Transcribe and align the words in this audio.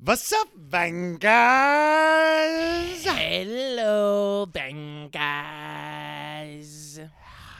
What's 0.00 0.32
up, 0.32 0.48
Vangas? 0.56 1.20
Hello, 3.04 4.48
Bengals. 4.48 5.12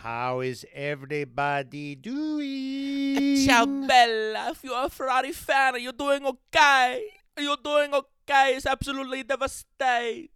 How 0.01 0.41
is 0.41 0.65
everybody 0.73 1.97
doing? 1.97 3.45
Ciao, 3.45 3.67
Bella. 3.67 4.57
If 4.57 4.65
you're 4.65 4.87
a 4.87 4.89
Ferrari 4.89 5.33
fan, 5.33 5.75
are 5.75 5.79
you're 5.79 5.93
doing 5.93 6.25
okay. 6.25 7.05
Are 7.37 7.43
You're 7.43 7.61
doing 7.63 7.93
okay. 7.93 8.57
It's 8.57 8.65
absolutely 8.65 9.23
devastating. 9.23 10.33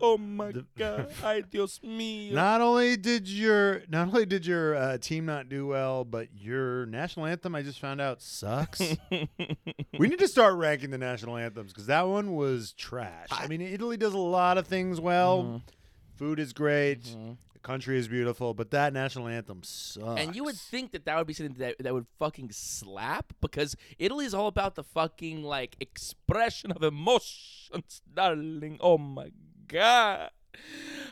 Oh 0.00 0.18
my 0.18 0.52
The- 0.52 0.66
God. 0.76 1.08
Ay, 1.22 1.42
Dios 1.48 1.78
mío. 1.84 2.32
Not 2.32 2.60
only 2.60 2.96
did 2.96 3.28
your 3.28 3.82
not 3.88 4.08
only 4.08 4.26
did 4.26 4.44
your 4.46 4.74
uh, 4.74 4.98
team 4.98 5.26
not 5.26 5.48
do 5.48 5.66
well, 5.66 6.04
but 6.04 6.28
your 6.34 6.86
national 6.86 7.26
anthem 7.26 7.54
I 7.54 7.62
just 7.62 7.78
found 7.80 8.00
out 8.00 8.20
sucks. 8.20 8.80
we 9.98 10.08
need 10.08 10.18
to 10.18 10.28
start 10.28 10.54
ranking 10.56 10.90
the 10.90 10.98
national 10.98 11.36
anthems 11.36 11.72
because 11.72 11.86
that 11.86 12.08
one 12.08 12.34
was 12.34 12.72
trash. 12.72 13.28
I 13.30 13.46
mean, 13.46 13.60
Italy 13.60 13.96
does 13.96 14.14
a 14.14 14.18
lot 14.18 14.58
of 14.58 14.66
things 14.66 15.00
well. 15.00 15.42
Mhm. 15.44 15.62
Food 16.16 16.40
is 16.40 16.52
great. 16.52 17.02
Mhm. 17.02 17.36
Country 17.66 17.98
is 17.98 18.06
beautiful, 18.06 18.54
but 18.54 18.70
that 18.70 18.92
national 18.92 19.26
anthem 19.26 19.60
sucks. 19.64 20.20
And 20.20 20.36
you 20.36 20.44
would 20.44 20.54
think 20.54 20.92
that 20.92 21.04
that 21.06 21.16
would 21.16 21.26
be 21.26 21.34
something 21.34 21.56
that, 21.58 21.74
that 21.80 21.92
would 21.92 22.06
fucking 22.16 22.50
slap 22.52 23.32
because 23.40 23.74
Italy 23.98 24.24
is 24.24 24.34
all 24.34 24.46
about 24.46 24.76
the 24.76 24.84
fucking 24.84 25.42
like 25.42 25.74
expression 25.80 26.70
of 26.70 26.84
emotions, 26.84 28.02
darling. 28.14 28.78
Oh 28.80 28.98
my 28.98 29.32
god! 29.66 30.30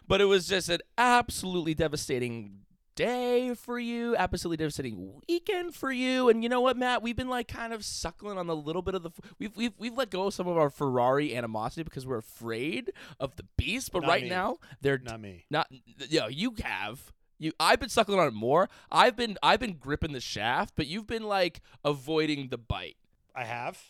But 0.06 0.20
it 0.20 0.26
was 0.26 0.46
just 0.46 0.68
an 0.68 0.78
absolutely 0.96 1.74
devastating 1.74 2.60
day 2.94 3.54
for 3.54 3.78
you, 3.78 4.16
absolutely 4.16 4.58
devastating 4.58 5.12
weekend 5.28 5.74
for 5.74 5.90
you. 5.92 6.28
And 6.28 6.42
you 6.42 6.48
know 6.48 6.60
what, 6.60 6.76
Matt? 6.76 7.02
We've 7.02 7.16
been 7.16 7.28
like 7.28 7.48
kind 7.48 7.72
of 7.72 7.84
suckling 7.84 8.38
on 8.38 8.46
the 8.46 8.56
little 8.56 8.82
bit 8.82 8.94
of 8.94 9.02
the 9.02 9.10
we've 9.38 9.56
we've 9.56 9.72
we've 9.78 9.94
let 9.94 10.10
go 10.10 10.26
of 10.26 10.34
some 10.34 10.46
of 10.48 10.56
our 10.56 10.70
Ferrari 10.70 11.36
animosity 11.36 11.82
because 11.82 12.06
we're 12.06 12.18
afraid 12.18 12.92
of 13.20 13.36
the 13.36 13.44
beast. 13.56 13.92
But 13.92 14.02
Not 14.02 14.08
right 14.08 14.22
me. 14.24 14.28
now, 14.30 14.58
they're 14.80 14.98
not 14.98 15.20
me. 15.20 15.44
not 15.50 15.68
yo, 16.08 16.28
you 16.28 16.54
have. 16.62 17.12
You 17.38 17.52
I've 17.58 17.80
been 17.80 17.88
suckling 17.88 18.20
on 18.20 18.28
it 18.28 18.34
more. 18.34 18.68
I've 18.92 19.16
been 19.16 19.36
I've 19.42 19.60
been 19.60 19.74
gripping 19.74 20.12
the 20.12 20.20
shaft, 20.20 20.74
but 20.76 20.86
you've 20.86 21.06
been 21.06 21.24
like 21.24 21.60
avoiding 21.84 22.48
the 22.48 22.58
bite. 22.58 22.96
I 23.34 23.44
have. 23.44 23.80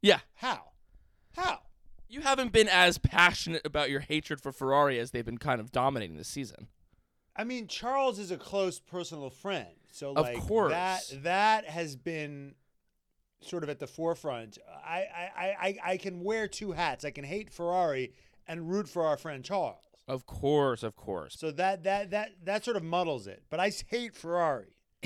Yeah. 0.00 0.20
How? 0.36 0.70
How? 1.36 1.60
You 2.08 2.20
haven't 2.20 2.52
been 2.52 2.68
as 2.68 2.98
passionate 2.98 3.62
about 3.66 3.90
your 3.90 4.00
hatred 4.00 4.40
for 4.40 4.52
Ferrari 4.52 4.98
as 4.98 5.10
they've 5.10 5.24
been 5.24 5.38
kind 5.38 5.60
of 5.60 5.72
dominating 5.72 6.16
this 6.16 6.28
season. 6.28 6.68
I 7.36 7.44
mean, 7.44 7.66
Charles 7.66 8.18
is 8.18 8.30
a 8.30 8.36
close 8.36 8.78
personal 8.78 9.30
friend, 9.30 9.68
so 9.90 10.10
Of 10.10 10.24
like 10.24 10.38
course. 10.40 10.70
that 10.72 11.02
that 11.24 11.64
has 11.66 11.96
been 11.96 12.54
sort 13.40 13.62
of 13.64 13.68
at 13.68 13.78
the 13.80 13.86
forefront. 13.86 14.58
I, 14.86 14.98
I, 14.98 15.30
I, 15.36 15.46
I- 15.68 15.78
I 15.92 15.96
can 15.96 16.22
wear 16.22 16.46
two 16.48 16.72
hats. 16.72 17.04
I 17.04 17.10
can 17.10 17.24
hate 17.24 17.50
Ferrari 17.52 18.12
and 18.46 18.70
root 18.70 18.88
for 18.88 19.04
our 19.04 19.16
friend 19.16 19.44
Charles. 19.44 19.84
Of 20.06 20.26
course, 20.26 20.82
of 20.82 20.96
course. 20.96 21.34
So 21.38 21.50
that 21.52 21.82
that 21.84 22.10
that 22.10 22.32
that 22.44 22.64
sort 22.64 22.76
of 22.76 22.82
muddles 22.84 23.26
it. 23.26 23.42
But 23.50 23.58
I 23.60 23.72
hate 23.88 24.14
Ferrari. 24.14 24.68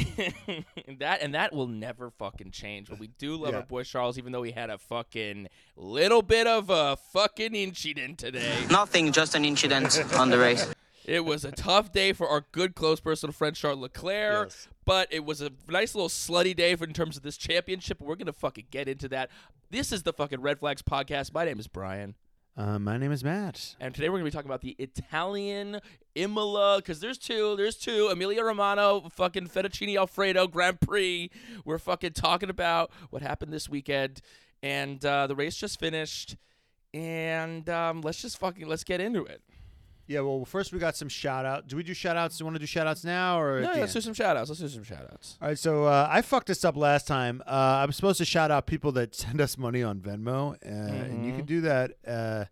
that 0.98 1.18
and 1.22 1.34
that 1.34 1.52
will 1.52 1.66
never 1.66 2.10
fucking 2.10 2.50
change. 2.50 2.88
But 2.88 2.98
we 2.98 3.06
do 3.08 3.36
love 3.36 3.52
Yeah. 3.52 3.58
our 3.60 3.62
boy 3.66 3.84
Charles, 3.84 4.18
even 4.18 4.32
though 4.32 4.42
he 4.42 4.52
had 4.52 4.70
a 4.70 4.78
fucking 4.78 5.48
little 5.76 6.22
bit 6.22 6.46
of 6.46 6.70
a 6.70 6.96
fucking 7.12 7.54
incident 7.54 8.18
today. 8.18 8.64
Nothing, 8.70 9.12
just 9.12 9.34
an 9.34 9.44
incident 9.44 9.96
on 10.14 10.30
the 10.30 10.38
race. 10.38 10.66
It 11.08 11.24
was 11.24 11.44
a 11.44 11.50
tough 11.52 11.90
day 11.90 12.12
for 12.12 12.28
our 12.28 12.44
good 12.52 12.74
close 12.74 13.00
personal 13.00 13.32
friend 13.32 13.56
Charles 13.56 13.78
Leclerc, 13.78 14.48
Yes. 14.48 14.68
but 14.84 15.08
it 15.10 15.24
was 15.24 15.40
a 15.40 15.50
nice 15.66 15.94
little 15.94 16.10
slutty 16.10 16.54
day 16.54 16.76
for, 16.76 16.84
in 16.84 16.92
terms 16.92 17.16
of 17.16 17.22
this 17.22 17.38
championship. 17.38 18.00
We're 18.02 18.14
gonna 18.16 18.32
fucking 18.34 18.66
get 18.70 18.88
into 18.88 19.08
that. 19.08 19.30
This 19.70 19.90
is 19.90 20.02
the 20.02 20.12
fucking 20.12 20.42
Red 20.42 20.58
Flags 20.58 20.82
podcast. 20.82 21.32
My 21.32 21.46
name 21.46 21.58
is 21.58 21.66
Brian, 21.66 22.14
Uh, 22.58 22.78
my 22.78 22.98
name 22.98 23.10
is 23.10 23.24
Matt. 23.24 23.74
and 23.80 23.94
today 23.94 24.10
we're 24.10 24.16
gonna 24.18 24.26
be 24.26 24.30
talking 24.30 24.50
about 24.50 24.60
the 24.60 24.76
Italian 24.78 25.80
Imola 26.14 26.76
because 26.78 27.00
there's 27.00 27.16
two. 27.16 27.56
There's 27.56 27.76
two. 27.76 28.08
Emilia 28.08 28.44
Romano, 28.44 29.08
fucking 29.10 29.48
fettuccine 29.48 29.96
alfredo 29.96 30.46
Grand 30.46 30.78
Prix. 30.80 31.30
We're 31.64 31.78
fucking 31.78 32.12
talking 32.12 32.50
about 32.50 32.90
what 33.08 33.22
happened 33.22 33.50
this 33.52 33.66
weekend, 33.68 34.20
and 34.62 35.02
uh, 35.06 35.26
the 35.26 35.34
race 35.36 35.56
just 35.56 35.80
finished. 35.80 36.36
And 36.92 37.68
um, 37.70 38.00
let's 38.02 38.20
just 38.20 38.38
fucking 38.38 38.66
let's 38.66 38.84
get 38.84 39.00
into 39.00 39.24
it. 39.24 39.40
Yeah, 40.08 40.20
well, 40.20 40.46
first 40.46 40.72
we 40.72 40.78
got 40.78 40.96
some 40.96 41.10
shout 41.10 41.44
out. 41.44 41.68
Do 41.68 41.76
we 41.76 41.82
do 41.82 41.92
shout 41.92 42.16
outs? 42.16 42.38
Do 42.38 42.42
you 42.42 42.46
want 42.46 42.54
to 42.54 42.60
do 42.60 42.66
shout 42.66 42.86
outs 42.86 43.04
now 43.04 43.38
or? 43.38 43.60
No, 43.60 43.74
the 43.74 43.80
let's 43.80 43.92
do 43.92 44.00
some 44.00 44.14
shout 44.14 44.38
outs. 44.38 44.48
Let's 44.48 44.60
do 44.62 44.68
some 44.68 44.82
shout 44.82 45.06
outs. 45.12 45.36
All 45.40 45.48
right, 45.48 45.58
so 45.58 45.84
uh, 45.84 46.08
I 46.10 46.22
fucked 46.22 46.46
this 46.46 46.64
up 46.64 46.76
last 46.78 47.06
time. 47.06 47.42
Uh, 47.46 47.80
I'm 47.82 47.92
supposed 47.92 48.16
to 48.16 48.24
shout 48.24 48.50
out 48.50 48.66
people 48.66 48.90
that 48.92 49.14
send 49.14 49.38
us 49.38 49.58
money 49.58 49.82
on 49.82 50.00
Venmo, 50.00 50.54
uh, 50.54 50.56
and 50.66 51.26
you 51.26 51.32
can 51.32 51.44
do 51.44 51.60
that. 51.60 51.92
Uh, 52.06 52.46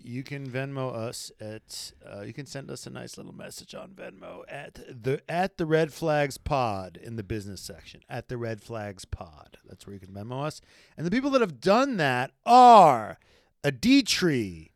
you 0.00 0.22
can 0.22 0.48
Venmo 0.48 0.94
us 0.94 1.32
at. 1.40 1.92
Uh, 2.08 2.20
you 2.22 2.32
can 2.32 2.46
send 2.46 2.70
us 2.70 2.86
a 2.86 2.90
nice 2.90 3.18
little 3.18 3.34
message 3.34 3.74
on 3.74 3.90
Venmo 3.90 4.42
at 4.48 4.74
the 4.88 5.20
at 5.28 5.56
the 5.56 5.66
Red 5.66 5.92
Flags 5.92 6.38
Pod 6.38 6.98
in 7.02 7.16
the 7.16 7.24
business 7.24 7.60
section 7.60 8.00
at 8.08 8.28
the 8.28 8.36
Red 8.36 8.62
Flags 8.62 9.04
Pod. 9.04 9.58
That's 9.68 9.86
where 9.88 9.94
you 9.94 10.00
can 10.00 10.14
Venmo 10.14 10.44
us. 10.44 10.60
And 10.96 11.04
the 11.04 11.10
people 11.10 11.30
that 11.30 11.40
have 11.40 11.60
done 11.60 11.96
that 11.96 12.30
are 12.46 13.18
Aditri, 13.64 14.70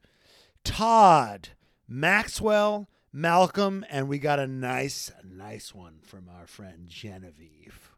Todd, 0.65 1.51
Maxwell, 1.89 2.89
Malcolm, 3.13 3.85
and 3.91 4.09
we 4.09 4.19
got 4.19 4.39
a 4.39 4.47
nice, 4.47 5.11
nice 5.25 5.75
one 5.75 5.99
from 6.03 6.29
our 6.29 6.47
friend 6.47 6.87
Genevieve. 6.89 7.93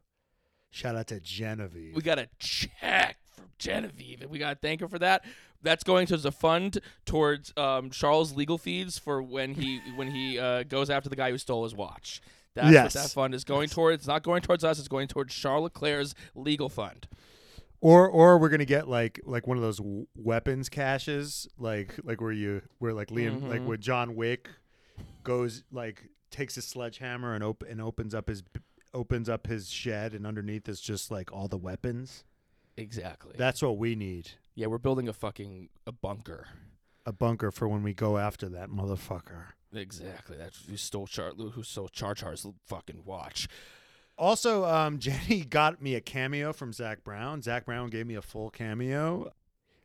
Shout 0.70 0.96
out 0.96 1.06
to 1.08 1.20
Genevieve. 1.20 1.94
We 1.94 2.02
got 2.02 2.18
a 2.18 2.28
check 2.38 3.16
from 3.32 3.46
Genevieve, 3.58 4.22
and 4.22 4.30
we 4.30 4.38
got 4.38 4.50
to 4.50 4.58
thank 4.66 4.80
her 4.80 4.88
for 4.88 4.98
that. 4.98 5.24
That's 5.62 5.84
going 5.84 6.06
towards 6.06 6.24
a 6.24 6.32
fund 6.32 6.80
towards 7.06 7.52
um, 7.56 7.90
Charles' 7.90 8.34
legal 8.34 8.58
fees 8.58 8.98
for 8.98 9.22
when 9.22 9.54
he 9.54 9.80
when 9.96 10.10
he 10.10 10.38
uh, 10.38 10.64
goes 10.64 10.90
after 10.90 11.08
the 11.08 11.16
guy 11.16 11.30
who 11.30 11.38
stole 11.38 11.64
his 11.64 11.74
watch. 11.74 12.20
That's 12.54 12.70
Yes. 12.72 12.94
what 12.94 13.02
that 13.04 13.10
fund 13.10 13.34
is 13.34 13.44
going 13.44 13.68
towards. 13.68 13.98
It's 14.02 14.06
not 14.06 14.22
going 14.22 14.42
towards 14.42 14.62
us. 14.64 14.78
It's 14.78 14.88
going 14.88 15.08
towards 15.08 15.32
Charlotte 15.32 15.72
Claire's 15.72 16.14
legal 16.34 16.68
fund. 16.68 17.06
Or 17.84 18.08
or 18.08 18.38
we're 18.38 18.48
gonna 18.48 18.64
get 18.64 18.88
like 18.88 19.20
like 19.24 19.46
one 19.46 19.56
of 19.58 19.62
those 19.62 19.76
w- 19.78 20.06
weapons 20.16 20.68
caches, 20.68 21.46
like 21.58 21.98
like 22.02 22.20
where 22.20 22.32
you 22.32 22.62
where 22.78 22.94
like 22.94 23.08
Liam 23.08 23.46
like 23.48 23.60
Mhm. 23.60 23.66
where 23.66 23.76
John 23.76 24.14
Wick 24.16 24.48
goes 25.22 25.62
like 25.70 26.08
takes 26.30 26.54
his 26.54 26.64
sledgehammer 26.66 27.34
and 27.34 27.44
op- 27.44 27.62
and 27.68 27.80
opens 27.80 28.14
up 28.14 28.28
his 28.28 28.42
opens 28.94 29.28
up 29.28 29.46
his 29.46 29.68
shed, 29.70 30.14
and 30.14 30.26
underneath 30.26 30.68
is 30.68 30.80
just 30.80 31.10
like 31.10 31.30
all 31.32 31.46
the 31.48 31.58
weapons. 31.58 32.24
Exactly. 32.76 33.34
That's 33.36 33.62
what 33.62 33.76
we 33.78 33.94
need. 33.94 34.30
yeah, 34.56 34.66
we're 34.68 34.78
building 34.78 35.08
a 35.08 35.12
fucking 35.12 35.68
a 35.86 35.92
bunker. 35.92 36.46
A 37.06 37.12
bunker 37.12 37.50
for 37.50 37.68
when 37.68 37.82
we 37.82 37.92
go 37.92 38.16
after 38.18 38.48
that 38.48 38.70
motherfucker. 38.70 39.46
Exactly. 39.74 40.36
That's 40.38 40.64
who 40.66 40.76
stole 40.76 41.06
Char 41.06 41.32
who 41.32 41.62
stole 41.62 41.88
Char 41.88 42.14
Char's 42.14 42.46
fucking 42.66 43.02
watch. 43.04 43.46
Also, 44.16 44.64
um, 44.64 44.98
Jenny 45.00 45.44
got 45.44 45.82
me 45.82 45.94
a 45.94 46.00
cameo 46.00 46.52
from 46.52 46.72
Zak 46.72 47.04
Brown. 47.04 47.42
Zak 47.42 47.64
Brown 47.66 47.90
gave 47.90 48.06
me 48.06 48.14
a 48.14 48.22
full 48.22 48.50
cameo. 48.50 49.32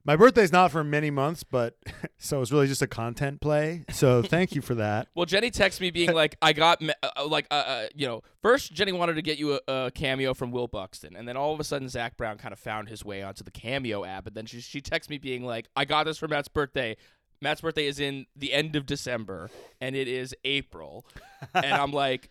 My 0.06 0.16
birthday's 0.16 0.51
not 0.51 0.72
for 0.72 0.84
many 0.84 1.12
months, 1.12 1.44
but 1.44 1.78
so 2.17 2.41
it's 2.41 2.51
really 2.51 2.68
just 2.68 2.81
a 2.81 2.88
content 2.88 3.41
play. 3.41 3.84
So 3.91 4.23
thank 4.23 4.56
you 4.56 4.62
for 4.62 4.73
that. 4.75 5.07
Well, 5.16 5.25
Jenny 5.25 5.51
texted 5.51 5.81
me 5.81 5.91
being 5.91 6.13
like, 6.13 6.38
"I 6.41 6.53
got 6.53 6.81
me- 6.81 6.94
uh, 7.03 7.09
uh, 7.18 7.28
like 7.28 7.45
uh, 7.51 7.56
uh, 7.56 7.88
you 7.94 8.07
know." 8.07 8.23
First, 8.41 8.73
Jenny 8.73 8.94
wanted 8.94 9.16
to 9.16 9.22
get 9.22 9.38
you 9.38 9.59
a, 9.68 9.72
a 9.72 9.91
cameo 9.91 10.34
from 10.34 10.51
Will 10.51 10.68
Buxton, 10.68 11.16
and 11.18 11.28
then 11.28 11.35
all 11.35 11.53
of 11.53 11.59
a 11.59 11.63
sudden, 11.66 11.89
Zak 11.89 12.16
Brown 12.16 12.38
kind 12.38 12.53
of 12.53 12.59
found 12.59 12.88
his 12.88 13.03
way 13.03 13.22
onto 13.22 13.44
the 13.44 13.51
cameo 13.51 14.06
app. 14.06 14.25
And 14.25 14.35
then 14.35 14.45
she 14.45 14.62
she 14.62 14.81
texted 14.81 15.09
me 15.09 15.18
being 15.18 15.44
like, 15.44 15.68
"I 15.75 15.84
got 15.84 16.06
this 16.06 16.18
for 16.18 16.28
Matt's 16.29 16.47
birthday. 16.47 16.95
Matt's 17.41 17.62
birthday 17.62 17.85
is 17.85 18.00
in 18.00 18.25
the 18.35 18.53
end 18.53 18.78
of 18.78 18.85
December, 18.85 19.50
and 19.81 19.95
it 19.95 20.07
is 20.07 20.34
April." 20.45 21.06
and 21.53 21.73
I'm 21.73 21.91
like, 21.91 22.29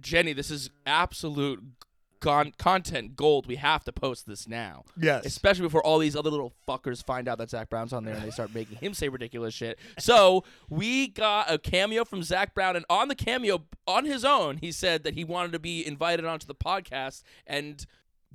"Jenny, 0.00 0.32
this 0.32 0.50
is 0.50 0.70
absolute." 0.86 1.62
Con- 2.20 2.52
content 2.56 3.16
gold. 3.16 3.46
We 3.46 3.56
have 3.56 3.84
to 3.84 3.92
post 3.92 4.26
this 4.26 4.48
now 4.48 4.84
Yes. 4.98 5.26
especially 5.26 5.64
before 5.64 5.84
all 5.84 5.98
these 5.98 6.16
other 6.16 6.30
little 6.30 6.54
fuckers 6.66 7.04
find 7.04 7.28
out 7.28 7.36
that 7.36 7.50
Zak 7.50 7.68
Brown's 7.68 7.92
on 7.92 8.04
there 8.06 8.14
and 8.14 8.24
they 8.24 8.30
start 8.30 8.54
making 8.54 8.78
him 8.78 8.94
say 8.94 9.10
ridiculous 9.10 9.52
shit. 9.52 9.78
So 9.98 10.42
we 10.70 11.08
got 11.08 11.52
a 11.52 11.58
cameo 11.58 12.02
from 12.06 12.22
Zak 12.22 12.54
Brown, 12.54 12.76
and 12.76 12.86
on 12.88 13.08
the 13.08 13.14
cameo, 13.14 13.64
on 13.86 14.06
his 14.06 14.24
own, 14.24 14.56
he 14.56 14.72
said 14.72 15.02
that 15.02 15.12
he 15.12 15.22
wanted 15.22 15.52
to 15.52 15.58
be 15.58 15.86
invited 15.86 16.24
onto 16.24 16.46
the 16.46 16.54
podcast. 16.54 17.24
And 17.46 17.84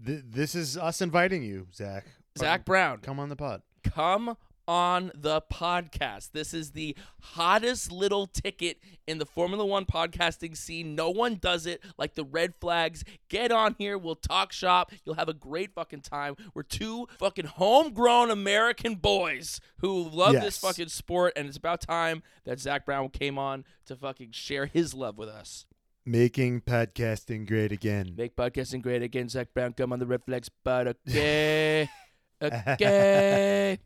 Th- 0.05 0.21
this 0.23 0.53
is 0.53 0.77
us 0.77 1.01
inviting 1.01 1.41
you, 1.41 1.65
Zak. 1.73 2.05
Zak 2.37 2.65
Brown, 2.65 2.99
come 2.99 3.19
on 3.19 3.29
the 3.29 3.35
pod. 3.35 3.63
come 3.83 4.37
on 4.69 5.11
the 5.15 5.41
podcast. 5.51 6.31
This 6.31 6.53
is 6.53 6.73
the 6.73 6.95
hottest 7.21 7.91
little 7.91 8.27
ticket 8.27 8.77
in 9.07 9.17
the 9.17 9.25
Formula 9.25 9.65
One 9.65 9.83
podcasting 9.85 10.55
scene. 10.55 10.93
No 10.93 11.09
one 11.09 11.35
does 11.35 11.65
it 11.65 11.81
like 11.97 12.13
the 12.13 12.23
red 12.23 12.53
flags. 12.61 13.03
Get 13.29 13.51
on 13.51 13.75
here. 13.79 13.97
We'll 13.97 14.13
talk 14.15 14.51
shop. 14.51 14.91
You'll 15.03 15.15
have 15.15 15.27
a 15.27 15.33
great 15.33 15.73
fucking 15.73 16.01
time. 16.01 16.35
We're 16.53 16.61
two 16.61 17.07
fucking 17.17 17.45
homegrown 17.47 18.29
American 18.29 18.93
boys 18.95 19.59
who 19.79 20.07
love 20.07 20.33
Yes. 20.33 20.43
this 20.43 20.57
fucking 20.59 20.89
sport, 20.89 21.33
and 21.35 21.47
it's 21.47 21.57
about 21.57 21.81
time 21.81 22.21
that 22.45 22.59
Zak 22.59 22.85
Brown 22.85 23.09
came 23.09 23.39
on 23.39 23.65
to 23.87 23.95
fucking 23.95 24.33
share 24.33 24.67
his 24.67 24.93
love 24.93 25.17
with 25.17 25.29
us. 25.29 25.65
Making 26.05 26.61
podcasting 26.61 27.47
great 27.47 27.71
again. 27.71 28.13
Make 28.15 28.35
podcasting 28.35 28.83
great 28.83 29.01
again. 29.01 29.29
Zak 29.29 29.51
Brown, 29.51 29.73
come 29.73 29.91
on 29.93 29.97
the 29.99 30.05
red 30.05 30.23
flags 30.23 30.49
pod, 30.63 30.87
okay? 31.09 31.89
Okay. 32.41 33.79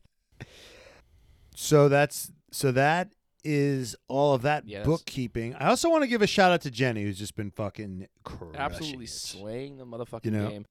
So 1.55 1.89
that's 1.89 2.31
so 2.51 2.71
that 2.71 3.13
is 3.43 3.95
all 4.07 4.33
of 4.33 4.41
that 4.43 4.65
Yes. 4.67 4.85
bookkeeping. 4.85 5.53
I 5.55 5.67
also 5.67 5.89
want 5.89 6.03
to 6.03 6.07
give 6.07 6.21
a 6.21 6.27
shout 6.27 6.51
out 6.51 6.61
to 6.61 6.71
Jenny, 6.71 7.03
who's 7.03 7.17
just 7.19 7.35
been 7.35 7.51
fucking 7.51 8.07
crushing 8.23 8.55
Absolutely 8.55 9.05
it. 9.05 9.09
slaying 9.09 9.77
the 9.77 9.85
motherfucking 9.85 10.25
You 10.25 10.31
know? 10.31 10.49
game. 10.49 10.65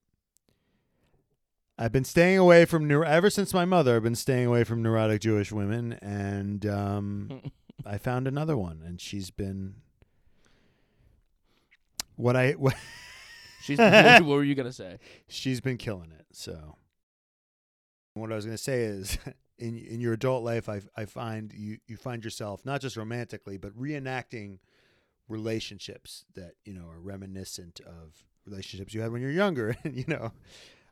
I've 1.78 1.92
been 1.92 2.04
staying 2.04 2.38
away 2.38 2.64
from 2.64 2.88
neur- 2.88 3.06
ever 3.06 3.28
since 3.30 3.52
my 3.52 3.64
mother. 3.64 3.96
I've 3.96 4.02
been 4.02 4.14
staying 4.14 4.46
away 4.46 4.62
from 4.64 4.82
neurotic 4.82 5.20
Jewish 5.20 5.50
women, 5.52 5.94
and 5.94 6.64
um, 6.66 7.42
I 7.86 7.98
found 7.98 8.26
another 8.28 8.56
one, 8.56 8.82
and 8.84 9.00
she's 9.00 9.30
been 9.30 9.76
what 12.16 12.36
I 12.36 12.52
what, 12.52 12.74
She's 13.62 13.78
what 13.78 14.24
were 14.24 14.44
you 14.44 14.54
gonna 14.54 14.72
say? 14.72 14.98
she's 15.28 15.60
been 15.60 15.76
killing 15.78 16.10
it. 16.12 16.26
So 16.32 16.76
what 18.14 18.32
I 18.32 18.36
was 18.36 18.44
going 18.44 18.56
to 18.56 18.62
say 18.62 18.82
is 18.82 19.18
in 19.62 19.78
in 19.78 20.00
your 20.00 20.12
adult 20.12 20.42
life 20.44 20.68
I 20.68 20.80
I 20.96 21.04
find 21.04 21.52
you 21.54 21.78
you 21.86 21.96
find 21.96 22.24
yourself 22.24 22.64
not 22.64 22.80
just 22.80 22.96
romantically 22.96 23.56
but 23.56 23.72
reenacting 23.78 24.58
relationships 25.28 26.24
that, 26.34 26.52
you 26.64 26.74
know, 26.74 26.88
are 26.88 27.00
reminiscent 27.00 27.80
of 27.80 28.24
relationships 28.46 28.94
you 28.94 29.00
had 29.00 29.12
when 29.12 29.22
you're 29.22 29.30
younger 29.30 29.76
and 29.84 29.96
you 30.00 30.04
know, 30.06 30.32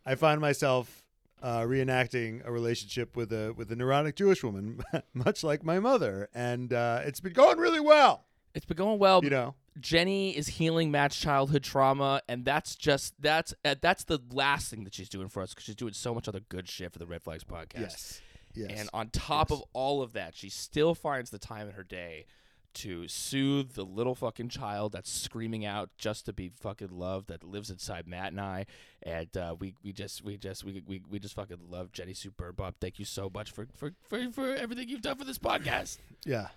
I 0.05 0.15
find 0.15 0.41
myself 0.41 1.05
uh, 1.43 1.61
reenacting 1.61 2.45
a 2.45 2.53
relationship 2.53 3.17
with 3.17 3.33
a 3.33 3.53
with 3.57 3.71
a 3.73 3.77
neurotic 3.77 4.17
Jewish 4.17 4.43
woman, 4.43 4.83
much 5.15 5.43
like 5.43 5.65
my 5.65 5.79
mother, 5.79 6.29
and 6.35 6.73
uh, 6.73 7.01
it's 7.05 7.21
been 7.21 7.33
going 7.33 7.59
really 7.59 7.81
well. 7.81 8.25
It's 8.55 8.67
been 8.67 8.77
going 8.77 8.99
well. 8.99 9.23
You 9.23 9.31
know, 9.31 9.55
Jenny 9.79 10.37
is 10.37 10.49
healing 10.49 10.91
Matt's 10.91 11.17
childhood 11.17 11.63
trauma, 11.63 12.21
and 12.29 12.45
that's 12.45 12.75
just 12.77 13.15
that's 13.21 13.55
uh, 13.65 13.77
that's 13.81 14.05
the 14.05 14.19
last 14.33 14.71
thing 14.71 14.85
that 14.85 14.95
she's 14.95 15.09
doing 15.09 15.29
for 15.29 15.43
us 15.43 15.51
because 15.51 15.65
she's 15.65 15.77
doing 15.77 15.95
so 15.95 16.15
much 16.15 16.29
other 16.29 16.41
good 16.49 16.69
shit 16.69 16.93
for 16.93 16.99
the 16.99 17.07
Red 17.07 17.23
Flags 17.23 17.45
podcast. 17.45 17.81
yes, 17.81 18.21
yes, 18.55 18.71
And 18.77 18.91
on 18.93 19.11
top 19.11 19.51
Yes. 19.51 19.59
of 19.61 19.65
all 19.73 20.03
of 20.03 20.13
that, 20.15 20.35
she 20.35 20.49
still 20.49 20.95
finds 20.95 21.31
the 21.31 21.39
time 21.39 21.69
in 21.69 21.75
her 21.75 21.83
day 21.85 22.27
to 22.73 23.09
soothe 23.09 23.73
the 23.73 23.85
little 23.85 24.15
fucking 24.15 24.49
child 24.49 24.93
that's 24.93 25.11
screaming 25.11 25.65
out 25.67 25.91
just 25.99 26.25
to 26.27 26.33
be 26.33 26.49
fucking 26.49 26.89
loved 26.97 27.27
that 27.27 27.43
lives 27.43 27.69
inside 27.69 28.07
Matt 28.07 28.31
and 28.31 28.41
I. 28.41 28.67
And 29.03 29.37
uh, 29.37 29.57
we 29.59 29.75
we 29.83 29.93
just 29.93 30.23
we 30.25 30.37
just 30.37 30.63
we, 30.65 30.81
we 30.87 31.03
we 31.11 31.19
just 31.19 31.35
fucking 31.35 31.59
love 31.69 31.91
Jenny 31.91 32.15
Sue 32.15 32.33
Bob. 32.57 32.75
Thank 32.81 33.01
you 33.01 33.05
so 33.05 33.29
much 33.35 33.51
for 33.51 33.67
for, 33.75 33.93
for 34.09 34.31
for 34.31 34.55
everything 34.55 34.89
you've 34.89 35.03
done 35.03 35.17
for 35.17 35.25
this 35.25 35.39
podcast. 35.39 35.99
yeah, 36.25 36.49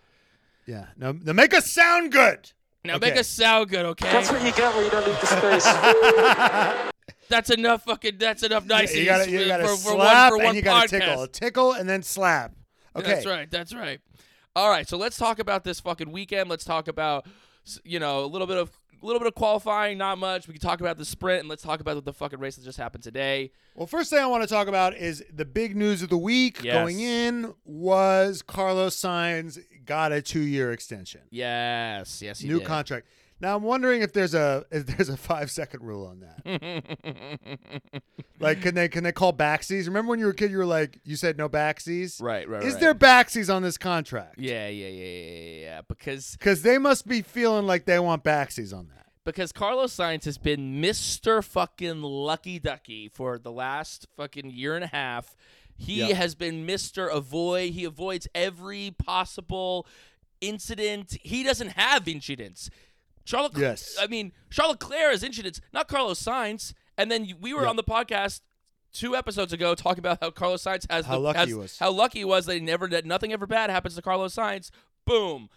yeah. 0.67 0.85
Now, 0.97 1.13
now 1.13 1.33
make 1.33 1.53
us 1.55 1.71
sound 1.71 2.11
good. 2.11 2.51
Now 2.85 2.95
Okay. 2.95 3.11
make 3.11 3.19
us 3.19 3.27
sound 3.29 3.69
good, 3.69 3.85
okay? 3.85 4.11
That's 4.11 4.29
what 4.31 4.43
you 4.43 4.51
get 4.51 4.75
when 4.75 4.83
you 4.85 4.91
don't 4.91 5.07
leave 5.07 5.19
the 5.21 5.25
space. 5.27 6.89
That's 7.29 7.49
enough 7.49 7.83
fucking 7.85 8.17
that's 8.19 8.43
enough 8.43 8.65
niceties 8.65 8.99
you 8.99 9.05
gotta, 9.05 9.31
you 9.31 9.39
for- 9.43 9.47
gotta 9.47 9.63
for, 9.63 9.69
for 9.69 9.91
slap 9.93 10.31
one 10.33 10.39
for 10.39 10.43
one 10.43 10.45
and 10.47 10.55
you 10.57 10.61
gotta 10.61 10.87
podcast. 10.87 10.99
tickle, 10.99 11.27
tickle 11.27 11.71
and 11.73 11.89
then 11.89 12.03
slap. 12.03 12.51
Okay, 12.95 13.07
That's 13.13 13.25
right. 13.25 13.49
That's 13.49 13.73
right. 13.73 13.99
All 14.55 14.69
right. 14.69 14.87
So 14.87 14.97
let's 14.97 15.17
talk 15.17 15.39
about 15.39 15.63
this 15.63 15.79
fucking 15.79 16.11
weekend. 16.11 16.49
Let's 16.49 16.65
talk 16.65 16.87
about 16.87 17.25
you 17.83 17.97
know 17.99 18.23
a 18.23 18.27
little 18.27 18.45
bit 18.45 18.57
of 18.57 18.69
a 19.01 19.05
little 19.05 19.19
bit 19.19 19.27
of 19.27 19.35
qualifying, 19.35 19.97
not 19.97 20.17
much. 20.19 20.47
We 20.47 20.53
can 20.53 20.61
talk 20.61 20.79
about 20.79 20.97
the 20.97 21.05
sprint 21.05 21.39
and 21.39 21.49
let's 21.49 21.63
talk 21.63 21.79
about 21.79 22.05
the 22.05 22.13
fucking 22.13 22.39
race 22.39 22.57
that 22.57 22.63
just 22.65 22.77
happened 22.77 23.03
today. 23.03 23.51
Well, 23.73 23.87
first 23.87 24.09
thing 24.11 24.19
I 24.19 24.27
want 24.27 24.43
to 24.43 24.47
talk 24.49 24.67
about 24.67 24.95
is 24.95 25.23
the 25.33 25.45
big 25.45 25.75
news 25.75 26.03
of 26.03 26.09
the 26.09 26.17
week 26.17 26.63
Yes. 26.63 26.73
going 26.75 26.99
in 26.99 27.53
was 27.65 28.41
Carlos 28.43 28.95
Sainz 28.95 29.57
got 29.85 30.11
a 30.11 30.21
two-year 30.21 30.71
extension, 30.71 31.21
Yes. 31.31 32.21
Yes. 32.21 32.39
He 32.39 32.47
new 32.47 32.59
did. 32.59 32.67
contract. 32.67 33.07
Now 33.39 33.55
I'm 33.57 33.63
wondering 33.63 34.01
if 34.01 34.13
there's 34.13 34.33
a 34.33 34.63
if 34.71 34.85
there's 34.85 35.09
a 35.09 35.17
five 35.17 35.51
second 35.51 35.83
rule 35.83 36.05
on 36.07 36.21
that. 36.21 36.83
like, 38.39 38.61
can 38.61 38.75
they 38.75 38.87
can 38.87 39.03
they 39.03 39.11
call 39.11 39.33
backsies? 39.33 39.85
Remember 39.87 40.09
when 40.11 40.19
you 40.19 40.25
were 40.25 40.31
a 40.31 40.35
kid, 40.35 40.51
you 40.51 40.57
were 40.57 40.65
like, 40.65 40.99
you 41.03 41.15
said 41.15 41.37
no 41.37 41.49
backsies. 41.49 42.21
right. 42.21 42.47
Right. 42.47 42.63
Is 42.63 42.73
right. 42.75 42.81
there 42.81 42.95
backsies 42.95 43.53
on 43.53 43.61
this 43.61 43.77
contract? 43.77 44.35
Yeah. 44.39 44.67
Yeah. 44.69 44.87
Yeah. 44.87 45.05
Yeah. 45.05 45.59
Yeah. 45.61 45.81
Because 45.87 46.35
Because 46.37 46.61
they 46.61 46.77
must 46.77 47.07
be 47.07 47.21
feeling 47.21 47.65
like 47.65 47.85
they 47.85 47.99
want 47.99 48.23
backsies 48.23 48.73
on 48.73 48.87
that. 48.95 49.07
because 49.25 49.51
Carlos 49.51 49.93
Sainz 49.95 50.25
has 50.25 50.37
been 50.37 50.81
Mr. 50.81 51.43
fucking 51.43 52.01
Lucky 52.01 52.59
Ducky 52.59 53.09
for 53.09 53.37
the 53.37 53.51
last 53.51 54.07
fucking 54.15 54.51
year 54.51 54.75
and 54.75 54.83
a 54.83 54.87
half. 54.87 55.35
He 55.75 55.95
Yep. 55.99 56.11
has 56.11 56.35
been 56.35 56.65
Mr. 56.67 57.13
Avoid. 57.13 57.73
He 57.73 57.83
avoids 57.83 58.27
every 58.35 58.91
possible 58.97 59.87
incident. 60.41 61.17
He 61.23 61.43
doesn't 61.43 61.69
have 61.69 62.07
incidents. 62.07 62.69
Charlotte, 63.25 63.53
Yes. 63.57 63.95
I 63.99 64.07
mean 64.07 64.33
Charlotte 64.49 64.79
Claire 64.79 65.11
has 65.11 65.23
incidents, 65.23 65.61
not 65.71 65.87
Carlos 65.87 66.21
Sainz. 66.21 66.73
And 66.97 67.09
then 67.09 67.27
we 67.39 67.53
were 67.53 67.61
Yep. 67.61 67.69
on 67.71 67.75
the 67.77 67.83
podcast 67.83 68.41
two 68.91 69.15
episodes 69.15 69.51
ago 69.53 69.73
talking 69.73 69.99
about 69.99 70.19
how 70.21 70.29
Carlos 70.29 70.63
Sainz 70.63 70.89
has 70.91 71.05
How 71.05 71.13
the, 71.13 71.19
lucky 71.19 71.39
has- 71.39 71.47
he 71.47 71.53
was. 71.55 71.79
how 71.79 71.89
lucky 71.91 72.19
he 72.19 72.25
was 72.25 72.45
that 72.45 72.55
he 72.55 72.59
never 72.59 72.87
that 72.89 73.05
nothing 73.05 73.31
ever 73.33 73.47
bad 73.47 73.69
happens 73.69 73.95
to 73.95 74.01
Carlos 74.01 74.35
Sainz. 74.35 74.69
Boom. 75.05 75.49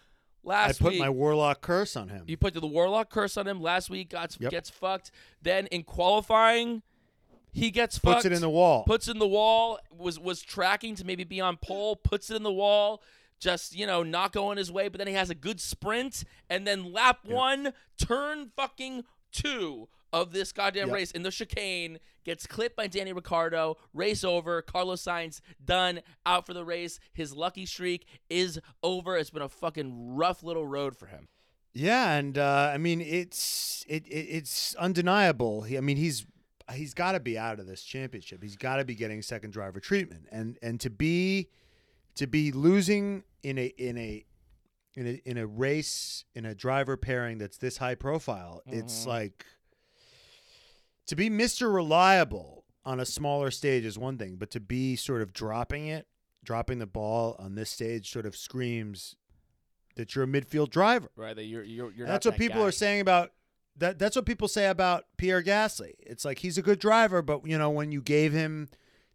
Last 0.43 0.79
I 0.81 0.83
put 0.83 0.91
week, 0.93 0.99
my 1.01 1.09
warlock 1.09 1.61
curse 1.61 1.97
on 1.97 2.07
him. 2.07 2.23
you 2.25 2.37
put 2.37 2.53
the 2.53 2.65
warlock 2.65 3.09
curse 3.09 3.35
on 3.35 3.47
him 3.47 3.61
last 3.61 3.89
week. 3.89 4.09
Got 4.09 4.37
Yep. 4.39 4.49
gets 4.51 4.69
fucked. 4.69 5.11
Then 5.41 5.67
in 5.67 5.83
qualifying, 5.83 6.83
he 7.57 7.71
gets 7.71 7.97
Puts 7.99 8.13
fucked. 8.15 8.25
it 8.25 8.31
in 8.33 8.41
the 8.41 8.49
wall. 8.49 8.83
Puts 8.85 9.07
it 9.07 9.11
in 9.11 9.19
the 9.19 9.27
wall. 9.27 9.79
Was 9.97 10.19
was 10.19 10.41
tracking 10.41 10.95
to 10.95 11.05
maybe 11.05 11.23
be 11.23 11.41
on 11.41 11.57
pole. 11.57 11.95
Puts 11.95 12.29
it 12.29 12.35
in 12.35 12.43
the 12.43 12.51
wall. 12.53 13.01
Just 13.39 13.75
you 13.75 13.85
know, 13.87 14.03
not 14.03 14.31
going 14.31 14.57
his 14.57 14.71
way. 14.71 14.87
But 14.87 14.99
then 14.99 15.07
he 15.07 15.13
has 15.13 15.29
a 15.29 15.35
good 15.35 15.59
sprint, 15.59 16.23
and 16.49 16.65
then 16.67 16.91
lap 16.93 17.19
one, 17.25 17.73
turn 17.99 18.51
fucking 18.55 19.03
two 19.31 19.87
of 20.13 20.31
this 20.31 20.51
goddamn 20.51 20.87
Yep. 20.87 20.95
race 20.95 21.11
in 21.11 21.23
the 21.23 21.31
chicane 21.31 21.99
gets 22.23 22.47
clipped 22.47 22.75
by 22.77 22.87
Danny 22.87 23.11
Ricciardo. 23.13 23.75
Race 23.93 24.23
over. 24.23 24.61
Carlos 24.61 25.03
Sainz 25.03 25.41
done. 25.63 26.01
Out 26.25 26.45
for 26.45 26.53
the 26.53 26.63
race. 26.63 26.99
His 27.13 27.35
lucky 27.35 27.65
streak 27.65 28.05
is 28.29 28.59
over. 28.81 29.17
It's 29.17 29.29
been 29.29 29.41
a 29.41 29.49
fucking 29.49 30.15
rough 30.15 30.43
little 30.43 30.65
road 30.65 30.95
for 30.95 31.07
him. 31.07 31.27
Yeah, 31.73 32.13
and 32.13 32.37
uh, 32.37 32.71
I 32.73 32.77
mean 32.77 33.01
it's 33.01 33.85
it, 33.87 34.07
it 34.07 34.25
it's 34.37 34.73
undeniable. 34.75 35.61
He, 35.63 35.77
I 35.77 35.81
mean 35.81 35.97
he's 35.97 36.25
he's 36.73 36.93
got 36.93 37.13
to 37.13 37.19
be 37.19 37.37
out 37.37 37.59
of 37.59 37.67
this 37.67 37.83
championship. 37.83 38.41
He's 38.43 38.55
got 38.57 38.77
to 38.77 38.85
be 38.85 38.95
getting 38.95 39.21
second 39.21 39.51
driver 39.51 39.79
treatment, 39.79 40.27
and 40.31 40.57
and 40.61 40.79
to 40.81 40.89
be 40.89 41.49
to 42.15 42.27
be 42.27 42.51
losing 42.51 43.23
in 43.43 43.57
a 43.57 43.65
in 43.77 43.97
a 43.97 44.25
in 44.95 45.07
a 45.07 45.21
in 45.25 45.37
a 45.37 45.45
race 45.45 46.25
in 46.33 46.45
a 46.45 46.55
driver 46.55 46.97
pairing 46.97 47.37
that's 47.37 47.57
this 47.57 47.77
high 47.77 47.95
profile, 47.95 48.61
it's 48.67 49.03
Mhm. 49.03 49.07
like 49.07 49.45
to 51.05 51.15
be 51.15 51.29
Mister 51.29 51.69
Reliable 51.69 52.65
on 52.85 52.99
a 52.99 53.05
smaller 53.05 53.51
stage 53.51 53.85
is 53.85 53.97
one 53.97 54.17
thing, 54.17 54.35
but 54.37 54.49
to 54.51 54.59
be 54.59 54.95
sort 54.95 55.21
of 55.21 55.33
dropping 55.33 55.87
it, 55.87 56.07
dropping 56.43 56.79
the 56.79 56.85
ball 56.87 57.35
on 57.39 57.55
this 57.55 57.69
stage, 57.69 58.09
sort 58.09 58.25
of 58.25 58.35
screams 58.35 59.15
that 59.95 60.15
you're 60.15 60.23
a 60.23 60.27
midfield 60.27 60.69
driver. 60.69 61.09
Right, 61.15 61.35
that 61.35 61.43
you're 61.45 61.63
you're, 61.63 61.91
you're 61.91 62.07
that's 62.07 62.25
what 62.25 62.33
that 62.35 62.39
people 62.39 62.61
guy. 62.61 62.67
are 62.67 62.71
saying 62.71 63.01
about 63.01 63.31
that. 63.77 63.99
That's 63.99 64.15
what 64.15 64.25
people 64.25 64.47
say 64.47 64.67
about 64.67 65.05
Pierre 65.17 65.43
Gasly. 65.43 65.93
It's 65.99 66.25
like 66.25 66.39
he's 66.39 66.57
a 66.57 66.61
good 66.61 66.79
driver, 66.79 67.21
but 67.21 67.45
you 67.47 67.57
know 67.57 67.69
when 67.69 67.91
you 67.91 68.01
gave 68.01 68.33
him 68.33 68.69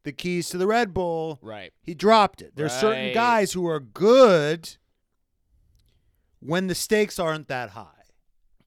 the 0.04 0.12
keys 0.12 0.48
to 0.50 0.58
the 0.58 0.66
Red 0.66 0.92
Bull, 0.92 1.38
Right. 1.42 1.72
he 1.82 1.94
dropped 1.94 2.42
it. 2.42 2.56
There's 2.56 2.72
certain 2.72 3.14
guys 3.14 3.52
who 3.52 3.66
are 3.68 3.78
good 3.80 4.76
when 6.40 6.66
the 6.66 6.74
stakes 6.74 7.18
aren't 7.18 7.48
that 7.48 7.70
high. 7.70 7.86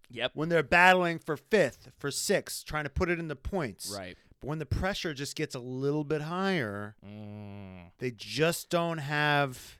Yep. 0.09 0.31
When 0.33 0.49
they're 0.49 0.63
battling 0.63 1.19
for 1.19 1.35
fifth, 1.35 1.89
for 1.97 2.09
sixth, 2.11 2.65
trying 2.65 2.85
to 2.85 2.89
put 2.89 3.09
it 3.09 3.19
in 3.19 3.27
the 3.27 3.35
points. 3.35 3.93
Right. 3.97 4.15
But 4.39 4.47
when 4.47 4.59
the 4.59 4.65
pressure 4.65 5.13
just 5.13 5.35
gets 5.35 5.55
a 5.55 5.59
little 5.59 6.03
bit 6.05 6.21
higher, 6.21 6.95
Mm, 7.05 7.91
they 7.97 8.11
just 8.11 8.69
don't 8.69 8.99
have 8.99 9.77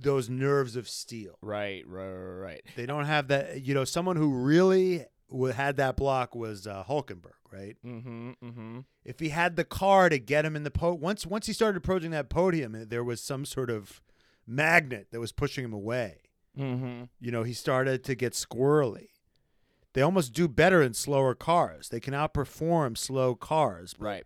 those 0.00 0.28
nerves 0.28 0.76
of 0.76 0.88
steel. 0.88 1.38
right. 1.42 1.84
Right. 1.86 2.08
Right. 2.12 2.40
Right. 2.40 2.62
They 2.76 2.86
don't 2.86 3.04
have 3.06 3.28
that. 3.28 3.62
You 3.62 3.74
know, 3.74 3.84
someone 3.84 4.16
who 4.16 4.32
really 4.32 5.04
had 5.54 5.76
that 5.76 5.96
block 5.96 6.34
was 6.34 6.66
uh, 6.66 6.84
Hulkenberg, 6.88 7.32
right? 7.52 7.76
Mm-hmm. 7.84 8.30
Mm-hmm. 8.42 8.78
If 9.04 9.18
he 9.20 9.30
had 9.30 9.56
the 9.56 9.64
car 9.64 10.08
to 10.08 10.18
get 10.18 10.44
him 10.44 10.54
in 10.56 10.62
the 10.64 10.70
po 10.70 10.94
once 10.94 11.26
once 11.26 11.46
he 11.46 11.52
started 11.52 11.76
approaching 11.78 12.12
that 12.12 12.28
podium, 12.28 12.74
eh, 12.74 12.84
there 12.86 13.02
was 13.04 13.20
some 13.20 13.44
sort 13.44 13.70
of 13.70 14.00
magnet 14.46 15.08
that 15.10 15.20
was 15.20 15.32
pushing 15.32 15.64
him 15.64 15.72
away. 15.72 16.18
Mm-hmm. 16.58 17.04
You 17.20 17.30
know, 17.30 17.42
he 17.42 17.52
started 17.52 18.04
to 18.04 18.14
get 18.14 18.32
squirrely. 18.32 19.08
They 19.94 20.02
almost 20.02 20.32
do 20.32 20.48
better 20.48 20.80
in 20.82 20.94
slower 20.94 21.34
cars. 21.34 21.88
They 21.88 22.00
can 22.00 22.14
outperform 22.14 22.96
slow 22.96 23.34
cars. 23.34 23.94
but- 23.98 24.04
Right. 24.04 24.24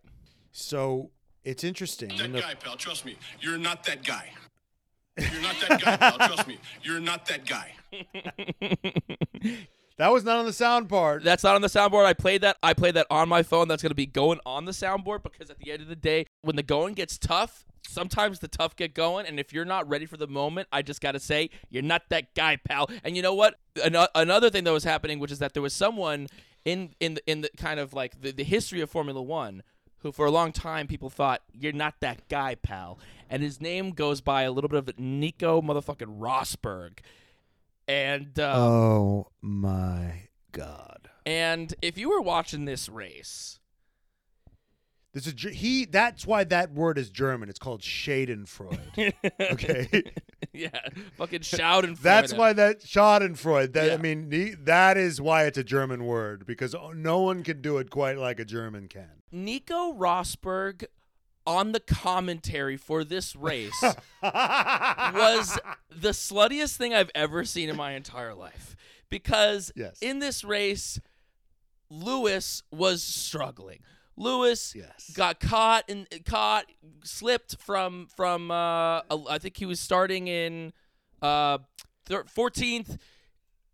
So 0.51 1.09
it's 1.43 1.63
interesting. 1.63 2.09
that 2.09 2.21
in 2.21 2.31
the- 2.33 2.41
guy, 2.41 2.53
pal. 2.53 2.75
Trust 2.75 3.05
me. 3.05 3.17
You're 3.39 3.57
not 3.57 3.83
that 3.85 4.03
guy. 4.03 4.29
You're 5.17 5.41
not 5.41 5.55
that 5.67 5.81
guy, 5.81 5.97
pal. 5.97 6.17
Trust 6.17 6.47
me. 6.47 6.57
You're 6.81 6.99
not 6.99 7.25
that 7.27 7.45
guy. 7.45 7.73
that 9.97 10.11
was 10.11 10.23
not 10.23 10.37
on 10.39 10.45
the 10.45 10.53
sound 10.53 10.89
part. 10.89 11.23
That's 11.23 11.43
not 11.43 11.55
on 11.55 11.61
the 11.61 11.67
soundboard. 11.67 12.05
I 12.05 12.13
played 12.13 12.41
that. 12.41 12.57
I 12.63 12.73
played 12.73 12.95
that 12.95 13.07
on 13.09 13.29
my 13.29 13.43
phone. 13.43 13.67
That's 13.67 13.83
going 13.83 13.91
to 13.91 13.95
be 13.95 14.07
going 14.07 14.39
on 14.45 14.65
the 14.65 14.71
soundboard 14.71 15.23
because 15.23 15.49
at 15.49 15.59
the 15.59 15.71
end 15.71 15.81
of 15.81 15.87
the 15.87 15.95
day, 15.95 16.25
when 16.41 16.55
the 16.55 16.63
going 16.63 16.95
gets 16.95 17.17
tough, 17.17 17.65
sometimes 17.87 18.39
the 18.39 18.47
tough 18.47 18.75
get 18.75 18.95
going. 18.95 19.27
And 19.27 19.39
if 19.39 19.53
you're 19.53 19.65
not 19.65 19.87
ready 19.87 20.05
for 20.05 20.17
the 20.17 20.27
moment, 20.27 20.67
I 20.71 20.81
just 20.81 21.01
got 21.01 21.11
to 21.11 21.19
say, 21.19 21.51
you're 21.69 21.83
not 21.83 22.03
that 22.09 22.33
guy, 22.33 22.57
pal. 22.57 22.89
And 23.03 23.15
you 23.15 23.21
know 23.21 23.35
what? 23.35 23.59
Ano- 23.83 24.07
another 24.15 24.49
thing 24.49 24.63
that 24.63 24.73
was 24.73 24.83
happening, 24.83 25.19
which 25.19 25.31
is 25.31 25.39
that 25.39 25.53
there 25.53 25.63
was 25.63 25.73
someone 25.73 26.27
in 26.65 26.93
in 26.99 27.15
the, 27.15 27.29
in 27.29 27.41
the 27.41 27.49
kind 27.57 27.79
of 27.79 27.93
like 27.93 28.21
the, 28.21 28.31
the 28.31 28.43
history 28.43 28.81
of 28.81 28.89
Formula 28.89 29.21
One 29.21 29.63
who 30.03 30.11
for 30.11 30.25
a 30.25 30.31
long 30.31 30.51
time 30.51 30.85
people 30.87 31.09
thought 31.09 31.41
you're 31.53 31.71
not 31.73 31.95
that 32.01 32.27
guy, 32.29 32.55
pal, 32.55 32.99
and 33.29 33.41
his 33.41 33.59
name 33.59 33.91
goes 33.91 34.21
by 34.21 34.43
a 34.43 34.51
little 34.51 34.69
bit 34.69 34.77
of 34.87 34.99
Nico 34.99 35.61
motherfucking 35.61 36.19
Rosberg, 36.19 36.99
and 37.87 38.37
uh, 38.39 38.53
Oh 38.57 39.27
my 39.41 40.27
god. 40.51 41.09
and 41.25 41.73
if 41.81 41.97
you 41.97 42.09
were 42.09 42.21
watching 42.21 42.65
this 42.65 42.87
race, 42.89 43.59
This 45.13 45.27
is 45.27 45.33
he. 45.41 45.85
That's 45.85 46.25
why 46.25 46.43
that 46.45 46.73
word 46.73 46.97
is 46.97 47.11
German. 47.11 47.47
It's 47.47 47.59
called 47.59 47.81
Schadenfreude. 47.81 49.13
okay, 49.39 50.03
yeah, 50.53 50.69
fucking 51.17 51.41
Schadenfreude. 51.41 51.99
that's 51.99 52.33
why 52.33 52.53
that 52.53 52.81
Schadenfreude. 52.81 53.73
That 53.73 53.87
Yeah. 53.87 53.93
I 53.93 53.97
mean, 53.97 54.31
he, 54.31 54.55
that 54.63 54.97
is 54.97 55.21
why 55.21 55.45
it's 55.45 55.57
a 55.57 55.63
German 55.63 56.05
word 56.05 56.47
because 56.47 56.73
oh, 56.73 56.91
no 56.93 57.19
one 57.19 57.43
can 57.43 57.61
do 57.61 57.77
it 57.77 57.91
quite 57.91 58.17
like 58.17 58.39
a 58.39 58.45
German 58.45 58.87
can. 58.87 59.21
Nico 59.31 59.93
Rosberg 59.93 60.85
on 61.45 61.73
the 61.73 61.79
commentary 61.79 62.77
for 62.77 63.03
this 63.03 63.35
race 63.35 63.81
was 64.23 65.59
the 65.91 66.09
sluttiest 66.09 66.77
thing 66.77 66.93
I've 66.93 67.11
ever 67.13 67.45
seen 67.45 67.69
in 67.69 67.75
my 67.75 67.91
entire 67.93 68.33
life. 68.33 68.75
Because 69.09 69.71
Yes. 69.75 69.99
in 70.01 70.19
this 70.19 70.43
race, 70.43 70.99
Lewis 71.89 72.63
was 72.71 73.03
struggling. 73.03 73.79
Lewis 74.15 74.73
Yes. 74.75 75.11
got 75.15 75.39
caught 75.39 75.85
and 75.89 76.07
caught, 76.25 76.65
slipped 77.03 77.57
from 77.59 78.07
from. 78.15 78.51
Uh, 78.51 79.01
I 79.29 79.37
think 79.39 79.57
he 79.57 79.65
was 79.65 79.79
starting 79.79 80.27
in 80.27 80.73
uh, 81.21 81.59
fourteenth. 82.27 82.97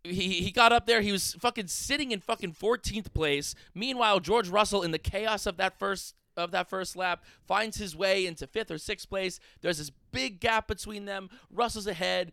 He 0.02 0.40
he 0.42 0.50
got 0.50 0.72
up 0.72 0.86
there. 0.86 1.02
He 1.02 1.12
was 1.12 1.34
fucking 1.34 1.66
sitting 1.66 2.10
in 2.10 2.20
fucking 2.20 2.52
fourteenth 2.52 3.12
place. 3.12 3.54
Meanwhile, 3.74 4.20
George 4.20 4.48
Russell, 4.48 4.82
in 4.82 4.92
the 4.92 4.98
chaos 4.98 5.44
of 5.46 5.56
that 5.58 5.78
first 5.78 6.14
of 6.36 6.52
that 6.52 6.70
first 6.70 6.96
lap, 6.96 7.22
finds 7.46 7.76
his 7.76 7.94
way 7.94 8.24
into 8.24 8.46
fifth 8.46 8.70
or 8.70 8.78
sixth 8.78 9.08
place. 9.10 9.38
There's 9.60 9.76
this 9.78 9.90
big 10.12 10.40
gap 10.40 10.68
between 10.68 11.04
them. 11.04 11.28
Russell's 11.52 11.86
ahead. 11.86 12.32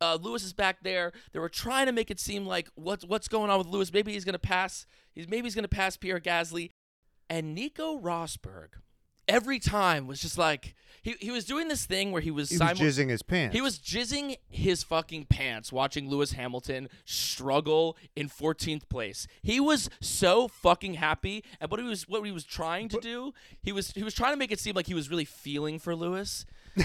Uh, 0.00 0.16
Lewis 0.20 0.42
is 0.42 0.52
back 0.52 0.78
there. 0.82 1.12
They 1.32 1.38
were 1.38 1.48
trying 1.50 1.86
to 1.86 1.92
make 1.92 2.10
it 2.10 2.18
seem 2.18 2.46
like 2.46 2.68
what's 2.76 3.04
what's 3.04 3.28
going 3.28 3.50
on 3.50 3.58
with 3.58 3.66
Lewis. 3.66 3.92
Maybe 3.92 4.12
he's 4.12 4.24
gonna 4.24 4.38
pass. 4.38 4.86
He's 5.14 5.28
maybe 5.28 5.44
he's 5.44 5.54
gonna 5.54 5.68
pass 5.68 5.96
Pierre 5.98 6.18
Gasly, 6.18 6.70
and 7.32 7.54
Nico 7.54 7.98
Rosberg. 7.98 8.74
Every 9.26 9.58
time 9.58 10.06
was 10.06 10.20
just 10.20 10.36
like 10.36 10.74
he, 11.00 11.14
he 11.18 11.30
was 11.30 11.46
doing 11.46 11.68
this 11.68 11.86
thing 11.86 12.12
where 12.12 12.20
he 12.20 12.30
was 12.30 12.50
He 12.50 12.58
was 12.58 12.78
jizzing 12.78 13.08
his 13.08 13.22
pants. 13.22 13.54
he 13.54 13.62
was 13.62 13.78
jizzing 13.78 14.36
his 14.48 14.82
fucking 14.82 15.26
pants 15.26 15.72
watching 15.72 16.10
Lewis 16.10 16.32
Hamilton 16.32 16.88
struggle 17.06 17.96
in 18.14 18.28
14th 18.28 18.88
place. 18.90 19.26
He 19.40 19.60
was 19.60 19.88
so 20.00 20.46
fucking 20.46 20.94
happy, 20.94 21.42
and 21.60 21.70
what 21.70 21.80
he 21.80 21.86
was 21.86 22.06
what 22.06 22.22
he 22.24 22.32
was 22.32 22.44
trying 22.44 22.90
to 22.90 23.00
do, 23.00 23.32
he 23.62 23.72
was 23.72 23.92
he 23.92 24.02
was 24.02 24.12
trying 24.12 24.32
to 24.34 24.36
make 24.36 24.52
it 24.52 24.60
seem 24.60 24.74
like 24.74 24.86
he 24.86 24.94
was 24.94 25.08
really 25.08 25.24
feeling 25.24 25.78
for 25.78 25.96
Lewis. 25.96 26.44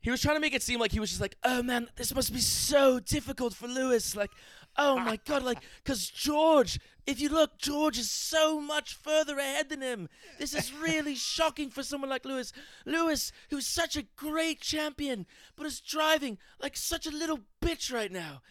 he 0.00 0.10
was 0.10 0.20
trying 0.22 0.36
to 0.36 0.40
make 0.40 0.54
it 0.54 0.62
seem 0.62 0.80
like 0.80 0.92
he 0.92 1.00
was 1.00 1.10
just 1.10 1.20
like, 1.20 1.36
"Oh 1.42 1.62
man, 1.62 1.88
this 1.96 2.14
must 2.14 2.32
be 2.32 2.40
so 2.40 3.00
difficult 3.00 3.54
for 3.54 3.68
Lewis." 3.68 4.16
Like, 4.16 4.30
"Oh 4.76 4.98
my 4.98 5.18
god, 5.26 5.42
like 5.42 5.58
cuz 5.84 6.08
George, 6.08 6.78
if 7.06 7.20
you 7.20 7.28
look, 7.28 7.58
George 7.58 7.98
is 7.98 8.10
so 8.10 8.60
much 8.60 8.94
further 8.94 9.38
ahead 9.38 9.68
than 9.68 9.80
him. 9.82 10.08
This 10.38 10.54
is 10.54 10.72
really 10.72 11.14
shocking 11.34 11.70
for 11.70 11.82
someone 11.82 12.10
like 12.10 12.24
Lewis. 12.24 12.52
Lewis, 12.86 13.32
who's 13.50 13.66
such 13.66 13.96
a 13.96 14.02
great 14.16 14.60
champion, 14.60 15.26
but 15.56 15.66
is 15.66 15.80
driving 15.80 16.38
like 16.60 16.76
such 16.76 17.06
a 17.06 17.10
little 17.10 17.40
bitch 17.60 17.92
right 17.92 18.12
now. 18.12 18.42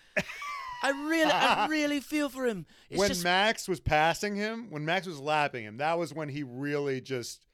I 0.83 0.91
really 0.91 1.31
I 1.31 1.67
really 1.69 1.99
feel 1.99 2.29
for 2.29 2.45
him. 2.45 2.65
It's 2.89 2.99
when 2.99 3.09
just 3.09 3.23
Max 3.23 3.67
was 3.67 3.79
passing 3.79 4.35
him, 4.35 4.69
when 4.69 4.85
Max 4.85 5.07
was 5.07 5.19
lapping 5.19 5.65
him, 5.65 5.77
that 5.77 5.97
was 5.97 6.13
when 6.13 6.29
he 6.29 6.43
really 6.43 7.01
just 7.01 7.45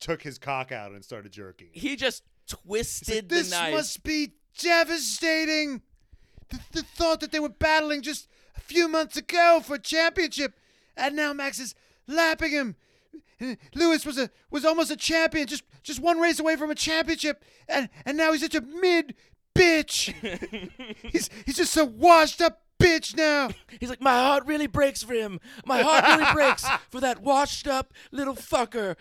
took 0.00 0.22
his 0.22 0.38
cock 0.38 0.72
out 0.72 0.92
and 0.92 1.04
started 1.04 1.32
jerking. 1.32 1.68
he 1.72 1.96
just 1.96 2.22
Twisted 2.48 3.28
this 3.28 3.50
the 3.50 3.56
knife. 3.56 3.74
must 3.74 4.02
be 4.02 4.32
devastating. 4.58 5.82
The, 6.48 6.60
the 6.72 6.82
thought 6.82 7.20
that 7.20 7.32
they 7.32 7.40
were 7.40 7.48
battling 7.48 8.02
just 8.02 8.28
a 8.56 8.60
few 8.60 8.88
months 8.88 9.16
ago 9.16 9.60
for 9.64 9.74
a 9.74 9.78
championship, 9.78 10.54
and 10.96 11.16
now 11.16 11.32
Max 11.32 11.58
is 11.58 11.74
lapping 12.06 12.52
him. 12.52 12.76
Lewis 13.74 14.06
was 14.06 14.18
a 14.18 14.30
was 14.50 14.64
almost 14.64 14.90
a 14.90 14.96
champion, 14.96 15.46
just 15.46 15.64
just 15.82 16.00
one 16.00 16.18
race 16.18 16.38
away 16.38 16.56
from 16.56 16.70
a 16.70 16.74
championship, 16.74 17.44
and 17.68 17.88
and 18.04 18.16
now 18.16 18.32
he's 18.32 18.42
such 18.42 18.54
a 18.54 18.60
mid 18.60 19.14
bitch. 19.54 20.14
he's 21.02 21.28
he's 21.44 21.56
just 21.56 21.76
a 21.76 21.84
washed 21.84 22.40
up 22.40 22.62
bitch 22.78 23.16
now. 23.16 23.50
He's 23.80 23.90
like, 23.90 24.00
my 24.00 24.18
heart 24.18 24.46
really 24.46 24.66
breaks 24.66 25.02
for 25.02 25.14
him. 25.14 25.40
My 25.64 25.82
heart 25.82 26.04
really 26.04 26.32
breaks 26.32 26.66
for 26.90 27.00
that 27.00 27.22
washed 27.22 27.66
up 27.66 27.92
little 28.10 28.34
fucker. 28.34 28.96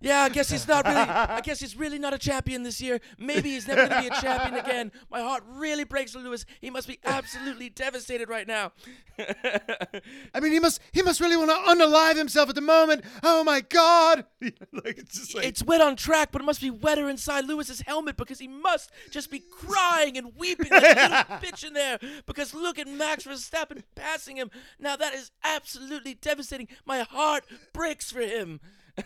Yeah, 0.00 0.22
I 0.22 0.28
guess 0.28 0.50
he's 0.50 0.68
not 0.68 0.84
really. 0.84 0.98
I 0.98 1.40
guess 1.44 1.58
he's 1.58 1.74
really 1.74 1.98
not 1.98 2.12
a 2.12 2.18
champion 2.18 2.62
this 2.62 2.80
year. 2.82 3.00
Maybe 3.18 3.50
he's 3.50 3.66
never 3.66 3.88
gonna 3.88 4.02
be 4.02 4.08
a 4.08 4.20
champion 4.20 4.62
again. 4.62 4.92
My 5.10 5.20
heart 5.20 5.42
really 5.48 5.84
breaks 5.84 6.12
for 6.12 6.18
Lewis. 6.18 6.44
He 6.60 6.68
must 6.68 6.86
be 6.86 6.98
absolutely 7.04 7.70
devastated 7.70 8.28
right 8.28 8.46
now. 8.46 8.72
I 9.18 10.40
mean, 10.40 10.52
he 10.52 10.60
must 10.60 10.80
he 10.92 11.02
must 11.02 11.20
really 11.20 11.36
want 11.36 11.50
to 11.50 11.56
unalive 11.56 12.16
himself 12.16 12.50
at 12.50 12.54
the 12.54 12.60
moment. 12.60 13.04
Oh 13.22 13.42
my 13.42 13.62
god! 13.62 14.26
like 14.40 14.98
it's 14.98 15.34
like 15.34 15.46
it's 15.46 15.62
wet 15.62 15.80
on 15.80 15.96
track, 15.96 16.30
but 16.30 16.42
it 16.42 16.44
must 16.44 16.60
be 16.60 16.70
wetter 16.70 17.08
inside 17.08 17.46
Lewis's 17.46 17.80
helmet 17.80 18.18
because 18.18 18.38
he 18.38 18.48
must 18.48 18.90
just 19.10 19.30
be 19.30 19.40
crying 19.40 20.18
and 20.18 20.36
weeping 20.36 20.70
like 20.70 20.82
a 20.82 20.86
little 20.86 21.08
bitch 21.40 21.64
in 21.64 21.72
there. 21.72 21.98
Because 22.26 22.52
look 22.52 22.78
at 22.78 22.86
Max 22.86 23.24
Verstappen 23.24 23.82
passing 23.94 24.36
him. 24.36 24.50
Now 24.78 24.96
that 24.96 25.14
is 25.14 25.30
absolutely 25.42 26.12
devastating. 26.12 26.68
My 26.84 27.00
heart 27.00 27.44
breaks 27.72 28.12
for 28.12 28.20
him. 28.20 28.60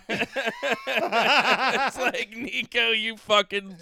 It's 0.08 1.98
like 1.98 2.30
Nico, 2.36 2.90
you 2.90 3.16
fucking, 3.16 3.76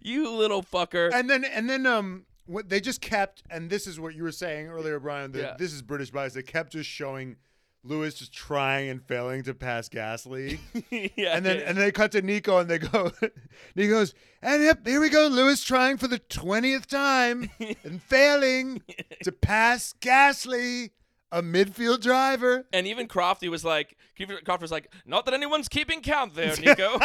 you 0.00 0.30
little 0.30 0.62
fucker. 0.62 1.10
and 1.12 1.28
then 1.28 1.44
and 1.44 1.68
then 1.68 1.86
um 1.86 2.24
what 2.46 2.68
they 2.68 2.80
just 2.80 3.00
kept 3.00 3.42
and 3.50 3.70
this 3.70 3.86
is 3.86 4.00
what 4.00 4.14
you 4.14 4.22
were 4.24 4.32
saying 4.32 4.66
earlier 4.68 4.98
brian 4.98 5.30
that 5.32 5.40
Yeah. 5.40 5.54
this 5.58 5.72
is 5.72 5.80
british 5.80 6.10
bias 6.10 6.34
they 6.34 6.42
kept 6.42 6.72
just 6.72 6.90
showing 6.90 7.36
lewis 7.84 8.14
just 8.14 8.32
trying 8.32 8.88
and 8.88 9.00
failing 9.02 9.44
to 9.44 9.54
pass 9.54 9.88
gasly 9.88 10.58
yeah, 11.16 11.36
and 11.36 11.46
then 11.46 11.58
yeah. 11.58 11.64
and 11.68 11.78
they 11.78 11.92
cut 11.92 12.10
to 12.12 12.20
nico 12.22 12.58
and 12.58 12.68
they 12.68 12.78
go 12.78 13.12
he 13.76 13.86
goes 13.88 14.12
and 14.42 14.62
yep 14.62 14.84
here 14.86 15.00
we 15.00 15.08
go 15.08 15.28
lewis 15.28 15.62
trying 15.62 15.96
for 15.96 16.08
the 16.08 16.18
20th 16.18 16.86
time 16.86 17.48
and 17.84 18.02
failing 18.02 18.82
to 19.22 19.30
pass 19.30 19.94
gasly 20.00 20.90
a 21.32 21.42
midfield 21.42 22.00
driver 22.02 22.66
And 22.72 22.86
even 22.86 23.08
Crofty 23.08 23.48
was 23.48 23.64
like, 23.64 23.96
Crofty 24.18 24.60
was 24.60 24.70
like, 24.70 24.92
not 25.06 25.24
that 25.24 25.32
anyone's 25.34 25.66
keeping 25.68 26.00
count 26.02 26.34
there, 26.34 26.54
Nico. 26.60 26.98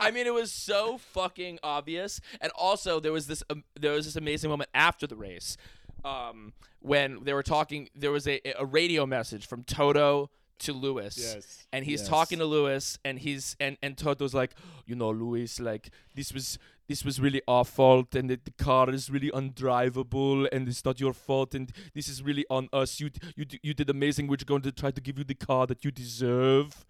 I 0.00 0.10
mean, 0.12 0.26
it 0.26 0.34
was 0.34 0.50
so 0.52 0.98
fucking 0.98 1.58
obvious. 1.62 2.20
And 2.40 2.52
also, 2.54 3.00
there 3.00 3.12
was 3.12 3.26
this 3.26 3.42
um, 3.50 3.64
there 3.78 3.92
was 3.92 4.04
this 4.06 4.16
amazing 4.16 4.50
moment 4.50 4.70
after 4.74 5.06
the 5.06 5.16
race, 5.16 5.56
um, 6.04 6.52
when 6.80 7.22
they 7.24 7.32
were 7.32 7.42
talking. 7.42 7.88
There 7.94 8.10
was 8.10 8.26
a 8.26 8.40
a 8.58 8.64
radio 8.66 9.06
message 9.06 9.46
from 9.46 9.64
Toto 9.64 10.30
to 10.60 10.72
Lewis. 10.72 11.16
Yes. 11.18 11.66
And 11.72 11.84
he's 11.84 12.00
Yes. 12.00 12.08
talking 12.08 12.38
to 12.38 12.44
Lewis, 12.44 12.98
and 13.04 13.18
he's 13.18 13.56
and 13.60 13.76
and 13.82 13.96
Toto's 13.96 14.34
like, 14.34 14.54
you 14.86 14.94
know, 14.94 15.10
Lewis, 15.10 15.60
like 15.60 15.90
this 16.14 16.32
was. 16.32 16.58
This 16.88 17.04
was 17.04 17.20
really 17.20 17.42
our 17.46 17.64
fault, 17.66 18.14
and 18.14 18.30
the, 18.30 18.40
the 18.42 18.50
car 18.52 18.88
is 18.90 19.10
really 19.10 19.30
undrivable, 19.30 20.48
and 20.50 20.66
it's 20.66 20.84
not 20.84 20.98
your 20.98 21.12
fault, 21.12 21.54
and 21.54 21.70
this 21.94 22.08
is 22.08 22.22
really 22.22 22.46
on 22.48 22.68
us. 22.72 22.98
You 22.98 23.10
you 23.36 23.44
you 23.62 23.74
did 23.74 23.90
amazing. 23.90 24.26
We're 24.26 24.36
going 24.46 24.62
to 24.62 24.72
try 24.72 24.90
to 24.90 25.00
give 25.00 25.18
you 25.18 25.24
the 25.24 25.34
car 25.34 25.66
that 25.66 25.84
you 25.84 25.90
deserve. 25.90 26.86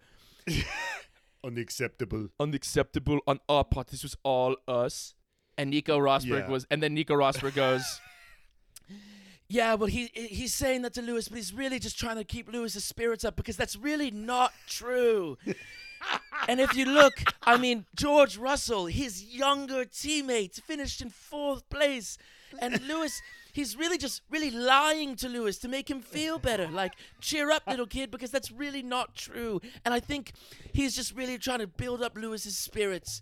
unacceptable 1.43 2.29
Unacceptable 2.39 3.19
on 3.27 3.39
our 3.47 3.63
part. 3.63 3.87
This 3.87 4.03
was 4.03 4.15
all 4.23 4.55
us. 4.67 5.15
And 5.57 5.69
Nico 5.71 5.97
Rosberg 5.99 6.45
Yeah. 6.45 6.49
was, 6.49 6.65
and 6.71 6.81
then 6.81 6.93
Nico 6.93 7.15
Rosberg 7.15 7.55
goes. 7.55 7.99
Yeah, 9.51 9.73
well, 9.73 9.87
he 9.87 10.11
he's 10.13 10.53
saying 10.53 10.83
that 10.83 10.93
to 10.93 11.01
Lewis, 11.01 11.27
but 11.27 11.37
he's 11.37 11.51
really 11.55 11.79
just 11.79 11.97
trying 11.97 12.17
to 12.17 12.23
keep 12.23 12.53
Lewis's 12.53 12.83
spirits 12.83 13.25
up 13.25 13.35
because 13.35 13.57
that's 13.57 13.75
really 13.75 14.11
not 14.11 14.53
true. 14.67 15.39
and 16.47 16.59
if 16.59 16.75
you 16.75 16.85
look, 16.85 17.13
I 17.43 17.57
mean, 17.57 17.85
George 17.95 18.37
Russell, 18.37 18.87
his 18.87 19.23
younger 19.23 19.85
teammate, 19.85 20.61
finished 20.61 21.01
in 21.01 21.09
fourth 21.09 21.69
place, 21.69 22.17
and 22.59 22.81
Lewis. 22.87 23.21
He's 23.51 23.75
really 23.75 23.97
just 23.97 24.21
really 24.29 24.51
lying 24.51 25.15
to 25.17 25.27
Lewis 25.27 25.57
to 25.59 25.67
make 25.67 25.89
him 25.89 26.01
feel 26.01 26.37
better. 26.39 26.67
Like, 26.67 26.93
cheer 27.19 27.51
up, 27.51 27.63
little 27.67 27.87
kid, 27.87 28.11
because 28.11 28.31
that's 28.31 28.51
really 28.51 28.83
not 28.83 29.15
true. 29.15 29.59
And 29.83 29.93
I 29.93 29.99
think 29.99 30.33
he's 30.71 30.95
just 30.95 31.15
really 31.15 31.37
trying 31.37 31.59
to 31.59 31.67
build 31.67 32.01
up 32.01 32.15
Lewis's 32.15 32.57
spirits. 32.57 33.21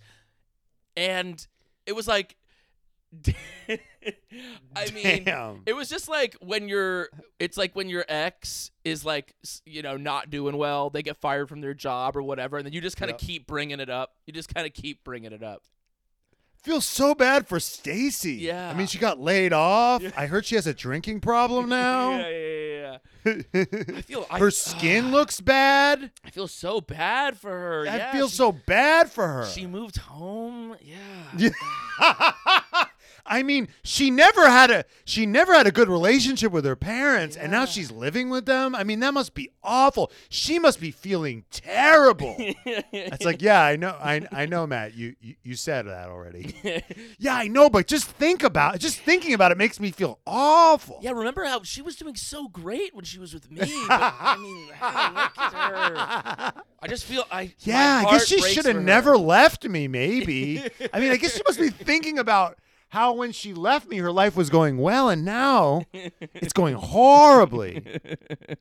And 0.95 1.45
it 1.85 1.93
was 1.93 2.07
like, 2.07 2.35
I 4.75 4.91
mean, 4.93 5.23
Damn. 5.23 5.61
it 5.65 5.73
was 5.73 5.89
just 5.89 6.07
like 6.09 6.35
when 6.41 6.67
your 6.69 7.09
it's 7.39 7.57
like 7.57 7.75
when 7.75 7.89
your 7.89 8.05
ex 8.07 8.71
is 8.83 9.03
like 9.05 9.33
you 9.65 9.81
know 9.81 9.97
not 9.97 10.29
doing 10.29 10.57
well, 10.57 10.89
they 10.89 11.01
get 11.03 11.17
fired 11.17 11.49
from 11.49 11.61
their 11.61 11.73
job 11.73 12.15
or 12.17 12.21
whatever, 12.23 12.57
and 12.57 12.65
then 12.65 12.73
you 12.73 12.81
just 12.81 12.97
kind 12.97 13.09
of 13.09 13.15
Yep. 13.15 13.21
keep 13.27 13.47
bringing 13.47 13.79
it 13.79 13.89
up. 13.89 14.13
You 14.25 14.33
just 14.33 14.53
kind 14.53 14.67
of 14.67 14.73
keep 14.73 15.03
bringing 15.03 15.31
it 15.33 15.41
up. 15.43 15.63
feel 16.63 16.81
so 16.81 17.15
bad 17.15 17.47
for 17.47 17.59
Stacy. 17.61 18.33
Yeah. 18.33 18.69
I 18.69 18.73
mean, 18.73 18.87
she 18.87 18.97
got 18.97 19.19
laid 19.19 19.53
off. 19.53 20.03
I 20.17 20.25
heard 20.27 20.45
she 20.45 20.55
has 20.55 20.67
a 20.67 20.73
drinking 20.73 21.21
problem 21.21 21.69
now. 21.69 22.11
Yeah, 22.17 22.27
yeah, 22.29 22.97
yeah, 23.25 23.43
yeah. 23.53 23.63
I 23.97 24.01
feel 24.01 24.25
I, 24.29 24.39
her 24.39 24.51
skin 24.51 25.11
looks 25.13 25.39
bad. 25.41 26.11
I 26.25 26.29
feel 26.29 26.47
so 26.47 26.81
bad 26.81 27.37
for 27.37 27.49
her. 27.51 27.81
I 27.89 27.97
yeah, 27.97 28.11
feel 28.11 28.27
she- 28.27 28.35
so 28.35 28.51
bad 28.51 29.09
for 29.11 29.27
her. 29.27 29.45
She 29.45 29.65
moved 29.65 29.97
home. 29.97 30.75
Yeah. 30.81 31.49
I 33.27 33.43
mean, 33.43 33.67
she 33.83 34.09
never 34.09 34.49
had 34.49 34.71
a 34.71 34.85
she 35.05 35.25
never 35.25 35.53
had 35.53 35.67
a 35.67 35.71
good 35.71 35.89
relationship 35.89 36.51
with 36.51 36.65
her 36.65 36.75
parents, 36.75 37.35
and 37.35 37.51
now 37.51 37.65
she's 37.65 37.91
living 37.91 38.29
with 38.29 38.45
them. 38.45 38.75
I 38.75 38.83
mean, 38.83 38.99
that 39.01 39.13
must 39.13 39.33
be 39.33 39.51
awful. 39.63 40.11
She 40.29 40.59
must 40.59 40.79
be 40.79 40.91
feeling 40.91 41.45
terrible. 41.51 42.35
it's 42.39 43.25
like, 43.25 43.41
yeah, 43.41 43.61
I 43.63 43.75
know, 43.75 43.95
I 43.99 44.21
I 44.31 44.45
know, 44.45 44.65
Matt. 44.65 44.95
You 44.95 45.15
you, 45.19 45.35
you 45.43 45.55
said 45.55 45.87
that 45.87 46.09
already. 46.09 46.55
yeah, 47.19 47.35
I 47.35 47.47
know, 47.47 47.69
but 47.69 47.87
just 47.87 48.05
think 48.05 48.43
about 48.43 48.75
it. 48.75 48.79
just 48.79 48.99
thinking 48.99 49.33
about 49.33 49.51
it 49.51 49.57
makes 49.57 49.79
me 49.79 49.91
feel 49.91 50.19
awful. 50.25 50.99
Yeah, 51.01 51.11
remember 51.11 51.43
how 51.45 51.63
she 51.63 51.81
was 51.81 51.95
doing 51.95 52.15
so 52.15 52.47
great 52.47 52.95
when 52.95 53.05
she 53.05 53.19
was 53.19 53.33
with 53.33 53.49
me? 53.51 53.57
But, 53.87 54.13
I 54.19 54.37
mean, 54.37 54.67
hey, 54.73 55.07
look 55.13 55.37
at 55.37 56.53
her. 56.53 56.63
I 56.81 56.87
just 56.87 57.05
feel 57.05 57.25
I. 57.31 57.53
Yeah, 57.59 58.03
I 58.05 58.11
guess 58.11 58.27
she 58.27 58.41
should 58.41 58.65
have 58.65 58.81
never 58.81 59.17
left 59.17 59.65
me, 59.65 59.87
maybe. 59.87 60.59
I 60.93 60.99
mean, 60.99 61.11
I 61.11 61.17
guess 61.17 61.35
she 61.35 61.41
must 61.47 61.59
be 61.59 61.69
thinking 61.69 62.19
about 62.19 62.57
how 62.89 63.13
when 63.13 63.31
she 63.31 63.53
left 63.53 63.87
me, 63.89 63.97
her 63.97 64.11
life 64.11 64.35
was 64.35 64.49
going 64.49 64.77
well, 64.77 65.09
and 65.09 65.25
now 65.25 65.83
it's 65.93 66.53
going 66.53 66.75
horribly. 66.75 67.83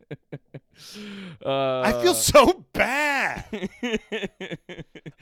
Uh, 1.44 1.80
I 1.80 2.02
feel 2.02 2.12
so 2.12 2.66
bad. 2.74 3.46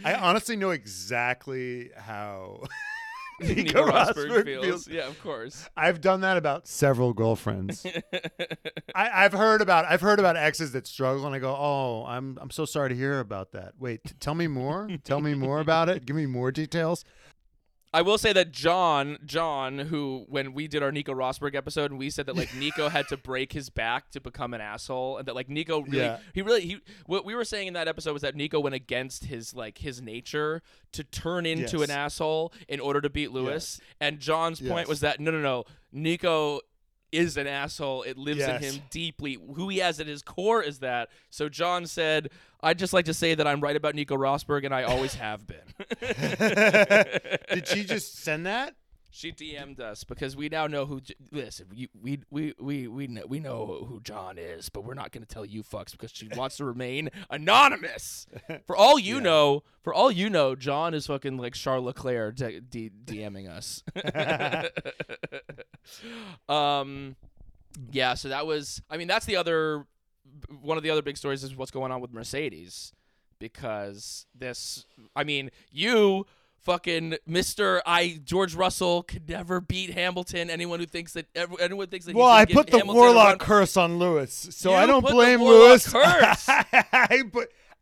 I 0.05 0.15
honestly 0.15 0.57
know 0.57 0.71
exactly 0.71 1.91
how 1.97 2.63
Nico 3.41 3.55
Nico 3.63 3.87
Rosberg 3.87 4.15
Rosberg 4.31 4.45
feels. 4.45 4.65
feels. 4.65 4.89
Yeah, 4.89 5.07
of 5.07 5.21
course. 5.23 5.69
I've 5.77 6.01
done 6.01 6.23
that 6.23 6.37
about 6.37 6.67
several 6.67 7.13
girlfriends. 7.13 7.87
I, 8.95 9.25
I've 9.25 9.33
heard 9.33 9.61
about 9.61 9.85
I've 9.85 10.01
heard 10.01 10.19
about 10.19 10.37
exes 10.37 10.73
that 10.73 10.87
struggle, 10.89 11.25
and 11.27 11.35
I 11.35 11.39
go, 11.39 11.55
"Oh, 11.57 12.05
I'm 12.07 12.37
I'm 12.41 12.51
so 12.51 12.65
sorry 12.65 12.89
to 12.89 12.97
hear 12.97 13.21
about 13.21 13.53
that. 13.53 13.75
Wait, 13.79 14.03
t- 14.05 14.15
tell 14.19 14.35
me 14.35 14.49
more. 14.49 14.89
tell 15.05 15.21
me 15.21 15.35
more 15.35 15.61
about 15.61 15.89
it. 15.89 16.05
Give 16.05 16.17
me 16.17 16.27
more 16.27 16.51
details." 16.51 17.05
I 17.95 18.03
will 18.03 18.19
say 18.19 18.33
that 18.33 18.51
John, 18.51 19.19
John, 19.25 19.79
who 19.79 20.27
when 20.29 20.53
we 20.53 20.67
did 20.69 20.83
our 20.83 20.91
Nico 20.91 21.15
Rosberg 21.15 21.55
episode, 21.55 21.91
and 21.93 21.99
we 21.99 22.11
said 22.11 22.27
that 22.27 22.35
like 22.37 22.53
Nico 22.59 22.89
had 22.89 23.07
to 23.09 23.17
break 23.17 23.53
his 23.53 23.71
back 23.71 24.11
to 24.11 24.21
become 24.21 24.53
an 24.53 24.61
asshole, 24.61 25.17
and 25.19 25.27
that 25.29 25.35
like 25.37 25.49
Nico 25.49 25.81
really, 25.83 25.99
Yeah. 25.99 26.19
he 26.35 26.43
really, 26.43 26.61
he 26.63 26.79
what 27.07 27.25
we 27.25 27.35
were 27.35 27.45
saying 27.45 27.69
in 27.69 27.75
that 27.75 27.87
episode 27.89 28.13
was 28.13 28.23
that 28.23 28.35
Nico 28.35 28.59
went 28.59 28.75
against 28.75 29.27
his 29.27 29.55
like 29.55 29.79
his 29.79 30.03
nature 30.03 30.61
to 30.93 31.05
turn 31.05 31.47
into 31.47 31.79
Yes. 31.79 31.89
an 31.89 31.97
asshole 31.97 32.53
in 32.69 32.81
order 32.81 33.01
to 33.01 33.09
beat 33.09 33.31
Lewis, 33.31 33.81
and 34.01 34.19
John's 34.19 34.61
point 34.61 34.89
was 34.89 34.99
that 35.01 35.21
no, 35.21 35.31
no, 35.31 35.41
no, 35.41 35.65
Nico 35.93 36.61
is 37.13 37.37
an 37.37 37.47
asshole. 37.47 38.03
It 38.03 38.19
lives 38.19 38.43
in 38.43 38.61
him 38.61 38.83
deeply. 38.91 39.39
Who 39.55 39.69
he 39.69 39.79
has 39.79 40.01
at 40.01 40.09
his 40.09 40.21
core 40.21 40.61
is 40.65 40.81
that. 40.81 41.11
So 41.31 41.49
John 41.49 41.87
said, 41.87 42.29
"I'd 42.65 42.79
just 42.79 42.93
like 42.93 43.05
to 43.05 43.15
say 43.15 43.35
that 43.35 43.47
I'm 43.47 43.61
right 43.61 43.77
about 43.77 43.95
Nico 43.95 44.17
Rosberg, 44.17 44.65
and 44.65 44.75
I 44.75 44.83
always 44.83 45.15
have 45.15 45.47
been." 45.47 45.59
Did 46.01 47.69
she 47.69 47.85
just 47.85 48.19
send 48.19 48.47
that? 48.47 48.75
She 49.17 49.31
DM'd 49.31 49.81
us 49.81 50.03
because 50.03 50.35
we 50.35 50.49
now 50.49 50.67
know 50.67 50.87
who. 50.87 51.01
J- 51.01 51.15
Listen, 51.31 51.67
we 51.73 51.89
we 52.03 52.19
we 52.31 52.53
we 52.59 52.89
we 52.89 53.07
know, 53.07 53.23
we 53.29 53.39
know 53.39 53.87
who 53.89 54.01
John 54.01 54.39
is, 54.39 54.69
but 54.71 54.85
we're 54.85 54.95
not 54.95 55.13
going 55.13 55.25
to 55.25 55.33
tell 55.33 55.45
you 55.45 55.63
fucks 55.63 55.93
because 55.93 56.11
she 56.11 56.27
wants 56.37 56.57
to 56.57 56.65
remain 56.65 57.11
anonymous. 57.31 58.27
For 58.67 58.75
all 58.75 58.99
you 58.99 59.21
know, 59.21 59.63
for 59.83 59.95
all 59.95 60.11
you 60.11 60.29
know, 60.29 60.57
John 60.57 60.95
is 60.95 61.07
fucking 61.07 61.37
like 61.37 61.55
Charles 61.55 61.93
Claire 61.95 62.33
d- 62.33 62.59
d- 62.59 62.91
DMing 63.07 63.49
us. 63.49 63.85
um, 66.49 67.17
yeah. 67.93 68.15
So 68.15 68.29
that 68.31 68.47
was. 68.47 68.83
I 68.91 68.97
mean, 68.97 69.07
that's 69.09 69.27
the 69.27 69.37
other. 69.37 69.87
One 70.61 70.77
of 70.77 70.83
the 70.83 70.91
other 70.91 71.03
big 71.03 71.17
stories 71.17 71.45
is 71.45 71.55
what's 71.55 71.71
going 71.71 71.93
on 71.93 72.01
with 72.01 72.13
Mercedes, 72.13 72.93
because 73.39 74.27
this. 74.35 74.87
I 75.15 75.25
mean, 75.25 75.51
you 75.71 76.27
fucking 76.65 77.17
Mr. 77.29 77.81
I 77.87 78.21
George 78.25 78.55
Russell 78.55 79.03
could 79.03 79.29
never 79.29 79.61
beat 79.61 79.91
Hamilton. 79.91 80.51
Anyone 80.51 80.81
who 80.81 80.87
thinks 80.87 81.13
that 81.13 81.27
anyone 81.61 81.89
thinks 81.89 82.07
that 82.07 82.15
Well, 82.15 82.29
I 82.29 82.45
put 82.47 82.67
the 82.69 82.79
Hamilton 82.79 82.97
Warlock 82.97 83.25
Warlock 83.25 83.39
curse 83.41 83.77
on 83.77 83.99
Lewis, 83.99 84.49
so 84.51 84.71
You 84.71 84.77
I 84.77 84.87
don't 84.87 85.07
blame 85.07 85.43
Lewis. 85.43 85.93
I 85.95 87.23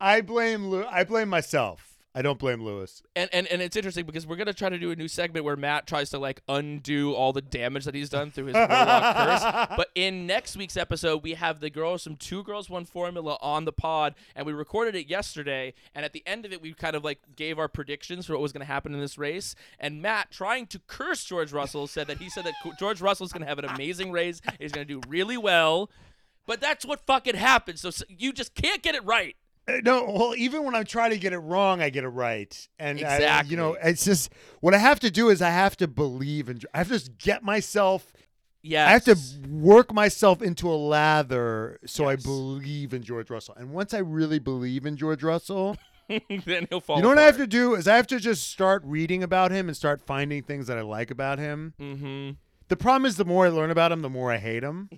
I 0.00 0.20
blame 0.20 0.68
Lew- 0.68 0.86
I 0.86 1.04
blame 1.04 1.28
myself. 1.28 1.91
I 2.14 2.20
don't 2.20 2.38
blame 2.38 2.62
Lewis. 2.62 3.02
and, 3.16 3.30
and 3.32 3.46
and 3.46 3.62
it's 3.62 3.74
interesting 3.74 4.04
because 4.04 4.26
we're 4.26 4.36
gonna 4.36 4.52
try 4.52 4.68
to 4.68 4.78
do 4.78 4.90
a 4.90 4.96
new 4.96 5.08
segment 5.08 5.46
where 5.46 5.56
Matt 5.56 5.86
tries 5.86 6.10
to 6.10 6.18
like 6.18 6.42
undo 6.46 7.14
all 7.14 7.32
the 7.32 7.40
damage 7.40 7.86
that 7.86 7.94
he's 7.94 8.10
done 8.10 8.30
through 8.30 8.46
his 8.46 8.54
Warlock 8.54 9.16
curse. 9.16 9.66
But 9.78 9.88
in 9.94 10.26
next 10.26 10.54
week's 10.56 10.76
episode, 10.76 11.22
we 11.22 11.32
have 11.32 11.60
the 11.60 11.70
girls 11.70 12.04
from 12.04 12.16
Two 12.16 12.42
Girls 12.42 12.68
One 12.68 12.84
Formula 12.84 13.38
on 13.40 13.64
the 13.64 13.72
pod, 13.72 14.14
and 14.36 14.44
we 14.46 14.52
recorded 14.52 14.94
it 14.94 15.06
yesterday. 15.08 15.72
And 15.94 16.04
at 16.04 16.12
the 16.12 16.22
end 16.26 16.44
of 16.44 16.52
it, 16.52 16.60
we 16.60 16.74
kind 16.74 16.94
of 16.94 17.02
like 17.02 17.18
gave 17.34 17.58
our 17.58 17.68
predictions 17.68 18.26
for 18.26 18.34
what 18.34 18.42
was 18.42 18.52
gonna 18.52 18.66
happen 18.66 18.92
in 18.92 19.00
this 19.00 19.16
race. 19.16 19.54
And 19.80 20.02
Matt, 20.02 20.30
trying 20.30 20.66
to 20.66 20.80
curse 20.86 21.24
George 21.24 21.50
Russell, 21.50 21.86
said 21.86 22.08
that 22.08 22.18
he 22.18 22.28
said 22.28 22.44
that 22.44 22.54
George 22.78 23.00
Russell's 23.00 23.32
gonna 23.32 23.46
have 23.46 23.58
an 23.58 23.64
amazing 23.64 24.12
race. 24.12 24.42
He's 24.60 24.72
gonna 24.72 24.84
do 24.84 25.00
really 25.08 25.38
well. 25.38 25.90
But 26.44 26.60
that's 26.60 26.84
what 26.84 27.06
fucking 27.06 27.36
happens. 27.36 27.80
So 27.80 27.88
s- 27.88 28.02
you 28.08 28.32
just 28.32 28.54
can't 28.54 28.82
get 28.82 28.94
it 28.96 29.04
right. 29.04 29.36
Uh, 29.68 29.78
No, 29.84 30.04
well, 30.10 30.34
even 30.36 30.64
when 30.64 30.74
I 30.74 30.82
try 30.82 31.08
to 31.08 31.18
get 31.18 31.32
it 31.32 31.38
wrong, 31.38 31.80
I 31.80 31.90
get 31.90 32.04
it 32.04 32.08
right. 32.08 32.68
And 32.78 33.02
I, 33.04 33.42
you 33.42 33.56
know, 33.56 33.76
it's 33.82 34.04
just 34.04 34.32
what 34.60 34.74
I 34.74 34.78
have 34.78 35.00
to 35.00 35.10
do 35.10 35.28
is 35.28 35.40
I 35.42 35.50
have 35.50 35.76
to 35.78 35.88
believe 35.88 36.48
and 36.48 36.64
I 36.74 36.78
have 36.78 36.88
to 36.88 36.94
just 36.94 37.18
get 37.18 37.42
myself. 37.42 38.12
Yeah. 38.62 38.86
I 38.86 38.90
have 38.90 39.04
to 39.04 39.16
work 39.48 39.92
myself 39.92 40.40
into 40.40 40.68
a 40.70 40.74
lather 40.76 41.78
so 41.84 42.08
I 42.08 42.16
believe 42.16 42.94
in 42.94 43.02
George 43.02 43.28
Russell. 43.30 43.54
And 43.56 43.72
once 43.72 43.92
I 43.92 43.98
really 43.98 44.38
believe 44.38 44.86
in 44.86 44.96
George 44.96 45.22
Russell, 45.24 45.76
then 46.08 46.66
he'll 46.70 46.80
fall. 46.80 46.96
you 46.96 47.02
know 47.02 47.08
what 47.08 47.18
I 47.18 47.22
have 47.22 47.38
to 47.38 47.46
do 47.46 47.74
is 47.74 47.88
I 47.88 47.96
have 47.96 48.06
to 48.08 48.20
just 48.20 48.48
start 48.48 48.82
reading 48.84 49.22
about 49.22 49.50
him 49.50 49.68
and 49.68 49.76
start 49.76 50.00
finding 50.00 50.42
things 50.42 50.66
that 50.68 50.78
I 50.78 50.82
like 50.82 51.10
about 51.10 51.38
him. 51.38 51.74
Mm-hmm. 51.80 52.30
The 52.72 52.76
problem 52.78 53.04
is 53.04 53.16
the 53.16 53.26
more 53.26 53.44
I 53.44 53.50
learn 53.50 53.70
about 53.70 53.92
him, 53.92 54.00
the 54.00 54.08
more 54.08 54.32
I 54.32 54.38
hate 54.38 54.62
him. 54.62 54.88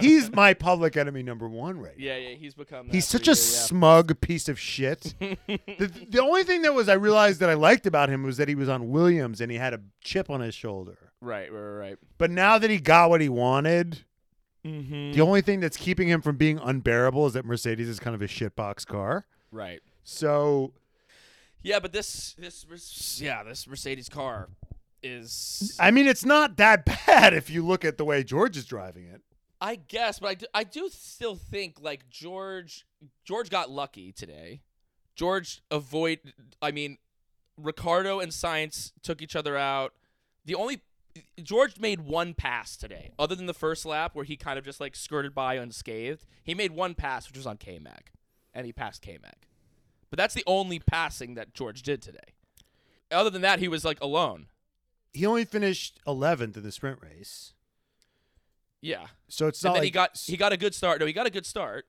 He's 0.00 0.32
my 0.32 0.52
public 0.52 0.96
enemy 0.96 1.22
number 1.22 1.48
one 1.48 1.78
right 1.78 1.96
now. 1.96 2.04
Yeah, 2.04 2.16
yeah, 2.16 2.34
he's 2.34 2.54
become. 2.54 2.88
He's 2.88 3.06
such 3.06 3.28
a 3.28 3.30
yeah. 3.30 3.34
smug 3.36 4.20
piece 4.20 4.48
of 4.48 4.58
shit. 4.58 5.14
the, 5.20 5.92
the 6.08 6.20
only 6.20 6.42
thing 6.42 6.62
that 6.62 6.74
was 6.74 6.88
I 6.88 6.94
realized 6.94 7.38
that 7.38 7.48
I 7.48 7.54
liked 7.54 7.86
about 7.86 8.08
him 8.08 8.24
was 8.24 8.36
that 8.38 8.48
he 8.48 8.56
was 8.56 8.68
on 8.68 8.90
Williams 8.90 9.40
and 9.40 9.48
he 9.48 9.58
had 9.58 9.74
a 9.74 9.80
chip 10.00 10.28
on 10.28 10.40
his 10.40 10.56
shoulder. 10.56 10.98
Right, 11.20 11.52
right, 11.52 11.60
right. 11.60 11.98
But 12.18 12.32
now 12.32 12.58
that 12.58 12.68
he 12.68 12.80
got 12.80 13.10
what 13.10 13.20
he 13.20 13.28
wanted, 13.28 14.00
Mm-hmm. 14.64 15.12
the 15.12 15.20
only 15.20 15.40
thing 15.40 15.60
that's 15.60 15.76
keeping 15.76 16.08
him 16.08 16.20
from 16.20 16.36
being 16.36 16.58
unbearable 16.58 17.28
is 17.28 17.32
that 17.34 17.44
Mercedes 17.44 17.88
is 17.88 18.00
kind 18.00 18.16
of 18.16 18.22
a 18.22 18.26
shitbox 18.26 18.86
car. 18.86 19.24
Right. 19.52 19.82
So 20.02 20.72
Yeah, 21.62 21.78
but 21.78 21.92
this, 21.92 22.34
this, 22.36 23.20
yeah, 23.20 23.44
this 23.44 23.68
Mercedes 23.68 24.08
car 24.08 24.48
is. 25.02 25.76
I 25.80 25.90
mean, 25.90 26.06
it's 26.06 26.24
not 26.24 26.56
that 26.56 26.84
bad 27.06 27.34
if 27.34 27.50
you 27.50 27.64
look 27.64 27.84
at 27.84 27.98
the 27.98 28.04
way 28.04 28.22
George 28.22 28.56
is 28.56 28.64
driving 28.64 29.06
it. 29.06 29.22
I 29.60 29.76
guess, 29.76 30.18
but 30.18 30.28
I 30.28 30.34
do, 30.34 30.46
I 30.54 30.64
do 30.64 30.88
still 30.90 31.36
think 31.36 31.80
like 31.80 32.10
George, 32.10 32.84
George 33.24 33.48
got 33.48 33.70
lucky 33.70 34.10
today. 34.10 34.60
George 35.14 35.62
avoid. 35.70 36.18
I 36.60 36.72
mean, 36.72 36.98
Ricciardo 37.56 38.18
and 38.18 38.32
Sainz 38.32 38.92
took 39.02 39.22
each 39.22 39.36
other 39.36 39.56
out. 39.56 39.92
The 40.44 40.56
only 40.56 40.80
George 41.42 41.78
made 41.78 42.00
one 42.00 42.34
pass 42.34 42.76
today, 42.76 43.12
other 43.18 43.34
than 43.34 43.46
the 43.46 43.54
first 43.54 43.84
lap 43.84 44.14
where 44.14 44.24
he 44.24 44.36
kind 44.36 44.58
of 44.58 44.64
just 44.64 44.80
like 44.80 44.96
skirted 44.96 45.34
by 45.34 45.54
unscathed. 45.54 46.24
He 46.42 46.54
made 46.54 46.72
one 46.72 46.94
pass, 46.94 47.28
which 47.28 47.36
was 47.36 47.46
on 47.46 47.56
K 47.56 47.78
Mag, 47.78 48.10
and 48.52 48.66
he 48.66 48.72
passed 48.72 49.02
K 49.02 49.18
Mag. 49.22 49.46
But 50.10 50.16
that's 50.18 50.34
the 50.34 50.44
only 50.46 50.78
passing 50.78 51.34
that 51.34 51.54
George 51.54 51.82
did 51.82 52.02
today. 52.02 52.18
Other 53.10 53.30
than 53.30 53.42
that, 53.42 53.60
he 53.60 53.68
was 53.68 53.84
like 53.84 54.00
alone. 54.00 54.46
He 55.12 55.26
only 55.26 55.44
finished 55.44 56.00
11th 56.06 56.56
in 56.56 56.62
the 56.62 56.72
sprint 56.72 56.98
race. 57.02 57.52
Yeah, 58.80 59.06
So 59.28 59.46
it's 59.46 59.62
and 59.62 59.68
not 59.68 59.72
then 59.74 59.80
like 59.82 59.84
he 59.84 59.90
got 59.90 60.16
he 60.26 60.36
got 60.36 60.52
a 60.52 60.56
good 60.56 60.74
start. 60.74 60.98
No, 60.98 61.06
he 61.06 61.12
got 61.12 61.26
a 61.26 61.30
good 61.30 61.46
start, 61.46 61.86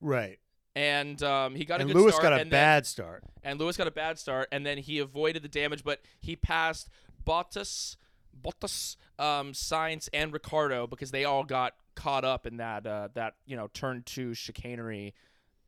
right. 0.00 0.40
and 0.74 1.22
um, 1.22 1.54
he 1.54 1.64
got 1.64 1.80
a 1.80 1.84
good 1.84 1.90
start. 1.90 1.94
And 1.96 2.02
Lewis 2.02 2.14
start. 2.16 2.22
got 2.24 2.32
a 2.32 2.36
and 2.36 2.50
then- 2.50 2.50
bad 2.50 2.86
start. 2.86 3.22
and 3.44 3.60
Lewis 3.60 3.76
got 3.76 3.86
a 3.86 3.92
bad 3.92 4.18
start, 4.18 4.48
and 4.50 4.66
then 4.66 4.78
he 4.78 4.98
avoided 4.98 5.42
the 5.44 5.48
damage, 5.48 5.84
but 5.84 6.00
he 6.18 6.34
passed 6.34 6.88
Bottas, 7.24 7.96
Bottas, 8.42 8.96
um, 9.20 9.52
Sainz, 9.52 10.08
and 10.12 10.32
Ricciardo 10.32 10.88
because 10.88 11.12
they 11.12 11.24
all 11.24 11.44
got 11.44 11.74
caught 11.94 12.24
up 12.24 12.44
in 12.44 12.56
that 12.56 12.88
uh, 12.88 13.08
that 13.14 13.34
you 13.46 13.54
know 13.56 13.68
turn 13.72 14.02
two 14.04 14.34
chicanery 14.34 15.14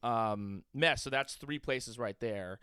um, 0.03 0.65
mess. 0.75 1.05
So 1.05 1.11
that's 1.11 1.35
three 1.35 1.61
places 1.61 2.01
right 2.01 2.19
there, 2.19 2.59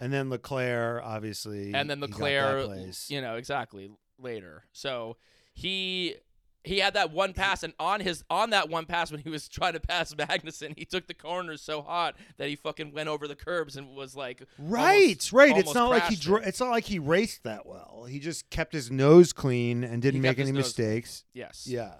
And 0.00 0.12
then 0.12 0.28
Leclerc, 0.30 1.02
obviously. 1.04 1.72
and 1.74 1.88
then 1.88 1.98
he 1.98 2.08
got 2.08 2.18
that 2.18 2.22
Leclerc, 2.24 2.66
place. 2.66 3.10
you 3.10 3.20
know 3.20 3.36
exactly 3.36 3.90
later. 4.18 4.64
So 4.72 5.16
he 5.54 6.16
he 6.64 6.80
had 6.80 6.94
that 6.94 7.12
one 7.12 7.32
pass, 7.32 7.62
and 7.62 7.72
on 7.78 8.00
his 8.00 8.24
on 8.28 8.50
that 8.50 8.68
one 8.68 8.86
pass 8.86 9.10
when 9.12 9.20
he 9.20 9.30
was 9.30 9.48
trying 9.48 9.72
to 9.74 9.80
pass 9.80 10.12
Magnussen, 10.14 10.76
he 10.76 10.84
took 10.84 11.06
the 11.06 11.14
corners 11.14 11.62
so 11.62 11.80
hot 11.80 12.16
that 12.38 12.48
he 12.48 12.56
fucking 12.56 12.92
went 12.92 13.08
over 13.08 13.26
the 13.28 13.36
curbs 13.36 13.76
and 13.76 13.94
was 13.94 14.16
like 14.16 14.42
Right, 14.58 15.02
almost- 15.02 15.32
right. 15.32 15.56
It's 15.56 15.74
not 15.74 15.90
like 15.90 16.04
he 16.08 16.16
dr- 16.16 16.46
it's 16.46 16.60
not 16.60 16.70
like 16.70 16.84
he 16.84 16.98
raced 16.98 17.44
that 17.44 17.66
well. 17.66 18.06
He 18.08 18.18
just 18.18 18.50
kept 18.50 18.72
his 18.72 18.90
nose 18.90 19.32
clean 19.32 19.84
and 19.84 20.02
didn't 20.02 20.16
He 20.16 20.20
make 20.28 20.38
any 20.38 20.50
nose 20.52 20.72
clean. 20.74 20.88
mistakes. 20.88 21.24
Yes. 21.32 21.66
Yeah. 21.68 21.94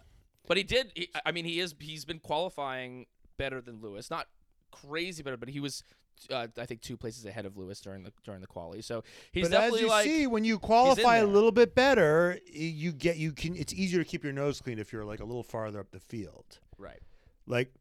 But 0.48 0.56
he 0.58 0.62
did. 0.64 0.92
He, 0.94 1.08
I 1.24 1.32
mean, 1.32 1.44
he 1.44 1.58
is. 1.60 1.74
He's 1.80 2.04
been 2.04 2.20
qualifying 2.20 3.06
better 3.36 3.60
than 3.60 3.80
Lewis. 3.80 4.10
Not 4.10 4.26
crazy 4.70 5.22
better, 5.22 5.36
but 5.36 5.48
he 5.48 5.60
was. 5.60 5.82
Uh, 6.30 6.46
I 6.58 6.66
think 6.66 6.80
two 6.80 6.96
places 6.96 7.24
ahead 7.26 7.44
of 7.46 7.56
Lewis 7.56 7.80
during 7.80 8.02
the 8.02 8.12
during 8.24 8.40
the 8.40 8.46
quali. 8.46 8.82
So 8.82 9.04
he's 9.32 9.44
but 9.48 9.52
as 9.54 9.60
definitely 9.60 9.80
you 9.82 9.88
like. 9.88 10.04
see, 10.04 10.26
when 10.26 10.44
you 10.44 10.58
qualify 10.58 11.16
a 11.18 11.26
little 11.26 11.52
bit 11.52 11.74
better, 11.74 12.38
you 12.50 12.92
get 12.92 13.16
you 13.16 13.32
can. 13.32 13.54
It's 13.56 13.72
easier 13.74 14.02
to 14.02 14.04
keep 14.08 14.24
your 14.24 14.32
nose 14.32 14.60
clean 14.60 14.78
if 14.78 14.92
you're 14.92 15.04
like 15.04 15.20
a 15.20 15.24
little 15.24 15.42
farther 15.42 15.80
up 15.80 15.90
the 15.90 16.00
field. 16.00 16.58
right. 16.78 17.00
Like, 17.46 17.72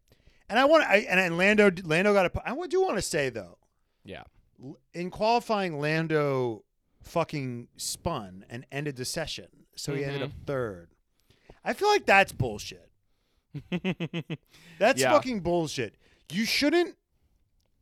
and 0.49 0.59
I 0.59 0.65
want 0.65 0.83
I 0.83 0.97
and, 1.09 1.19
and 1.19 1.37
Lando 1.37 1.71
Lando 1.83 2.13
got 2.13 2.25
a. 2.27 2.31
I 2.49 2.67
do 2.67 2.81
want 2.81 2.97
to 2.97 3.01
say 3.01 3.29
though, 3.29 3.57
Yeah. 4.03 4.23
in 4.93 5.09
qualifying, 5.09 5.79
Lando 5.79 6.63
fucking 7.03 7.67
spun 7.77 8.45
and 8.49 8.65
ended 8.71 8.95
the 8.97 9.05
session, 9.05 9.47
so 9.75 9.93
he 9.95 10.03
ended 10.03 10.21
up 10.21 10.29
Mm-hmm. 10.31 10.45
third. 10.45 10.89
I 11.63 11.73
feel 11.73 11.87
like 11.87 12.05
that's 12.05 12.31
bullshit. 12.31 12.89
That's 14.79 15.01
Yeah. 15.01 15.11
fucking 15.11 15.39
bullshit. 15.39 15.95
You 16.31 16.45
shouldn't 16.45 16.95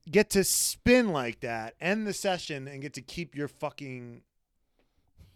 get 0.10 0.30
to 0.32 0.44
spin 0.44 1.10
like 1.12 1.40
that, 1.42 1.76
end 1.80 2.06
the 2.08 2.14
session, 2.14 2.68
and 2.68 2.82
get 2.82 2.94
to 2.94 3.02
keep 3.02 3.36
your 3.36 3.48
fucking 3.48 4.22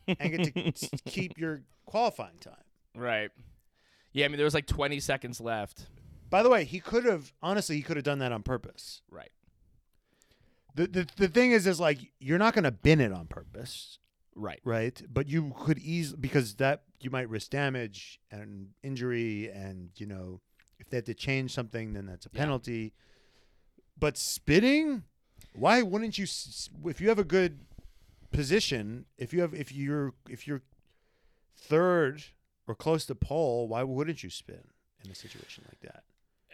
and 0.08 0.38
get 0.38 0.76
to 0.76 0.90
keep 1.06 1.38
your 1.38 1.62
qualifying 1.86 2.38
time. 2.40 2.56
Right. 2.96 3.30
Yeah. 4.14 4.26
I 4.26 4.28
mean, 4.30 4.38
there 4.38 4.46
was 4.46 4.54
like 4.54 4.66
20 4.68 5.00
seconds 5.00 5.40
left. 5.42 5.88
By 6.30 6.44
the 6.44 6.50
way, 6.50 6.64
he 6.66 6.80
could 6.80 7.06
have 7.06 7.32
honestly 7.42 7.76
he 7.78 7.82
could 7.82 7.98
have 7.98 8.04
done 8.04 8.20
that 8.20 8.32
on 8.32 8.44
purpose. 8.44 9.02
Right. 9.10 9.32
The 10.76 10.88
the, 10.88 11.08
the 11.16 11.28
thing 11.28 11.52
is 11.52 11.66
is 11.68 11.80
like 11.80 12.00
you're 12.20 12.38
not 12.38 12.54
going 12.54 12.64
to 12.66 12.72
bin 12.72 13.00
it 13.02 13.12
on 13.12 13.28
purpose, 13.28 14.00
Right. 14.36 14.60
right? 14.64 15.02
But 15.12 15.28
you 15.28 15.54
could 15.58 15.80
easily 15.80 16.20
because 16.20 16.56
that 16.56 16.84
you 17.00 17.10
might 17.10 17.30
risk 17.30 17.50
damage 17.52 18.20
and 18.32 18.70
injury 18.84 19.50
and 19.50 19.90
you 19.96 20.06
know 20.06 20.42
if 20.80 20.90
they 20.90 20.98
had 20.98 21.06
to 21.08 21.14
change 21.14 21.54
something 21.54 21.94
then 21.94 22.06
that's 22.06 22.26
a 22.26 22.30
Yeah. 22.34 22.42
But 24.00 24.18
spitting, 24.18 25.04
why 25.54 25.82
wouldn't 25.82 26.18
you 26.18 26.26
if 26.86 27.02
you 27.02 27.10
have 27.10 27.20
a 27.20 27.24
good 27.24 27.60
position, 28.32 29.06
if 29.18 29.34
you 29.34 29.42
have 29.42 29.54
if 29.54 29.72
you're 29.72 30.14
if 30.30 30.48
you're 30.48 30.62
third 31.56 32.24
or 32.68 32.76
close 32.76 33.06
to 33.08 33.16
pole, 33.16 33.68
why 33.68 33.84
wouldn't 33.84 34.24
you 34.24 34.30
spin 34.30 34.62
in 35.04 35.12
a 35.12 35.16
situation 35.16 35.66
like 35.68 35.80
that? 35.82 36.04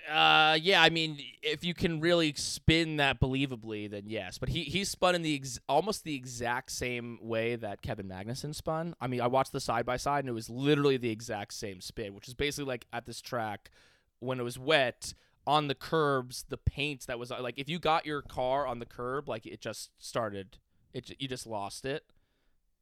Uh, 0.10 0.56
yeah. 0.56 0.82
I 0.82 0.90
mean, 0.90 1.18
if 1.42 1.64
you 1.64 1.74
can 1.74 2.02
really 2.02 2.34
spin 2.36 2.98
that 2.98 3.22
believably, 3.22 3.90
then 3.90 4.04
yes. 4.08 4.38
But 4.38 4.50
he 4.50 4.64
he 4.64 4.84
spun 4.84 5.16
in 5.16 5.22
the 5.22 5.36
ex- 5.36 5.60
almost 5.70 6.04
the 6.04 6.16
exact 6.16 6.72
same 6.72 7.20
way 7.22 7.56
that 7.56 7.82
Kevin 7.82 8.08
Magnussen 8.08 8.54
spun. 8.54 8.96
I 9.00 9.08
mean, 9.08 9.22
I 9.22 9.28
watched 9.28 9.54
the 9.54 9.62
side 9.62 9.86
by 9.86 9.98
side, 9.98 10.20
and 10.20 10.30
it 10.30 10.34
was 10.34 10.50
literally 10.50 10.98
the 10.98 11.10
exact 11.10 11.54
same 11.54 11.80
spin, 11.80 12.14
which 12.14 12.28
is 12.28 12.34
basically 12.34 12.68
like 12.70 12.86
at 12.92 13.06
this 13.06 13.22
track 13.22 13.72
when 14.20 14.40
it 14.40 14.44
was 14.44 14.60
wet 14.60 15.14
on 15.46 15.68
the 15.68 15.76
curbs, 15.76 16.46
the 16.50 16.58
paint 16.58 17.08
that 17.08 17.20
was 17.20 17.32
like 17.32 17.56
if 17.58 17.70
you 17.70 17.80
got 17.80 18.06
your 18.06 18.22
car 18.22 18.66
on 18.66 18.80
the 18.80 18.86
curb, 18.86 19.28
like 19.28 19.46
it 19.46 19.62
just 19.62 19.92
started, 20.00 20.58
it 20.94 21.12
you 21.20 21.28
just 21.28 21.48
lost 21.48 21.86
it. 21.86 22.04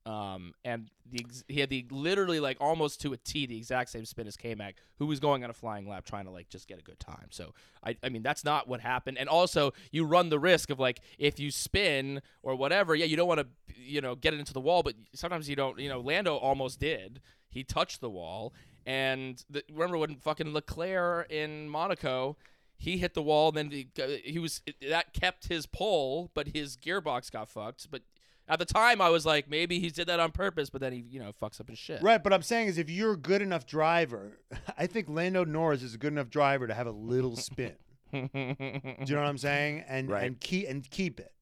Um, 0.04 0.56
and 0.66 0.90
the 1.12 1.24
he 1.48 1.60
had 1.60 1.70
the 1.70 1.86
literally 1.92 2.40
like 2.40 2.58
almost 2.60 3.02
to 3.02 3.14
a 3.14 3.18
T 3.18 3.46
the 3.46 3.58
exact 3.58 3.92
same 3.92 4.06
spin 4.06 4.26
as 4.26 4.36
K 4.36 4.56
Mag, 4.56 4.76
who 4.98 5.06
was 5.06 5.20
going 5.20 5.44
on 5.44 5.52
a 5.52 5.54
flying 5.54 5.88
lap 5.88 6.06
trying 6.06 6.26
to 6.26 6.32
like 6.32 6.50
just 6.50 6.68
get 6.68 6.80
a 6.80 6.82
good 6.82 7.00
time. 7.00 7.28
So 7.30 7.54
I, 7.84 7.96
I 8.04 8.10
mean 8.10 8.24
that's 8.24 8.44
not 8.44 8.68
what 8.68 8.82
happened. 8.82 9.20
And 9.20 9.30
also 9.30 9.74
you 9.92 10.06
run 10.06 10.30
the 10.30 10.40
risk 10.40 10.72
of 10.72 10.80
like 10.80 11.02
if 11.20 11.40
you 11.40 11.52
spin 11.52 12.22
or 12.42 12.56
whatever, 12.56 12.96
yeah, 12.96 13.06
you 13.06 13.16
don't 13.16 13.28
want 13.28 13.42
to 13.42 13.48
you 13.76 14.02
know 14.02 14.16
get 14.16 14.34
it 14.34 14.40
into 14.40 14.54
the 14.54 14.62
wall, 14.62 14.82
but 14.82 14.96
sometimes 15.14 15.50
you 15.50 15.56
don't. 15.56 15.78
You 15.80 15.90
know, 15.90 16.00
Lando 16.00 16.36
almost 16.36 16.80
did. 16.80 17.22
He 17.50 17.64
touched 17.64 18.02
the 18.02 18.10
wall, 18.10 18.54
and 18.86 19.44
the, 19.50 19.64
remember 19.72 19.98
when 19.98 20.16
fucking 20.18 20.54
Leclerc 20.54 21.30
in 21.32 21.70
Monaco. 21.70 22.38
He 22.78 22.98
hit 22.98 23.14
the 23.14 23.22
wall, 23.22 23.50
and 23.50 23.58
then 23.58 23.70
he, 23.70 23.90
he 24.24 24.40
was 24.40 24.62
that 24.90 25.14
kept 25.14 25.50
his 25.50 25.68
pole, 25.68 26.32
but 26.34 26.48
his 26.48 26.76
gearbox 26.78 27.32
got 27.32 27.48
fucked. 27.48 27.92
But 27.92 28.02
at 28.50 28.58
the 28.58 28.66
time, 28.66 29.00
I 29.02 29.10
was 29.10 29.24
like, 29.24 29.48
maybe 29.48 29.80
he 29.80 29.90
did 29.92 30.08
that 30.08 30.20
on 30.20 30.32
purpose, 30.32 30.72
but 30.72 30.82
then 30.82 30.92
he, 30.92 31.00
you 31.08 31.20
know, 31.20 31.32
fucks 31.40 31.62
up 31.62 31.70
his 31.70 31.78
shit. 31.78 32.02
Right, 32.02 32.24
but 32.24 32.34
I'm 32.34 32.42
saying 32.42 32.70
is 32.70 32.80
if 32.80 32.90
you're 32.90 33.12
a 33.12 33.18
good 33.18 33.44
enough 33.44 33.68
driver, 33.68 34.40
I 34.80 34.88
think 34.88 35.08
Lando 35.08 35.46
Norris 35.46 35.84
is 35.84 35.94
a 35.94 36.00
good 36.00 36.12
enough 36.12 36.32
driver 36.32 36.66
to 36.66 36.74
have 36.74 36.88
a 36.88 36.92
little 36.92 37.36
spin. 37.36 37.76
Do 38.12 38.18
you 38.34 38.36
know 38.36 38.98
what 39.22 39.28
I'm 39.28 39.38
saying? 39.38 39.86
And 39.88 40.10
Right. 40.10 40.24
and 40.24 40.40
keep 40.40 40.68
and 40.68 40.90
keep 40.90 41.20
it. 41.20 41.34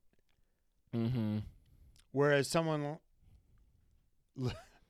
mm-hmm. 0.93 1.37
Whereas 2.11 2.49
someone, 2.49 2.97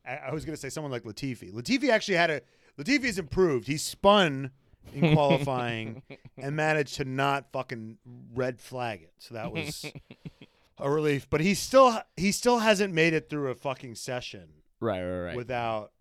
I, 0.10 0.30
I 0.30 0.34
was 0.34 0.46
going 0.46 0.56
to 0.56 0.60
say 0.62 0.70
someone 0.70 0.92
like 0.92 1.04
Latifi. 1.04 1.54
Latifi 1.54 1.90
actually 1.90 2.16
had 2.16 2.30
a 2.32 2.42
Latifi's 2.78 3.20
improved. 3.20 3.68
He 3.68 3.78
spun 3.78 4.52
in 4.94 5.14
qualifying 5.14 6.02
and 6.38 6.56
managed 6.56 6.96
to 6.96 7.06
not 7.06 7.52
fucking 7.52 7.98
red 8.34 8.60
flag 8.60 9.04
it. 9.04 9.14
So 9.20 9.36
that 9.36 9.52
was 9.52 9.86
a 10.78 10.90
relief. 10.90 11.30
But 11.30 11.42
he 11.42 11.54
still 11.54 12.02
he 12.18 12.32
still 12.32 12.60
hasn't 12.60 12.94
made 12.94 13.14
it 13.14 13.30
through 13.30 13.52
a 13.52 13.56
fucking 13.56 13.96
session. 13.96 14.50
Right, 14.80 15.04
right, 15.04 15.20
right. 15.26 15.36
without. 15.36 15.92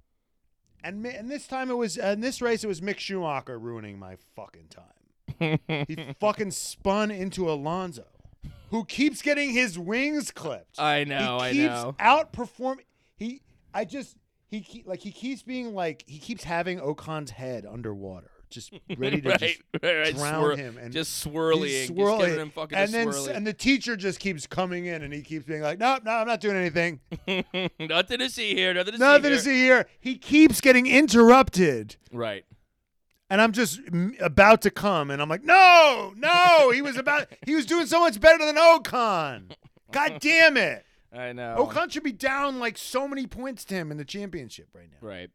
And 0.83 1.05
and 1.05 1.29
this 1.31 1.47
time 1.47 1.71
it 1.71 1.77
was 1.77 1.97
in 1.97 2.21
this 2.21 2.41
race 2.41 2.65
it 2.65 2.69
was 2.69 2.81
Mick 2.81 2.99
Schumacher 2.99 3.59
ruining 3.59 3.99
my 3.99 4.17
fucking 4.37 4.69
time. 4.71 5.59
he 5.87 6.15
fucking 6.21 6.53
spun 6.53 7.11
into 7.11 7.51
Alonso, 7.51 8.07
who 8.71 8.85
keeps 8.85 9.21
getting 9.21 9.51
his 9.51 9.77
wings 9.79 10.31
clipped. 10.31 10.79
I 10.79 11.03
know, 11.05 11.41
he 11.41 11.65
I 11.65 11.69
know. 11.69 11.97
outperforming. 11.99 12.85
He, 13.17 13.43
I 13.75 13.85
just 13.85 14.17
he 14.47 14.61
keep, 14.61 14.87
like 14.87 15.01
he 15.01 15.11
keeps 15.13 15.43
being 15.43 15.75
like 15.75 16.05
he 16.07 16.19
keeps 16.19 16.45
having 16.45 16.81
Ocon's 16.81 17.31
head 17.33 17.67
underwater, 17.67 18.31
just 18.49 18.73
ready 18.97 19.21
to 19.21 19.29
right, 19.29 19.39
just 19.41 19.61
right, 19.83 19.97
right. 19.97 20.17
drown 20.17 20.43
Swir- 20.43 20.57
him 20.57 20.79
and 20.79 20.93
just 20.93 21.19
swirling, 21.19 21.69
just 21.69 21.89
swirling. 21.89 22.21
giving 22.27 22.41
him 22.41 22.51
fucking 22.51 22.79
and 22.79 22.93
then 22.95 23.09
swirly. 23.09 23.37
and 23.37 23.47
the 23.47 23.53
teacher 23.53 23.95
just 23.97 24.21
keeps 24.21 24.47
coming 24.47 24.87
in 24.87 25.03
and 25.03 25.13
he 25.13 25.21
keeps 25.23 25.45
being 25.45 25.61
like, 25.63 25.79
nope, 25.79 26.03
no, 26.05 26.13
I'm 26.13 26.27
not 26.27 26.41
doing 26.41 26.57
anything. 26.57 27.01
nothing 27.79 28.19
to 28.21 28.31
see 28.31 28.55
here. 28.55 28.73
Nothing 28.73 28.95
to 28.95 28.99
Nothing 28.99 29.23
see 29.23 29.29
to 29.29 29.35
here. 29.35 29.39
see 29.41 29.63
here. 29.65 29.87
He 30.01 30.17
keeps 30.17 30.61
getting 30.63 30.87
interrupted. 30.87 31.97
Right. 32.13 32.45
and 33.29 33.43
I'm 33.43 33.53
just 33.53 33.81
about 34.21 34.63
to 34.63 34.71
come, 34.71 35.11
and 35.11 35.21
I'm 35.21 35.29
like, 35.29 35.45
no, 35.45 36.15
no, 36.17 36.71
he 36.71 36.81
was 36.81 36.97
about, 36.97 37.27
he 37.47 37.55
was 37.55 37.67
doing 37.67 37.85
so 37.87 38.01
much 38.01 38.19
better 38.19 38.43
than 38.47 38.57
Ocon. 38.57 39.53
God 39.93 40.19
damn 40.21 40.57
it, 40.57 40.85
I 41.13 41.33
know. 41.33 41.57
Ocon 41.59 41.91
should 41.91 42.03
be 42.03 42.13
down 42.13 42.59
like 42.59 42.77
so 42.79 43.09
many 43.09 43.27
points 43.27 43.65
to 43.67 43.75
him 43.75 43.91
in 43.91 43.97
the 43.97 44.05
championship 44.05 44.69
right 44.75 44.89
now, 44.91 45.07
Right. 45.07 45.31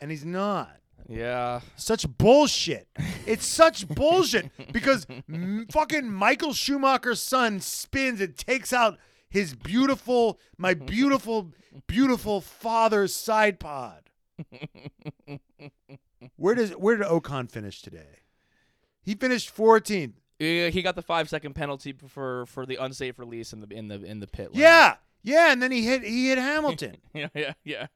and 0.00 0.10
he's 0.10 0.24
not. 0.24 0.76
Yeah. 1.08 1.60
Such 1.76 2.06
bullshit. 2.18 2.88
It's 3.24 3.46
such 3.46 3.86
bullshit 3.88 4.50
because 4.72 5.06
m- 5.28 5.66
fucking 5.70 6.10
Michael 6.12 6.52
Schumacher's 6.52 7.22
son 7.22 7.60
spins 7.60 8.20
and 8.20 8.36
takes 8.36 8.72
out 8.72 8.98
his 9.30 9.54
beautiful, 9.54 10.40
my 10.56 10.74
beautiful, 10.74 11.52
beautiful 11.86 12.40
father's 12.40 13.14
side 13.14 13.60
pod. 13.60 14.10
Where 16.36 16.54
does 16.54 16.70
where 16.72 16.96
did 16.96 17.06
Ocon 17.06 17.50
finish 17.50 17.80
today? 17.82 18.20
He 19.02 19.14
finished 19.14 19.54
14th. 19.56 20.14
He 20.38 20.82
got 20.82 20.94
the 20.94 21.02
five 21.02 21.28
second 21.28 21.54
penalty 21.54 21.92
for 21.92 22.46
for 22.46 22.64
the 22.64 22.76
unsafe 22.76 23.18
release 23.18 23.52
in 23.52 23.60
the 23.60 23.68
in 23.74 23.88
the 23.88 24.02
in 24.04 24.20
the 24.20 24.26
pit. 24.26 24.52
lane. 24.54 24.60
Yeah, 24.62 24.94
yeah, 25.22 25.52
and 25.52 25.60
then 25.62 25.72
he 25.72 25.84
hit 25.84 26.02
he 26.04 26.28
hit 26.28 26.38
Hamilton. 26.38 26.96
yeah, 27.14 27.28
yeah, 27.34 27.52
yeah. 27.64 27.86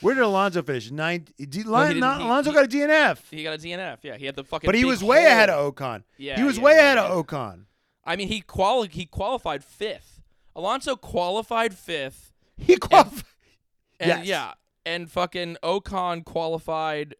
Where 0.00 0.12
did 0.14 0.24
Alonso 0.24 0.60
finish? 0.62 0.88
D- 0.90 1.18
didn't. 1.46 1.70
not, 1.70 1.92
He- 1.92 2.26
Alonso 2.26 2.50
he- 2.50 2.54
got 2.56 2.64
a 2.64 2.68
DNF, 2.68 3.18
He 3.30 3.44
got 3.44 3.54
a 3.54 3.58
DNF. 3.58 3.98
Yeah, 4.02 4.16
he 4.16 4.26
had 4.26 4.34
the 4.34 4.42
fucking. 4.42 4.66
but 4.66 4.74
he 4.74 4.84
was 4.84 5.04
way 5.04 5.18
hole. 5.22 5.26
ahead 5.26 5.50
of 5.50 5.74
Ocon. 5.74 6.02
Yeah, 6.16 6.36
he 6.36 6.42
was 6.42 6.58
yeah, 6.58 6.64
way 6.64 6.72
yeah, 6.72 6.78
ahead 6.94 6.98
of 6.98 7.26
Ocon. 7.26 7.66
I 8.04 8.16
mean, 8.16 8.26
he 8.28 8.40
quali- 8.40 8.88
he 8.88 9.06
qualified 9.06 9.62
fifth. 9.62 10.20
Alonso 10.56 10.96
qualified 10.96 11.74
fifth, 11.74 12.32
He 12.56 12.76
qualified. 12.76 13.22
and 14.00 14.08
Yes. 14.08 14.26
yeah, 14.26 14.52
and 14.84 15.08
fucking 15.08 15.58
Ocon 15.62 16.24
qualified 16.24 17.14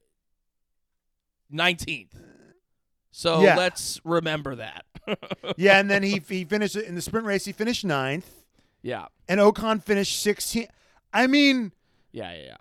nineteenth. 1.50 2.14
So 3.18 3.42
Yeah. 3.42 3.56
let's 3.56 4.00
remember 4.04 4.54
that. 4.54 4.84
yeah, 5.56 5.80
and 5.80 5.90
then 5.90 6.04
he 6.04 6.22
he 6.28 6.44
finished 6.44 6.76
in 6.76 6.94
the 6.94 7.02
sprint 7.02 7.26
race. 7.26 7.44
He 7.44 7.50
finished 7.52 7.84
ninth, 7.84 8.44
yeah, 8.80 9.06
and 9.28 9.40
Ocon 9.40 9.82
finished 9.82 10.24
16th. 10.24 10.68
I 11.12 11.26
mean, 11.26 11.72
yeah, 12.12 12.32
yeah, 12.32 12.42
yeah. 12.44 12.56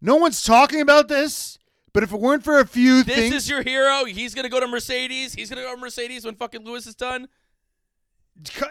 no 0.00 0.16
one's 0.16 0.42
talking 0.42 0.80
about 0.80 1.06
this. 1.06 1.56
But 1.92 2.02
if 2.02 2.12
it 2.12 2.18
weren't 2.18 2.42
for 2.42 2.58
a 2.58 2.66
few 2.66 3.04
This 3.04 3.14
things, 3.14 3.32
this 3.32 3.44
is 3.44 3.48
your 3.50 3.62
hero. 3.62 4.04
He's 4.06 4.34
gonna 4.34 4.48
go 4.48 4.58
to 4.58 4.66
Mercedes. 4.66 5.34
He's 5.34 5.48
gonna 5.48 5.62
go 5.62 5.72
to 5.76 5.80
Mercedes 5.80 6.24
when 6.24 6.34
fucking 6.34 6.64
Lewis 6.64 6.88
is 6.88 6.96
done. 6.96 7.28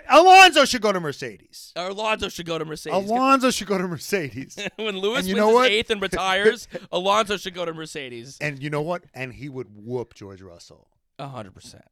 Alonso 0.10 0.66
should 0.66 0.82
go 0.82 0.92
to 0.92 1.00
Mercedes. 1.00 1.74
Alonso 1.76 2.30
should 2.30 2.46
go 2.46 2.58
to 2.58 2.66
Mercedes. 2.66 3.10
Alonso 3.10 3.52
should 3.52 3.68
go 3.68 3.78
to 3.78 3.88
Mercedes. 3.88 4.58
when 4.78 4.98
Lewis 4.98 5.26
you 5.28 5.36
wins 5.36 5.38
know 5.38 5.48
his 5.50 5.56
what? 5.56 5.72
eighth 5.72 5.90
and 5.92 6.02
retires, 6.02 6.68
Alonso 6.92 7.38
should 7.38 7.54
go 7.54 7.66
to 7.66 7.74
Mercedes. 7.74 8.38
and 8.42 8.62
you 8.62 8.70
know 8.70 8.82
what? 8.82 9.04
And 9.14 9.34
he 9.34 9.50
would 9.50 9.68
whoop 9.76 10.14
George 10.16 10.42
Russell. 10.42 10.88
A 11.20 11.28
hundred 11.28 11.54
percent. 11.54 11.86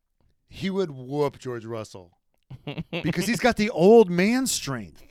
He 0.49 0.69
would 0.69 0.89
whoop 0.91 1.37
George 1.39 1.65
Russell 1.65 2.17
because 3.03 3.27
he's 3.27 3.39
got 3.41 3.57
the 3.57 3.69
old 3.69 4.09
man 4.09 4.47
strength. 4.47 5.03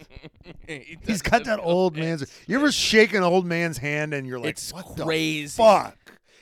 He's 1.07 1.20
got 1.22 1.44
that 1.44 1.61
old 1.62 1.96
man's. 1.96 2.24
You 2.46 2.57
ever 2.57 2.72
shake 2.72 3.12
an 3.12 3.22
old 3.22 3.44
man's 3.44 3.76
hand 3.79 4.14
and 4.14 4.26
you're 4.26 4.38
like, 4.38 4.50
It's 4.50 4.72
"What 4.72 4.96
crazy. 4.96 5.48
the 5.57 5.62
fuck?" 5.62 5.96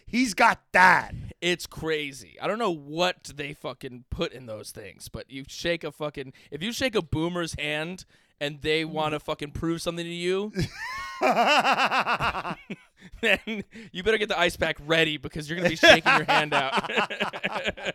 He's 0.07 0.35
got 0.35 0.61
that. 0.73 1.15
It's 1.41 1.67
crazy. 1.67 2.37
I 2.41 2.47
don't 2.47 2.59
know 2.59 2.75
what 2.75 3.25
they 3.35 3.53
fucking 3.53 4.05
put 4.11 4.33
in 4.33 4.47
those 4.47 4.71
things, 4.71 5.09
but 5.09 5.31
you 5.31 5.45
shake 5.49 5.85
a 5.85 5.93
fucking 5.93 6.33
if 6.51 6.63
you 6.63 6.73
shake 6.73 6.95
a 6.95 7.03
boomer's 7.03 7.55
hand 7.59 8.05
and 8.41 8.61
they 8.63 8.85
want 8.85 9.13
to 9.15 9.21
fucking 9.21 9.53
prove 9.53 9.83
something 9.83 10.05
to 10.05 10.11
you, 10.11 10.53
then 13.21 13.65
you 13.93 14.03
better 14.03 14.19
get 14.19 14.29
the 14.29 14.39
ice 14.39 14.57
pack 14.57 14.77
ready 14.87 15.17
because 15.17 15.49
you're 15.49 15.57
gonna 15.57 15.69
be 15.69 15.77
shaking 15.77 16.13
your 16.15 16.25
hand 16.25 16.53
out. 16.55 16.91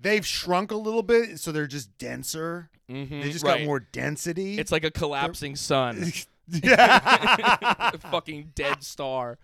They've 0.00 0.26
shrunk 0.26 0.70
a 0.70 0.76
little 0.76 1.02
bit, 1.02 1.38
so 1.38 1.52
they're 1.52 1.66
just 1.66 1.96
denser. 1.98 2.70
Mhm, 2.88 3.22
They 3.22 3.30
just 3.30 3.44
right. 3.44 3.58
got 3.58 3.66
more 3.66 3.80
density. 3.80 4.58
It's 4.58 4.72
like 4.72 4.84
a 4.84 4.90
collapsing 4.90 5.56
sun, 5.56 6.12
yeah. 6.48 7.90
a 7.94 7.98
fucking 7.98 8.52
dead 8.54 8.82
star, 8.82 9.38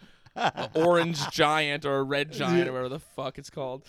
orange 0.74 1.28
giant 1.30 1.84
or 1.84 1.96
a 1.98 2.02
red 2.02 2.32
giant 2.32 2.68
or 2.68 2.72
whatever 2.72 2.88
the 2.88 2.98
fuck 2.98 3.38
it's 3.38 3.50
called. 3.50 3.84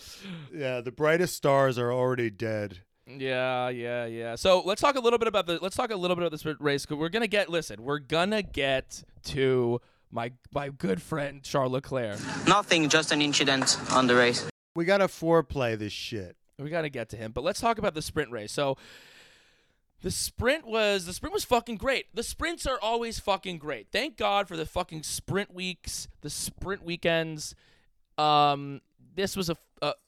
yeah, 0.54 0.80
the 0.80 0.92
brightest 0.92 1.34
stars 1.34 1.78
are 1.78 1.92
already 1.92 2.30
dead. 2.30 2.78
Yeah, 3.06 3.68
yeah, 3.70 4.04
yeah. 4.06 4.34
So 4.34 4.60
let's 4.64 4.82
talk 4.82 4.96
a 4.96 5.00
little 5.00 5.18
bit 5.18 5.28
about 5.28 5.46
the. 5.46 5.58
Let's 5.62 5.76
talk 5.76 5.90
a 5.90 5.96
little 5.96 6.14
bit 6.14 6.26
about 6.26 6.32
this 6.32 6.44
race. 6.60 6.84
'cause 6.84 6.98
We're 6.98 7.08
gonna 7.08 7.26
get. 7.26 7.48
Listen, 7.48 7.82
we're 7.82 8.00
gonna 8.00 8.42
get 8.42 9.02
to 9.24 9.80
my 10.10 10.32
my 10.52 10.68
good 10.68 11.00
friend 11.00 11.42
Charles 11.42 11.72
Leclerc. 11.72 12.18
Nothing, 12.46 12.88
just 12.90 13.10
an 13.10 13.22
incident 13.22 13.78
on 13.92 14.06
the 14.08 14.14
race. 14.14 14.46
We 14.74 14.84
got 14.84 14.98
to 14.98 15.06
foreplay 15.08 15.78
this 15.78 15.92
shit. 15.92 16.36
We 16.58 16.70
got 16.70 16.82
to 16.82 16.88
get 16.90 17.08
to 17.10 17.16
him, 17.16 17.32
but 17.32 17.44
let's 17.44 17.60
talk 17.60 17.78
about 17.78 17.94
the 17.94 18.02
sprint 18.02 18.30
race. 18.30 18.52
So 18.52 18.76
the 20.02 20.10
sprint 20.10 20.66
was 20.66 21.06
the 21.06 21.12
sprint 21.12 21.32
was 21.32 21.44
fucking 21.44 21.76
great. 21.76 22.06
The 22.14 22.22
sprints 22.22 22.66
are 22.66 22.78
always 22.80 23.18
fucking 23.18 23.58
great. 23.58 23.88
Thank 23.90 24.16
God 24.16 24.48
for 24.48 24.56
the 24.56 24.66
fucking 24.66 25.02
sprint 25.02 25.52
weeks, 25.52 26.08
the 26.20 26.30
sprint 26.30 26.84
weekends. 26.84 27.54
Um, 28.16 28.80
this 29.14 29.36
was 29.36 29.50
a 29.50 29.56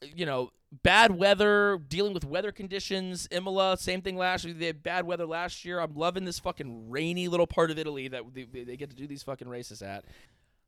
you 0.01 0.25
know 0.25 0.51
bad 0.83 1.17
weather, 1.17 1.79
dealing 1.87 2.13
with 2.13 2.23
weather 2.23 2.51
conditions. 2.51 3.27
Imola, 3.31 3.77
same 3.77 4.01
thing 4.01 4.15
last 4.15 4.45
year. 4.45 4.53
They 4.53 4.67
had 4.67 4.83
bad 4.83 5.05
weather 5.05 5.25
last 5.25 5.65
year. 5.65 5.79
I'm 5.79 5.95
loving 5.95 6.25
this 6.25 6.39
fucking 6.39 6.89
rainy 6.89 7.27
little 7.27 7.47
part 7.47 7.71
of 7.71 7.77
Italy 7.77 8.07
that 8.07 8.23
they, 8.33 8.63
they 8.63 8.77
get 8.77 8.89
to 8.89 8.95
do 8.95 9.07
these 9.07 9.23
fucking 9.23 9.49
races 9.49 9.81
at. 9.81 10.05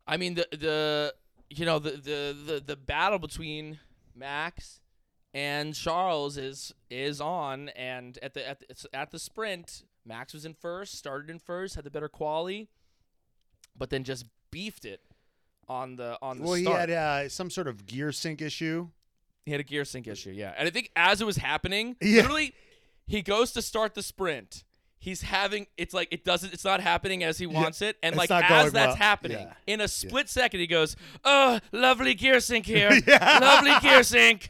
I 0.06 0.18
mean 0.18 0.36
the 0.36 0.48
the 0.52 1.14
you 1.50 1.66
know 1.66 1.80
the 1.80 1.92
the 1.92 2.38
the, 2.46 2.64
the 2.66 2.76
battle 2.76 3.20
between 3.20 3.80
Max 4.16 4.82
and 5.34 5.74
Charles 5.74 6.38
is 6.38 6.74
is 6.90 7.20
on 7.22 7.70
and 7.70 8.18
at 8.22 8.34
the 8.34 8.48
at 8.48 8.60
the, 8.60 8.96
at 8.96 9.12
the 9.12 9.20
sprint 9.20 9.84
Max 10.06 10.34
was 10.34 10.46
in 10.46 10.54
first 10.54 10.96
started 10.98 11.30
in 11.30 11.40
first 11.40 11.76
had 11.76 11.84
the 11.84 11.90
better 11.92 12.10
quality 12.10 12.70
but 13.76 13.90
then 13.90 14.04
just 14.04 14.26
beefed 14.52 14.86
it 14.86 15.02
on 15.68 15.96
the 15.96 16.18
on 16.22 16.38
the 16.38 16.44
Well, 16.44 16.54
he 16.54 16.66
had 16.66 16.90
uh, 16.92 17.30
some 17.30 17.50
sort 17.50 17.68
of 17.68 17.86
gear 17.86 18.12
sync 18.12 18.42
issue. 18.42 18.90
he 19.46 19.52
had 19.52 19.60
a 19.62 19.64
gear 19.64 19.86
sync 19.86 20.08
issue 20.08 20.32
yeah 20.32 20.54
and 20.58 20.68
I 20.68 20.72
think 20.72 20.92
as 20.96 21.22
it 21.22 21.26
was 21.26 21.38
happening 21.38 21.96
Yeah. 22.02 22.22
literally 22.22 22.54
he 23.08 23.22
goes 23.22 23.52
to 23.54 23.62
start 23.62 23.96
the 23.96 24.04
sprint 24.04 24.64
he's 25.04 25.22
having 25.22 25.68
it's 25.78 25.94
like 25.94 26.08
it 26.12 26.24
doesn't 26.24 26.54
it's 26.54 26.64
not 26.64 26.80
happening 26.80 27.24
as 27.24 27.38
he 27.38 27.46
wants 27.46 27.82
it 27.82 27.98
and 28.02 28.16
like 28.16 28.32
as 28.32 28.72
that's 28.72 28.88
well. 28.88 28.96
happening 28.96 29.38
Yeah. 29.38 29.54
in 29.68 29.82
a 29.82 29.88
split 29.90 30.30
second 30.30 30.60
he 30.62 30.68
goes 30.68 30.96
oh 31.26 31.60
lovely 31.74 32.14
gear 32.14 32.40
sync 32.40 32.66
here 32.66 32.90
lovely 33.08 33.74
gear 33.82 34.04
sync 34.04 34.50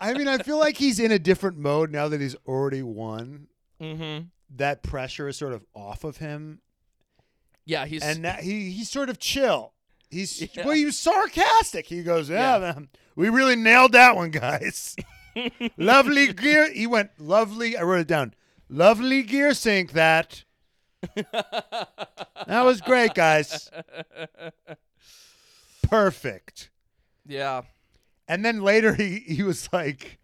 I 0.00 0.12
mean, 0.14 0.28
I 0.28 0.38
feel 0.38 0.58
like 0.58 0.76
he's 0.76 0.98
in 0.98 1.12
a 1.12 1.18
different 1.18 1.58
mode 1.58 1.90
now 1.90 2.08
that 2.08 2.20
he's 2.20 2.36
already 2.46 2.82
won. 2.82 3.46
mm-hmm 3.80 4.26
That 4.56 4.82
pressure 4.82 5.28
is 5.28 5.36
sort 5.36 5.52
of 5.52 5.64
off 5.74 6.04
of 6.04 6.16
him, 6.18 6.60
yeah 7.64 7.86
he's 7.86 8.02
and 8.02 8.24
that 8.24 8.40
he 8.40 8.70
he's 8.70 8.90
sort 8.90 9.08
of 9.10 9.18
chill. 9.18 9.72
He's 10.10 10.40
Yeah. 10.54 10.64
well, 10.66 10.74
he 10.74 10.84
was 10.84 10.98
sarcastic. 10.98 11.86
He 11.86 12.02
goes, 12.02 12.28
"Yeah, 12.30 12.54
Yeah. 12.54 12.58
man, 12.72 12.88
we 13.16 13.28
really 13.28 13.56
nailed 13.56 13.92
that 13.92 14.16
one, 14.16 14.30
guys. 14.30 14.96
lovely 15.76 16.32
gear." 16.32 16.72
He 16.72 16.86
went 16.86 17.10
lovely. 17.18 17.76
I 17.76 17.82
wrote 17.82 18.00
it 18.00 18.08
down. 18.08 18.34
Lovely 18.68 19.22
gear 19.22 19.54
sync. 19.54 19.92
That 19.92 20.44
that 21.14 22.62
was 22.64 22.80
great, 22.80 23.14
guys. 23.14 23.70
Perfect. 25.82 26.70
yeah 27.26 27.62
And 28.28 28.44
then 28.44 28.62
later 28.62 28.94
he 28.94 29.18
he 29.20 29.42
was 29.42 29.68
like, 29.72 30.18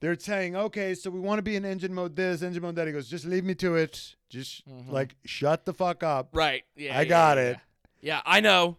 they're 0.00 0.18
saying, 0.18 0.56
okay, 0.56 0.94
so 0.94 1.10
we 1.10 1.20
want 1.20 1.38
to 1.38 1.42
be 1.42 1.54
in 1.56 1.64
engine 1.64 1.94
mode 1.94 2.16
this, 2.16 2.42
engine 2.42 2.62
mode 2.62 2.76
that. 2.76 2.86
He 2.86 2.92
goes, 2.92 3.08
just 3.08 3.24
leave 3.24 3.44
me 3.44 3.54
to 3.56 3.76
it. 3.76 4.16
Just 4.28 4.62
like 4.88 5.14
shut 5.24 5.64
the 5.66 5.74
fuck 5.74 6.02
up. 6.02 6.30
Right. 6.32 6.64
Yeah. 6.76 6.96
I 6.98 7.02
yeah, 7.02 7.08
got 7.08 7.36
yeah, 7.36 7.42
it. 7.44 7.56
Yeah. 8.00 8.20
I 8.24 8.40
know. 8.40 8.76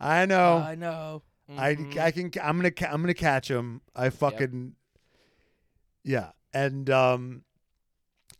I 0.00 0.26
know. 0.26 0.56
I 0.58 0.74
know. 0.74 1.22
I 1.56 1.74
Mhm. 1.76 1.96
I 1.96 2.10
can 2.10 2.30
I'm 2.42 2.56
gonna 2.58 2.72
I'm 2.92 3.00
gonna 3.00 3.14
catch 3.14 3.50
him. 3.50 3.80
I 3.96 4.10
fucking 4.10 4.74
yeah. 6.04 6.32
And 6.52 6.90
um, 6.90 7.42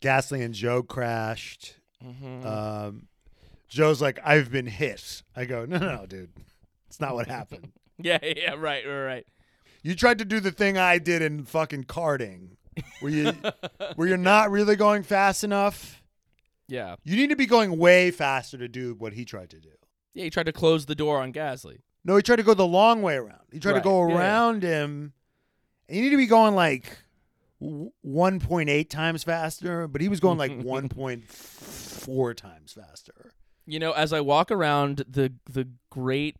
Gasly 0.00 0.44
and 0.44 0.54
Zhou 0.54 0.86
crashed. 0.86 1.76
Mhm. 2.04 2.44
Um, 2.44 3.08
Zhou's 3.70 4.00
like, 4.00 4.18
I've 4.24 4.50
been 4.50 4.66
hit. 4.66 5.22
I 5.36 5.44
go, 5.44 5.64
no, 5.64 5.78
no, 5.78 5.96
no, 5.96 6.06
dude. 6.06 6.30
It's 6.86 7.00
not 7.00 7.14
what 7.14 7.26
happened. 7.26 7.72
yeah. 7.98 8.18
Yeah. 8.22 8.54
Right. 8.54 8.86
Right. 8.86 9.02
Right. 9.04 9.26
You 9.82 9.94
tried 9.94 10.18
to 10.18 10.24
do 10.24 10.40
the 10.40 10.50
thing 10.52 10.76
I 10.78 10.98
did 10.98 11.22
in 11.22 11.44
fucking 11.44 11.84
karting, 11.84 12.56
where 13.00 13.12
you 13.12 13.32
where 13.96 14.08
you're 14.08 14.16
not 14.16 14.50
really 14.50 14.76
going 14.76 15.02
fast 15.02 15.44
enough. 15.44 16.02
Yeah. 16.68 16.96
You 17.04 17.16
need 17.16 17.30
to 17.30 17.36
be 17.36 17.46
going 17.46 17.78
way 17.78 18.10
faster 18.10 18.58
to 18.58 18.68
do 18.68 18.94
what 18.98 19.12
he 19.14 19.24
tried 19.24 19.50
to 19.50 19.60
do. 19.60 19.70
Yeah. 20.14 20.24
He 20.24 20.30
tried 20.30 20.46
to 20.46 20.52
close 20.52 20.86
the 20.86 20.94
door 20.94 21.20
on 21.20 21.32
Gasly. 21.32 21.78
No, 22.04 22.16
he 22.16 22.22
tried 22.22 22.36
to 22.36 22.42
go 22.42 22.54
the 22.54 22.66
long 22.66 23.02
way 23.02 23.16
around. 23.16 23.40
He 23.52 23.58
tried 23.58 23.72
Right, 23.72 23.78
to 23.82 23.84
go 23.84 24.02
yeah, 24.06 24.14
yeah. 24.14 24.18
around 24.18 24.62
him. 24.62 25.12
And 25.88 25.96
you 25.96 26.02
need 26.04 26.10
to 26.10 26.16
be 26.16 26.26
going 26.26 26.54
like 26.54 26.96
1.8 27.60 28.88
times 28.88 29.24
faster, 29.24 29.88
but 29.88 30.00
he 30.00 30.08
was 30.08 30.20
going 30.20 30.38
like 30.38 30.52
1.4 30.58 32.36
times 32.36 32.72
faster. 32.72 33.32
You 33.66 33.78
know, 33.78 33.92
as 33.92 34.12
I 34.12 34.20
walk 34.20 34.50
around 34.50 35.04
the 35.08 35.34
the 35.50 35.68
great, 35.90 36.36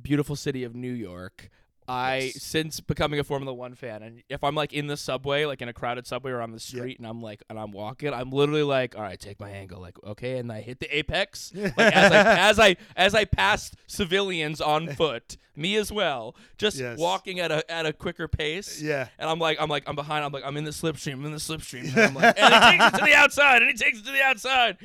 beautiful 0.00 0.36
city 0.36 0.64
of 0.64 0.74
New 0.74 0.92
York, 0.92 1.50
I 1.86 2.16
Yes. 2.34 2.42
since 2.42 2.80
becoming 2.80 3.20
a 3.20 3.24
Formula 3.24 3.52
One 3.52 3.74
fan, 3.74 4.02
and 4.02 4.22
if 4.28 4.42
I'm 4.42 4.54
like 4.54 4.72
in 4.72 4.86
the 4.86 4.96
subway, 4.96 5.44
like 5.44 5.60
in 5.62 5.68
a 5.68 5.72
crowded 5.72 6.06
subway 6.06 6.32
or 6.32 6.40
on 6.40 6.52
the 6.52 6.60
street, 6.60 6.98
and 6.98 7.06
I'm 7.06 7.20
like, 7.20 7.42
and 7.50 7.58
I'm 7.58 7.72
walking, 7.72 8.12
I'm 8.14 8.30
literally 8.30 8.62
like, 8.62 8.96
all 8.96 9.02
right, 9.02 9.18
take 9.20 9.38
my 9.40 9.50
angle, 9.50 9.80
like, 9.80 9.96
okay, 10.04 10.38
and 10.38 10.50
I 10.50 10.60
hit 10.62 10.80
the 10.80 10.96
apex, 10.96 11.52
like 11.54 11.78
as 11.78 12.12
I 12.12 12.38
as 12.50 12.58
I 12.58 12.76
as 12.96 13.14
I 13.14 13.24
passed 13.24 13.76
civilians 13.86 14.60
on 14.60 14.88
foot, 14.96 15.36
me 15.56 15.76
as 15.76 15.92
well, 15.92 16.34
just 16.58 16.78
Yes. 16.78 16.98
walking 16.98 17.38
at 17.40 17.52
a 17.52 17.70
at 17.70 17.86
a 17.86 17.92
quicker 17.92 18.28
pace, 18.28 18.80
Yeah. 18.82 19.08
and 19.18 19.28
I'm 19.28 19.38
like, 19.38 19.58
I'm 19.60 19.68
like, 19.68 19.84
I'm 19.86 19.94
behind. 19.94 20.24
I'm 20.24 20.32
like, 20.32 20.44
I'm 20.44 20.56
in 20.56 20.64
the 20.64 20.70
slipstream. 20.70 21.14
I'm 21.14 21.26
in 21.26 21.32
the 21.32 21.38
slipstream. 21.38 21.84
And 21.94 22.00
I'm 22.00 22.14
like, 22.14 22.38
and 22.40 22.54
he 22.54 22.78
takes 22.78 22.94
it 22.94 22.98
to 22.98 23.04
the 23.04 23.14
outside. 23.14 23.62
And 23.62 23.70
he 23.70 23.76
takes 23.76 23.98
it 24.00 24.04
to 24.06 24.12
the 24.12 24.22
outside. 24.22 24.76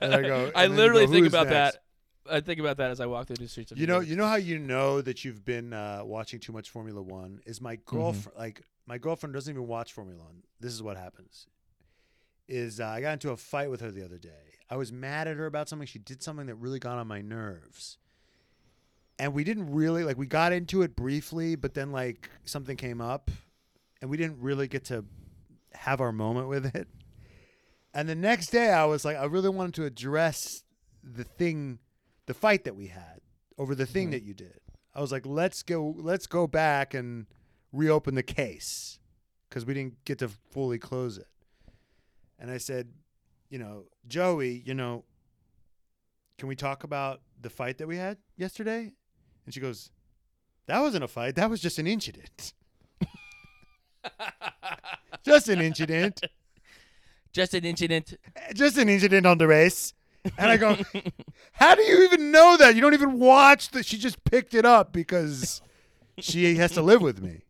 And 0.00 0.14
I 0.14 0.22
go- 0.22 0.52
I 0.54 0.64
and 0.64 0.76
literally 0.76 1.06
go, 1.06 1.12
think 1.12 1.26
about 1.26 1.48
next?" 1.48 1.74
that. 1.76 1.82
I 2.30 2.40
think 2.40 2.60
about 2.60 2.76
that 2.78 2.90
as 2.90 3.00
I 3.00 3.06
walk 3.06 3.26
through 3.26 3.36
the 3.36 3.48
streets 3.48 3.72
of 3.72 3.78
You 3.78 3.86
New 3.86 3.92
know, 3.92 3.98
York. 4.00 4.08
you 4.08 4.16
know 4.16 4.26
how 4.26 4.36
you 4.36 4.58
know 4.58 5.00
that 5.00 5.24
you've 5.24 5.44
been 5.44 5.72
uh, 5.72 6.00
watching 6.04 6.40
too 6.40 6.52
much 6.52 6.70
Formula 6.70 7.00
One 7.02 7.40
is 7.46 7.60
my 7.60 7.76
Mm-hmm. 7.76 7.96
girlfriend. 7.96 8.38
Like 8.38 8.62
my 8.86 8.98
girlfriend 8.98 9.32
doesn't 9.34 9.52
even 9.52 9.66
watch 9.66 9.92
Formula 9.92 10.22
One. 10.22 10.42
This 10.60 10.72
is 10.72 10.82
what 10.82 10.96
happens. 10.96 11.46
Is 12.48 12.78
uh, 12.80 12.86
I 12.86 13.00
got 13.00 13.14
into 13.14 13.30
a 13.30 13.36
fight 13.36 13.70
with 13.70 13.80
her 13.80 13.90
the 13.90 14.04
other 14.04 14.18
day. 14.18 14.30
I 14.70 14.76
was 14.76 14.92
mad 14.92 15.26
at 15.28 15.36
her 15.36 15.46
about 15.46 15.68
something. 15.68 15.86
She 15.86 15.98
did 15.98 16.22
something 16.22 16.46
that 16.46 16.54
really 16.56 16.78
got 16.78 16.98
on 16.98 17.06
my 17.08 17.20
nerves, 17.20 17.98
and 19.18 19.32
we 19.34 19.42
didn't 19.44 19.72
really 19.72 20.04
like. 20.04 20.16
We 20.16 20.26
got 20.26 20.52
into 20.52 20.82
it 20.82 20.94
briefly, 20.94 21.56
but 21.56 21.74
then 21.74 21.90
like 21.92 22.30
something 22.44 22.76
came 22.76 23.00
up, 23.00 23.30
and 24.00 24.10
we 24.10 24.16
didn't 24.16 24.40
really 24.40 24.68
get 24.68 24.84
to 24.86 25.04
have 25.74 26.00
our 26.00 26.12
moment 26.12 26.48
with 26.48 26.74
it. 26.74 26.88
And 27.94 28.08
the 28.08 28.14
next 28.14 28.48
day, 28.50 28.70
I 28.70 28.84
was 28.84 29.04
like, 29.04 29.16
I 29.16 29.24
really 29.24 29.48
wanted 29.48 29.74
to 29.74 29.84
address 29.84 30.62
the 31.02 31.24
thing, 31.24 31.78
the 32.26 32.34
fight 32.34 32.64
that 32.64 32.76
we 32.76 32.88
had 32.88 33.20
over 33.58 33.74
the 33.74 33.86
thing 33.86 34.06
mm-hmm. 34.06 34.12
that 34.12 34.22
you 34.22 34.34
did. 34.34 34.60
I 34.94 35.00
was 35.00 35.12
like, 35.12 35.26
let's 35.26 35.62
go, 35.62 35.94
let's 35.98 36.26
go 36.26 36.46
back 36.46 36.94
and 36.94 37.26
reopen 37.72 38.14
the 38.14 38.22
case 38.22 38.98
because 39.48 39.66
we 39.66 39.74
didn't 39.74 40.04
get 40.04 40.18
to 40.20 40.28
fully 40.28 40.78
close 40.78 41.18
it. 41.18 41.28
And 42.38 42.50
I 42.50 42.58
said, 42.58 42.88
you 43.50 43.58
know, 43.58 43.84
Joey, 44.08 44.62
you 44.64 44.74
know, 44.74 45.04
can 46.38 46.48
we 46.48 46.56
talk 46.56 46.84
about 46.84 47.20
the 47.40 47.50
fight 47.50 47.78
that 47.78 47.86
we 47.86 47.96
had 47.96 48.18
yesterday? 48.36 48.92
And 49.44 49.54
she 49.54 49.60
goes, 49.60 49.90
that 50.66 50.80
wasn't 50.80 51.04
a 51.04 51.08
fight. 51.08 51.36
That 51.36 51.48
was 51.48 51.60
just 51.60 51.78
an 51.78 51.86
incident. 51.86 52.52
just 55.24 55.48
an 55.48 55.60
incident, 55.60 56.20
Just 57.32 57.54
an 57.54 57.64
incident. 57.64 58.14
just 58.54 58.78
an 58.78 58.88
incident 58.88 59.26
on 59.26 59.38
the 59.38 59.46
race. 59.46 59.94
And 60.38 60.50
I 60.50 60.56
go, 60.56 60.76
how 61.52 61.74
do 61.74 61.82
you 61.82 62.04
even 62.04 62.30
know 62.30 62.56
that? 62.56 62.74
You 62.74 62.80
don't 62.80 62.94
even 62.94 63.18
watch 63.18 63.70
that. 63.70 63.84
She 63.86 63.98
just 63.98 64.22
picked 64.24 64.54
it 64.54 64.64
up 64.64 64.92
because 64.92 65.60
she 66.18 66.56
has 66.56 66.72
to 66.72 66.82
live 66.82 67.02
with 67.02 67.22
me. 67.22 67.42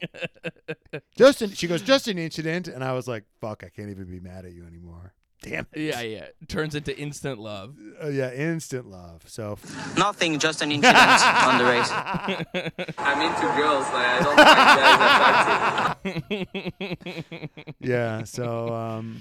Just 1.16 1.40
an, 1.42 1.50
she 1.50 1.66
goes, 1.68 1.82
just 1.82 2.08
an 2.08 2.18
incident, 2.18 2.66
and 2.66 2.82
I 2.82 2.92
was 2.92 3.06
like, 3.06 3.22
fuck, 3.40 3.62
I 3.64 3.68
can't 3.68 3.90
even 3.90 4.06
be 4.06 4.18
mad 4.18 4.44
at 4.44 4.52
you 4.52 4.66
anymore. 4.66 5.14
Damn 5.42 5.66
it. 5.72 5.80
Yeah, 5.80 6.00
yeah. 6.00 6.26
Turns 6.48 6.74
into 6.74 6.98
instant 6.98 7.38
love. 7.38 7.76
Uh, 8.02 8.08
yeah, 8.08 8.32
instant 8.32 8.86
love. 8.90 9.22
So 9.26 9.56
Nothing, 9.96 10.38
just 10.40 10.62
an 10.62 10.72
incident 10.72 10.96
on 11.46 11.58
the 11.58 11.64
race. 11.64 11.90
I'm 12.98 13.20
into 13.20 13.46
girls. 13.56 13.84
Like 13.92 14.06
I 14.06 14.20
don't 14.22 14.36
find 16.02 16.04
guys 16.04 16.44
attractive. 16.66 17.74
yeah, 17.80 18.24
so 18.24 18.74
um, 18.74 19.20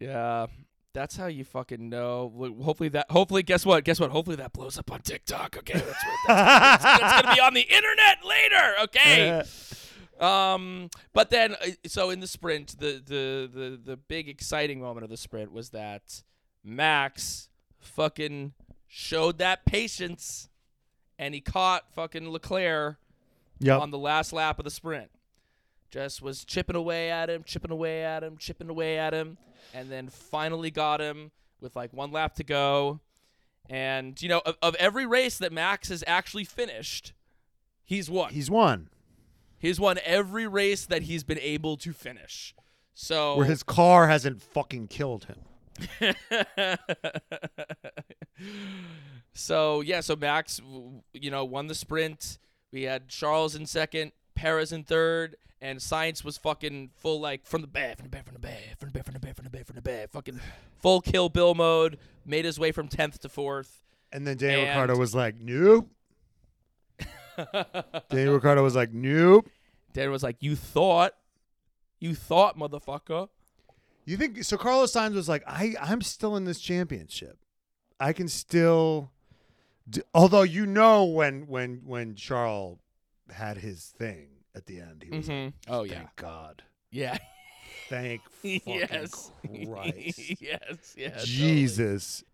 Yeah. 0.00 0.46
That's 0.94 1.16
how 1.16 1.26
you 1.26 1.44
fucking 1.44 1.88
know. 1.88 2.54
Hopefully 2.62 2.90
that. 2.90 3.10
Hopefully, 3.10 3.42
guess 3.42 3.64
what? 3.64 3.84
Guess 3.84 3.98
what? 3.98 4.10
Hopefully 4.10 4.36
that 4.36 4.52
blows 4.52 4.78
up 4.78 4.92
on 4.92 5.00
TikTok. 5.00 5.56
Okay, 5.58 5.74
that's 5.74 5.86
what. 5.86 6.18
That's, 6.28 6.82
that's, 6.84 7.00
that's 7.00 7.22
gonna 7.22 7.34
be 7.34 7.40
on 7.40 7.54
the 7.54 7.62
internet 7.62 8.18
later. 8.24 8.74
Okay. 8.82 9.42
Um, 10.20 10.88
but 11.12 11.30
then, 11.30 11.54
uh, 11.54 11.70
so 11.86 12.10
in 12.10 12.20
the 12.20 12.28
sprint, 12.28 12.78
the, 12.78 13.02
the 13.04 13.50
the 13.52 13.80
the 13.84 13.96
big 13.96 14.28
exciting 14.28 14.80
moment 14.80 15.02
of 15.02 15.10
the 15.10 15.16
sprint 15.16 15.50
was 15.50 15.70
that 15.70 16.22
Max 16.62 17.48
fucking 17.80 18.52
showed 18.86 19.38
that 19.38 19.64
patience, 19.64 20.48
and 21.18 21.34
he 21.34 21.40
caught 21.40 21.92
fucking 21.92 22.30
Leclerc 22.30 22.98
yep. 23.58 23.80
on 23.80 23.90
the 23.90 23.98
last 23.98 24.32
lap 24.32 24.60
of 24.60 24.64
the 24.64 24.70
sprint. 24.70 25.10
Just 25.92 26.22
was 26.22 26.44
chipping 26.46 26.74
away 26.74 27.10
at 27.10 27.28
him, 27.28 27.44
chipping 27.44 27.70
away 27.70 28.02
at 28.02 28.24
him, 28.24 28.38
chipping 28.38 28.70
away 28.70 28.98
at 28.98 29.12
him, 29.12 29.36
and 29.74 29.92
then 29.92 30.08
finally 30.08 30.70
got 30.70 31.02
him 31.02 31.30
with 31.60 31.76
like 31.76 31.92
one 31.92 32.10
lap 32.10 32.34
to 32.36 32.44
go. 32.44 33.00
And 33.68 34.20
you 34.22 34.28
know, 34.30 34.40
of, 34.46 34.56
of 34.62 34.74
every 34.76 35.04
race 35.04 35.36
that 35.36 35.52
Max 35.52 35.90
has 35.90 36.02
actually 36.06 36.44
finished, 36.44 37.12
he's 37.84 38.08
won. 38.08 38.32
He's 38.32 38.50
won. 38.50 38.88
He's 39.58 39.78
won 39.78 39.98
every 40.02 40.46
race 40.46 40.86
that 40.86 41.02
he's 41.02 41.24
been 41.24 41.38
able 41.38 41.76
to 41.76 41.92
finish. 41.92 42.54
So 42.94 43.36
Where 43.36 43.46
his 43.46 43.62
car 43.62 44.08
hasn't 44.08 44.40
fucking 44.40 44.88
killed 44.88 45.26
him. 45.26 45.40
so 49.34 49.82
yeah, 49.82 50.00
so 50.00 50.16
Max, 50.16 50.58
you 51.12 51.30
know, 51.30 51.44
won 51.44 51.66
the 51.66 51.74
sprint. 51.74 52.38
We 52.72 52.84
had 52.84 53.08
Charles 53.08 53.54
in 53.54 53.66
second, 53.66 54.12
Perez 54.34 54.72
in 54.72 54.84
third, 54.84 55.36
and 55.62 55.78
Sainz 55.78 56.24
was 56.24 56.36
fucking 56.36 56.90
full 56.96 57.20
like 57.20 57.46
from 57.46 57.60
the 57.62 57.66
back, 57.68 57.96
from 57.96 58.04
the 58.06 58.10
back, 58.10 58.24
from 58.26 58.34
the 58.34 58.40
back, 58.40 58.78
from 58.78 58.88
the 58.88 58.92
back, 58.92 59.04
from 59.04 59.14
the 59.14 59.20
back, 59.20 59.34
from 59.36 59.44
the 59.44 59.50
back, 59.50 59.66
from 59.66 59.76
the 59.76 59.82
back, 59.82 60.10
fucking 60.10 60.40
full 60.80 61.00
kill 61.00 61.28
Bill 61.28 61.54
mode. 61.54 61.98
Made 62.26 62.44
his 62.44 62.58
way 62.58 62.72
from 62.72 62.88
tenth 62.88 63.20
to 63.20 63.28
fourth. 63.28 63.82
And 64.12 64.26
then 64.26 64.36
Daniel 64.36 64.60
And- 64.60 64.68
Ricciardo 64.68 64.96
was 64.98 65.14
like, 65.14 65.36
nope. 65.40 65.88
Daniel 68.10 68.34
Ricciardo 68.34 68.62
was 68.62 68.74
like, 68.74 68.92
nope. 68.92 69.48
Dan 69.92 70.10
was 70.10 70.22
like, 70.22 70.36
"You 70.40 70.56
thought, 70.56 71.12
you 72.00 72.14
thought, 72.14 72.58
motherfucker." 72.58 73.28
You 74.04 74.16
think 74.16 74.42
so? 74.42 74.56
Carlos 74.56 74.92
Sainz 74.92 75.14
was 75.14 75.28
like, 75.28 75.44
I, 75.46 75.74
I'm 75.80 76.00
still 76.02 76.34
in 76.36 76.44
this 76.44 76.60
championship. 76.60 77.38
I 78.00 78.12
can 78.12 78.26
still, 78.26 79.12
do, 79.88 80.00
although 80.14 80.42
you 80.42 80.66
know 80.66 81.04
when 81.04 81.46
when 81.46 81.82
when 81.84 82.14
Charles 82.16 82.78
had 83.30 83.58
his 83.58 83.94
thing 83.96 84.28
at 84.54 84.66
the 84.66 84.80
end, 84.80 85.02
he 85.08 85.16
was 85.16 85.28
like, 85.28 85.36
Mhm. 85.36 85.52
Oh 85.68 85.86
thank 85.86 86.14
God, 86.16 86.62
yeah. 86.90 87.18
thank 87.88 88.22
fucking 88.42 88.60
yes. 88.66 89.30
Christ, 89.66 90.40
yes. 90.40 90.94
Yeah. 90.96 91.08
totally. 91.10 91.26
Jesus. 91.26 92.24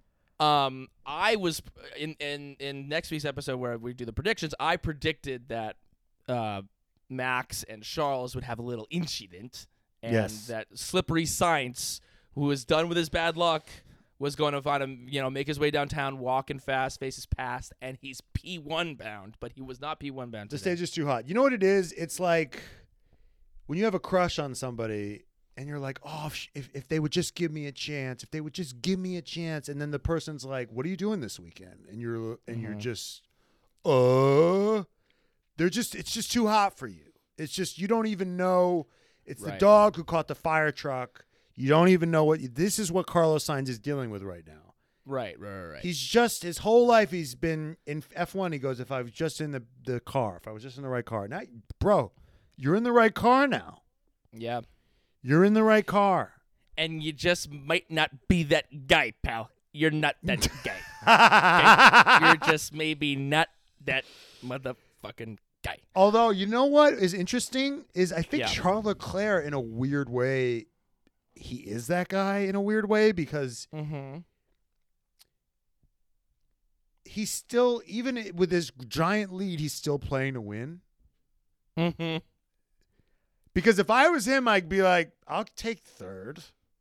Um, 0.41 0.89
I 1.05 1.37
was 1.37 1.63
in 1.97 2.15
in 2.21 2.57
in 2.61 2.89
next 2.89 3.11
week's 3.11 3.25
episode 3.25 3.57
where 3.59 3.77
we 3.79 3.93
do 3.93 4.05
the 4.05 4.13
predictions. 4.13 4.55
I 4.61 4.77
predicted 4.77 5.49
that 5.49 5.77
uh, 6.29 6.63
Max 7.11 7.65
and 7.65 7.83
Charles 7.83 8.35
would 8.35 8.45
have 8.45 8.59
a 8.59 8.63
little 8.63 8.87
incident, 8.91 9.67
and 10.03 10.13
Yes. 10.13 10.47
that 10.47 10.67
slippery 10.75 11.25
Sainz, 11.25 12.01
who 12.35 12.51
is 12.53 12.65
done 12.65 12.89
with 12.89 12.97
his 12.97 13.09
bad 13.09 13.37
luck, 13.37 13.67
was 14.19 14.35
going 14.37 14.53
to 14.55 14.63
find 14.63 14.83
him. 14.83 15.07
You 15.09 15.21
know, 15.21 15.31
make 15.31 15.47
his 15.47 15.59
way 15.61 15.71
downtown, 15.71 16.19
walking 16.19 16.59
fast, 16.59 16.99
faces 17.01 17.27
past, 17.27 17.73
and 17.81 17.99
he's 18.01 18.21
P 18.35 18.59
one 18.59 18.95
bound, 18.95 19.37
but 19.41 19.53
he 19.53 19.61
was 19.63 19.81
not 19.81 20.01
P 20.01 20.11
one 20.11 20.31
bound. 20.31 20.51
The 20.51 20.59
today. 20.59 20.71
stage 20.73 20.83
is 20.83 20.91
too 20.91 21.07
hot. 21.07 21.29
You 21.29 21.35
know 21.35 21.43
what 21.43 21.53
it 21.53 21.63
is? 21.63 21.93
It's 21.93 22.19
like 22.21 22.63
when 23.67 23.79
you 23.79 23.85
have 23.85 23.95
a 23.95 24.01
crush 24.01 24.39
on 24.39 24.55
somebody 24.55 25.25
and 25.57 25.69
you're 25.69 25.79
like, 25.81 25.99
oh, 26.05 26.25
if, 26.29 26.49
if, 26.55 26.71
if 26.75 26.89
they 26.89 27.01
would 27.01 27.11
just 27.13 27.35
give 27.35 27.51
me 27.53 27.67
a 27.67 27.73
chance, 27.73 28.23
if 28.23 28.31
they 28.31 28.41
would 28.41 28.55
just 28.55 28.81
give 28.81 28.99
me 28.99 29.17
a 29.17 29.23
chance, 29.23 29.69
and 29.69 29.81
then 29.81 29.91
the 29.91 29.99
person's 29.99 30.45
like, 30.45 30.71
what 30.71 30.87
are 30.87 30.89
you 30.89 30.97
doing 30.97 31.21
this 31.21 31.39
weekend? 31.41 31.87
And 31.91 32.01
you're 32.01 32.39
and 32.47 32.63
you're 32.63 32.75
Mhm. 32.75 32.79
just, 32.79 33.23
uh, 33.85 34.85
they're 35.57 35.69
just 35.71 35.95
it's 35.95 36.13
just 36.13 36.31
too 36.33 36.47
hot 36.47 36.79
for 36.79 36.87
you. 36.87 37.13
It's 37.37 37.53
just 37.53 37.79
you 37.79 37.89
don't 37.89 38.07
even 38.07 38.37
know. 38.37 38.87
It's 39.25 39.43
the 39.43 39.53
dog 39.59 39.97
who 39.97 40.05
caught 40.05 40.29
the 40.29 40.35
fire 40.35 40.71
truck. 40.73 41.25
You 41.61 41.69
don't 41.69 41.89
even 41.89 42.11
know 42.11 42.25
what 42.25 42.41
this 42.55 42.79
is. 42.79 42.93
What 42.93 43.07
Carlos 43.07 43.45
Sainz 43.45 43.69
is 43.69 43.79
dealing 43.81 44.11
with 44.11 44.23
right 44.23 44.45
now. 44.47 44.75
right, 45.05 45.39
right, 45.41 45.65
right. 45.65 45.83
He's 45.83 45.99
just 45.99 46.43
his 46.45 46.59
whole 46.59 46.87
life 46.87 47.11
he's 47.11 47.35
been 47.35 47.77
in 47.87 48.03
F1. 48.17 48.53
He 48.53 48.59
goes, 48.61 48.79
if 48.79 48.93
I 48.93 49.03
was 49.03 49.11
just 49.11 49.41
in 49.41 49.51
the, 49.51 49.65
the 49.85 49.99
car, 50.01 50.37
if 50.41 50.47
I 50.47 50.53
was 50.53 50.63
just 50.63 50.77
in 50.77 50.83
the 50.85 50.89
right 50.89 51.05
car. 51.05 51.27
Now, 51.27 51.41
bro, 51.81 52.13
you're 52.57 52.77
in 52.77 52.85
the 52.85 52.93
right 52.93 53.13
car 53.15 53.49
now. 53.49 53.83
yeah, 54.33 54.61
You're 55.23 55.45
in 55.45 55.55
the 55.55 55.65
right 55.65 55.85
car. 55.85 56.35
and 56.77 57.03
you 57.03 57.13
just 57.13 57.51
might 57.51 57.91
not 57.91 58.29
be 58.29 58.45
that 58.45 58.87
guy, 58.87 59.13
pal. 59.25 59.51
You're 59.73 59.91
not 59.91 60.15
that 60.23 60.47
guy. 60.65 62.21
You're 62.27 62.37
just 62.53 62.73
maybe 62.73 63.17
not 63.17 63.49
that 63.85 64.05
motherfucking 64.45 65.39
guy. 65.65 65.79
Although 65.95 66.31
you 66.31 66.47
know 66.47 66.65
what 66.67 66.95
is 66.95 67.15
interesting 67.15 67.85
is 67.95 68.13
I 68.13 68.23
think 68.23 68.43
Yeah. 68.43 68.47
Charles 68.49 68.85
Leclerc 68.85 69.45
in 69.47 69.53
a 69.55 69.61
weird 69.61 70.09
way 70.09 70.67
he 71.39 71.57
is 71.59 71.87
that 71.87 72.09
guy 72.09 72.39
in 72.39 72.55
a 72.55 72.61
weird 72.61 72.89
way 72.89 73.13
because 73.13 73.69
Mm-hmm. 73.75 74.19
he's 77.05 77.31
still 77.31 77.83
even 77.87 78.33
with 78.35 78.51
his 78.51 78.71
giant 78.87 79.33
lead 79.33 79.61
he's 79.61 79.73
still 79.73 79.99
playing 79.99 80.35
to 80.35 80.41
win. 80.41 80.81
Mm-hmm. 81.79 82.19
Because 83.55 83.79
if 83.79 83.91
I 83.91 84.09
was 84.09 84.27
him 84.27 84.47
I'd 84.49 84.69
be 84.69 84.83
like 84.83 85.13
I'll 85.27 85.47
take 85.57 85.81
third. 85.81 86.41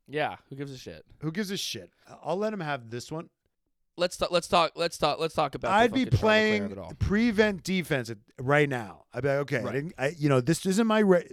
Yeah, 0.10 0.38
who 0.50 0.56
gives 0.56 0.72
a 0.72 0.78
shit? 0.78 1.04
Who 1.20 1.32
gives 1.32 1.52
a 1.52 1.58
shit? 1.58 1.92
I'll 2.24 2.38
let 2.38 2.54
him 2.54 2.62
have 2.62 2.90
this 2.90 3.12
one. 3.12 3.30
Let's 3.98 4.16
talk. 4.16 4.32
Let's 4.32 4.48
talk. 4.48 4.72
Let's 4.76 4.98
talk. 4.98 5.20
Let's 5.20 5.34
talk 5.34 5.54
about. 5.56 5.72
I'd 5.74 5.92
be 5.92 6.06
fucking 6.06 6.20
Charles 6.20 6.22
Leclerc 6.22 6.72
of 6.72 6.78
playing 6.78 6.96
prevent 7.00 7.64
defense 7.64 8.12
right 8.40 8.70
now. 8.70 9.04
I'd 9.14 9.24
be 9.24 9.28
like, 9.30 9.38
okay, 9.40 9.58
I 9.58 9.64
Right. 9.64 9.74
didn't, 9.74 9.94
I, 9.98 10.14
you 10.18 10.30
know, 10.30 10.40
this 10.40 10.66
isn't 10.66 10.86
my, 10.88 11.02
it's, 11.02 11.26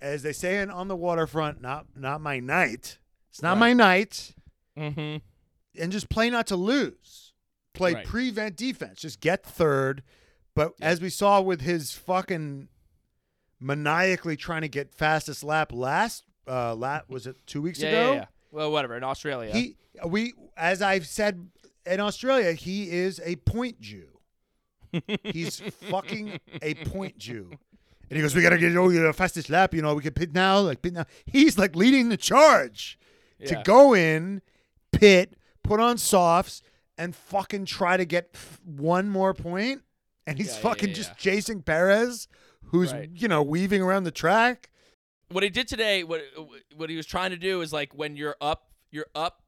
as 0.00 0.22
they 0.22 0.32
say 0.32 0.60
in 0.60 0.70
on 0.70 0.88
the 0.88 0.96
waterfront, 0.96 1.60
not 1.60 1.86
not 1.96 2.20
my 2.20 2.40
night. 2.40 2.98
It's 3.30 3.42
not 3.42 3.52
Right. 3.54 3.58
my 3.60 3.72
night, 3.72 4.34
Mm-hmm. 4.78 5.16
and 5.82 5.92
just 5.92 6.08
play 6.08 6.30
not 6.30 6.46
to 6.48 6.56
lose. 6.56 7.32
Play 7.72 7.94
Right. 7.94 8.06
prevent 8.06 8.56
defense. 8.56 9.00
Just 9.00 9.20
get 9.20 9.44
third. 9.44 10.02
But 10.54 10.74
as 10.80 11.00
we 11.00 11.10
saw 11.10 11.40
with 11.40 11.60
his 11.62 11.92
fucking 11.92 12.68
maniacally 13.60 14.36
trying 14.36 14.62
to 14.62 14.68
get 14.68 14.92
fastest 14.94 15.42
lap 15.42 15.72
last 15.72 16.24
uh 16.46 16.74
lap 16.74 17.06
was 17.08 17.26
it 17.26 17.36
two 17.46 17.62
weeks 17.62 17.80
Yeah, 17.80 17.88
ago? 17.88 18.08
yeah, 18.12 18.14
yeah. 18.18 18.26
Well, 18.50 18.70
whatever. 18.72 18.96
In 18.96 19.02
Australia, 19.04 19.52
He 19.52 19.76
we 20.06 20.34
as 20.56 20.82
I've 20.82 21.06
said 21.06 21.48
in 21.86 22.00
Australia, 22.00 22.52
he 22.52 22.90
is 22.90 23.20
a 23.24 23.36
point 23.36 23.80
Jew. 23.80 24.08
He's 25.24 25.60
fucking 25.90 26.38
a 26.62 26.74
point 26.74 27.18
Jew. 27.18 27.50
And 28.14 28.18
he 28.18 28.22
goes, 28.22 28.32
We 28.36 28.42
gotta 28.42 28.58
get 28.58 28.76
oh, 28.76 28.90
you 28.90 29.00
know, 29.02 29.12
fastest 29.12 29.50
lap, 29.50 29.74
you 29.74 29.82
know, 29.82 29.92
we 29.96 30.02
can 30.02 30.12
pit 30.12 30.32
now, 30.32 30.60
like 30.60 30.82
pit 30.82 30.92
now. 30.92 31.04
He's 31.26 31.58
like 31.58 31.74
leading 31.74 32.10
the 32.10 32.16
charge 32.16 32.96
to 33.44 33.60
go 33.64 33.92
in, 33.92 34.40
pit, 34.92 35.34
put 35.64 35.80
on 35.80 35.98
softs, 35.98 36.62
and 36.96 37.12
fucking 37.16 37.64
try 37.64 37.96
to 37.96 38.04
get 38.04 38.30
f- 38.34 38.60
one 38.64 39.08
more 39.08 39.34
point. 39.34 39.82
And 40.28 40.38
he's 40.38 40.50
Yeah, 40.50 40.54
yeah, 40.54 40.60
fucking 40.60 40.88
yeah, 40.90 40.94
just 40.94 41.16
chasing 41.18 41.60
Perez, 41.60 42.28
who's 42.66 42.92
Right. 42.92 43.10
you 43.12 43.26
know, 43.26 43.42
weaving 43.42 43.82
around 43.82 44.04
the 44.04 44.12
track. 44.12 44.70
what 45.28 45.42
he 45.42 45.50
did 45.50 45.66
today, 45.66 46.04
what 46.04 46.22
what 46.76 46.88
he 46.90 46.96
was 46.96 47.06
trying 47.06 47.30
to 47.30 47.36
do 47.36 47.62
is 47.62 47.72
like 47.72 47.92
when 47.94 48.14
you're 48.16 48.36
up, 48.40 48.70
you're 48.92 49.08
up 49.16 49.42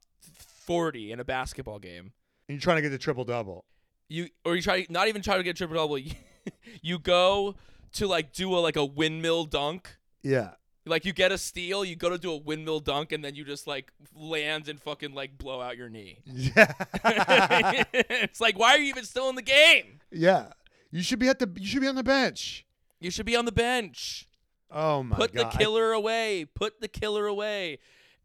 forty 0.67 1.13
in 1.13 1.21
a 1.21 1.25
basketball 1.25 1.79
game. 1.79 2.13
And 2.49 2.57
you're 2.57 2.61
trying 2.61 2.79
to 2.79 2.83
get 2.83 2.89
the 2.91 2.99
triple 2.99 3.25
double. 3.25 3.65
You 4.09 4.29
or 4.45 4.57
you 4.57 4.63
try 4.63 4.87
not 4.91 5.07
even 5.07 5.23
try 5.23 5.37
to 5.37 5.45
get 5.45 5.57
triple 5.57 5.77
double. 5.77 5.99
You, 5.99 6.13
you 6.83 6.99
go 6.99 7.55
to 7.97 8.07
like 8.07 8.33
do 8.33 8.55
a 8.57 8.59
like 8.59 8.77
a 8.77 8.85
windmill 8.85 9.45
dunk. 9.45 9.97
Yeah. 10.23 10.53
Like 10.85 11.05
you 11.05 11.13
get 11.13 11.33
a 11.33 11.39
steal, 11.39 11.85
you 11.85 11.97
go 11.97 12.11
to 12.11 12.19
do 12.19 12.33
a 12.33 12.37
windmill 12.37 12.81
dunk, 12.81 13.11
and 13.11 13.25
then 13.25 13.35
you 13.35 13.45
just 13.45 13.67
like 13.67 13.93
land 14.15 14.69
and 14.69 14.81
fucking 14.81 15.15
like 15.15 15.37
blow 15.37 15.61
out 15.61 15.77
your 15.77 15.89
knee. 15.89 16.19
Yeah. 16.25 16.73
it's 17.95 18.41
like, 18.41 18.59
why 18.59 18.71
are 18.71 18.79
you 18.79 18.87
even 18.87 19.05
still 19.05 19.29
in 19.29 19.35
the 19.35 19.43
game? 19.43 20.01
Yeah. 20.13 20.53
You 20.93 21.03
should 21.03 21.19
be 21.19 21.29
at 21.29 21.39
the 21.39 21.51
you 21.59 21.67
should 21.67 21.83
be 21.83 21.89
on 21.89 21.97
the 21.97 22.05
bench. 22.05 22.65
You 23.01 23.11
should 23.11 23.27
be 23.27 23.37
on 23.37 23.45
the 23.45 23.53
bench. 23.53 24.29
Oh 24.71 25.03
my 25.03 25.17
god. 25.17 25.21
Put 25.21 25.35
god. 25.35 25.53
the 25.53 25.59
killer 25.59 25.93
away. 25.93 26.47
Put 26.55 26.81
the 26.81 26.89
killer 26.89 27.27
away. 27.27 27.79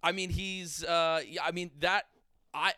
I 0.03 0.11
mean, 0.11 0.29
he's. 0.29 0.83
uh 0.83 1.21
I 1.41 1.51
mean 1.51 1.71
that. 1.79 2.05
I 2.53 2.73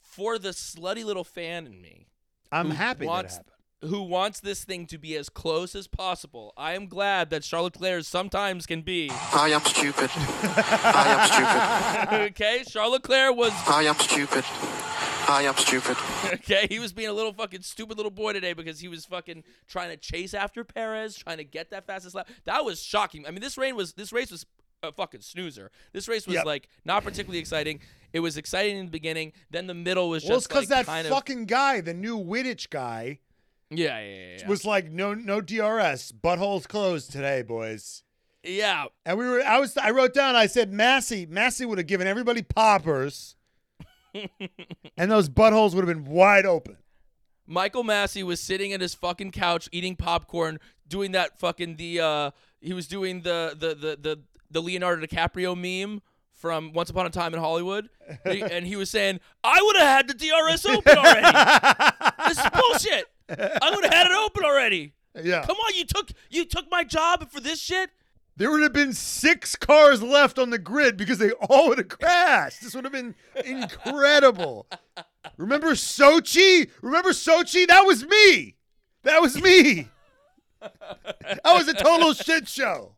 for 0.00 0.38
the 0.38 0.48
slutty 0.48 1.04
little 1.04 1.24
fan 1.24 1.66
in 1.66 1.80
me 1.80 2.06
I, 2.50 2.62
who 2.62 2.70
happy 2.70 3.06
that 3.06 3.30
happened. 3.30 3.44
Who 3.88 4.02
wants 4.02 4.40
this 4.40 4.64
thing 4.64 4.86
to 4.86 4.98
be 4.98 5.16
as 5.16 5.28
close 5.28 5.74
as 5.74 5.86
possible. 5.86 6.52
I 6.56 6.74
am 6.74 6.86
glad 6.86 7.30
that 7.30 7.42
Charles 7.42 7.66
Leclerc 7.74 8.04
sometimes 8.04 8.66
can 8.66 8.82
be. 8.82 9.10
I 9.32 9.50
am 9.50 9.60
stupid. 9.62 10.10
I 10.14 11.04
am 11.08 12.08
stupid. 12.08 12.24
okay, 12.32 12.64
Charles 12.68 12.92
Leclerc 12.92 13.36
was 13.36 13.52
I 13.68 13.82
am 13.84 13.96
stupid. 13.96 14.44
I 15.28 15.42
am 15.42 15.56
stupid. 15.56 15.96
okay. 16.34 16.66
He 16.68 16.78
was 16.78 16.92
being 16.92 17.08
a 17.08 17.12
little 17.12 17.32
fucking 17.32 17.62
stupid 17.62 17.96
little 17.96 18.12
boy 18.12 18.32
today 18.32 18.52
because 18.52 18.80
he 18.80 18.88
was 18.88 19.04
fucking 19.04 19.42
trying 19.66 19.90
to 19.90 19.96
chase 19.96 20.34
after 20.34 20.62
Perez, 20.64 21.16
trying 21.16 21.38
to 21.38 21.44
get 21.44 21.70
that 21.70 21.86
fastest 21.86 22.14
lap. 22.14 22.28
That 22.44 22.64
was 22.64 22.80
shocking. 22.82 23.26
I 23.26 23.30
mean, 23.30 23.40
this 23.40 23.58
rain 23.58 23.74
was 23.76 23.94
this 23.94 24.12
race 24.12 24.30
was 24.30 24.46
a 24.82 24.92
fucking 24.92 25.22
snoozer. 25.22 25.70
This 25.92 26.06
race 26.06 26.26
was 26.26 26.34
Yep. 26.36 26.46
like 26.46 26.68
not 26.84 27.02
particularly 27.02 27.38
exciting. 27.38 27.80
It 28.12 28.20
was 28.20 28.36
exciting 28.36 28.76
in 28.76 28.86
the 28.86 28.90
beginning. 28.92 29.32
Then 29.50 29.66
the 29.66 29.74
middle 29.74 30.08
was 30.08 30.24
Well, 30.24 30.36
it's 30.36 30.46
just 30.46 30.48
because 30.48 30.70
like 30.70 30.86
that 30.86 30.86
kind 30.86 31.06
fucking 31.08 31.46
guy, 31.46 31.80
the 31.80 31.94
new 31.94 32.18
Wittich 32.18 32.70
guy, 32.70 33.04
of 33.04 33.25
yeah, 33.70 34.00
yeah, 34.00 34.36
yeah, 34.38 34.48
was 34.48 34.64
like, 34.64 34.90
no, 34.90 35.14
no 35.14 35.40
DRS, 35.40 36.12
buttholes 36.12 36.66
closed 36.68 37.12
today, 37.12 37.42
boys. 37.42 38.02
yeah. 38.42 38.86
And 39.04 39.18
we 39.18 39.26
were, 39.26 39.42
I 39.42 39.58
was, 39.58 39.76
I 39.76 39.90
wrote 39.90 40.14
down, 40.14 40.36
I 40.36 40.46
said, 40.46 40.72
Masi, 40.72 41.26
Masi 41.26 41.66
would 41.66 41.78
have 41.78 41.86
given 41.86 42.06
everybody 42.06 42.42
poppers, 42.42 43.36
and 44.96 45.10
those 45.10 45.28
buttholes 45.28 45.74
would 45.74 45.86
have 45.86 45.94
been 45.94 46.10
wide 46.10 46.46
open. 46.46 46.78
Michael 47.46 47.84
Masi 47.84 48.22
was 48.22 48.40
sitting 48.40 48.72
at 48.72 48.80
his 48.80 48.94
fucking 48.94 49.30
couch 49.30 49.68
eating 49.70 49.94
popcorn, 49.94 50.58
doing 50.88 51.12
that 51.12 51.38
fucking 51.38 51.76
the 51.76 52.00
uh 52.00 52.30
he 52.60 52.72
was 52.72 52.88
doing 52.88 53.22
the 53.22 53.54
the 53.56 53.68
the 53.68 53.96
the, 54.00 54.20
the 54.50 54.60
Leonardo 54.60 55.04
DiCaprio 55.06 55.56
meme 55.56 56.02
from 56.32 56.72
Once 56.72 56.90
Upon 56.90 57.06
a 57.06 57.10
Time 57.10 57.34
in 57.34 57.40
Hollywood. 57.40 57.88
And 58.24 58.34
he, 58.34 58.42
and 58.42 58.66
he 58.66 58.76
was 58.76 58.90
saying, 58.90 59.20
I 59.42 59.58
would 59.62 59.76
have 59.76 59.86
had 59.86 60.08
the 60.08 60.14
DRS 60.14 60.66
open 60.66 60.98
already. 60.98 61.26
this 62.28 62.38
is 62.38 62.50
bullshit. 62.52 63.06
I 63.28 63.72
would 63.74 63.84
have 63.84 63.92
had 63.92 64.06
it 64.06 64.12
open 64.12 64.44
already. 64.44 64.92
Yeah. 65.22 65.44
Come 65.46 65.56
on, 65.56 65.74
you 65.74 65.84
took 65.84 66.10
you 66.30 66.44
took 66.44 66.70
my 66.70 66.84
job 66.84 67.30
for 67.30 67.40
this 67.40 67.60
shit? 67.60 67.90
There 68.36 68.50
would 68.50 68.62
have 68.62 68.74
been 68.74 68.92
six 68.92 69.56
cars 69.56 70.02
left 70.02 70.38
on 70.38 70.50
the 70.50 70.58
grid 70.58 70.98
because 70.98 71.16
they 71.16 71.30
all 71.30 71.68
would 71.68 71.78
have 71.78 71.88
crashed. 71.88 72.60
This 72.60 72.74
would 72.74 72.84
have 72.84 72.92
been 72.92 73.14
incredible. 73.44 74.66
Remember 75.38 75.72
Sochi? 75.72 76.70
Remember 76.82 77.10
Sochi? 77.10 77.66
That 77.66 77.86
was 77.86 78.04
me. 78.04 78.56
That 79.04 79.22
was 79.22 79.40
me. 79.40 79.88
That 80.60 81.40
was 81.44 81.66
a 81.68 81.74
total 81.74 82.12
shit 82.12 82.46
show. 82.46 82.96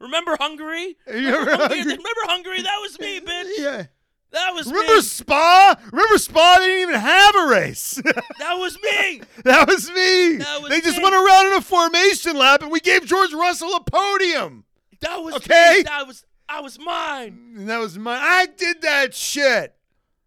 Remember 0.00 0.36
Hungary? 0.40 0.96
Remember 1.06 1.50
Hungary? 1.50 1.56
Hungary? 1.56 1.80
Remember 1.80 2.24
Hungary? 2.24 2.62
That 2.62 2.78
was 2.80 2.98
me, 2.98 3.20
bitch. 3.20 3.58
Yeah. 3.58 3.86
That 4.30 4.52
was 4.54 4.66
Remember 4.66 4.96
me. 4.96 5.00
Spa? 5.00 5.76
Remember 5.90 6.18
Spa? 6.18 6.56
They 6.58 6.66
didn't 6.66 6.82
even 6.90 7.00
have 7.00 7.34
a 7.36 7.46
race. 7.46 8.00
That 8.38 8.54
was 8.54 8.78
me. 8.82 9.22
that 9.44 9.68
was 9.68 9.88
me. 9.90 10.36
That 10.36 10.62
was 10.62 10.70
they 10.70 10.80
just 10.80 10.98
me. 10.98 11.02
went 11.02 11.14
around 11.14 11.46
in 11.48 11.52
a 11.54 11.60
formation 11.60 12.36
lap 12.36 12.62
and 12.62 12.70
we 12.70 12.80
gave 12.80 13.04
George 13.06 13.32
Russell 13.32 13.74
a 13.74 13.80
podium. 13.82 14.64
That 15.00 15.16
was 15.22 15.34
Okay. 15.36 15.76
me. 15.78 15.82
That 15.84 16.06
was 16.06 16.24
I 16.48 16.60
was 16.60 16.78
mine. 16.78 17.54
And 17.58 17.68
that 17.68 17.78
was 17.78 17.98
mine. 17.98 18.20
I 18.22 18.46
did 18.46 18.82
that 18.82 19.14
shit. 19.14 19.74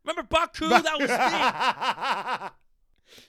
Remember 0.04 0.24
Baku? 0.24 0.70
That 0.82 1.00
was 1.00 1.10
me. 1.10 2.50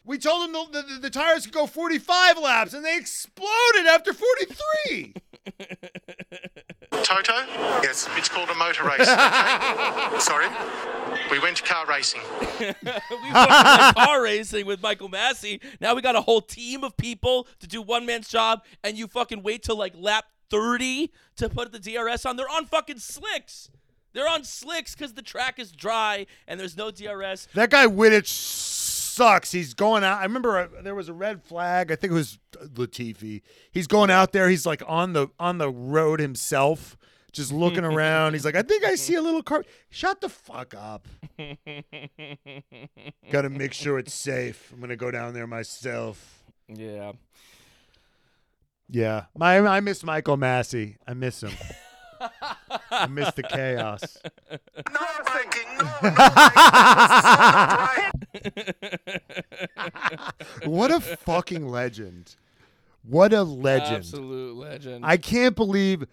we 0.04 0.18
told 0.18 0.52
them 0.52 0.66
the, 0.72 0.82
the, 0.82 0.98
the 1.00 1.10
tires 1.10 1.44
could 1.44 1.54
go 1.54 1.66
45 1.66 2.38
laps, 2.38 2.74
and 2.74 2.84
they 2.84 2.96
exploded 2.96 3.86
after 3.88 4.12
43. 4.12 5.14
Toto? 7.03 7.32
Yes. 7.82 8.09
It's 8.16 8.28
called 8.28 8.51
a 8.51 8.55
motor 8.55 8.84
race. 8.84 9.01
okay? 9.01 10.18
Sorry? 10.18 10.49
We 11.30 11.38
went 11.38 11.57
to 11.59 11.62
car 11.62 11.86
racing. 11.86 12.20
we 12.61 12.66
went 12.66 12.80
to 12.82 13.93
car 13.97 14.22
racing 14.22 14.66
with 14.66 14.82
Michael 14.82 15.09
Masi. 15.09 15.61
Now 15.80 15.95
we 15.95 16.03
got 16.03 16.16
a 16.16 16.20
whole 16.20 16.40
team 16.40 16.84
of 16.84 16.97
people 16.97 17.47
to 17.61 17.66
do 17.66 17.82
one 17.82 18.07
man's 18.07 18.28
job, 18.28 18.62
and 18.84 18.97
you 18.97 19.07
fucking 19.07 19.43
wait 19.43 19.62
till 19.62 19.76
like 19.76 19.95
lap 19.97 20.26
30 20.51 21.11
to 21.36 21.49
put 21.49 21.72
the 21.72 21.78
DRS 21.78 22.26
on. 22.26 22.36
They're 22.36 22.49
on 22.49 22.66
fucking 22.66 22.99
slicks. 22.99 23.70
They're 24.12 24.28
on 24.28 24.45
slicks 24.45 24.95
because 24.95 25.14
the 25.14 25.22
track 25.22 25.59
is 25.59 25.72
dry 25.72 26.26
and 26.47 26.61
there's 26.61 26.76
no 26.76 26.90
DRS. 26.90 27.49
that 27.55 27.70
guy 27.70 27.86
Wittich 27.86 28.26
sucks. 29.12 29.52
He's 29.52 29.74
going 29.74 30.04
out. 30.04 30.20
I 30.20 30.24
remember 30.24 30.58
uh, 30.58 30.68
there 30.82 30.94
was 30.94 31.08
a 31.08 31.12
red 31.12 31.42
flag. 31.42 31.90
I 31.92 31.96
think 31.96 32.12
it 32.12 32.14
was 32.14 32.38
Latifi. 32.56 33.42
He's 33.70 33.86
going 33.86 34.10
out 34.10 34.32
there. 34.32 34.48
He's 34.48 34.66
like 34.66 34.82
on 34.86 35.12
the 35.12 35.28
on 35.38 35.58
the 35.58 35.70
road 35.70 36.20
himself, 36.20 36.96
just 37.32 37.52
looking 37.52 37.84
around. 37.84 38.32
He's 38.32 38.44
like, 38.44 38.56
I 38.56 38.62
think 38.62 38.84
I 38.84 38.94
see 38.94 39.14
a 39.14 39.22
little 39.22 39.42
car. 39.42 39.64
Shut 39.90 40.20
the 40.20 40.28
fuck 40.28 40.74
up. 40.74 41.06
Got 43.30 43.42
to 43.42 43.50
make 43.50 43.72
sure 43.72 43.98
it's 43.98 44.14
safe. 44.14 44.70
I'm 44.72 44.80
gonna 44.80 44.96
go 44.96 45.10
down 45.10 45.34
there 45.34 45.46
myself. 45.46 46.44
Yeah. 46.68 47.12
Yeah, 48.88 49.24
my 49.34 49.58
I 49.58 49.80
miss 49.80 50.04
Michael 50.04 50.36
Masi. 50.36 50.96
I 51.06 51.14
miss 51.14 51.42
him. 51.42 51.52
I 52.93 53.07
miss 53.07 53.32
the 53.34 53.43
chaos. 53.43 54.18
No, 54.93 55.01
thinking, 55.32 55.66
no, 60.64 60.70
What 60.70 60.90
a 60.90 61.01
fucking 61.01 61.66
legend. 61.68 62.36
What 63.03 63.32
a 63.32 63.43
legend. 63.43 63.97
Absolute 63.97 64.57
legend. 64.57 65.05
I 65.05 65.16
can't 65.16 65.57
believe 65.57 66.07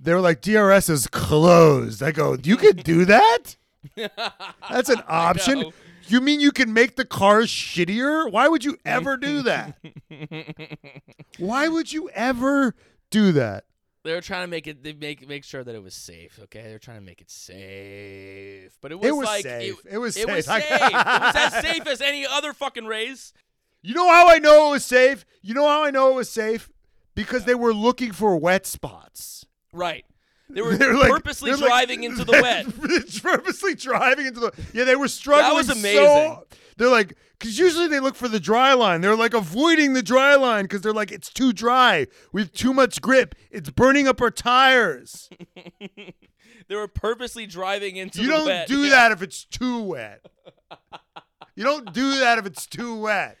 they 0.00 0.12
were 0.12 0.20
like 0.20 0.40
DRS 0.42 0.88
is 0.88 1.06
closed. 1.06 2.02
I 2.02 2.10
go, 2.10 2.36
you 2.42 2.56
could 2.56 2.82
do 2.84 3.04
that? 3.04 3.56
That's 3.96 4.88
an 4.88 5.02
option. 5.08 5.72
You 6.06 6.20
mean 6.20 6.40
you 6.40 6.52
can 6.52 6.72
make 6.72 6.96
the 6.96 7.04
cars 7.04 7.48
shittier? 7.48 8.30
Why 8.30 8.48
would 8.48 8.64
you 8.64 8.78
ever 8.84 9.16
do 9.16 9.42
that? 9.42 9.76
Why 11.38 11.68
would 11.68 11.92
you 11.92 12.08
ever 12.10 12.74
do 13.10 13.32
that? 13.32 13.64
They 14.08 14.14
were 14.14 14.20
trying 14.20 14.42
to 14.42 14.48
make 14.50 14.66
it 14.66 14.82
they 14.82 14.92
make 14.94 15.28
make 15.28 15.44
sure 15.44 15.62
that 15.62 15.74
it 15.74 15.82
was 15.82 15.94
safe, 15.94 16.38
okay? 16.44 16.62
They're 16.62 16.78
trying 16.78 16.98
to 16.98 17.04
make 17.04 17.20
it 17.20 17.30
safe. 17.30 18.76
But 18.80 18.92
it 18.92 18.98
was, 18.98 19.08
It 19.08 19.12
was 19.16 19.26
like 19.26 19.42
safe. 19.42 19.74
It, 19.84 19.92
It 19.94 19.98
was 19.98 20.16
it 20.16 20.26
was 20.26 20.46
safe. 20.46 20.64
safe. 20.64 20.80
it 20.80 20.92
was 20.92 21.34
as 21.36 21.52
safe 21.62 21.86
as 21.86 22.00
any 22.00 22.26
other 22.26 22.52
fucking 22.52 22.86
race. 22.86 23.32
You 23.82 23.94
know 23.94 24.08
how 24.08 24.28
I 24.28 24.38
know 24.38 24.68
it 24.68 24.70
was 24.72 24.84
safe? 24.84 25.24
You 25.42 25.54
know 25.54 25.66
how 25.68 25.84
I 25.84 25.90
know 25.90 26.10
it 26.10 26.14
was 26.14 26.28
safe? 26.28 26.70
Because 27.14 27.44
they 27.44 27.54
were 27.54 27.74
looking 27.74 28.12
for 28.12 28.36
wet 28.36 28.66
spots. 28.66 29.44
Right. 29.72 30.04
They 30.50 30.62
were 30.62 30.74
They're 30.76 30.94
purposely 30.96 31.52
like- 31.52 31.60
driving 31.60 32.02
into 32.04 32.24
the 32.24 32.32
wet. 32.42 33.22
purposely 33.22 33.74
driving 33.74 34.26
into 34.26 34.40
the. 34.40 34.52
Yeah, 34.72 34.84
they 34.84 34.96
were 34.96 35.08
struggling. 35.08 35.48
That 35.48 35.54
was 35.54 35.66
so- 35.66 35.72
amazing. 35.78 36.38
they're 36.76 36.88
like, 36.88 37.14
because 37.38 37.58
usually 37.58 37.86
they 37.88 38.00
look 38.00 38.14
for 38.16 38.28
the 38.28 38.40
dry 38.40 38.72
line. 38.74 39.00
They're 39.00 39.14
like 39.16 39.34
avoiding 39.34 39.92
the 39.92 40.02
dry 40.02 40.34
line 40.34 40.64
because 40.64 40.80
they're 40.80 40.92
like, 40.92 41.12
it's 41.12 41.30
too 41.32 41.52
dry. 41.52 42.06
We 42.32 42.40
have 42.42 42.52
too 42.52 42.72
much 42.74 43.00
grip. 43.00 43.34
It's 43.50 43.70
burning 43.70 44.08
up 44.08 44.20
our 44.20 44.30
tires. 44.30 45.28
They 46.68 46.74
were 46.76 46.88
purposely 46.88 47.46
driving 47.46 47.96
into 47.96 48.20
you 48.20 48.28
don't 48.28 48.44
wet. 48.44 48.68
do 48.68 48.82
Yeah. 48.84 48.90
that 48.90 49.12
if 49.12 49.22
it's 49.22 49.44
too 49.46 49.80
wet. 49.84 50.20
you 51.54 51.64
don't 51.64 51.94
do 51.94 52.18
that 52.20 52.36
if 52.38 52.44
it's 52.44 52.66
too 52.66 52.94
wet. 53.00 53.38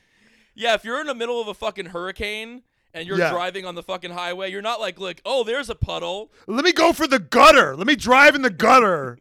Yeah, 0.54 0.72
if 0.74 0.82
you're 0.84 0.98
in 1.00 1.06
the 1.06 1.14
middle 1.14 1.38
of 1.40 1.46
a 1.48 1.52
fucking 1.52 1.86
hurricane 1.86 2.62
and 2.94 3.06
you're 3.06 3.18
Yeah. 3.18 3.30
driving 3.30 3.66
on 3.66 3.74
the 3.74 3.82
fucking 3.82 4.12
highway, 4.12 4.50
you're 4.50 4.62
not 4.62 4.80
like, 4.80 4.98
look, 4.98 5.20
oh, 5.26 5.44
there's 5.44 5.68
a 5.68 5.74
puddle. 5.74 6.32
Let 6.46 6.64
me 6.64 6.72
go 6.72 6.94
for 6.94 7.06
the 7.06 7.18
gutter. 7.18 7.76
Let 7.76 7.86
me 7.86 7.96
drive 7.96 8.34
in 8.34 8.40
the 8.40 8.50
gutter. 8.50 9.18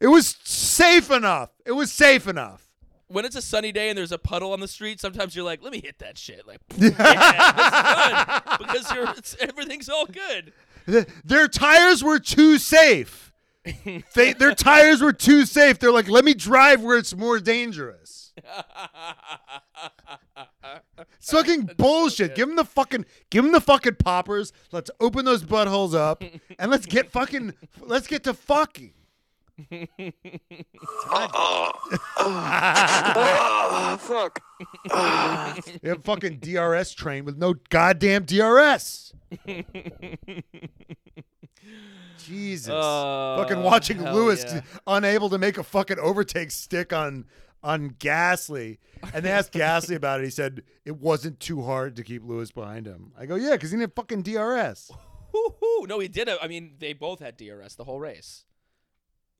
it 0.00 0.08
was 0.08 0.36
safe 0.44 1.10
enough. 1.10 1.50
It 1.64 1.72
was 1.72 1.90
safe 1.90 2.26
enough. 2.28 2.69
When 3.10 3.24
it's 3.24 3.34
a 3.36 3.42
sunny 3.42 3.72
day 3.72 3.88
and 3.88 3.98
there's 3.98 4.12
a 4.12 4.18
puddle 4.18 4.52
on 4.52 4.60
the 4.60 4.68
street, 4.68 5.00
sometimes 5.00 5.34
you're 5.34 5.44
like, 5.44 5.62
let 5.62 5.72
me 5.72 5.80
hit 5.82 5.98
that 5.98 6.16
shit. 6.16 6.46
Like, 6.46 6.60
yeah, 6.76 8.40
because 8.58 8.92
you're 8.94 9.10
it's, 9.16 9.36
everything's 9.40 9.88
all 9.88 10.06
good. 10.06 10.52
Th- 10.86 11.08
Their 11.24 11.48
tires 11.48 12.04
were 12.04 12.18
too 12.20 12.56
safe. 12.58 13.32
They, 14.14 14.32
their 14.32 14.54
tires 14.54 15.02
were 15.02 15.12
too 15.12 15.44
safe. 15.44 15.78
They're 15.78 15.92
like, 15.92 16.08
let 16.08 16.24
me 16.24 16.34
drive 16.34 16.82
where 16.82 16.96
it's 16.96 17.14
more 17.14 17.38
dangerous. 17.40 18.32
It's 21.18 21.30
fucking 21.30 21.70
bullshit. 21.76 22.34
Give 22.34 22.46
them 22.48 22.56
the 22.56 22.64
fucking, 22.64 23.04
give 23.30 23.44
them 23.44 23.52
the 23.52 23.60
fucking 23.60 23.96
poppers. 23.96 24.52
Let's 24.72 24.90
open 25.00 25.24
those 25.24 25.42
buttholes 25.42 25.94
up 25.94 26.22
and 26.58 26.70
let's 26.70 26.86
get 26.86 27.10
fucking, 27.10 27.54
let's 27.80 28.06
get 28.06 28.24
to 28.24 28.34
fucking. 28.34 28.92
Oh 32.22 33.96
fuck. 34.00 34.40
They 35.82 35.88
have 35.88 36.04
fucking 36.04 36.38
DRS 36.38 36.92
train 36.92 37.24
with 37.24 37.36
no 37.38 37.54
goddamn 37.70 38.24
DRS. 38.24 39.12
Jesus. 42.18 42.68
Uh, 42.70 43.36
fucking 43.38 43.62
watching 43.62 44.02
Lewis 44.02 44.44
yeah. 44.46 44.60
unable 44.86 45.30
to 45.30 45.38
make 45.38 45.58
a 45.58 45.64
fucking 45.64 45.98
overtake 45.98 46.50
stick 46.50 46.92
on 46.92 47.24
on 47.62 47.90
Gasly, 47.90 48.78
and 49.12 49.24
they 49.24 49.30
asked 49.30 49.52
Gasly 49.52 49.94
about 49.96 50.20
it. 50.20 50.24
He 50.24 50.30
said 50.30 50.62
it 50.84 50.96
wasn't 50.96 51.40
too 51.40 51.62
hard 51.62 51.96
to 51.96 52.02
keep 52.02 52.24
Lewis 52.24 52.50
behind 52.50 52.86
him. 52.86 53.12
I 53.18 53.26
go, 53.26 53.34
yeah, 53.34 53.52
because 53.52 53.70
he 53.70 53.76
didn't 53.76 53.90
have 53.90 53.94
fucking 53.94 54.22
DRS. 54.22 54.90
Woo-hoo. 55.32 55.86
No, 55.86 55.98
he 55.98 56.08
did. 56.08 56.28
it. 56.28 56.38
I 56.42 56.48
mean, 56.48 56.76
they 56.78 56.92
both 56.92 57.20
had 57.20 57.36
DRS 57.36 57.74
the 57.74 57.84
whole 57.84 58.00
race. 58.00 58.44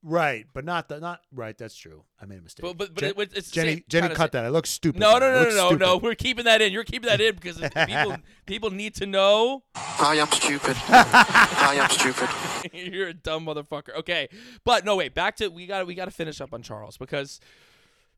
Right, 0.03 0.47
but 0.55 0.65
not 0.65 0.89
the 0.89 0.99
not 0.99 1.21
right. 1.31 1.57
That's 1.57 1.77
true. 1.77 2.05
I 2.21 2.25
made 2.25 2.39
a 2.39 2.43
mistake. 2.43 2.65
But 2.65 2.79
but, 2.79 2.95
but 2.95 3.01
Jen- 3.03 3.29
it's 3.37 3.51
Jenny, 3.51 3.85
Jenny, 3.87 4.09
cut 4.09 4.33
sa- 4.33 4.39
that. 4.39 4.45
I 4.47 4.49
look 4.49 4.67
stupid. 4.67 4.99
No, 4.99 5.19
no, 5.19 5.21
there. 5.21 5.51
No, 5.51 5.51
no, 5.51 5.71
no, 5.71 5.77
no. 5.77 5.97
We're 5.99 6.15
keeping 6.15 6.47
that 6.47 6.63
in. 6.63 6.73
You're 6.73 6.85
keeping 6.85 7.09
that 7.11 7.21
in 7.21 7.35
because 7.35 7.59
people 7.87 8.17
people 8.47 8.71
need 8.71 8.95
to 8.95 9.05
know 9.05 9.63
I 9.75 10.17
am 10.17 10.29
stupid. 10.33 10.77
I 10.89 11.77
am 11.83 11.91
stupid. 11.91 12.31
you're 12.73 13.09
a 13.09 13.15
dumb 13.15 13.45
motherfucker. 13.45 13.95
Okay, 13.99 14.29
but 14.65 14.87
no, 14.87 14.97
wait. 14.97 15.15
Back 15.15 15.37
to 15.37 15.49
we 15.49 15.67
got 15.67 15.81
to 15.81 15.85
we 15.85 15.95
got 15.95 16.07
to 16.07 16.11
finish 16.11 16.41
up 16.41 16.55
on 16.55 16.63
Charles 16.63 16.97
because 16.97 17.39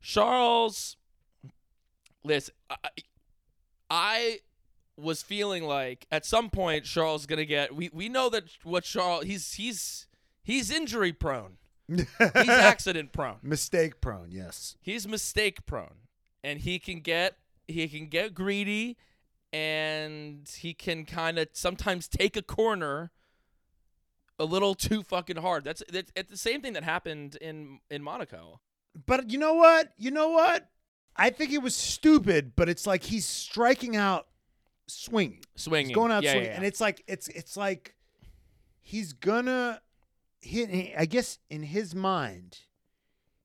Charles. 0.01 0.97
Listen, 2.25 2.55
I, 2.71 2.77
I 3.91 4.39
was 4.97 5.21
feeling 5.21 5.65
like 5.65 6.07
at 6.13 6.25
some 6.25 6.49
point 6.49 6.85
Charles 6.85 7.23
is 7.23 7.27
gonna 7.27 7.45
get. 7.45 7.75
We 7.75 7.91
we 7.93 8.09
know 8.09 8.29
that 8.29 8.45
what 8.63 8.85
Charles 8.85 9.25
he's 9.25 9.55
he's 9.55 10.07
he's 10.45 10.71
injury 10.71 11.13
prone. 11.13 11.57
He's 11.89 12.07
accident 12.21 13.13
prone. 13.13 13.37
Mistake 13.43 14.01
prone. 14.01 14.29
Yes. 14.31 14.77
He's 14.81 15.07
mistake 15.07 15.67
prone, 15.67 16.07
and 16.43 16.61
he 16.61 16.79
can 16.79 17.01
get 17.01 17.37
he 17.69 17.89
can 17.89 18.07
get 18.07 18.35
greedy, 18.35 18.97
and 19.53 20.49
he 20.59 20.75
can 20.75 21.05
kind 21.05 21.39
of 21.39 21.49
sometimes 21.53 22.09
take 22.09 22.37
a 22.37 22.43
corner 22.43 23.11
a 24.39 24.45
little 24.45 24.75
too 24.75 25.03
fucking 25.03 25.37
hard. 25.37 25.65
That's 25.65 25.83
that's 25.93 26.11
it's 26.17 26.31
the 26.31 26.37
same 26.37 26.61
thing 26.63 26.73
that 26.75 26.85
happened 26.85 27.37
in 27.37 27.81
in 27.91 28.03
Monaco. 28.03 28.61
But 29.07 29.31
you 29.31 29.39
know 29.39 29.55
what? 29.55 29.93
You 29.97 30.11
know 30.11 30.29
what? 30.31 30.69
I 31.17 31.31
think 31.31 31.53
it 31.53 31.63
was 31.63 31.75
stupid, 31.75 32.53
but 32.57 32.69
it's 32.69 32.87
like 32.87 33.03
he's 33.03 33.27
striking 33.27 33.97
out 33.97 34.27
swinging. 34.87 35.43
Swinging, 35.57 35.89
He's 35.89 35.95
going 35.95 36.11
out 36.13 36.23
yeah, 36.23 36.33
swinging. 36.33 36.47
yeah, 36.47 36.53
yeah. 36.53 36.57
And 36.57 36.67
it's 36.67 36.81
like 36.81 37.03
it's 37.07 37.29
it's 37.29 37.57
like 37.57 37.95
he's 38.81 39.13
gonna 39.13 39.81
hit 40.43 40.95
I 40.99 41.07
guess 41.07 41.39
in 41.49 41.63
his 41.63 41.95
mind 41.95 42.59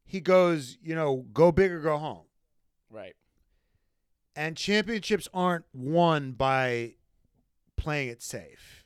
he 0.03 0.19
goes, 0.19 0.77
you 0.81 0.95
know, 0.95 1.25
go 1.33 1.51
big 1.51 1.71
or 1.71 1.79
go 1.79 1.97
home. 1.97 2.25
Right. 2.89 3.15
And 4.35 4.55
championships 4.55 5.27
aren't 5.33 5.65
won 5.73 6.31
by 6.31 6.95
playing 7.75 8.09
it 8.09 8.21
safe. 8.21 8.85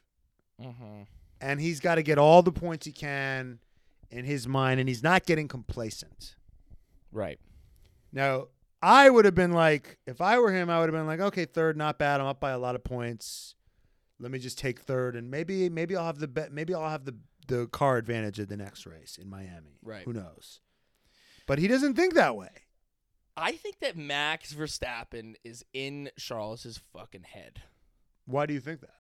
Mm-hmm. 0.62 1.04
And 1.40 1.60
he's 1.60 1.80
got 1.80 1.96
to 1.96 2.04
get 2.04 2.18
all 2.18 2.42
the 2.42 2.52
points 2.52 2.86
he 2.86 2.92
can 2.92 3.60
in 4.10 4.26
his 4.26 4.48
mind 4.48 4.80
and 4.80 4.88
he's 4.88 5.04
not 5.04 5.26
getting 5.26 5.48
complacent. 5.48 6.36
Right. 7.12 7.40
Now, 8.12 8.48
I 8.82 9.10
would 9.10 9.26
have 9.26 9.36
been 9.36 9.52
like, 9.52 9.98
if 10.08 10.22
I 10.22 10.40
were 10.40 10.52
him, 10.52 10.70
I 10.70 10.80
would 10.80 10.90
have 10.90 10.94
been 10.94 11.08
like, 11.08 11.20
okay, 11.20 11.46
third, 11.46 11.78
not 11.78 12.00
bad. 12.00 12.20
I'm 12.20 12.28
up 12.28 12.40
by 12.40 12.52
a 12.52 12.60
lot 12.60 12.76
of 12.76 12.84
points. 12.84 13.56
Let 14.20 14.32
me 14.32 14.40
just 14.40 14.58
take 14.60 14.80
third, 14.80 15.16
and 15.16 15.32
maybe, 15.32 15.68
maybe 15.68 15.96
I'll 15.96 16.06
have 16.06 16.20
the 16.20 16.28
bet. 16.28 16.52
Maybe 16.52 16.76
I'll 16.76 16.90
have 16.90 17.06
the 17.06 17.16
the 17.52 17.68
car 17.68 17.98
advantage 17.98 18.40
at 18.40 18.48
the 18.48 18.56
next 18.56 18.86
race 18.86 19.20
in 19.22 19.30
Miami. 19.30 19.78
Right. 19.84 20.06
Who 20.06 20.14
knows? 20.14 20.62
But 21.46 21.60
he 21.60 21.68
doesn't 21.68 21.96
think 21.96 22.14
that 22.14 22.38
way. 22.38 22.50
I 23.36 23.52
think 23.52 23.80
that 23.82 23.98
Max 23.98 24.54
Verstappen 24.54 25.36
is 25.44 25.66
in 25.74 26.10
Charles's 26.18 26.80
fucking 26.94 27.24
head. 27.24 27.62
Why 28.26 28.46
do 28.46 28.54
you 28.54 28.62
think 28.62 28.80
that? 28.82 28.96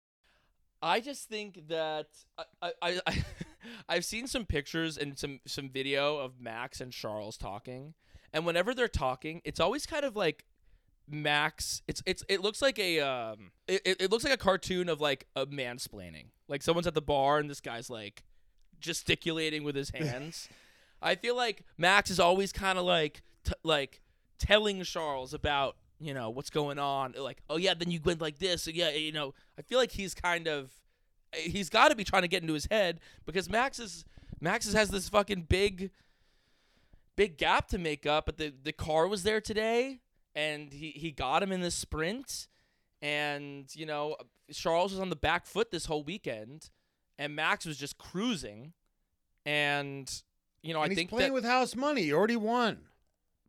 I 0.82 1.02
just 1.02 1.28
think 1.28 1.68
that 1.68 2.08
I, 2.62 2.72
I, 2.82 3.00
I, 3.06 3.26
I've 3.90 4.06
seen 4.06 4.28
some 4.28 4.46
pictures 4.46 4.98
and 4.98 5.18
some 5.20 5.42
some 5.46 5.70
video 5.70 6.18
of 6.18 6.40
Max 6.40 6.80
and 6.80 6.94
Charles 6.94 7.36
talking, 7.36 7.96
and 8.32 8.46
whenever 8.46 8.74
they're 8.74 8.88
talking, 8.88 9.42
it's 9.44 9.60
always 9.60 9.86
kind 9.86 10.06
of 10.06 10.16
like 10.16 10.46
Max. 11.10 11.82
It's 11.88 12.02
it's 12.06 12.24
it 12.30 12.42
looks 12.42 12.62
like 12.62 12.80
a 12.80 13.00
um 13.02 13.52
it 13.68 13.82
it 13.86 14.12
looks 14.12 14.24
like 14.24 14.34
a 14.34 14.38
cartoon 14.38 14.88
of 14.88 15.02
like 15.02 15.28
a 15.36 15.48
mansplaining. 15.48 16.28
Like 16.48 16.62
someone's 16.62 16.88
at 16.88 16.94
the 16.94 17.02
bar 17.02 17.40
and 17.40 17.50
this 17.50 17.60
guy's 17.60 17.90
like 17.90 18.24
gesticulating 18.80 19.64
with 19.64 19.76
his 19.76 19.90
hands. 19.96 20.50
I 21.02 21.16
feel 21.16 21.36
like 21.36 21.64
Max 21.78 22.10
is 22.10 22.20
always 22.20 22.52
kind 22.52 22.78
of 22.78 22.86
like 22.86 23.22
t- 23.44 23.54
like 23.64 24.02
telling 24.40 24.84
Charles 24.84 25.34
about 25.34 25.76
you 26.00 26.14
know 26.14 26.30
what's 26.30 26.50
going 26.50 26.80
on. 26.80 27.14
Like, 27.18 27.42
oh 27.50 27.58
yeah, 27.58 27.74
then 27.74 27.92
you 27.92 28.00
went 28.04 28.22
like 28.22 28.40
this. 28.40 28.68
Yeah, 28.68 28.90
you 28.90 29.12
know. 29.12 29.34
I 29.58 29.62
feel 29.62 29.80
like 29.80 29.92
he's 29.92 30.14
kind 30.14 30.48
of 30.48 30.72
he's 31.34 31.70
got 31.70 31.90
to 31.90 31.96
be 31.96 32.04
trying 32.04 32.22
to 32.24 32.28
get 32.28 32.42
into 32.42 32.54
his 32.54 32.68
head 32.70 33.00
because 33.26 33.50
Max 33.50 33.80
is 33.80 34.06
Max 34.40 34.66
is, 34.66 34.74
has 34.74 34.90
this 34.90 35.10
fucking 35.10 35.44
big 35.50 35.92
big 37.16 37.38
gap 37.38 37.68
to 37.70 37.78
make 37.78 38.06
up. 38.06 38.26
But 38.26 38.38
the 38.38 38.54
the 38.64 38.74
car 38.74 39.08
was 39.08 39.24
there 39.24 39.42
today, 39.42 40.02
and 40.36 40.72
he 40.72 40.92
he 40.92 41.12
got 41.12 41.44
him 41.44 41.52
in 41.52 41.62
the 41.62 41.72
sprint, 41.72 42.48
and 43.02 43.66
you 43.76 43.86
know 43.86 44.16
Charles 44.54 44.92
was 44.92 45.00
on 45.00 45.10
the 45.10 45.16
back 45.16 45.46
foot 45.46 45.72
this 45.72 45.86
whole 45.86 46.04
weekend, 46.04 46.70
and 47.18 47.36
Max 47.36 47.66
was 47.66 47.78
just 47.78 47.98
cruising, 47.98 48.74
and 49.46 50.10
you 50.62 50.74
know 50.74 50.82
and 50.82 50.88
I 50.88 50.90
he's 50.90 50.98
think 50.98 51.10
playing 51.10 51.30
that, 51.30 51.34
with 51.34 51.46
house 51.46 51.76
money. 51.76 52.04
He 52.04 52.14
already 52.14 52.36
won. 52.36 52.80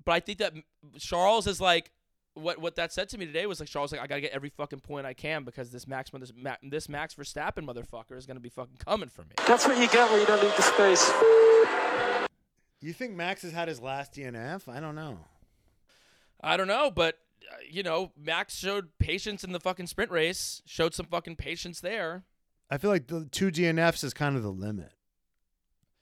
but 0.04 0.12
I 0.12 0.20
think 0.20 0.38
that 0.38 0.52
Charles 0.98 1.46
is 1.46 1.60
like 1.60 1.90
what 2.34 2.60
what 2.60 2.76
that 2.76 2.92
said 2.92 3.08
to 3.10 3.18
me 3.18 3.26
today 3.26 3.46
was 3.46 3.58
like 3.60 3.68
Charles 3.68 3.90
like 3.92 4.00
I 4.00 4.06
gotta 4.06 4.20
get 4.20 4.32
every 4.32 4.50
fucking 4.50 4.80
point 4.80 5.06
I 5.06 5.12
can 5.14 5.44
because 5.44 5.70
this 5.70 5.86
Max 5.88 6.10
this, 6.10 6.32
Ma- 6.36 6.56
this 6.62 6.88
Max 6.88 7.14
Verstappen 7.14 7.66
motherfucker 7.66 8.16
is 8.16 8.26
gonna 8.26 8.40
be 8.40 8.48
fucking 8.48 8.76
coming 8.84 9.08
for 9.08 9.22
me. 9.22 9.30
That's 9.46 9.66
what 9.66 9.76
you 9.78 9.88
get 9.88 10.10
when 10.10 10.20
you 10.20 10.26
don't 10.26 10.42
leave 10.42 10.56
the 10.56 10.62
space. 10.62 11.10
You 12.80 12.92
think 12.92 13.14
Max 13.14 13.42
has 13.42 13.52
had 13.52 13.66
his 13.66 13.80
last 13.80 14.12
DNF? 14.12 14.68
I 14.68 14.78
don't 14.78 14.94
know. 14.94 15.18
I 16.40 16.56
don't 16.56 16.68
know, 16.68 16.92
but 16.92 17.18
uh, 17.50 17.56
you 17.68 17.82
know 17.82 18.12
Max 18.16 18.56
showed 18.56 18.90
patience 19.00 19.42
in 19.42 19.50
the 19.52 19.58
fucking 19.58 19.88
sprint 19.88 20.12
race, 20.12 20.62
showed 20.64 20.94
some 20.94 21.06
fucking 21.06 21.36
patience 21.36 21.80
there. 21.80 22.22
I 22.70 22.78
feel 22.78 22.90
like 22.90 23.06
the 23.06 23.26
two 23.30 23.50
DNFs 23.50 24.04
is 24.04 24.12
kind 24.14 24.36
of 24.36 24.42
the 24.42 24.50
limit. 24.52 24.92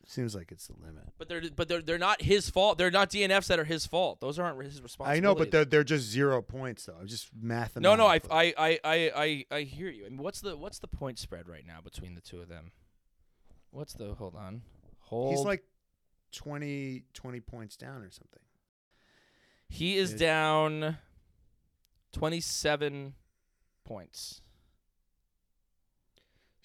Seems 0.09 0.37
like 0.37 0.53
it's 0.53 0.69
the 0.69 0.75
limit. 0.81 1.03
But 1.19 1.29
they're 1.29 1.43
but 1.55 1.67
they're 1.67 1.83
they're 1.83 1.99
not 1.99 2.23
his 2.23 2.49
fault. 2.49 2.79
They're 2.79 2.93
not 2.93 3.11
DNFs 3.11 3.49
that 3.49 3.59
are 3.59 3.65
his 3.65 3.87
fault. 3.87 4.21
Those 4.21 4.39
aren't 4.39 4.63
his 4.63 4.81
responsibility. 4.81 5.19
I 5.19 5.21
know, 5.21 5.35
but 5.35 5.51
they're 5.51 5.65
they're 5.65 5.83
just 5.85 6.05
zero 6.05 6.41
points 6.43 6.85
though. 6.87 6.95
I'm 7.01 7.09
just 7.09 7.29
mathematically. 7.35 7.83
no, 7.83 7.97
no. 7.97 8.07
I, 8.07 8.21
I 8.31 8.55
I 8.57 8.79
I 8.85 9.11
I 9.17 9.45
I 9.57 9.61
hear 9.63 9.89
you. 9.91 10.07
I 10.07 10.09
mean, 10.11 10.23
what's 10.23 10.41
the 10.41 10.57
what's 10.57 10.79
the 10.79 10.87
point 10.87 11.19
spread 11.19 11.49
right 11.49 11.65
now 11.67 11.81
between 11.83 12.15
the 12.15 12.21
two 12.21 12.41
of 12.41 12.49
them? 12.49 12.71
What's 13.73 13.95
the 13.95 14.15
hold 14.15 14.37
on? 14.37 14.63
Hold. 15.01 15.35
He's 15.37 15.45
like 15.45 15.65
20, 16.33 17.03
20 17.13 17.41
points 17.41 17.77
down 17.77 18.03
or 18.03 18.11
something. 18.11 18.43
he 19.69 19.97
is 19.97 20.13
is- 20.13 20.21
down 20.21 20.99
twenty 22.13 22.41
seven 22.41 23.15
points. 23.85 24.41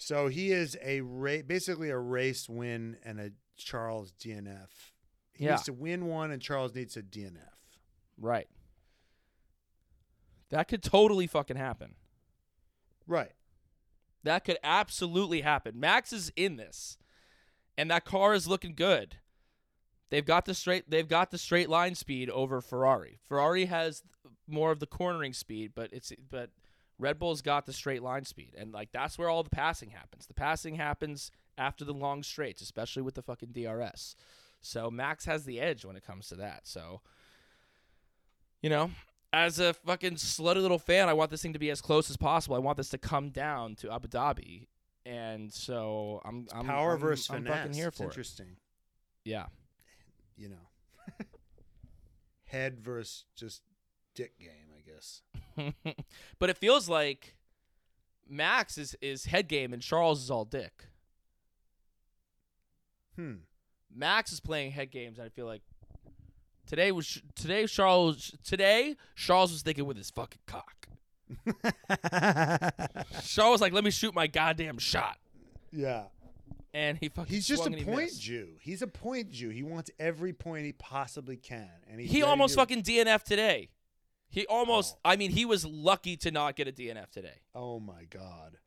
So 0.04 0.30
he 0.30 0.52
is 0.52 0.76
a 0.82 1.02
ra- 1.02 1.44
basically 1.46 1.92
a 1.92 1.98
race 2.00 2.50
win 2.50 2.98
and 3.06 3.20
a 3.20 3.32
Charles 3.56 4.12
DNF. 4.14 4.94
He 5.32 5.46
Yeah. 5.46 5.52
needs 5.52 5.64
to 5.66 5.74
win 5.74 6.08
one, 6.08 6.32
and 6.32 6.42
Charles 6.42 6.74
needs 6.74 6.98
a 6.98 7.04
DNF. 7.04 7.80
Right. 8.18 8.50
That 10.50 10.68
could 10.68 10.82
totally 10.82 11.28
fucking 11.28 11.56
happen. 11.56 11.96
Right. 13.06 13.34
That 14.24 14.44
could 14.44 14.58
absolutely 14.64 15.42
happen. 15.42 15.80
Max 15.80 16.12
is 16.12 16.32
in 16.36 16.56
this, 16.56 16.98
and 17.78 17.92
that 17.92 18.04
car 18.04 18.34
is 18.34 18.48
looking 18.48 18.74
good. 18.74 19.18
They've 20.10 20.26
got 20.26 20.46
the 20.46 20.56
straight. 20.56 20.90
They've 20.90 21.08
got 21.08 21.30
the 21.30 21.38
straight 21.38 21.70
line 21.70 21.94
speed 21.94 22.28
over 22.32 22.60
Ferrari. 22.60 23.20
Ferrari 23.22 23.66
has 23.66 24.02
more 24.48 24.72
of 24.72 24.80
the 24.80 24.88
cornering 24.88 25.34
speed, 25.34 25.74
but 25.76 25.94
it's 25.94 26.12
but 26.28 26.50
Red 27.02 27.18
Bull's 27.20 27.42
got 27.42 27.66
the 27.66 27.74
straight 27.74 28.04
line 28.04 28.26
speed, 28.26 28.54
and 28.58 28.72
like 28.72 28.92
that's 28.92 29.18
where 29.18 29.28
all 29.30 29.44
the 29.44 29.50
passing 29.50 29.90
happens. 29.90 30.28
The 30.28 30.34
passing 30.34 30.76
happens 30.76 31.32
after 31.58 31.84
the 31.84 31.94
long 31.94 32.24
straights, 32.24 32.62
especially 32.62 33.02
with 33.02 33.16
the 33.16 33.22
fucking 33.22 33.50
DRS. 33.54 34.16
So 34.62 34.92
Max 34.92 35.26
has 35.26 35.44
the 35.46 35.60
edge 35.60 35.84
when 35.84 35.96
it 35.96 36.06
comes 36.06 36.28
to 36.28 36.36
that. 36.36 36.68
So, 36.68 37.02
you 38.62 38.70
know, 38.70 38.92
as 39.34 39.60
a 39.60 39.74
fucking 39.74 40.16
slutty 40.16 40.62
little 40.62 40.78
fan, 40.80 41.10
I 41.10 41.14
want 41.14 41.32
this 41.32 41.42
thing 41.42 41.54
to 41.54 41.60
be 41.60 41.72
as 41.72 41.82
close 41.82 42.10
as 42.12 42.18
possible. 42.18 42.56
I 42.56 42.60
want 42.60 42.78
this 42.78 42.90
to 42.90 42.98
come 43.00 43.30
down 43.32 43.76
to 43.78 43.92
Abu 43.92 44.08
Dhabi, 44.08 44.68
and 45.06 45.52
so 45.52 46.22
I'm, 46.24 46.48
I'm 46.54 46.66
Power 46.68 46.94
I'm, 46.94 47.00
versus 47.00 47.30
I'm 47.32 47.44
finesse. 47.44 47.58
fucking 47.58 47.74
here 47.74 47.88
It's 47.88 47.98
for 47.98 48.04
it. 48.04 48.08
interesting. 48.08 48.58
Yeah, 49.26 49.48
You 50.38 50.50
know, 50.50 51.16
head 52.46 52.80
versus 52.80 53.26
just 53.36 53.62
dick 54.16 54.38
game, 54.40 54.70
I 54.78 54.82
guess. 54.90 55.22
but 56.40 56.50
it 56.50 56.58
feels 56.58 56.90
like 56.90 57.36
Max 58.30 58.78
is 58.78 58.96
is 59.02 59.26
head 59.26 59.48
game 59.48 59.74
and 59.74 59.82
Charles 59.82 60.22
is 60.22 60.32
all 60.32 60.46
dick. 60.46 60.86
Hmm. 63.16 63.36
Max 63.94 64.32
is 64.32 64.40
playing 64.40 64.72
head 64.72 64.90
games, 64.92 65.20
I 65.20 65.30
feel 65.30 65.46
like 65.46 65.62
today 66.66 66.92
was 66.92 67.22
today 67.36 67.68
Charles 67.68 68.36
today 68.44 68.96
Charles 69.16 69.52
was 69.52 69.62
thinking 69.62 69.86
with 69.86 69.98
his 69.98 70.10
fucking 70.10 70.42
cock. 70.48 70.88
Charles 73.24 73.54
was 73.54 73.62
like, 73.62 73.74
"Let 73.74 73.84
me 73.84 73.92
shoot 73.92 74.14
my 74.14 74.28
goddamn 74.28 74.78
shot." 74.78 75.18
yeah. 75.72 76.04
and 76.74 76.98
he 76.98 77.10
fucking 77.10 77.34
He's 77.34 77.48
just 77.48 77.66
a 77.66 77.70
he 77.70 77.84
point 77.84 77.98
missed. 77.98 78.22
Jew. 78.22 78.50
He's 78.60 78.82
a 78.82 78.88
point 78.88 79.32
Jew. 79.32 79.50
He 79.50 79.64
wants 79.64 79.92
every 80.00 80.34
point 80.34 80.66
he 80.66 80.74
possibly 80.74 81.38
can, 81.38 81.70
and 81.90 82.00
He 82.00 82.22
almost 82.22 82.56
fucking 82.56 82.84
DNF 82.84 83.24
today. 83.24 83.70
He 84.32 84.48
almost. 84.48 84.96
Oh. 84.98 85.12
I 85.12 85.16
mean, 85.18 85.32
he 85.32 85.46
was 85.46 85.66
lucky 85.66 86.18
to 86.18 86.32
not 86.32 86.56
get 86.56 86.68
a 86.68 86.72
DNF 86.72 87.12
today. 87.12 87.42
Oh 87.54 87.80
my 87.80 88.06
god. 88.10 88.58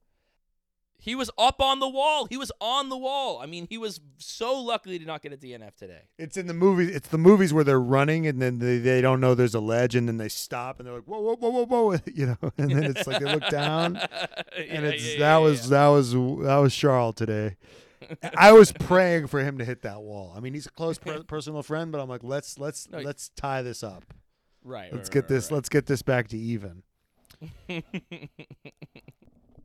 He 0.96 1.14
was 1.14 1.30
up 1.36 1.60
on 1.60 1.80
the 1.80 1.88
wall. 1.88 2.24
He 2.24 2.38
was 2.38 2.50
on 2.62 2.88
the 2.88 2.96
wall. 2.96 3.38
I 3.38 3.44
mean, 3.44 3.66
he 3.68 3.76
was 3.76 4.00
so 4.16 4.58
lucky 4.58 4.98
to 4.98 5.04
not 5.04 5.20
get 5.20 5.34
a 5.34 5.36
DNF 5.36 5.74
today. 5.76 6.00
It's 6.18 6.38
in 6.38 6.46
the 6.46 6.54
movies. 6.54 6.96
It's 6.96 7.08
the 7.08 7.18
movies 7.18 7.52
where 7.52 7.62
they're 7.64 7.80
running 7.80 8.26
and 8.26 8.40
then 8.40 8.58
they, 8.58 8.78
they 8.78 9.02
don't 9.02 9.20
know 9.20 9.34
there's 9.34 9.54
a 9.54 9.60
ledge 9.60 9.94
and 9.94 10.08
then 10.08 10.16
they 10.16 10.30
stop 10.30 10.78
and 10.78 10.86
they're 10.86 10.94
like 10.94 11.04
whoa 11.04 11.20
whoa 11.20 11.34
whoa 11.36 11.50
whoa 11.50 11.64
whoa 11.66 11.98
you 12.14 12.26
know 12.26 12.38
and 12.56 12.70
then 12.70 12.84
it's 12.84 13.06
like 13.06 13.20
they 13.22 13.30
look 13.30 13.46
down 13.50 13.96
and 14.56 14.84
Yeah, 14.84 14.90
it's 14.90 15.04
yeah, 15.04 15.18
that 15.18 15.32
yeah, 15.32 15.36
was 15.38 15.68
that 15.68 15.88
was 15.88 16.12
that 16.12 16.56
was 16.62 16.74
Charles 16.74 17.16
today. 17.16 17.56
I 18.36 18.52
was 18.52 18.72
praying 18.72 19.26
for 19.26 19.40
him 19.40 19.58
to 19.58 19.64
hit 19.64 19.82
that 19.82 20.00
wall. 20.02 20.32
I 20.34 20.40
mean, 20.40 20.54
he's 20.54 20.66
a 20.66 20.70
close 20.70 20.98
per- 20.98 21.22
personal 21.26 21.62
friend, 21.62 21.92
but 21.92 22.00
I'm 22.00 22.08
like, 22.08 22.24
let's 22.24 22.58
let's 22.58 22.88
No, 22.90 23.00
let's 23.00 23.28
tie 23.30 23.60
this 23.60 23.82
up. 23.82 24.04
Right. 24.64 24.92
Let's 24.92 25.08
right, 25.08 25.12
get 25.12 25.20
right, 25.24 25.28
this. 25.28 25.50
right. 25.50 25.56
Let's 25.56 25.68
get 25.68 25.86
this 25.86 26.02
back 26.02 26.28
to 26.28 26.38
even. 26.38 26.82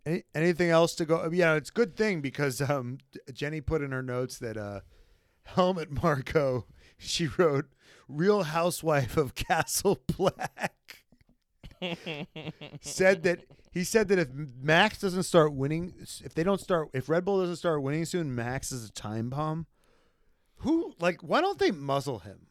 Any, 0.06 0.24
anything 0.34 0.70
else 0.70 0.95
to 0.95 1.06
go? 1.06 1.30
Yeah, 1.32 1.56
it's 1.56 1.70
a 1.70 1.74
good 1.74 1.95
thing 1.95 2.22
because 2.22 2.62
um, 2.62 2.97
Jenny 3.34 3.62
put 3.62 3.82
in 3.82 3.91
her 3.91 4.02
notes 4.02 4.39
that 4.39 4.58
uh, 4.58 4.80
Helmut 5.43 5.91
Marko, 5.91 6.66
she 6.97 7.28
wrote 7.28 7.66
"Real 8.08 8.43
Housewife 8.43 9.18
of 9.18 9.36
Castle 9.36 10.00
Black." 10.18 11.04
said 12.82 13.24
that 13.24 13.39
he 13.72 13.84
said 13.84 14.10
that 14.10 14.20
if 14.20 14.30
Max 14.34 15.00
doesn't 15.00 15.24
start 15.24 15.54
winning, 15.54 15.93
if 16.24 16.34
they 16.34 16.43
don't 16.43 16.60
start, 16.60 16.89
if 16.93 17.08
Red 17.08 17.24
Bull 17.24 17.39
doesn't 17.39 17.58
start 17.58 17.82
winning 17.84 18.06
soon, 18.06 18.34
Max 18.34 18.72
is 18.72 18.86
a 18.86 18.91
time 18.91 19.30
bomb. 19.30 19.68
Who 20.58 20.93
like? 21.00 21.22
Why 21.22 21.39
don't 21.41 21.60
they 21.60 21.72
muzzle 21.72 22.20
him? 22.20 22.47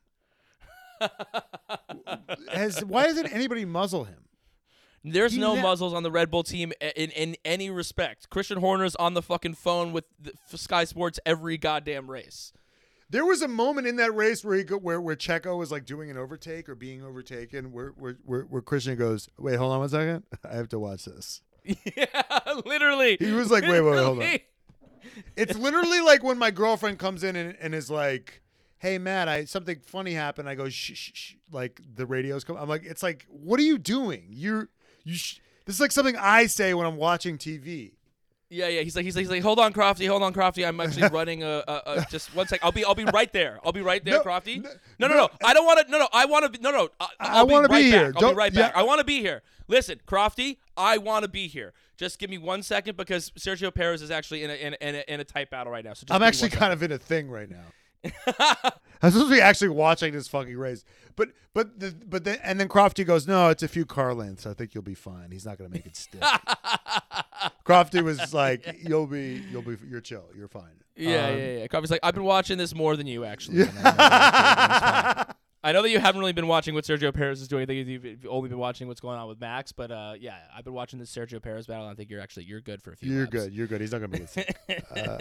Has 2.52 2.84
why 2.84 3.04
doesn't 3.06 3.28
anybody 3.28 3.64
muzzle 3.64 4.04
him? 4.04 4.24
There's 5.04 5.32
He 5.32 5.40
no 5.40 5.54
ne- 5.54 5.62
muzzles 5.62 5.94
on 5.94 6.02
the 6.02 6.10
Red 6.10 6.30
Bull 6.30 6.42
team 6.42 6.72
in 6.80 7.10
in 7.10 7.36
any 7.44 7.70
respect. 7.70 8.30
Christian 8.30 8.58
Horner's 8.58 8.96
on 8.96 9.14
the 9.14 9.22
fucking 9.22 9.54
phone 9.54 9.92
with 9.92 10.04
the, 10.20 10.32
Sky 10.58 10.84
Sports 10.84 11.20
every 11.24 11.56
goddamn 11.56 12.10
race. 12.10 12.52
There 13.10 13.24
was 13.24 13.40
a 13.40 13.48
moment 13.48 13.86
in 13.86 13.96
that 13.96 14.14
race 14.14 14.44
where 14.44 14.56
he 14.56 14.64
go, 14.64 14.76
where 14.76 15.00
where 15.00 15.16
Checo 15.16 15.56
was 15.56 15.70
like 15.70 15.86
doing 15.86 16.10
an 16.10 16.18
overtake 16.18 16.68
or 16.68 16.74
being 16.74 17.02
overtaken, 17.02 17.72
where 17.72 17.90
where 17.90 18.18
where, 18.24 18.42
where 18.42 18.62
Christian 18.62 18.96
goes, 18.96 19.28
"Wait, 19.38 19.56
hold 19.56 19.72
on 19.72 19.78
one 19.80 19.88
second, 19.88 20.24
I 20.44 20.56
have 20.56 20.68
to 20.70 20.78
watch 20.78 21.04
this." 21.04 21.40
yeah, 21.64 22.06
literally. 22.66 23.16
He 23.18 23.32
was 23.32 23.50
like, 23.50 23.62
"Wait, 23.62 23.80
wait, 23.80 23.90
wait, 23.90 24.04
hold 24.04 24.22
on." 24.22 24.38
It's 25.36 25.56
literally 25.56 26.00
like 26.00 26.22
when 26.22 26.38
my 26.38 26.50
girlfriend 26.50 26.98
comes 26.98 27.24
in 27.24 27.34
and, 27.36 27.56
and 27.60 27.74
is 27.74 27.90
like, 27.90 28.42
"Hey, 28.78 28.98
Matt, 28.98 29.28
I 29.28 29.44
something 29.44 29.78
funny 29.84 30.12
happened." 30.14 30.48
I 30.48 30.54
go, 30.54 30.68
"Shh, 30.68 30.92
shh, 30.94 31.10
shh." 31.14 31.34
Like 31.52 31.80
the 31.94 32.06
radios 32.06 32.44
come. 32.44 32.56
I'm 32.56 32.68
like, 32.68 32.84
"It's 32.84 33.02
like, 33.02 33.26
what 33.28 33.58
are 33.60 33.64
you 33.64 33.78
doing? 33.78 34.26
You're 34.30 34.68
you." 35.04 35.14
Sh-. 35.14 35.40
This 35.64 35.76
is 35.76 35.80
like 35.80 35.92
something 35.92 36.16
I 36.16 36.46
say 36.46 36.72
when 36.72 36.86
I'm 36.86 36.96
watching 36.96 37.36
TV. 37.36 37.92
Yeah, 38.50 38.68
yeah. 38.68 38.80
He's 38.80 38.96
like, 38.96 39.04
he's 39.04 39.14
like, 39.14 39.24
he's 39.24 39.30
like, 39.30 39.42
hold 39.42 39.58
on, 39.58 39.74
Crofty, 39.74 40.08
hold 40.08 40.22
on, 40.22 40.32
Crofty. 40.32 40.66
I'm 40.66 40.80
actually 40.80 41.08
running 41.12 41.42
a, 41.42 41.62
a, 41.68 41.82
a 41.86 42.06
just 42.10 42.34
one 42.34 42.46
sec. 42.46 42.60
I'll 42.62 42.72
be, 42.72 42.84
I'll 42.84 42.94
be 42.94 43.04
right 43.04 43.30
there. 43.32 43.60
I'll 43.62 43.72
be 43.72 43.82
right 43.82 44.02
there, 44.02 44.14
No, 44.14 44.22
Crofty. 44.22 44.62
no, 44.62 44.70
No, 44.98 45.08
no, 45.08 45.14
no. 45.16 45.28
I 45.44 45.52
don't 45.52 45.66
want 45.66 45.84
to. 45.84 45.92
No, 45.92 45.98
no. 45.98 46.08
I 46.12 46.24
want 46.24 46.44
to 46.44 46.48
be. 46.50 46.58
No, 46.58 46.70
no. 46.70 46.88
I, 46.98 47.08
I 47.20 47.42
wanna 47.42 47.68
be 47.68 47.74
right 47.74 47.84
here. 47.84 48.12
Back. 48.12 48.22
I'll 48.22 48.30
be 48.30 48.36
right 48.36 48.52
yeah. 48.54 48.62
back. 48.62 48.76
I 48.76 48.82
want 48.82 49.00
to 49.00 49.04
be 49.04 49.20
here. 49.20 49.42
Listen, 49.66 50.00
Crofty, 50.06 50.56
I 50.76 50.96
want 50.96 51.24
to 51.24 51.28
be 51.28 51.46
here. 51.46 51.74
Just 51.98 52.18
give 52.18 52.30
me 52.30 52.38
one 52.38 52.62
second 52.62 52.96
because 52.96 53.30
Sergio 53.32 53.74
Perez 53.74 54.00
is 54.00 54.10
actually 54.10 54.44
in 54.44 54.50
a 54.50 54.54
in 54.54 54.72
a, 54.72 54.88
in 54.88 54.94
a, 54.94 55.04
in 55.12 55.20
a 55.20 55.24
tight 55.24 55.50
battle 55.50 55.70
right 55.70 55.84
now. 55.84 55.92
So 55.92 56.06
just 56.06 56.12
I'm 56.12 56.22
actually 56.22 56.50
kind 56.50 56.72
of 56.72 56.82
in 56.82 56.92
a 56.92 56.98
thing 56.98 57.28
right 57.28 57.50
now. 57.50 57.64
I'm 58.04 59.10
supposed 59.12 59.28
to 59.30 59.34
be 59.34 59.40
actually 59.40 59.68
watching 59.70 60.12
this 60.12 60.28
fucking 60.28 60.56
race, 60.56 60.84
but 61.16 61.28
but 61.54 61.78
the, 61.80 61.94
but 62.06 62.24
then 62.24 62.38
and 62.42 62.58
then 62.58 62.68
Crofty 62.68 63.06
goes, 63.06 63.26
no, 63.26 63.48
it's 63.48 63.62
a 63.62 63.68
few 63.68 63.84
car 63.86 64.14
lengths. 64.14 64.46
I 64.46 64.54
think 64.54 64.74
you'll 64.74 64.82
be 64.82 64.94
fine. 64.94 65.30
He's 65.30 65.44
not 65.46 65.58
gonna 65.58 65.70
make 65.70 65.86
it 65.86 65.96
stick. 65.96 66.20
Crofty 67.64 68.02
was 68.02 68.32
like, 68.34 68.76
you'll 68.82 69.06
be 69.06 69.42
you'll 69.50 69.62
be 69.62 69.76
you're 69.88 70.00
chill. 70.00 70.24
You're 70.36 70.48
fine. 70.48 70.82
Yeah, 70.96 71.26
Um, 71.28 71.38
yeah, 71.38 71.46
yeah. 71.58 71.66
Crofty's 71.68 71.90
like, 71.90 72.00
I've 72.02 72.14
been 72.14 72.24
watching 72.24 72.58
this 72.58 72.74
more 72.74 72.96
than 72.96 73.06
you 73.06 73.24
actually. 73.24 73.62
I 73.62 73.66
know 73.66 73.72
that 73.72 75.16
it's 75.16 75.26
fine. 75.26 75.34
I 75.64 75.72
know 75.72 75.82
that 75.82 75.90
you 75.90 75.98
haven't 75.98 76.20
really 76.20 76.32
been 76.32 76.46
watching 76.46 76.74
what 76.74 76.84
Sergio 76.84 77.12
Perez 77.12 77.40
is 77.42 77.48
doing. 77.48 77.64
I 77.64 77.66
think 77.66 77.86
you've 77.88 78.26
only 78.28 78.48
been 78.48 78.58
watching 78.58 78.86
what's 78.86 79.00
going 79.00 79.18
on 79.18 79.28
with 79.28 79.40
Max. 79.40 79.72
But 79.72 79.90
uh, 79.90 80.14
yeah, 80.18 80.38
I've 80.56 80.64
been 80.64 80.72
watching 80.72 80.98
this 81.00 81.12
Sergio 81.14 81.42
Perez 81.42 81.66
battle. 81.66 81.84
and 81.84 81.92
I 81.92 81.94
think 81.96 82.10
you're 82.10 82.20
actually 82.20 82.44
you're 82.44 82.60
good 82.60 82.80
for 82.82 82.92
a 82.92 82.96
few. 82.96 83.12
You're 83.12 83.20
laps. 83.22 83.32
good. 83.32 83.52
You're 83.52 83.66
good. 83.66 83.80
He's 83.80 83.92
not 83.92 84.00
gonna 84.00 84.12
make 84.12 84.22
it 84.22 84.30
stick. 84.30 84.56
Uh, 84.96 85.18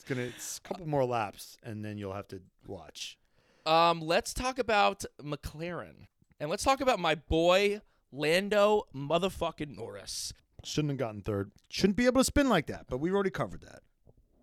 it's 0.00 0.08
gonna 0.08 0.22
it's 0.22 0.58
a 0.58 0.60
couple 0.68 0.88
more 0.88 1.04
laps, 1.04 1.58
and 1.62 1.84
then 1.84 1.98
you'll 1.98 2.14
have 2.14 2.28
to 2.28 2.40
watch. 2.66 3.18
Um, 3.66 4.00
let's 4.00 4.32
talk 4.32 4.58
about 4.58 5.04
McLaren, 5.22 6.06
and 6.38 6.48
let's 6.48 6.64
talk 6.64 6.80
about 6.80 6.98
my 6.98 7.14
boy 7.14 7.82
Lando 8.10 8.84
motherfucking 8.94 9.76
Norris. 9.76 10.32
Shouldn't 10.64 10.92
have 10.92 10.98
gotten 10.98 11.20
third. 11.20 11.52
Shouldn't 11.68 11.96
be 11.96 12.06
able 12.06 12.20
to 12.20 12.24
spin 12.24 12.48
like 12.48 12.66
that. 12.66 12.86
But 12.88 12.98
we've 12.98 13.14
already 13.14 13.30
covered 13.30 13.62
that. 13.62 13.80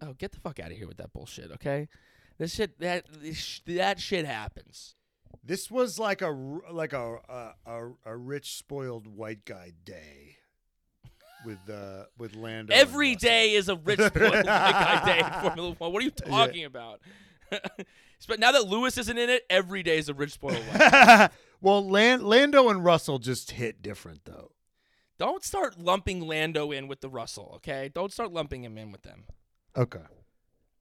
Oh, 0.02 0.14
get 0.14 0.32
the 0.32 0.40
fuck 0.40 0.60
out 0.60 0.72
of 0.72 0.78
here 0.78 0.88
with 0.88 0.98
that 0.98 1.14
bullshit, 1.14 1.52
okay? 1.52 1.88
This 2.38 2.54
shit 2.54 2.80
that 2.80 3.06
this 3.12 3.62
that 3.66 4.00
shit 4.00 4.26
happens. 4.26 4.96
This 5.44 5.72
was 5.72 5.98
like 5.98 6.22
a 6.22 6.30
like 6.72 6.94
a 6.94 7.18
a, 7.28 7.54
a, 7.66 7.92
a 8.06 8.16
rich 8.16 8.56
spoiled 8.58 9.08
white 9.08 9.46
guy 9.46 9.74
day 9.84 10.37
with 11.46 11.70
uh 11.70 12.06
with 12.18 12.36
Lando. 12.36 12.74
and 12.74 12.82
Every 12.82 13.16
day 13.16 13.54
is 13.54 13.70
a 13.70 13.76
rich 13.76 14.00
white 14.00 14.46
guy 14.46 15.06
day 15.06 15.20
in 15.20 15.32
Formula 15.42 15.76
One. 15.78 15.94
What 15.94 16.02
are 16.02 16.06
you 16.06 16.12
talking 16.12 16.66
about? 16.66 17.02
but 18.28 18.40
now 18.40 18.52
that 18.52 18.68
Lewis 18.68 18.98
isn't 18.98 19.18
in 19.18 19.30
it, 19.30 19.44
every 19.50 19.84
day 19.84 19.98
is 19.98 20.10
a 20.10 20.14
rich 20.14 20.34
spoiled 20.34 20.64
well, 21.62 21.88
Lan- 21.88 22.26
Lando 22.26 22.70
and 22.70 22.84
Russell 22.84 23.20
just 23.20 23.52
hit 23.52 23.82
different 23.82 24.26
though. 24.26 24.52
Don't 25.18 25.44
start 25.44 25.80
lumping 25.80 26.22
Lando 26.28 26.72
in 26.72 26.88
with 26.88 27.02
the 27.02 27.10
Russell, 27.10 27.54
okay? 27.56 27.90
Don't 27.94 28.12
start 28.14 28.32
lumping 28.32 28.64
him 28.64 28.78
in 28.78 28.92
with 28.92 29.02
them. 29.02 29.24
Okay. 29.76 30.04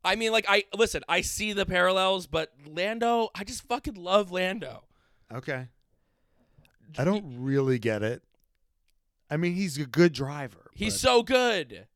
I 0.04 0.14
mean, 0.14 0.30
like 0.30 0.46
I 0.48 0.64
listen, 0.76 1.02
I 1.09 1.20
see 1.22 1.52
the 1.52 1.66
parallels, 1.66 2.26
but 2.26 2.52
Lando, 2.66 3.28
I 3.34 3.44
just 3.44 3.62
fucking 3.66 3.94
love 3.94 4.30
Lando. 4.30 4.84
Okay. 5.32 5.68
I 6.98 7.04
don't 7.04 7.42
really 7.42 7.78
get 7.78 8.02
it. 8.02 8.22
I 9.31 9.37
mean, 9.37 9.55
he's 9.55 9.79
a 9.79 9.87
good 9.87 10.12
driver. 10.12 10.70
He's 10.74 10.95
but- 10.95 11.01
so 11.01 11.22
good, 11.22 11.87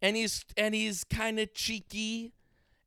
and 0.00 0.16
he's 0.16 0.44
and 0.56 0.74
he's 0.74 1.04
kind 1.04 1.38
of 1.38 1.52
cheeky, 1.54 2.32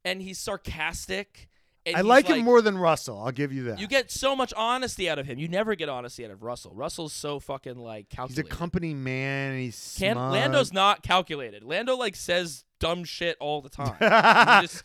and 0.03 0.21
he's 0.21 0.39
sarcastic. 0.39 1.49
And 1.85 1.97
I 1.97 1.99
he's 1.99 2.07
like, 2.07 2.27
him 2.27 2.45
more 2.45 2.61
than 2.61 2.77
Russell. 2.77 3.21
I'll 3.21 3.33
give 3.33 3.51
you 3.51 3.63
that. 3.63 3.77
You 3.77 3.87
get 3.87 4.09
so 4.09 4.37
much 4.37 4.53
honesty 4.55 5.09
out 5.09 5.19
of 5.19 5.25
him. 5.25 5.37
You 5.37 5.49
never 5.49 5.75
get 5.75 5.89
honesty 5.89 6.23
out 6.23 6.31
of 6.31 6.41
Russell. 6.41 6.71
Russell's 6.73 7.11
so 7.11 7.41
fucking 7.41 7.75
like 7.75 8.07
calculated. 8.07 8.45
he's 8.45 8.53
a 8.53 8.57
company 8.57 8.93
man. 8.93 9.57
He's 9.57 9.95
Can. 9.99 10.15
Lando's 10.15 10.71
not 10.71 11.03
calculated. 11.03 11.61
Lando 11.61 11.97
like 11.97 12.15
says 12.15 12.63
dumb 12.79 13.03
shit 13.03 13.35
all 13.41 13.61
the 13.61 13.67
time. 13.69 13.95
he, 14.61 14.67
just, 14.67 14.83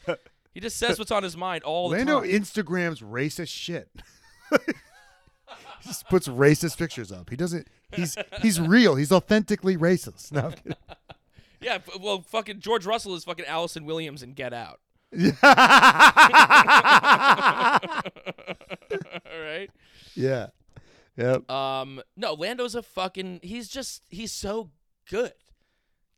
he 0.54 0.60
just 0.60 0.76
says 0.76 0.98
what's 0.98 1.12
on 1.12 1.22
his 1.22 1.36
mind 1.36 1.62
all 1.62 1.88
the 1.88 1.98
time. 1.98 2.06
Lando. 2.06 2.28
Instagrams 2.28 3.00
racist 3.00 3.50
shit. 3.50 3.88
he 5.82 5.88
just 5.88 6.08
puts 6.08 6.28
racist 6.28 6.78
pictures 6.78 7.12
up. 7.12 7.30
He 7.30 7.36
doesn't. 7.36 7.68
He's 7.92 8.16
he's 8.42 8.60
real. 8.60 8.94
He's 8.96 9.12
authentically 9.12 9.76
racist. 9.76 10.32
No, 10.32 10.46
I'm 10.46 10.52
kidding. 10.52 10.74
yeah, 11.60 11.78
well, 12.00 12.22
fucking 12.22 12.60
George 12.60 12.86
Russell 12.86 13.14
is 13.14 13.24
fucking 13.24 13.46
Allison 13.46 13.84
Williams 13.84 14.22
in 14.22 14.32
Get 14.32 14.52
Out. 14.52 14.80
all 15.14 15.20
right. 19.40 19.70
yeah. 20.14 20.48
Yep. 21.16 21.50
Um, 21.50 22.00
no, 22.16 22.34
Lando's 22.34 22.74
a 22.74 22.82
fucking. 22.82 23.40
He's 23.42 23.68
just. 23.68 24.02
He's 24.08 24.32
so 24.32 24.70
good, 25.10 25.32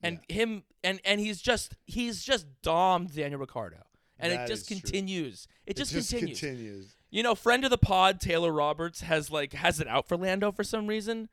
and 0.02 0.20
him 0.28 0.64
and 0.84 1.00
and 1.04 1.20
he's 1.20 1.40
just 1.40 1.74
he's 1.86 2.22
just 2.22 2.46
domed 2.62 3.14
Daniel 3.14 3.40
Ricciardo, 3.40 3.78
and 4.18 4.32
That 4.32 4.44
it 4.44 4.48
just 4.48 4.68
continues. 4.68 5.46
It 5.66 5.76
just, 5.76 5.92
it 5.92 5.96
just 5.96 6.10
continues. 6.10 6.40
continues. 6.40 6.96
You 7.10 7.22
know, 7.22 7.34
friend 7.34 7.64
of 7.64 7.70
the 7.70 7.78
pod, 7.78 8.20
Taylor 8.20 8.52
Roberts 8.52 9.00
has 9.02 9.30
like 9.30 9.52
has 9.52 9.80
it 9.80 9.88
out 9.88 10.06
for 10.06 10.16
Lando 10.16 10.52
for 10.52 10.64
some 10.64 10.86
reason. 10.86 11.28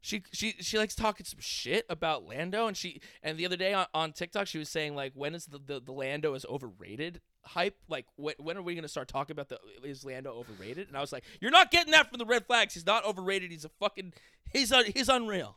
She 0.00 0.22
she 0.32 0.56
she 0.60 0.76
likes 0.76 0.94
talking 0.94 1.24
some 1.24 1.40
shit 1.40 1.86
about 1.88 2.26
Lando, 2.26 2.66
and 2.66 2.76
she 2.76 3.00
and 3.22 3.38
the 3.38 3.46
other 3.46 3.56
day 3.56 3.72
on, 3.72 3.86
on 3.94 4.12
TikTok 4.12 4.46
she 4.46 4.58
was 4.58 4.68
saying 4.68 4.94
like, 4.94 5.12
when 5.14 5.34
is 5.34 5.46
the, 5.46 5.58
the 5.58 5.80
the 5.80 5.92
Lando 5.92 6.34
is 6.34 6.44
overrated 6.44 7.22
hype? 7.42 7.76
Like, 7.88 8.04
when 8.16 8.34
when 8.38 8.58
are 8.58 8.62
we 8.62 8.74
gonna 8.74 8.86
start 8.86 9.08
talking 9.08 9.32
about 9.32 9.48
the 9.48 9.58
is 9.82 10.04
Lando 10.04 10.30
overrated? 10.32 10.88
And 10.88 10.96
I 10.96 11.00
was 11.00 11.10
like, 11.10 11.24
you're 11.40 11.50
not 11.50 11.70
getting 11.70 11.92
that 11.92 12.10
from 12.10 12.18
the 12.18 12.26
red 12.26 12.46
flags. 12.46 12.74
He's 12.74 12.84
not 12.84 13.06
overrated. 13.06 13.50
He's 13.50 13.64
a 13.64 13.70
fucking 13.80 14.12
he's 14.52 14.72
un, 14.72 14.84
he's 14.92 15.08
unreal. 15.08 15.56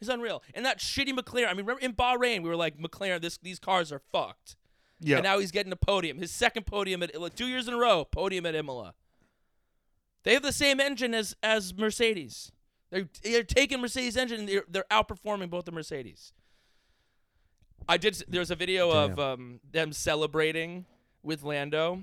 He's 0.00 0.08
unreal. 0.08 0.42
And 0.54 0.64
that 0.64 0.78
shitty 0.78 1.12
McLaren. 1.12 1.48
I 1.48 1.50
mean, 1.50 1.66
remember 1.66 1.82
in 1.82 1.92
Bahrain 1.92 2.42
we 2.42 2.48
were 2.48 2.56
like, 2.56 2.78
McLaren, 2.78 3.20
this 3.20 3.36
these 3.36 3.58
cars 3.58 3.92
are 3.92 4.00
fucked. 4.10 4.56
Yeah. 5.00 5.16
And 5.16 5.24
now 5.24 5.38
he's 5.38 5.50
getting 5.50 5.72
a 5.72 5.76
podium. 5.76 6.16
His 6.16 6.30
second 6.30 6.64
podium 6.64 7.02
at 7.02 7.20
like, 7.20 7.34
two 7.34 7.46
years 7.46 7.68
in 7.68 7.74
a 7.74 7.78
row, 7.78 8.06
podium 8.06 8.46
at 8.46 8.54
Imola. 8.54 8.94
They 10.24 10.34
have 10.34 10.42
the 10.42 10.52
same 10.52 10.80
engine 10.80 11.14
as 11.14 11.34
as 11.42 11.74
Mercedes. 11.76 12.52
They're 12.90 13.08
they're 13.22 13.42
taking 13.42 13.80
Mercedes 13.80 14.16
engine 14.16 14.40
and 14.40 14.48
they're 14.48 14.64
they're 14.68 14.86
outperforming 14.90 15.50
both 15.50 15.64
the 15.64 15.72
Mercedes. 15.72 16.32
I 17.88 17.96
did. 17.96 18.22
There's 18.28 18.50
a 18.50 18.54
video 18.56 18.90
of 18.90 19.18
um, 19.18 19.60
them 19.72 19.92
celebrating 19.92 20.86
with 21.22 21.42
Lando, 21.42 22.02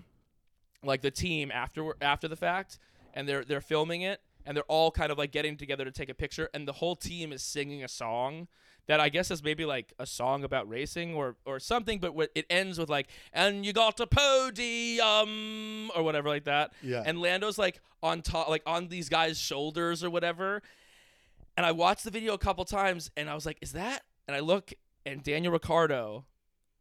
like 0.83 1.01
the 1.01 1.11
team 1.11 1.51
after 1.51 1.95
after 2.01 2.27
the 2.27 2.35
fact, 2.35 2.79
and 3.13 3.27
they're 3.27 3.45
they're 3.45 3.61
filming 3.61 4.01
it, 4.01 4.21
and 4.45 4.57
they're 4.57 4.63
all 4.65 4.91
kind 4.91 5.11
of 5.11 5.17
like 5.17 5.31
getting 5.31 5.55
together 5.55 5.85
to 5.85 5.91
take 5.91 6.09
a 6.09 6.13
picture, 6.13 6.49
and 6.53 6.67
the 6.67 6.73
whole 6.73 6.95
team 6.95 7.31
is 7.31 7.41
singing 7.41 7.83
a 7.83 7.87
song 7.87 8.47
that 8.89 8.99
I 8.99 9.09
guess 9.09 9.29
is 9.29 9.43
maybe 9.43 9.65
like 9.65 9.93
a 9.99 10.05
song 10.07 10.43
about 10.43 10.67
racing 10.67 11.13
or 11.13 11.35
or 11.45 11.59
something, 11.59 11.99
but 11.99 12.15
what- 12.15 12.31
it 12.33 12.45
ends 12.49 12.79
with 12.79 12.89
like, 12.89 13.07
and 13.31 13.63
you 13.65 13.71
got 13.71 13.99
a 13.99 14.07
podium 14.77 15.91
or 15.95 16.03
whatever 16.03 16.27
like 16.27 16.45
that. 16.45 16.73
Yeah. 16.81 17.03
And 17.05 17.21
Lando's 17.21 17.57
like 17.57 17.81
on 18.01 18.21
top, 18.21 18.49
like 18.49 18.63
on 18.65 18.87
these 18.87 19.07
guys' 19.07 19.39
shoulders 19.39 20.03
or 20.03 20.09
whatever. 20.09 20.61
And 21.55 21.65
I 21.65 21.71
watched 21.71 22.03
the 22.03 22.11
video 22.11 22.33
a 22.33 22.37
couple 22.37 22.65
times, 22.65 23.11
and 23.15 23.29
I 23.29 23.35
was 23.35 23.45
like, 23.45 23.57
"Is 23.61 23.73
that?" 23.73 24.03
And 24.27 24.35
I 24.35 24.39
look, 24.39 24.73
and 25.05 25.21
Daniel 25.23 25.53
Ricciardo 25.53 26.25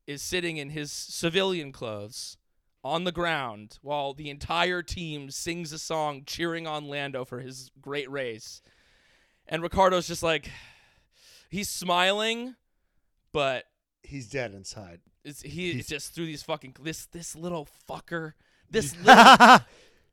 is 0.06 0.22
sitting 0.22 0.56
in 0.56 0.70
his 0.70 0.90
civilian 0.90 1.72
clothes 1.72 2.36
on 2.84 3.04
the 3.04 3.12
ground 3.12 3.78
while 3.82 4.14
the 4.14 4.30
entire 4.30 4.82
team 4.82 5.30
sings 5.30 5.72
a 5.72 5.78
song 5.78 6.22
cheering 6.24 6.66
on 6.66 6.88
Lando 6.88 7.24
for 7.24 7.40
his 7.40 7.70
great 7.82 8.10
race. 8.10 8.62
And 9.46 9.62
Ricciardo's 9.62 10.06
just 10.08 10.22
like, 10.22 10.50
he's 11.48 11.68
smiling, 11.68 12.54
but 13.32 13.64
He's 14.02 14.28
dead 14.28 14.54
inside. 14.54 15.00
it's, 15.24 15.42
he 15.42 15.72
He's- 15.72 15.86
just 15.86 16.14
through 16.14 16.26
these 16.26 16.42
fucking 16.42 16.76
this 16.82 17.06
this 17.06 17.34
little 17.36 17.68
fucker, 17.88 18.32
this 18.70 18.96
little. 19.04 19.58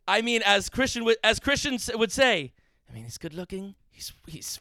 I 0.07 0.21
mean, 0.21 0.41
as 0.45 0.69
Christian 0.69 1.03
would 1.05 1.17
as 1.23 1.39
Christians 1.39 1.89
would 1.93 2.11
say, 2.11 2.53
I 2.89 2.93
mean, 2.93 3.03
he's 3.05 3.17
good 3.17 3.33
looking. 3.33 3.75
He's 3.89 4.11
he's 4.27 4.59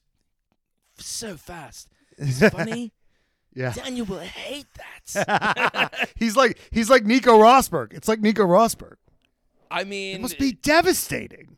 so 0.98 1.36
fast. 1.36 1.88
He's 2.18 2.46
funny. 2.50 2.92
yeah. 3.54 3.72
Daniel 3.72 4.06
will 4.06 4.20
hate 4.20 4.66
that. 4.76 6.12
he's 6.16 6.36
like 6.36 6.58
he's 6.70 6.88
like 6.90 7.04
Nico 7.04 7.38
Rosberg. 7.38 7.92
It's 7.92 8.06
like 8.08 8.20
Nico 8.20 8.44
Rosberg. 8.46 8.94
I 9.70 9.82
mean, 9.84 10.16
It 10.16 10.20
must 10.22 10.38
be 10.38 10.52
devastating 10.52 11.56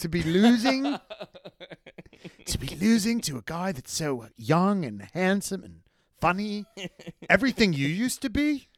to 0.00 0.08
be 0.08 0.22
losing 0.22 0.84
to 2.46 2.58
be 2.58 2.68
losing 2.76 3.20
to 3.22 3.38
a 3.38 3.42
guy 3.44 3.72
that's 3.72 3.92
so 3.92 4.26
young 4.36 4.84
and 4.84 5.08
handsome 5.14 5.62
and 5.64 5.80
funny. 6.20 6.66
Everything 7.30 7.72
you 7.72 7.88
used 7.88 8.22
to 8.22 8.30
be. 8.30 8.68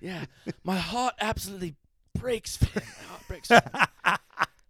Yeah, 0.00 0.24
my 0.64 0.78
heart 0.78 1.14
absolutely 1.20 1.76
breaks 2.18 2.56
for 2.56 2.66
him. 2.80 2.82
My 2.98 3.08
heart 3.08 3.22
breaks. 3.28 3.48
For 3.48 3.54
him. 3.54 4.16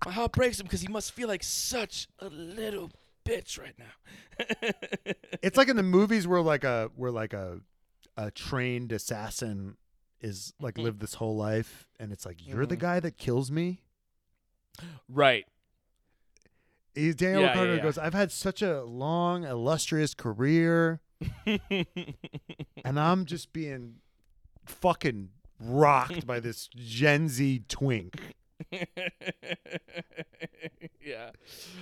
My 0.05 0.11
heart 0.11 0.33
breaks 0.33 0.59
him 0.59 0.65
because 0.65 0.81
he 0.81 0.89
must 0.89 1.13
feel 1.13 1.29
like 1.29 1.45
such 1.45 2.09
a 2.19 2.27
little 2.29 2.91
bitch 3.25 3.57
right 3.57 3.75
now. 3.79 5.13
It's 5.45 5.57
like 5.57 5.69
in 5.69 5.77
the 5.77 5.85
movies 5.85 6.27
where 6.27 6.41
like 6.41 6.65
a 6.65 6.91
where 6.97 7.13
like 7.13 7.33
a 7.33 7.61
a 8.17 8.33
trained 8.33 8.91
assassin 8.91 9.77
is 10.21 10.55
like 10.61 10.75
Mm. 10.75 10.83
lived 10.83 11.01
this 11.01 11.15
whole 11.15 11.37
life 11.37 11.87
and 12.01 12.11
it's 12.13 12.27
like 12.27 12.45
you're 12.45 12.67
the 12.67 12.77
Mhm. 12.77 12.81
guy 12.81 12.99
that 13.01 13.17
kills 13.17 13.53
me. 13.53 13.83
right. 15.09 15.47
He's 16.95 17.15
Daniel 17.17 17.43
Yeah, 17.43 17.63
yeah, 17.65 17.75
yeah. 17.75 17.83
goes, 17.83 17.97
I've 17.99 18.13
had 18.15 18.31
such 18.31 18.61
a 18.63 18.83
long, 18.85 19.45
illustrious 19.45 20.13
career, 20.15 21.01
and 21.47 23.01
I'm 23.01 23.25
just 23.25 23.53
being 23.53 23.95
fucking 24.67 25.31
rocked 25.61 26.27
by 26.27 26.39
this 26.41 26.69
Gen 26.75 27.29
Z 27.29 27.65
twink. 27.69 28.21
yeah, 31.01 31.31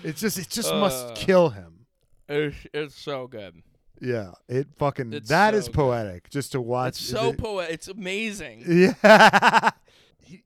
It's 0.02 0.20
just 0.20 0.38
it 0.38 0.48
just 0.48 0.70
Uh. 0.72 0.78
must 0.80 1.14
kill 1.14 1.50
him. 1.50 1.86
it's, 2.28 2.56
it's 2.72 2.94
so 3.00 3.26
good. 3.26 3.62
Yeah. 4.00 4.32
It 4.48 4.68
fucking 4.78 5.12
It's 5.12 5.28
that 5.28 5.52
so 5.52 5.58
is 5.58 5.66
good. 5.66 5.74
poetic 5.74 6.30
just 6.30 6.52
to 6.52 6.60
watch. 6.60 6.90
It's 7.00 7.00
so 7.10 7.32
the- 7.32 7.36
poetic. 7.36 7.74
It's 7.74 7.88
amazing. 7.88 8.64
Yeah. 9.02 9.70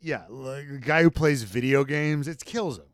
Yeah, 0.01 0.23
like 0.31 0.65
a 0.71 0.79
guy 0.79 1.03
who 1.03 1.11
plays 1.11 1.43
video 1.43 1.85
games, 1.85 2.27
it 2.27 2.43
kills 2.43 2.79
him. 2.79 2.87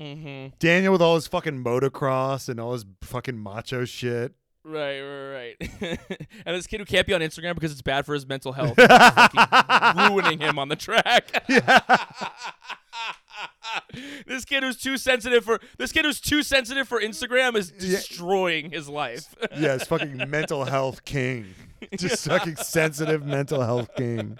Mm-hmm. 0.00 0.54
Daniel 0.58 0.92
with 0.92 1.02
all 1.02 1.14
his 1.14 1.26
fucking 1.26 1.62
motocross 1.64 2.48
and 2.48 2.60
all 2.60 2.72
his 2.72 2.84
fucking 3.02 3.42
macho 3.42 3.84
shit. 3.84 4.34
Right, 4.64 5.00
right, 5.00 5.54
right. 5.60 5.98
and 6.44 6.56
this 6.56 6.66
kid 6.66 6.80
who 6.80 6.86
can't 6.86 7.06
be 7.06 7.14
on 7.14 7.20
Instagram 7.20 7.54
because 7.54 7.70
it's 7.70 7.82
bad 7.82 8.04
for 8.04 8.14
his 8.14 8.26
mental 8.26 8.52
health, 8.52 8.76
ruining 10.10 10.40
him 10.40 10.58
on 10.58 10.68
the 10.68 10.74
track. 10.74 11.44
this 14.26 14.44
kid 14.44 14.64
who's 14.64 14.76
too 14.76 14.98
sensitive 14.98 15.44
for 15.44 15.60
this 15.78 15.92
kid 15.92 16.04
who's 16.04 16.20
too 16.20 16.42
sensitive 16.42 16.88
for 16.88 17.00
Instagram 17.00 17.54
is 17.56 17.70
destroying 17.70 18.72
his 18.72 18.88
life. 18.88 19.36
yeah, 19.52 19.58
Yes, 19.60 19.86
fucking 19.86 20.28
mental 20.28 20.64
health 20.64 21.04
king. 21.04 21.54
Just 21.96 22.26
fucking 22.26 22.56
sensitive 22.56 23.24
mental 23.24 23.62
health 23.62 23.88
king. 23.96 24.36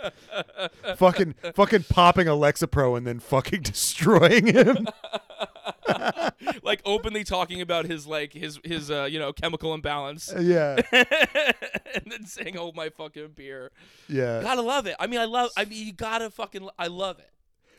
Fucking 0.97 1.37
fucking 1.55 1.85
popping 1.89 2.27
a 2.27 2.33
Lexapro 2.33 2.97
and 2.97 3.07
then 3.07 3.21
fucking 3.21 3.63
destroying 3.63 4.47
him. 4.47 4.89
like 6.63 6.81
openly 6.85 7.25
talking 7.25 7.61
about 7.61 7.87
his 7.87 8.07
like 8.07 8.33
his 8.33 8.59
his 8.65 8.91
uh 8.91 9.05
you 9.05 9.19
know 9.19 9.33
chemical 9.33 9.75
imbalance, 9.75 10.33
Yeah. 10.39 10.77
and 10.93 12.05
then 12.07 12.25
saying 12.27 12.57
"Hold 12.57 12.77
my 12.77 12.89
fucking 12.91 13.33
beer." 13.35 13.73
Yeah. 14.09 14.41
Gotta 14.43 14.63
love 14.63 14.87
it. 14.87 14.97
I 14.99 15.07
mean, 15.07 15.21
I 15.21 15.25
love. 15.25 15.51
I 15.57 15.65
mean, 15.65 15.87
you 15.87 15.93
gotta 15.93 16.31
fucking. 16.31 16.69
I 16.79 16.87
love 16.89 17.19
it. 17.19 17.31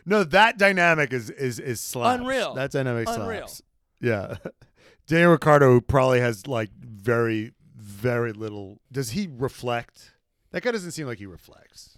No, 0.06 0.24
that 0.24 0.58
dynamic 0.58 1.12
is 1.14 1.30
is 1.30 1.60
is 1.60 1.82
slaps. 1.82 2.22
Unreal. 2.22 2.54
That 2.54 2.72
dynamic 2.72 3.08
Unreal. 3.10 3.48
slaps. 3.48 3.62
Yeah. 4.00 4.36
Daniel 5.08 5.32
Ricciardo 5.32 5.72
who 5.72 5.82
probably 5.82 6.20
has 6.20 6.48
like 6.48 6.70
very 6.80 7.54
very 7.76 8.34
little. 8.34 8.80
Does 8.92 9.12
he 9.12 9.30
reflect? 9.32 10.14
That 10.52 10.64
guy 10.64 10.72
doesn't 10.72 10.92
seem 10.92 11.08
like 11.08 11.18
he 11.20 11.26
reflects. 11.26 11.98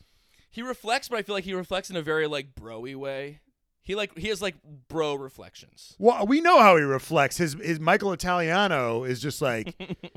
He 0.51 0.61
reflects, 0.63 1.07
but 1.09 1.17
I 1.19 1.21
feel 1.21 1.35
like 1.35 1.43
he 1.43 1.53
reflects 1.53 1.89
in 1.89 1.95
a 1.95 2.01
very 2.01 2.27
like 2.27 2.55
broy 2.55 2.95
way. 2.95 3.39
He 3.89 3.95
like 3.95 4.15
he 4.15 4.27
has 4.27 4.39
like 4.39 4.53
bro 4.87 5.15
reflections. 5.15 5.95
Well, 5.97 6.27
we 6.27 6.41
know 6.41 6.59
how 6.59 6.77
he 6.77 6.83
reflects. 6.83 7.37
His 7.37 7.55
his 7.55 7.79
Michael 7.79 8.13
Italiano 8.13 9.03
is 9.03 9.19
just 9.19 9.41
like, 9.41 9.73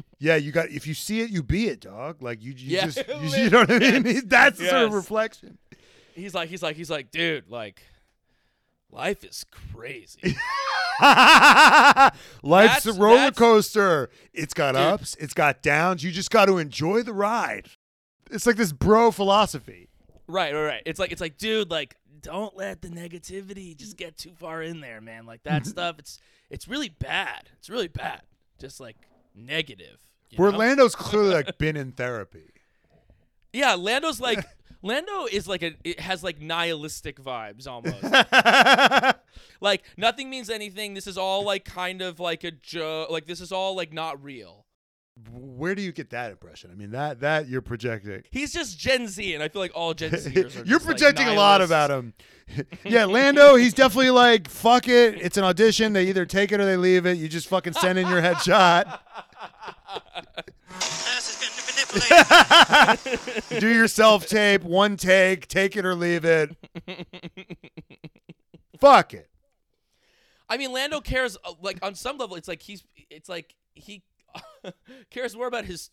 yeah, 0.19 0.37
you 0.37 0.53
got 0.53 0.69
if 0.69 0.87
you 0.87 0.93
see 0.93 1.23
it, 1.23 1.31
you 1.31 1.43
be 1.43 1.69
it, 1.69 1.81
dog. 1.81 2.21
Like 2.21 2.43
you, 2.43 2.53
you 2.53 2.77
Yeah, 2.77 2.85
just 2.85 2.99
you, 3.09 3.45
you 3.45 3.49
know 3.49 3.61
what 3.61 3.71
I 3.73 3.79
mean. 3.79 4.05
yes. 4.05 4.23
That's 4.27 4.59
the 4.59 4.67
sort 4.67 4.83
of 4.83 4.93
reflection. 4.93 5.57
He's 6.15 6.35
like 6.35 6.51
he's 6.51 6.63
like 6.63 6.77
he's 6.77 6.91
like, 6.91 7.11
dude, 7.11 7.49
like 7.49 7.81
life 8.91 9.25
is 9.25 9.47
crazy. 9.73 10.37
Life's 11.01 12.85
That's- 12.85 12.87
a 12.87 12.93
roller 12.93 13.31
coaster. 13.31 14.11
It's 14.35 14.53
got 14.53 14.73
Dude. 14.73 14.83
ups, 14.83 15.17
it's 15.19 15.33
got 15.33 15.63
downs. 15.63 16.05
You 16.05 16.11
just 16.11 16.31
got 16.31 16.45
to 16.45 16.59
enjoy 16.59 17.03
the 17.05 17.15
ride. 17.15 17.69
It's 18.31 18.47
like 18.47 18.57
this 18.57 18.73
bro 18.73 19.11
philosophy. 19.11 19.89
right, 20.27 20.53
right, 20.55 20.63
right. 20.63 20.83
It's 20.85 20.99
like 20.99 21.11
it's 21.11 21.23
like, 21.23 21.39
dude, 21.39 21.71
like 21.71 21.97
don't 22.23 22.57
let 22.57 22.83
the 22.83 22.89
negativity 22.89 23.77
just 23.77 23.97
get 23.97 24.17
too 24.17 24.33
far 24.39 24.63
in 24.63 24.81
there, 24.81 25.01
man. 25.01 25.27
Like 25.27 25.43
that 25.45 25.63
mm-hmm. 25.63 25.71
stuff, 25.71 25.97
it's 25.99 26.19
it's 26.51 26.69
really 26.69 26.89
bad. 26.89 27.51
It's 27.59 27.69
really 27.69 27.89
bad. 27.89 28.23
Just 28.59 28.81
like 28.81 28.97
negative. 29.35 29.99
you 30.31 30.37
Where 30.37 30.53
know? 30.53 30.59
Lando's 30.59 30.95
clearly 30.95 31.35
like 31.35 31.59
been 31.59 31.77
in 31.77 31.93
therapy. 31.93 32.51
Yeah, 33.53 33.75
Lando's 33.75 34.21
like 34.21 34.45
Lando 34.83 35.27
is 35.27 35.47
like 35.47 35.63
a 35.63 35.75
it 35.85 36.01
has 36.01 36.23
like 36.23 36.41
nihilistic 36.41 37.23
vibes 37.23 37.67
almost. 37.67 38.03
like 39.61 39.83
nothing 39.97 40.29
means 40.29 40.51
anything. 40.51 40.95
This 40.95 41.07
is 41.07 41.17
all 41.17 41.45
like 41.45 41.65
kind 41.65 42.03
of 42.03 42.19
like 42.21 42.45
a 42.45 42.51
joke. 42.51 43.11
Like 43.11 43.27
this 43.27 43.41
is 43.41 43.53
all 43.53 43.77
like 43.77 43.93
not 43.93 44.23
real. 44.23 44.62
Where 45.31 45.75
do 45.75 45.83
you 45.83 45.93
get 45.93 46.11
that 46.11 46.31
impression? 46.31 46.71
I 46.73 46.75
mean, 46.75 46.93
that 46.93 47.21
that 47.21 47.47
you're 47.47 47.61
projecting. 47.61 48.23
He's 48.31 48.53
just 48.53 48.79
Gen 48.79 49.07
Z, 49.09 49.35
and 49.35 49.43
I 49.43 49.49
feel 49.49 49.61
like 49.61 49.73
all 49.75 49.93
Gen 49.93 50.11
Zers 50.13 50.27
are. 50.27 50.31
You're 50.31 50.49
just, 50.49 50.71
like, 50.71 50.83
projecting 50.83 51.29
a 51.29 51.35
lot 51.35 51.61
about 51.61 51.91
him. 51.91 52.15
yeah, 52.85 53.05
Lando, 53.05 53.57
he's 53.57 53.75
definitely 53.75 54.11
like, 54.11 54.49
fuck 54.49 54.89
it. 54.89 55.21
It's 55.21 55.37
an 55.37 55.45
audition. 55.45 55.93
They 55.93 56.09
either 56.09 56.25
take 56.25 56.51
it 56.51 56.61
or 56.61 56.65
they 56.65 56.79
leave 56.79 57.05
it. 57.05 57.19
You 57.19 57.29
just 57.29 57.47
fucking 57.49 57.75
send 57.75 57.99
in 57.99 58.09
your 58.09 58.23
headshot. 58.23 59.01
Do 63.61 63.69
your 63.69 63.89
self 63.89 64.27
tape, 64.27 64.63
one 64.63 64.97
take, 64.97 65.47
take 65.47 65.77
it 65.77 65.85
or 65.85 65.95
leave 65.95 66.25
it. 66.25 66.57
fuck 68.81 69.13
it. 69.13 69.29
I 70.49 70.57
mean, 70.57 70.73
Lando 70.73 71.01
cares 71.01 71.37
uh, 71.45 71.53
like 71.61 71.79
on 71.83 71.95
some 71.95 72.17
level. 72.17 72.37
It's 72.37 72.49
like 72.49 72.63
he's. 72.63 72.83
It's 73.11 73.29
like 73.29 73.55
he 73.75 74.03
cares 75.11 75.37
more 75.37 75.47
about 75.47 75.65
his 75.65 75.91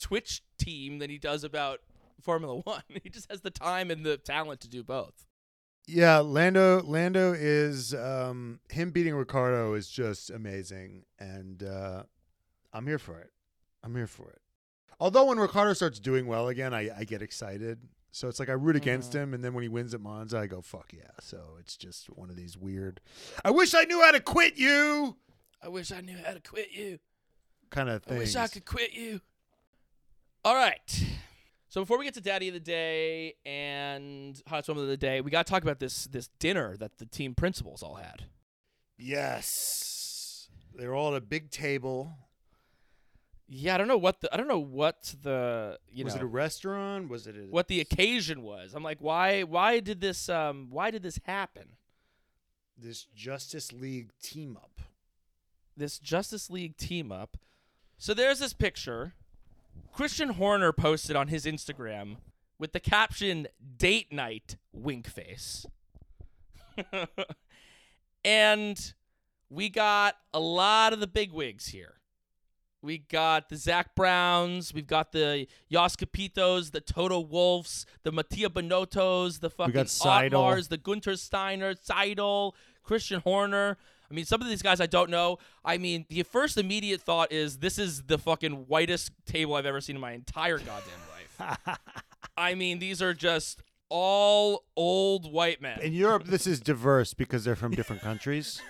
Twitch 0.00 0.42
team 0.58 0.98
than 0.98 1.10
he 1.10 1.18
does 1.18 1.44
about 1.44 1.80
Formula 2.20 2.56
One. 2.64 2.82
He 3.02 3.10
just 3.10 3.30
has 3.30 3.40
the 3.40 3.50
time 3.50 3.90
and 3.90 4.04
the 4.04 4.16
talent 4.16 4.60
to 4.62 4.68
do 4.68 4.82
both. 4.82 5.26
Yeah, 5.86 6.18
Lando 6.18 6.82
Lando 6.82 7.32
is 7.32 7.94
um 7.94 8.60
him 8.70 8.90
beating 8.90 9.14
Ricciardo 9.14 9.74
is 9.74 9.88
just 9.88 10.30
amazing 10.30 11.04
and 11.18 11.62
uh 11.62 12.02
I'm 12.72 12.86
here 12.86 12.98
for 12.98 13.18
it. 13.20 13.30
I'm 13.82 13.94
here 13.94 14.06
for 14.06 14.28
it. 14.30 14.40
Although 15.00 15.26
when 15.26 15.38
Ricciardo 15.38 15.72
starts 15.72 15.98
doing 15.98 16.26
well 16.26 16.48
again, 16.48 16.74
I, 16.74 16.90
I 16.94 17.04
get 17.04 17.22
excited. 17.22 17.78
So 18.10 18.28
it's 18.28 18.38
like 18.40 18.48
I 18.48 18.52
root 18.52 18.76
against 18.76 19.14
him 19.14 19.32
and 19.32 19.42
then 19.42 19.54
when 19.54 19.62
he 19.62 19.68
wins 19.68 19.94
at 19.94 20.00
Monza, 20.00 20.38
I 20.38 20.46
go 20.46 20.60
fuck 20.60 20.92
yeah. 20.92 21.10
So 21.20 21.40
it's 21.58 21.76
just 21.76 22.06
one 22.08 22.28
of 22.30 22.36
these 22.36 22.58
weird 22.58 23.00
I 23.44 23.50
wish 23.50 23.74
I 23.74 23.84
knew 23.84 24.02
how 24.02 24.10
to 24.10 24.20
quit 24.20 24.56
you 24.58 25.16
I 25.62 25.68
wish 25.68 25.90
I 25.90 26.00
knew 26.02 26.16
how 26.24 26.34
to 26.34 26.40
quit 26.40 26.68
you. 26.72 26.98
Kind 27.70 27.88
of 27.88 28.02
I 28.08 28.18
wish 28.18 28.36
I 28.36 28.48
could 28.48 28.64
quit 28.64 28.92
you. 28.92 29.20
All 30.44 30.54
right. 30.54 31.04
So 31.68 31.82
before 31.82 31.98
we 31.98 32.04
get 32.04 32.14
to 32.14 32.20
Daddy 32.20 32.48
of 32.48 32.54
the 32.54 32.60
Day 32.60 33.34
and 33.44 34.40
Hot 34.46 34.66
Moment 34.68 34.84
of 34.84 34.88
the 34.88 34.96
Day, 34.96 35.20
we 35.20 35.30
got 35.30 35.46
to 35.46 35.50
talk 35.52 35.62
about 35.62 35.78
this 35.78 36.04
this 36.04 36.28
dinner 36.38 36.76
that 36.78 36.98
the 36.98 37.06
team 37.06 37.34
principals 37.34 37.82
all 37.82 37.96
had. 37.96 38.24
Yes. 38.96 40.48
They're 40.74 40.94
all 40.94 41.14
at 41.14 41.18
a 41.18 41.24
big 41.24 41.50
table. 41.50 42.12
Yeah, 43.50 43.74
I 43.74 43.78
don't 43.78 43.88
know 43.88 43.98
what 43.98 44.20
the 44.20 44.32
I 44.32 44.36
don't 44.36 44.48
know 44.48 44.58
what 44.58 45.14
the 45.22 45.78
you 45.90 46.04
was 46.04 46.14
know 46.14 46.20
it 46.20 46.24
a 46.24 46.26
restaurant? 46.26 47.08
Was 47.08 47.26
it 47.26 47.36
a 47.36 47.50
what 47.50 47.68
the 47.68 47.80
occasion 47.80 48.42
was. 48.42 48.74
I'm 48.74 48.82
like, 48.82 48.98
why 49.00 49.42
why 49.42 49.80
did 49.80 50.00
this 50.00 50.28
um 50.28 50.68
why 50.70 50.90
did 50.90 51.02
this 51.02 51.18
happen? 51.24 51.76
this 52.80 53.06
Justice 53.14 53.72
League 53.72 54.10
team 54.22 54.56
up? 54.56 54.80
This 55.76 55.98
Justice 55.98 56.50
League 56.50 56.76
team 56.76 57.10
up. 57.10 57.36
So 57.98 58.14
there's 58.14 58.38
this 58.38 58.52
picture. 58.52 59.14
Christian 59.92 60.30
Horner 60.30 60.72
posted 60.72 61.16
on 61.16 61.28
his 61.28 61.44
Instagram 61.44 62.18
with 62.58 62.72
the 62.72 62.80
caption 62.80 63.48
"Date 63.76 64.12
Night 64.12 64.56
Wink 64.72 65.08
Face," 65.08 65.66
and 68.24 68.94
we 69.50 69.68
got 69.68 70.14
a 70.32 70.38
lot 70.38 70.92
of 70.92 71.00
the 71.00 71.08
big 71.08 71.32
wigs 71.32 71.68
here. 71.68 71.94
We 72.80 72.98
got 72.98 73.48
the 73.48 73.56
Zak 73.56 73.96
Browns, 73.96 74.72
we've 74.72 74.86
got 74.86 75.10
the 75.10 75.48
Jost 75.68 75.98
Capitos, 75.98 76.70
the 76.70 76.80
Toto 76.80 77.20
Wolffs, 77.20 77.84
the 78.04 78.12
Mattia 78.12 78.48
Binottos, 78.48 79.40
the 79.40 79.50
fucking 79.50 79.72
Otmars, 80.30 80.68
the 80.68 80.76
Gunter 80.76 81.16
Steiner, 81.16 81.74
Seidel, 81.74 82.54
Christian 82.84 83.20
Horner. 83.22 83.76
I 84.10 84.14
mean, 84.14 84.24
some 84.24 84.40
of 84.40 84.48
these 84.48 84.62
guys 84.62 84.80
I 84.80 84.86
don't 84.86 85.10
know. 85.10 85.38
I 85.64 85.76
mean, 85.78 86.06
the 86.08 86.22
first 86.22 86.56
immediate 86.56 87.00
thought 87.00 87.30
is 87.32 87.58
this 87.58 87.78
is 87.78 88.02
the 88.04 88.18
fucking 88.18 88.66
whitest 88.66 89.10
table 89.26 89.54
I've 89.54 89.66
ever 89.66 89.80
seen 89.80 89.96
in 89.96 90.00
my 90.00 90.12
entire 90.12 90.58
goddamn 90.58 91.00
life. 91.38 91.78
I 92.36 92.54
mean, 92.54 92.78
these 92.78 93.02
are 93.02 93.14
just 93.14 93.62
all 93.90 94.64
old 94.76 95.30
white 95.32 95.60
men. 95.60 95.80
In 95.80 95.92
Europe, 95.92 96.24
this 96.24 96.46
is 96.46 96.60
diverse 96.60 97.14
because 97.14 97.44
they're 97.44 97.56
from 97.56 97.72
different 97.72 98.02
countries. 98.02 98.60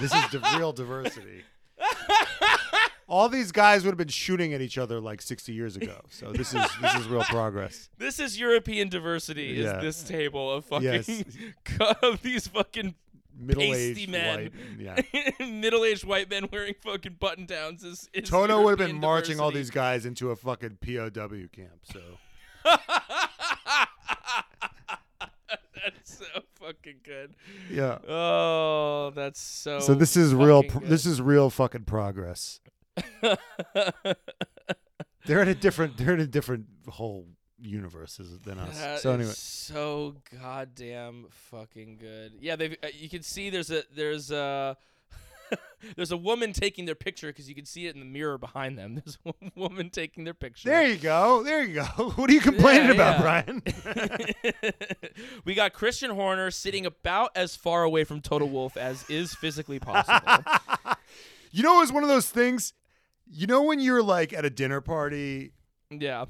this 0.00 0.12
is 0.14 0.24
di- 0.30 0.58
real 0.58 0.72
diversity. 0.72 1.44
All 3.08 3.28
these 3.28 3.50
guys 3.50 3.82
would 3.82 3.90
have 3.90 3.98
been 3.98 4.06
shooting 4.08 4.54
at 4.54 4.60
each 4.60 4.78
other 4.78 5.00
like 5.00 5.20
60 5.20 5.52
years 5.52 5.74
ago. 5.74 6.00
So 6.10 6.30
this 6.32 6.54
is 6.54 6.64
this 6.80 6.94
is 6.94 7.08
real 7.08 7.22
progress. 7.24 7.88
This 7.98 8.20
is 8.20 8.38
European 8.38 8.88
diversity. 8.88 9.58
Is 9.58 9.64
Yeah. 9.64 9.80
this 9.80 10.02
table 10.04 10.48
of 10.52 10.64
fucking 10.66 10.84
Yes. 10.84 11.24
of 12.02 12.22
these 12.22 12.46
fucking 12.46 12.94
Middle-aged 13.40 14.08
men, 14.10 14.36
white. 14.36 14.52
Yeah. 14.78 15.00
middle-aged 15.46 16.04
white 16.04 16.28
men 16.30 16.48
wearing 16.52 16.74
fucking 16.82 17.16
button 17.18 17.46
downs? 17.46 17.82
Is, 17.82 18.08
is 18.12 18.28
Toto 18.28 18.62
would 18.62 18.78
have 18.78 18.88
been 18.88 19.00
marching 19.00 19.40
all 19.40 19.50
these 19.50 19.70
guys 19.70 20.06
into 20.06 20.30
a 20.30 20.36
fucking 20.36 20.78
POW 20.80 21.48
camp. 21.52 21.80
So 21.92 22.00
That's 25.82 26.18
so 26.18 26.24
fucking 26.54 27.00
good. 27.02 27.34
yeah. 27.70 27.98
Oh, 28.06 29.12
that's 29.14 29.40
so. 29.40 29.80
So 29.80 29.94
this 29.94 30.16
is 30.16 30.34
real. 30.34 30.62
this 30.82 31.06
is 31.06 31.22
real 31.22 31.48
fucking 31.48 31.84
progress. 31.84 32.60
They're 35.26 35.42
in 35.42 35.48
a 35.48 35.54
different. 35.54 35.96
They're 35.96 36.14
in 36.14 36.20
a 36.20 36.26
different 36.26 36.66
whole 36.88 37.26
universes 37.60 38.38
than 38.40 38.58
us. 38.58 38.78
That 38.78 39.00
so 39.00 39.12
anyway, 39.12 39.30
so 39.34 40.16
goddamn 40.40 41.26
fucking 41.30 41.98
good. 42.00 42.32
Yeah, 42.40 42.56
they. 42.56 42.76
Uh, 42.82 42.88
you 42.94 43.08
can 43.08 43.22
see 43.22 43.50
there's 43.50 43.70
a 43.70 43.82
there's 43.94 44.30
a 44.30 44.76
there's 45.96 46.12
a 46.12 46.16
woman 46.16 46.52
taking 46.52 46.84
their 46.84 46.94
picture 46.94 47.26
because 47.28 47.48
you 47.48 47.54
can 47.54 47.64
see 47.64 47.86
it 47.86 47.94
in 47.94 48.00
the 48.00 48.06
mirror 48.06 48.38
behind 48.38 48.78
them. 48.78 48.94
There's 49.04 49.18
a 49.26 49.32
woman 49.56 49.90
taking 49.90 50.24
their 50.24 50.34
picture. 50.34 50.68
there 50.68 50.86
you 50.86 50.96
go. 50.96 51.42
There 51.42 51.62
you 51.64 51.74
go. 51.74 51.84
What 52.16 52.30
are 52.30 52.32
you 52.32 52.40
complaining 52.40 52.88
Yeah, 52.96 53.16
about, 53.16 53.16
yeah. 53.16 53.42
Brian? 53.44 53.62
we 55.44 55.54
got 55.54 55.72
Christian 55.72 56.10
Horner 56.10 56.50
sitting 56.50 56.86
about 56.86 57.30
as 57.34 57.56
far 57.56 57.82
away 57.82 58.04
from 58.04 58.20
Toto 58.20 58.46
Wolff 58.46 58.76
as 58.76 59.04
is 59.10 59.34
physically 59.34 59.78
possible. 59.80 60.44
you 61.50 61.62
know, 61.62 61.76
it 61.78 61.80
was 61.80 61.92
one 61.92 62.02
of 62.02 62.08
those 62.08 62.30
things. 62.30 62.72
You 63.32 63.46
know, 63.46 63.62
when 63.62 63.80
you're 63.80 64.02
like 64.02 64.32
at 64.32 64.44
a 64.44 64.50
dinner 64.50 64.80
party 64.80 65.52
yeah. 65.90 66.26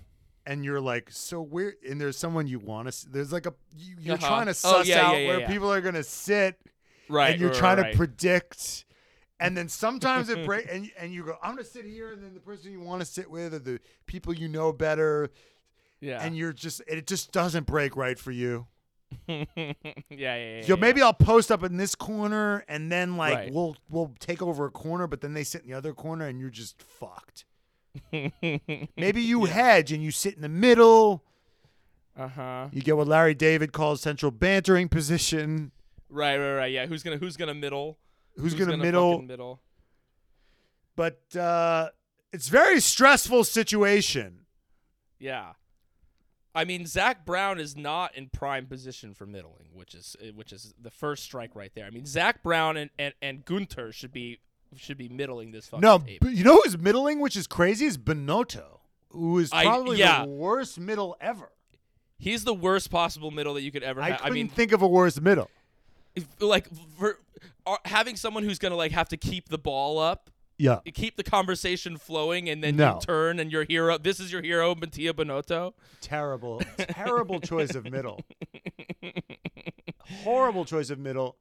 And 0.51 0.65
you're 0.65 0.81
like 0.81 1.11
so 1.13 1.41
weird, 1.41 1.75
and 1.89 2.01
there's 2.01 2.17
someone 2.17 2.47
you 2.49 2.59
want 2.59 2.91
to. 2.91 3.09
There's 3.09 3.33
like 3.33 3.47
a 3.47 3.55
you, 3.77 3.95
you're 4.01 4.15
Uh-huh. 4.17 4.27
trying 4.29 4.47
to 4.47 4.51
Oh, 4.51 4.55
suss 4.55 4.89
yeah, 4.89 5.07
out 5.07 5.13
yeah, 5.15 5.19
yeah, 5.21 5.27
where 5.39 5.47
people 5.47 5.73
are 5.73 5.81
gonna 5.81 6.03
sit, 6.03 6.59
Right. 7.09 7.31
and 7.33 7.41
you're 7.41 7.51
right, 7.51 7.59
trying 7.59 7.79
right. 7.79 7.93
to 7.93 7.97
predict. 7.97 8.85
And 9.39 9.57
then 9.57 9.69
sometimes 9.69 10.29
it 10.29 10.45
break, 10.45 10.67
and 10.73 10.91
and 10.99 11.13
you 11.15 11.25
go, 11.25 11.37
I'm 11.43 11.53
gonna 11.55 11.65
sit 11.65 11.85
here, 11.85 12.13
and 12.13 12.23
then 12.23 12.35
the 12.35 12.41
person 12.41 12.73
you 12.73 12.81
want 12.81 13.01
to 13.01 13.07
sit 13.07 13.31
with, 13.31 13.55
or 13.55 13.59
the 13.61 13.81
people 14.07 14.35
you 14.35 14.49
know 14.49 14.73
better, 14.73 15.31
Yeah. 16.01 16.21
and 16.23 16.37
you're 16.37 16.53
just, 16.53 16.83
it 16.89 17.07
just 17.07 17.31
doesn't 17.33 17.67
break 17.67 17.97
right 17.97 18.19
for 18.19 18.33
you. 18.33 18.67
yeah, 19.27 19.45
yeah, 19.57 19.75
yeah. 20.11 20.61
Yo, 20.61 20.75
yeah. 20.75 20.81
maybe 20.81 21.01
I'll 21.03 21.13
post 21.15 21.51
up 21.51 21.63
in 21.65 21.77
this 21.77 21.95
corner, 21.95 22.65
and 22.69 22.91
then 22.93 23.17
like 23.17 23.35
Right. 23.35 23.53
we'll 23.53 23.77
we'll 23.89 24.15
take 24.21 24.43
over 24.43 24.67
a 24.67 24.71
corner, 24.71 25.07
but 25.07 25.21
then 25.21 25.33
they 25.35 25.45
sit 25.45 25.63
in 25.63 25.69
the 25.71 25.75
other 25.77 25.95
corner, 25.95 26.27
and 26.27 26.39
you're 26.41 26.51
just 26.51 26.83
fucked. 26.83 27.45
maybe 28.13 29.23
you 29.23 29.45
hedge 29.45 29.93
and 29.93 30.03
you 30.03 30.11
sit 30.11 30.35
in 30.35 30.43
the 30.43 30.49
middle. 30.49 31.25
Uh 32.17 32.29
huh. 32.29 32.69
You 32.73 32.83
get 32.83 32.97
what 32.97 33.09
Larry 33.09 33.35
David 33.35 33.73
calls 33.73 34.01
central 34.01 34.31
bantering 34.31 34.89
position. 34.89 35.73
Right, 36.09 36.39
right, 36.39 36.55
right. 36.55 36.73
Yeah. 36.73 36.87
Who's 36.87 37.03
gonna 37.03 37.17
Who's 37.17 37.37
gonna 37.37 37.55
middle? 37.55 37.99
Who's, 38.37 38.55
gonna, 38.55 38.73
gonna 38.73 38.83
middle? 38.83 39.23
middle? 39.23 39.61
But 40.97 41.21
uh, 41.37 41.89
it's 42.33 42.49
very 42.49 42.81
stressful 42.81 43.45
situation. 43.45 44.41
Yeah. 45.19 45.53
I 46.55 46.65
mean, 46.65 46.87
Zak 46.87 47.25
Brown 47.25 47.61
is 47.61 47.77
not 47.77 48.17
in 48.17 48.29
prime 48.29 48.67
position 48.67 49.15
for 49.15 49.25
middling, 49.25 49.69
which 49.73 49.95
is 49.95 50.17
uh, 50.21 50.33
which 50.35 50.53
is 50.53 50.75
the 50.81 50.91
first 50.91 51.23
strike 51.23 51.55
right 51.55 51.71
there. 51.75 51.87
I 51.87 51.91
mean, 51.91 52.07
Zak 52.07 52.43
Brown 52.43 52.77
and, 52.77 52.91
and, 52.99 53.15
and 53.23 53.45
Gunter 53.45 53.93
should 53.93 54.13
be 54.13 54.41
should 54.77 54.99
be 54.99 55.09
middling 55.09 55.51
this 55.53 55.67
fucking 55.67 55.81
No, 55.83 55.99
tape. 55.99 56.23
you 56.25 56.45
know 56.45 56.61
who's 56.63 56.79
middling, 56.79 57.21
which 57.21 57.37
is 57.37 57.47
crazy, 57.47 57.87
is 57.87 57.99
Binotto, 57.99 58.81
who 59.11 59.39
is 59.39 59.51
I- 59.53 59.65
probably 59.65 59.99
yeah. 59.99 60.23
the 60.25 60.31
worst 60.31 60.79
middle 60.79 61.17
ever. 61.21 61.51
He's 62.19 62.45
the 62.45 62.55
worst 62.55 62.91
possible 62.91 63.31
middle 63.31 63.55
that 63.55 63.63
you 63.63 63.73
could 63.73 63.83
ever 63.83 64.01
I 64.03 64.11
have. 64.11 64.19
couldn't 64.19 64.33
I 64.33 64.35
mean, 64.35 64.49
think 64.49 64.73
of 64.73 64.83
a 64.83 64.87
worse 64.89 65.21
middle. 65.21 65.51
if, 66.15 66.27
like 66.41 66.69
for, 66.99 67.19
uh, 67.67 67.77
having 67.87 68.17
someone 68.17 68.43
who's 68.45 68.59
gonna 68.59 68.77
like 68.77 68.93
have 68.93 69.09
to 69.09 69.17
keep 69.17 69.49
the 69.49 69.57
ball 69.59 69.99
up, 69.99 70.29
Yeah. 70.59 70.81
keep 70.93 71.17
the 71.17 71.23
conversation 71.23 71.97
flowing, 71.97 72.49
and 72.51 72.63
then 72.63 72.77
No. 72.77 72.95
you 72.97 73.01
turn 73.01 73.41
and 73.41 73.51
your 73.51 73.65
hero. 73.65 73.97
This 73.97 74.21
is 74.21 74.31
your 74.31 74.43
hero, 74.43 74.75
Mattia 74.75 75.15
Binotto. 75.15 75.73
Terrible, 76.03 76.61
terrible 76.77 77.41
choice 77.41 77.75
of 77.75 77.91
middle. 77.91 78.21
Horrible 80.25 80.65
choice 80.65 80.91
of 80.91 80.99
middle. 80.99 81.37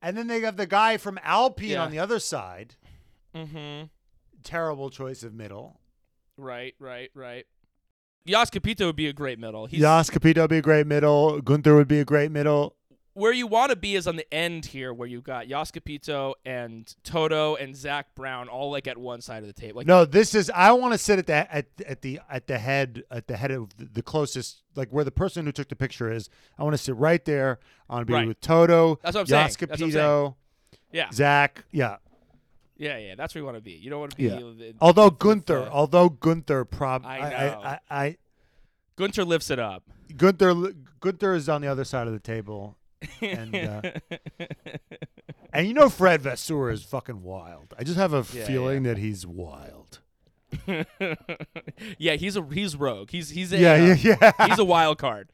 And 0.00 0.16
then 0.16 0.26
they 0.28 0.40
have 0.40 0.56
the 0.56 0.66
guy 0.66 0.96
from 0.96 1.18
Alpine 1.22 1.70
Yeah. 1.70 1.84
on 1.84 1.90
the 1.90 1.98
other 1.98 2.18
side. 2.18 2.76
Mm-hmm. 3.34 3.86
Terrible 4.44 4.90
choice 4.90 5.22
of 5.22 5.34
middle. 5.34 5.80
Right, 6.36 6.74
right, 6.78 7.10
right. 7.14 7.46
Jost 8.26 8.52
Capito 8.52 8.86
would 8.86 8.96
be 8.96 9.08
a 9.08 9.12
great 9.12 9.38
middle. 9.38 9.66
He's, 9.66 9.80
Jost 9.80 10.12
Capito 10.12 10.42
would 10.42 10.50
be 10.50 10.58
a 10.58 10.62
great 10.62 10.86
middle. 10.86 11.40
Gunther 11.40 11.74
would 11.74 11.88
be 11.88 11.98
a 12.00 12.04
great 12.04 12.30
middle. 12.30 12.76
Where 13.18 13.32
you 13.32 13.46
want 13.46 13.70
to 13.70 13.76
be 13.76 13.96
is 13.96 14.06
on 14.06 14.16
the 14.16 14.32
end 14.32 14.64
here, 14.66 14.94
where 14.94 15.08
you've 15.08 15.24
got 15.24 15.48
Jost 15.48 15.72
Capito 15.72 16.34
and 16.44 16.94
Toto 17.02 17.56
and 17.56 17.74
Zak 17.76 18.14
Brown 18.14 18.48
all 18.48 18.70
like 18.70 18.86
at 18.86 18.96
one 18.96 19.20
side 19.20 19.42
of 19.42 19.46
the 19.48 19.52
table. 19.60 19.78
Like, 19.78 19.86
No, 19.88 20.04
this 20.04 20.34
is. 20.34 20.50
I 20.54 20.70
want 20.72 20.92
to 20.94 20.98
sit 20.98 21.18
at 21.18 21.26
the 21.26 21.52
at 21.54 21.66
at 21.86 22.02
the 22.02 22.20
at 22.30 22.46
the 22.46 22.58
head 22.58 23.02
at 23.10 23.26
the 23.26 23.36
head 23.36 23.50
of 23.50 23.76
the, 23.76 23.86
the 23.86 24.02
closest, 24.02 24.62
like 24.76 24.90
where 24.90 25.04
the 25.04 25.10
person 25.10 25.46
who 25.46 25.52
took 25.52 25.68
the 25.68 25.76
picture 25.76 26.12
is. 26.12 26.30
I 26.58 26.62
want 26.62 26.74
to 26.74 26.78
sit 26.82 26.94
right 26.96 27.24
there. 27.24 27.58
I 27.90 27.94
want 27.94 28.06
to 28.06 28.10
be 28.10 28.14
Right. 28.14 28.28
with 28.28 28.40
Toto. 28.40 28.98
That's 29.02 29.14
what 29.14 29.22
I'm 29.22 29.26
saying. 29.26 29.42
That's 29.46 29.60
what 29.60 29.70
I'm 29.72 29.78
Capito, 29.90 30.36
yeah, 30.92 31.10
Zak. 31.12 31.64
Yeah. 31.72 31.96
yeah, 32.76 32.96
yeah. 32.98 33.14
That's 33.16 33.34
where 33.34 33.40
you 33.40 33.44
want 33.44 33.56
to 33.56 33.62
be. 33.62 33.72
You 33.72 33.90
don't 33.90 34.00
want 34.00 34.12
to 34.12 34.16
be. 34.16 34.24
Yeah. 34.24 34.36
the- 34.36 34.74
Although 34.80 35.10
Gunther, 35.10 35.58
uh, 35.62 35.68
although 35.70 36.08
Gunther, 36.08 36.64
prob 36.64 37.04
I 37.04 37.18
I. 37.18 37.28
I, 37.28 37.46
I, 37.50 37.78
I 37.90 38.16
Gunther 38.96 39.24
lifts 39.24 39.50
it 39.50 39.58
up. 39.58 39.82
Gunther 40.16 40.54
Gunther 41.00 41.34
is 41.34 41.48
on 41.48 41.60
the 41.62 41.68
other 41.68 41.84
side 41.84 42.06
of 42.06 42.12
the 42.12 42.18
table, 42.20 42.76
and 43.20 43.54
uh, 43.54 43.82
and 45.52 45.66
you 45.66 45.74
know 45.74 45.88
Fred 45.88 46.22
Vasseur 46.22 46.70
is 46.70 46.82
fucking 46.82 47.22
wild. 47.22 47.74
I 47.78 47.84
just 47.84 47.98
have 47.98 48.12
a 48.12 48.24
Yeah, 48.32 48.46
feeling 48.46 48.82
that 48.84 48.98
he's 48.98 49.26
wild. 49.26 50.00
yeah, 51.98 52.14
he's 52.14 52.36
a 52.36 52.42
he's 52.52 52.76
rogue. 52.76 53.10
He's 53.10 53.30
he's 53.30 53.52
a, 53.52 53.58
Yeah, 53.58 53.72
uh, 53.74 53.94
yeah, 53.94 54.16
yeah. 54.20 54.32
he's 54.46 54.58
a 54.58 54.64
wild 54.64 54.98
card. 54.98 55.30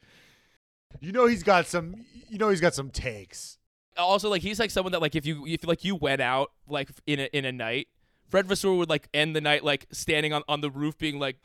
You 1.01 1.13
know 1.13 1.27
he's 1.27 1.43
got 1.43 1.67
some. 1.67 2.05
You 2.29 2.39
know 2.39 2.49
he's 2.49 2.61
got 2.61 2.75
some 2.75 2.91
takes. 2.91 3.59
Also, 3.97 4.29
like 4.29 4.43
he's 4.43 4.59
like 4.59 4.71
someone 4.71 4.93
that 4.93 5.01
like 5.01 5.15
if 5.15 5.25
you 5.25 5.47
if 5.47 5.65
like 5.67 5.85
you 5.85 5.95
went 5.95 6.21
out 6.21 6.51
like 6.69 6.91
in 7.07 7.21
a 7.21 7.25
in 7.37 7.45
a 7.45 7.53
night, 7.53 7.89
Fred 8.29 8.47
Vasseur 8.47 8.73
would 8.75 8.89
like 8.89 9.09
end 9.15 9.37
the 9.37 9.41
night 9.41 9.63
like 9.65 9.87
standing 9.93 10.33
on 10.33 10.43
on 10.49 10.61
the 10.61 10.71
roof, 10.71 10.99
being 10.99 11.19
like, 11.21 11.37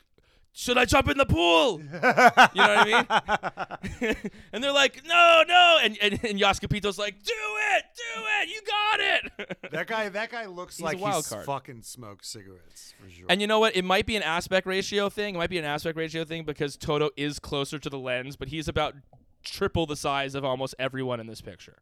should 0.52 0.78
I 0.78 0.86
jump 0.86 1.08
in 1.10 1.18
the 1.18 1.26
pool? 1.26 1.80
You 1.92 2.62
know 2.62 2.76
what 2.76 3.08
I 3.12 3.88
mean? 4.02 4.16
and 4.54 4.64
they're 4.64 4.72
like, 4.74 5.02
no, 5.06 5.44
no. 5.48 5.78
And, 5.82 5.98
and, 6.02 6.20
and 6.24 6.40
Jost 6.40 6.62
Capito's 6.62 6.98
like, 6.98 7.22
do 7.24 7.34
it, 7.76 7.84
do 7.96 8.24
it. 8.42 8.50
You 8.50 8.62
got 8.68 9.00
it. 9.00 9.58
That 9.72 9.86
guy, 9.88 10.10
that 10.10 10.32
guy 10.32 10.46
looks 10.48 10.78
He's 10.78 10.82
a 10.82 10.86
like 10.86 11.00
wild 11.00 11.18
he's 11.18 11.28
card. 11.28 11.46
fucking 11.46 11.84
smoked 11.84 12.26
cigarettes 12.26 12.94
for 13.00 13.10
sure. 13.10 13.28
And 13.30 13.40
you 13.40 13.46
know 13.46 13.60
what? 13.60 13.76
It 13.76 13.86
might 13.86 14.08
be 14.08 14.16
an 14.16 14.24
aspect 14.24 14.66
ratio 14.66 15.10
thing. 15.10 15.36
It 15.36 15.38
might 15.38 15.52
be 15.52 15.60
an 15.60 15.66
aspect 15.66 15.96
ratio 15.96 16.26
thing 16.26 16.44
because 16.44 16.76
Toto 16.76 17.12
is 17.16 17.38
closer 17.40 17.78
to 17.78 17.90
the 17.90 18.00
lens, 18.00 18.36
but 18.36 18.48
he's 18.48 18.68
about 18.68 18.96
triple 19.44 19.86
the 19.86 19.96
size 19.96 20.34
of 20.34 20.44
almost 20.44 20.74
everyone 20.80 21.20
in 21.20 21.28
this 21.28 21.40
picture. 21.42 21.78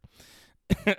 I 0.86 0.94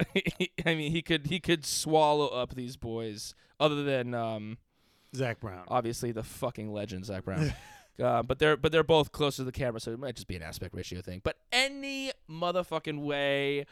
mean, 0.65 0.91
he 0.91 1.01
could 1.03 1.27
he 1.27 1.39
could 1.39 1.63
swallow 1.65 2.27
up 2.27 2.55
these 2.55 2.75
boys. 2.75 3.35
Other 3.59 3.83
than 3.83 4.13
um, 4.15 4.57
Zak 5.15 5.39
Brown. 5.39 5.63
obviously 5.67 6.11
the 6.11 6.23
fucking 6.23 6.71
legend 6.71 7.05
Zak 7.05 7.25
Brown. 7.25 7.53
Uh, 8.01 8.23
but 8.23 8.39
they're 8.39 8.55
but 8.55 8.71
they're 8.71 8.81
both 8.81 9.11
close 9.11 9.35
to 9.35 9.43
the 9.43 9.51
camera, 9.51 9.77
so 9.77 9.91
it 9.91 9.99
might 9.99 10.15
just 10.15 10.29
be 10.29 10.37
an 10.37 10.41
aspect 10.41 10.73
ratio 10.73 11.01
thing. 11.01 11.19
But 11.21 11.35
any 11.51 12.13
motherfucking 12.31 13.01
way, 13.01 13.65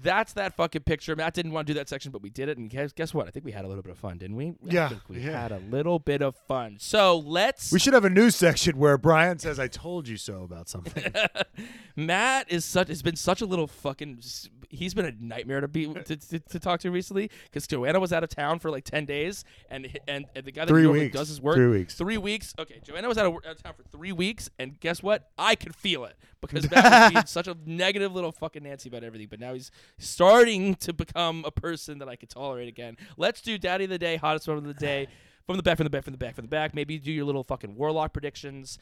that's 0.00 0.32
that 0.32 0.56
fucking 0.56 0.84
picture. 0.84 1.14
Matt 1.14 1.34
didn't 1.34 1.52
want 1.52 1.66
to 1.66 1.74
do 1.74 1.78
that 1.78 1.86
section, 1.86 2.10
but 2.10 2.22
we 2.22 2.30
did 2.30 2.48
it, 2.48 2.56
and 2.56 2.70
guess, 2.70 2.94
guess 2.94 3.12
what? 3.12 3.28
I 3.28 3.30
think 3.30 3.44
we 3.44 3.52
had 3.52 3.66
a 3.66 3.68
little 3.68 3.82
bit 3.82 3.92
of 3.92 3.98
fun, 3.98 4.16
didn't 4.16 4.36
we? 4.36 4.46
I 4.48 4.52
Yeah, 4.70 4.88
think 4.88 5.02
we 5.10 5.18
yeah. 5.20 5.42
had 5.42 5.52
a 5.52 5.58
little 5.58 5.98
bit 5.98 6.22
of 6.22 6.34
fun. 6.34 6.76
So 6.80 7.18
let's. 7.18 7.70
we 7.70 7.78
should 7.78 7.92
have 7.92 8.06
a 8.06 8.08
news 8.10 8.36
section 8.36 8.78
where 8.78 8.96
Brian 8.96 9.38
says, 9.38 9.58
"I 9.58 9.68
told 9.68 10.08
you 10.08 10.16
so" 10.16 10.44
about 10.44 10.70
something. 10.70 11.12
Matt 11.94 12.50
is 12.50 12.64
such 12.64 12.88
has 12.88 13.02
been 13.02 13.16
such 13.16 13.42
a 13.42 13.46
little 13.46 13.66
fucking. 13.66 14.22
He's 14.70 14.92
been 14.94 15.06
a 15.06 15.12
nightmare 15.18 15.60
to 15.60 15.68
be 15.68 15.86
to, 16.04 16.16
to, 16.16 16.38
to 16.38 16.58
talk 16.60 16.80
to 16.80 16.90
recently 16.90 17.30
because 17.44 17.66
Joanna 17.66 18.00
was 18.00 18.12
out 18.12 18.22
of 18.22 18.28
town 18.30 18.58
for 18.58 18.70
like 18.70 18.84
ten 18.84 19.04
days, 19.06 19.44
and 19.70 19.88
and, 20.06 20.26
and 20.36 20.44
the 20.44 20.52
guy 20.52 20.64
that 20.64 20.68
Three 20.68 20.86
weeks. 20.86 21.16
does 21.16 21.28
his 21.28 21.40
work 21.40 21.56
Three 21.56 21.68
weeks. 21.68 21.94
Three 21.94 22.18
weeks. 22.18 22.54
Okay, 22.58 22.80
Joanna 22.84 23.08
was 23.08 23.16
out 23.18 23.26
of, 23.26 23.34
out 23.34 23.46
of 23.46 23.62
town 23.62 23.72
for 23.76 23.82
three 23.84 24.12
weeks, 24.12 24.50
and 24.58 24.78
guess 24.80 25.02
what? 25.02 25.30
I 25.38 25.54
could 25.54 25.74
feel 25.74 26.04
it 26.04 26.16
because 26.40 26.70
Matt 26.70 27.14
was 27.14 27.30
such 27.30 27.48
a 27.48 27.56
negative 27.66 28.12
little 28.14 28.32
fucking 28.32 28.62
Nancy 28.62 28.88
about 28.88 29.04
everything, 29.04 29.28
but 29.30 29.40
now 29.40 29.54
he's 29.54 29.70
starting 29.98 30.74
to 30.76 30.92
become 30.92 31.44
a 31.46 31.50
person 31.50 31.98
that 31.98 32.08
I 32.08 32.16
could 32.16 32.28
tolerate 32.30 32.68
again. 32.68 32.96
Let's 33.16 33.40
do 33.40 33.58
Daddy 33.58 33.84
of 33.84 33.90
the 33.90 33.98
Day, 33.98 34.16
hottest 34.16 34.46
moment 34.48 34.66
of 34.66 34.74
the 34.74 34.80
day. 34.80 35.08
From 35.46 35.56
the 35.56 35.62
back, 35.62 35.78
from 35.78 35.84
the 35.84 35.90
back, 35.90 36.04
from 36.04 36.12
the 36.12 36.18
back, 36.18 36.34
from 36.34 36.44
the 36.44 36.48
back. 36.50 36.74
Maybe 36.74 36.98
do 36.98 37.10
your 37.10 37.24
little 37.24 37.42
fucking 37.42 37.74
warlock 37.74 38.12
predictions, 38.12 38.78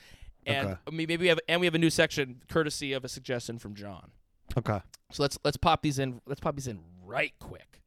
and 0.47 0.71
Okay. 0.71 0.77
maybe 0.91 1.17
we 1.17 1.29
have 1.29 1.39
and 1.49 1.61
we 1.61 1.67
have 1.69 1.77
a 1.77 1.79
new 1.79 1.91
section 1.91 2.43
courtesy 2.49 2.93
of 2.93 3.05
a 3.05 3.09
suggestion 3.09 3.61
from 3.61 3.77
John. 3.77 4.11
Okay. 4.59 4.81
So 5.13 5.23
let's 5.23 5.39
let's 5.45 5.57
pop 5.57 5.83
these 5.83 5.99
in. 5.99 6.21
Let's 6.27 6.41
pop 6.41 6.57
these 6.57 6.67
in 6.67 6.81
right 7.05 7.33
quick. 7.39 7.83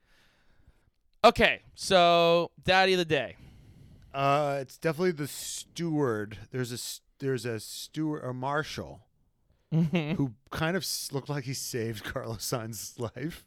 Okay, 1.23 1.61
so 1.75 2.51
Daddy 2.63 2.93
of 2.93 2.99
the 2.99 3.05
Day. 3.05 3.35
Uh, 4.13 4.57
it's 4.61 4.77
definitely 4.77 5.11
the 5.11 5.27
steward. 5.27 6.37
There's 6.51 6.71
a 6.71 6.75
s- 6.75 7.01
there's 7.19 7.45
a 7.45 7.59
steward 7.59 8.23
or 8.23 8.33
marshal 8.33 9.01
who 9.71 10.33
kind 10.49 10.75
of 10.75 10.83
looked 11.11 11.29
like 11.29 11.43
he 11.43 11.53
saved 11.53 12.03
Carlos 12.05 12.43
Sainz's 12.49 12.97
life. 12.97 13.45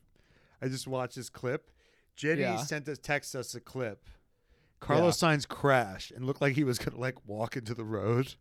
I 0.61 0.69
just 0.69 0.87
watched 0.87 1.17
this 1.17 1.29
clip. 1.29 1.71
Jenny 2.15 2.43
Yeah. 2.43 2.59
sent 2.59 2.89
us 2.89 2.99
text 2.99 3.35
us 3.35 3.55
a 3.57 3.61
clip. 3.61 4.09
Carlos 4.79 5.17
Sainz 5.19 5.49
crashed 5.49 6.11
and 6.13 6.25
looked 6.27 6.41
like 6.41 6.55
he 6.55 6.63
was 6.65 6.79
gonna 6.79 7.01
like 7.01 7.27
walk 7.27 7.57
into 7.57 7.75
the 7.75 7.85
road. 7.85 8.35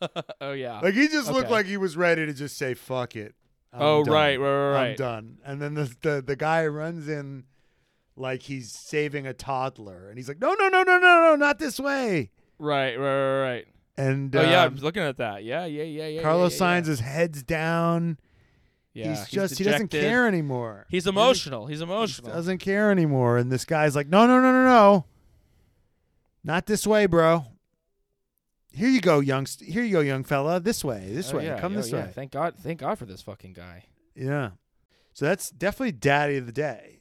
oh 0.40 0.52
yeah. 0.52 0.80
Like 0.80 0.94
he 0.94 1.08
just 1.08 1.28
looked 1.30 1.46
Okay. 1.46 1.52
like 1.52 1.66
he 1.66 1.76
was 1.76 1.96
ready 1.96 2.26
to 2.26 2.32
just 2.32 2.56
say 2.56 2.74
"fuck 2.74 3.16
it." 3.16 3.34
I'm 3.72 3.82
Oh, 3.82 4.04
done. 4.04 4.14
right, 4.14 4.40
right, 4.40 4.70
right, 4.72 4.88
I'm 4.90 4.96
done. 4.96 5.38
And 5.44 5.60
then 5.60 5.74
the, 5.74 5.94
the 6.02 6.22
the 6.26 6.36
guy 6.36 6.66
runs 6.66 7.08
in 7.08 7.44
like 8.16 8.42
he's 8.42 8.72
saving 8.72 9.26
a 9.26 9.34
toddler, 9.34 10.08
and 10.08 10.18
he's 10.18 10.28
like, 10.28 10.40
"No, 10.40 10.54
no, 10.54 10.68
no, 10.68 10.82
no, 10.82 10.98
no, 10.98 11.20
no, 11.30 11.36
not 11.36 11.58
this 11.58 11.78
way." 11.78 12.30
right, 12.58 12.96
right, 12.98 13.00
right, 13.00 13.40
right. 13.42 13.66
And 13.96 14.34
Oh 14.34 14.42
yeah, 14.42 14.62
um, 14.62 14.74
I'm 14.74 14.80
looking 14.80 15.02
at 15.02 15.16
that. 15.18 15.42
Yeah, 15.44 15.64
yeah, 15.66 15.82
yeah, 15.82 16.06
yeah. 16.06 16.22
Carlos 16.22 16.58
yeah, 16.60 16.74
yeah, 16.76 16.80
Sainz, 16.80 16.86
his 16.86 17.00
head's 17.00 17.42
down. 17.42 18.18
Yeah, 18.94 19.10
he's 19.10 19.28
just 19.28 19.58
he 19.58 19.64
doesn't 19.64 19.88
care 19.88 20.26
anymore. 20.26 20.86
He's 20.88 21.04
He 21.04 21.10
emotional. 21.10 21.66
He's 21.66 21.78
He 21.78 21.84
emotional. 21.84 22.32
doesn't 22.32 22.58
care 22.58 22.90
anymore. 22.90 23.36
And 23.38 23.50
this 23.52 23.64
guy's 23.64 23.94
like, 23.96 24.08
"No, 24.08 24.26
no, 24.26 24.40
no, 24.40 24.50
no, 24.52 24.64
no, 24.64 25.04
not 26.44 26.66
this 26.66 26.86
way, 26.86 27.06
bro. 27.06 27.44
Here 28.72 28.88
you 28.88 29.00
go, 29.00 29.20
young. 29.20 29.46
st- 29.46 29.70
Here 29.70 29.82
you 29.82 29.92
go, 29.92 30.00
young 30.00 30.24
fella. 30.24 30.60
This 30.60 30.84
way, 30.84 31.10
this 31.12 31.32
Oh, 31.32 31.38
way. 31.38 31.46
yeah, 31.46 31.60
Come 31.60 31.72
oh, 31.72 31.76
this 31.76 31.90
yeah. 31.90 32.06
way." 32.06 32.12
Thank 32.14 32.32
God. 32.32 32.54
Thank 32.58 32.80
God 32.80 32.98
for 32.98 33.06
this 33.06 33.22
fucking 33.22 33.54
guy. 33.54 33.84
Yeah. 34.14 34.50
So 35.14 35.24
that's 35.24 35.50
definitely 35.50 35.92
daddy 35.92 36.36
of 36.36 36.46
the 36.46 36.52
day. 36.52 37.00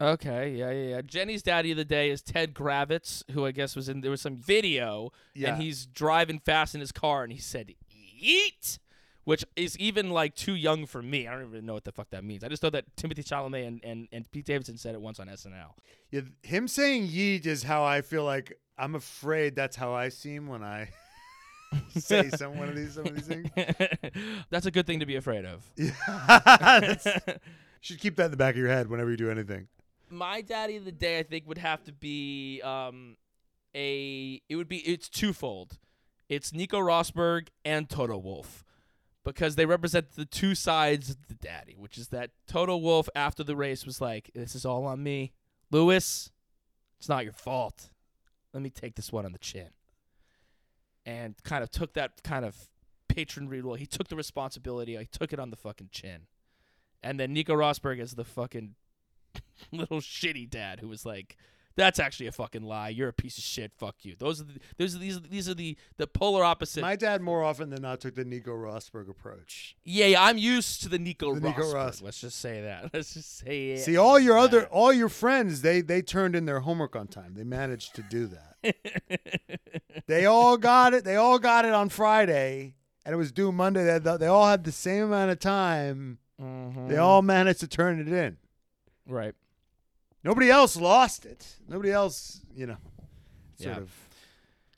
Okay, 0.00 0.54
yeah, 0.56 0.70
yeah, 0.70 0.88
yeah. 0.96 1.02
Jenny's 1.02 1.42
daddy 1.42 1.70
of 1.70 1.76
the 1.76 1.84
day 1.84 2.10
is 2.10 2.20
Ted 2.20 2.52
Kravitz, 2.54 3.22
who 3.30 3.46
I 3.46 3.52
guess 3.52 3.76
was 3.76 3.88
in 3.88 4.00
there 4.00 4.10
was 4.10 4.20
some 4.20 4.36
video, 4.36 5.12
Yeah. 5.34 5.54
and 5.54 5.62
he's 5.62 5.86
driving 5.86 6.40
fast 6.40 6.74
in 6.74 6.80
his 6.80 6.90
car, 6.90 7.22
and 7.22 7.32
he 7.32 7.38
said 7.38 7.72
"eat," 8.18 8.78
which 9.22 9.44
is 9.56 9.78
even 9.78 10.10
like 10.10 10.34
too 10.34 10.54
young 10.54 10.84
for 10.86 11.00
me. 11.00 11.28
I 11.28 11.32
don't 11.34 11.48
even 11.48 11.64
know 11.64 11.74
what 11.74 11.84
the 11.84 11.92
fuck 11.92 12.10
that 12.10 12.24
means. 12.24 12.42
I 12.42 12.48
just 12.48 12.62
know 12.62 12.70
that 12.70 12.96
Timothée 12.96 13.24
Chalamet 13.24 13.66
and, 13.66 13.84
and, 13.84 14.08
and 14.10 14.30
Pete 14.32 14.46
Davidson 14.46 14.76
said 14.78 14.94
it 14.96 15.00
once 15.00 15.20
on 15.20 15.28
SNL. 15.28 15.74
Yeah, 16.10 16.22
him 16.42 16.66
saying 16.66 17.08
yeet 17.08 17.46
is 17.46 17.62
how 17.62 17.84
I 17.84 18.00
feel 18.02 18.24
like 18.24 18.58
I'm 18.76 18.94
afraid 18.94 19.54
that's 19.54 19.76
how 19.76 19.92
I 19.94 20.08
seem 20.08 20.46
when 20.48 20.62
I 20.62 20.88
say 21.96 22.28
some 22.36 22.58
one 22.58 22.68
of 22.68 22.76
these 22.76 22.94
some 22.94 23.06
of 23.06 23.14
these 23.14 23.26
things. 23.26 23.50
That's 24.50 24.66
a 24.66 24.70
good 24.70 24.86
thing 24.86 25.00
to 25.00 25.06
be 25.06 25.16
afraid 25.16 25.44
of. 25.44 25.70
That's- 25.76 27.38
should 27.80 28.00
keep 28.00 28.16
that 28.16 28.26
in 28.26 28.30
the 28.30 28.36
back 28.36 28.54
of 28.54 28.58
your 28.58 28.68
head 28.68 28.88
whenever 28.88 29.10
you 29.10 29.16
do 29.16 29.30
anything. 29.30 29.68
My 30.08 30.40
daddy 30.40 30.76
of 30.76 30.86
the 30.86 30.92
day, 30.92 31.18
I 31.18 31.22
think, 31.22 31.46
would 31.46 31.58
have 31.58 31.84
to 31.84 31.92
be 31.92 32.62
um, 32.62 33.16
a. 33.74 34.40
It 34.48 34.56
would 34.56 34.68
be. 34.68 34.78
It's 34.78 35.08
twofold. 35.08 35.78
It's 36.28 36.52
Nico 36.52 36.78
Rosberg 36.78 37.48
and 37.64 37.88
Toto 37.88 38.16
Wolff, 38.16 38.64
because 39.22 39.56
they 39.56 39.66
represent 39.66 40.12
the 40.12 40.24
two 40.24 40.54
sides 40.54 41.10
of 41.10 41.28
the 41.28 41.34
daddy, 41.34 41.74
which 41.76 41.98
is 41.98 42.08
that 42.08 42.30
Toto 42.46 42.76
Wolff 42.78 43.08
after 43.14 43.44
the 43.44 43.54
race 43.56 43.84
was 43.84 44.00
like, 44.00 44.30
"This 44.34 44.54
is 44.54 44.64
all 44.64 44.86
on 44.86 45.02
me, 45.02 45.32
Lewis. 45.70 46.30
It's 46.98 47.08
not 47.08 47.24
your 47.24 47.34
fault. 47.34 47.90
Let 48.54 48.62
me 48.62 48.70
take 48.70 48.94
this 48.94 49.12
one 49.12 49.26
on 49.26 49.32
the 49.32 49.38
chin." 49.38 49.70
And 51.04 51.34
kind 51.42 51.62
of 51.62 51.70
took 51.70 51.92
that 51.94 52.22
kind 52.22 52.46
of 52.46 52.56
patronry 53.14 53.62
role. 53.62 53.74
He 53.74 53.86
took 53.86 54.08
the 54.08 54.16
responsibility. 54.16 54.96
He 54.96 55.04
took 55.06 55.32
it 55.32 55.38
on 55.38 55.50
the 55.50 55.56
fucking 55.56 55.90
chin. 55.92 56.22
And 57.02 57.20
then 57.20 57.34
Nico 57.34 57.54
Rosberg 57.54 58.00
is 58.00 58.14
the 58.14 58.24
fucking 58.24 58.76
little 59.72 60.00
shitty 60.00 60.48
dad 60.48 60.80
who 60.80 60.88
was 60.88 61.04
like, 61.04 61.36
"That's 61.76 61.98
actually 61.98 62.26
a 62.28 62.32
fucking 62.32 62.62
lie. 62.62 62.88
You're 62.90 63.08
a 63.08 63.12
piece 63.12 63.36
of 63.38 63.44
shit. 63.44 63.72
Fuck 63.76 63.96
you." 64.04 64.14
Those 64.18 64.40
are 64.40 64.44
the, 64.44 64.52
those 64.78 64.94
are 64.94 64.98
these 64.98 65.20
these 65.22 65.48
are 65.48 65.54
the 65.54 65.76
the 65.96 66.06
polar 66.06 66.44
opposite. 66.44 66.80
My 66.82 66.96
dad 66.96 67.20
more 67.22 67.42
often 67.42 67.70
than 67.70 67.82
not 67.82 68.00
took 68.00 68.14
the 68.14 68.24
Nico 68.24 68.52
Rosberg 68.52 69.08
approach. 69.08 69.76
yeah, 69.84 70.06
yeah, 70.06 70.22
I'm 70.24 70.38
used 70.38 70.82
to 70.82 70.88
the 70.88 70.98
Nico 70.98 71.34
The 71.34 71.40
Rosberg. 71.40 71.44
Nico 71.44 71.72
Ros- 71.72 72.02
Let's 72.02 72.20
just 72.20 72.38
say 72.40 72.60
that. 72.62 72.90
Let's 72.94 73.14
just 73.14 73.38
say 73.38 73.70
it. 73.70 73.80
See, 73.80 73.96
all 73.96 74.18
your 74.18 74.38
other 74.38 74.66
all 74.66 74.92
your 74.92 75.08
friends, 75.08 75.62
they 75.62 75.80
they 75.80 76.02
turned 76.02 76.36
in 76.36 76.44
their 76.46 76.60
homework 76.60 76.94
on 76.96 77.06
time. 77.08 77.34
They 77.34 77.44
managed 77.44 77.94
to 77.96 78.02
do 78.02 78.26
that. 78.28 78.40
they 80.06 80.26
all 80.26 80.56
got 80.56 80.94
it. 80.94 81.04
They 81.04 81.16
all 81.16 81.38
got 81.38 81.64
it 81.64 81.72
on 81.72 81.88
Friday, 81.88 82.74
and 83.04 83.12
it 83.12 83.16
was 83.16 83.32
due 83.32 83.52
Monday. 83.52 83.84
They, 83.98 84.16
they 84.16 84.26
all 84.26 84.46
had 84.46 84.64
the 84.64 84.72
same 84.72 85.04
amount 85.04 85.30
of 85.30 85.38
time. 85.38 86.18
Mhm. 86.40 86.88
They 86.88 86.96
all 86.96 87.22
managed 87.22 87.60
to 87.60 87.68
turn 87.68 88.00
it 88.00 88.08
in. 88.08 88.36
right. 89.06 89.34
Nobody 90.24 90.50
else 90.50 90.76
lost 90.76 91.26
it. 91.26 91.46
Nobody 91.68 91.92
else, 91.92 92.40
you 92.56 92.66
know, 92.66 92.76
sort 93.60 93.76
Yeah. 93.76 93.82
of 93.82 93.90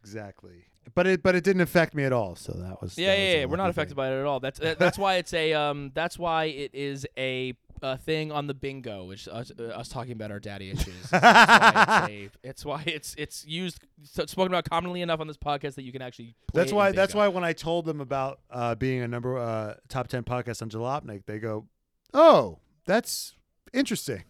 exactly. 0.01 0.65
But 0.95 1.07
it 1.07 1.23
but 1.23 1.35
it 1.35 1.43
didn't 1.45 1.63
affect 1.63 1.95
me 1.95 2.05
at 2.05 2.13
all. 2.13 2.37
So 2.37 2.53
that 2.53 2.81
was 2.81 2.97
Yeah, 2.97 3.09
that 3.15 3.19
yeah, 3.21 3.25
a 3.25 3.39
yeah. 3.41 3.45
We're 3.47 3.57
not 3.57 3.71
affected 3.71 3.91
thing. 3.95 3.97
by 3.97 4.09
it 4.13 4.21
at 4.21 4.25
all. 4.27 4.41
That's 4.41 4.61
uh, 4.61 4.75
that's 4.79 4.99
why 4.99 5.17
it's 5.17 5.33
a 5.35 5.53
um. 5.53 5.91
That's 5.95 6.19
why 6.19 6.45
it 6.45 6.71
is 6.75 7.07
a, 7.19 7.55
a 7.83 7.99
thing 7.99 8.31
on 8.31 8.47
the 8.47 8.55
bingo, 8.55 9.05
which 9.05 9.27
us, 9.29 9.51
uh, 9.59 9.65
us 9.65 9.89
talking 9.89 10.13
about 10.13 10.31
our 10.31 10.39
daddy 10.39 10.71
issues. 10.71 11.11
That's 11.11 11.23
why 11.23 12.07
it's, 12.09 12.09
a, 12.09 12.31
it's 12.49 12.65
why 12.65 12.83
it's 12.87 13.15
it's 13.19 13.45
used 13.47 13.81
so- 14.05 14.27
spoken 14.27 14.53
about 14.53 14.71
commonly 14.71 15.03
enough 15.03 15.19
on 15.21 15.27
this 15.27 15.37
podcast 15.37 15.75
that 15.75 15.83
you 15.83 15.91
can 15.93 16.03
actually. 16.03 16.37
Play 16.53 16.63
That's 16.63 16.73
why. 16.73 16.93
That's 16.93 17.15
why 17.15 17.27
when 17.29 17.43
I 17.45 17.53
told 17.53 17.85
them 17.85 18.01
about 18.01 18.39
uh, 18.51 18.77
being 18.77 19.03
a 19.03 19.09
number 19.09 19.37
uh, 19.39 19.75
top 19.89 20.07
ten 20.09 20.23
podcast 20.23 20.63
on 20.63 20.71
Jalopnik, 20.71 21.27
they 21.27 21.41
go, 21.41 21.67
"Oh, 22.15 22.61
that's 22.87 23.35
interesting. 23.75 24.23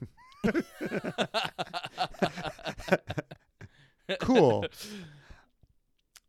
cool." 4.21 4.67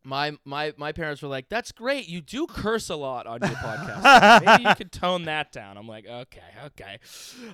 My 0.04 0.36
my 0.44 0.72
my 0.78 0.92
parents 0.92 1.20
were 1.22 1.28
like, 1.28 1.48
"That's 1.48 1.72
great. 1.72 2.08
You 2.08 2.20
do 2.20 2.46
curse 2.46 2.88
a 2.88 2.96
lot 2.96 3.26
on 3.26 3.40
your 3.40 3.50
podcast. 3.50 4.42
Maybe 4.46 4.68
you 4.68 4.74
could 4.74 4.92
tone 4.92 5.24
that 5.24 5.52
down." 5.52 5.76
I'm 5.76 5.88
like, 5.88 6.06
"Okay, 6.06 6.40
okay." 6.66 6.98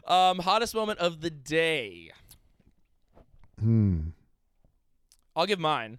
Um, 0.06 0.38
hottest 0.38 0.74
moment 0.74 0.98
of 1.00 1.20
the 1.20 1.30
day. 1.30 2.12
Hmm. 3.58 4.08
I'll 5.34 5.46
give 5.46 5.58
mine. 5.58 5.98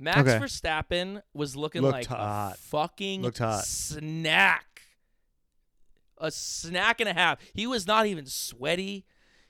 Max 0.00 0.18
Okay. 0.20 0.38
Verstappen 0.38 1.22
was 1.32 1.54
looking 1.54 1.82
Looked 1.82 1.92
like 1.94 2.06
hot. 2.06 2.54
a 2.54 2.58
fucking 2.58 3.22
Looked 3.22 3.38
hot. 3.38 3.64
snack. 3.64 4.66
A 6.18 6.30
snack 6.32 6.98
and 7.00 7.08
a 7.08 7.14
half. 7.14 7.38
He 7.54 7.66
was 7.68 7.86
not 7.86 8.06
even 8.06 8.26
sweaty. 8.26 9.04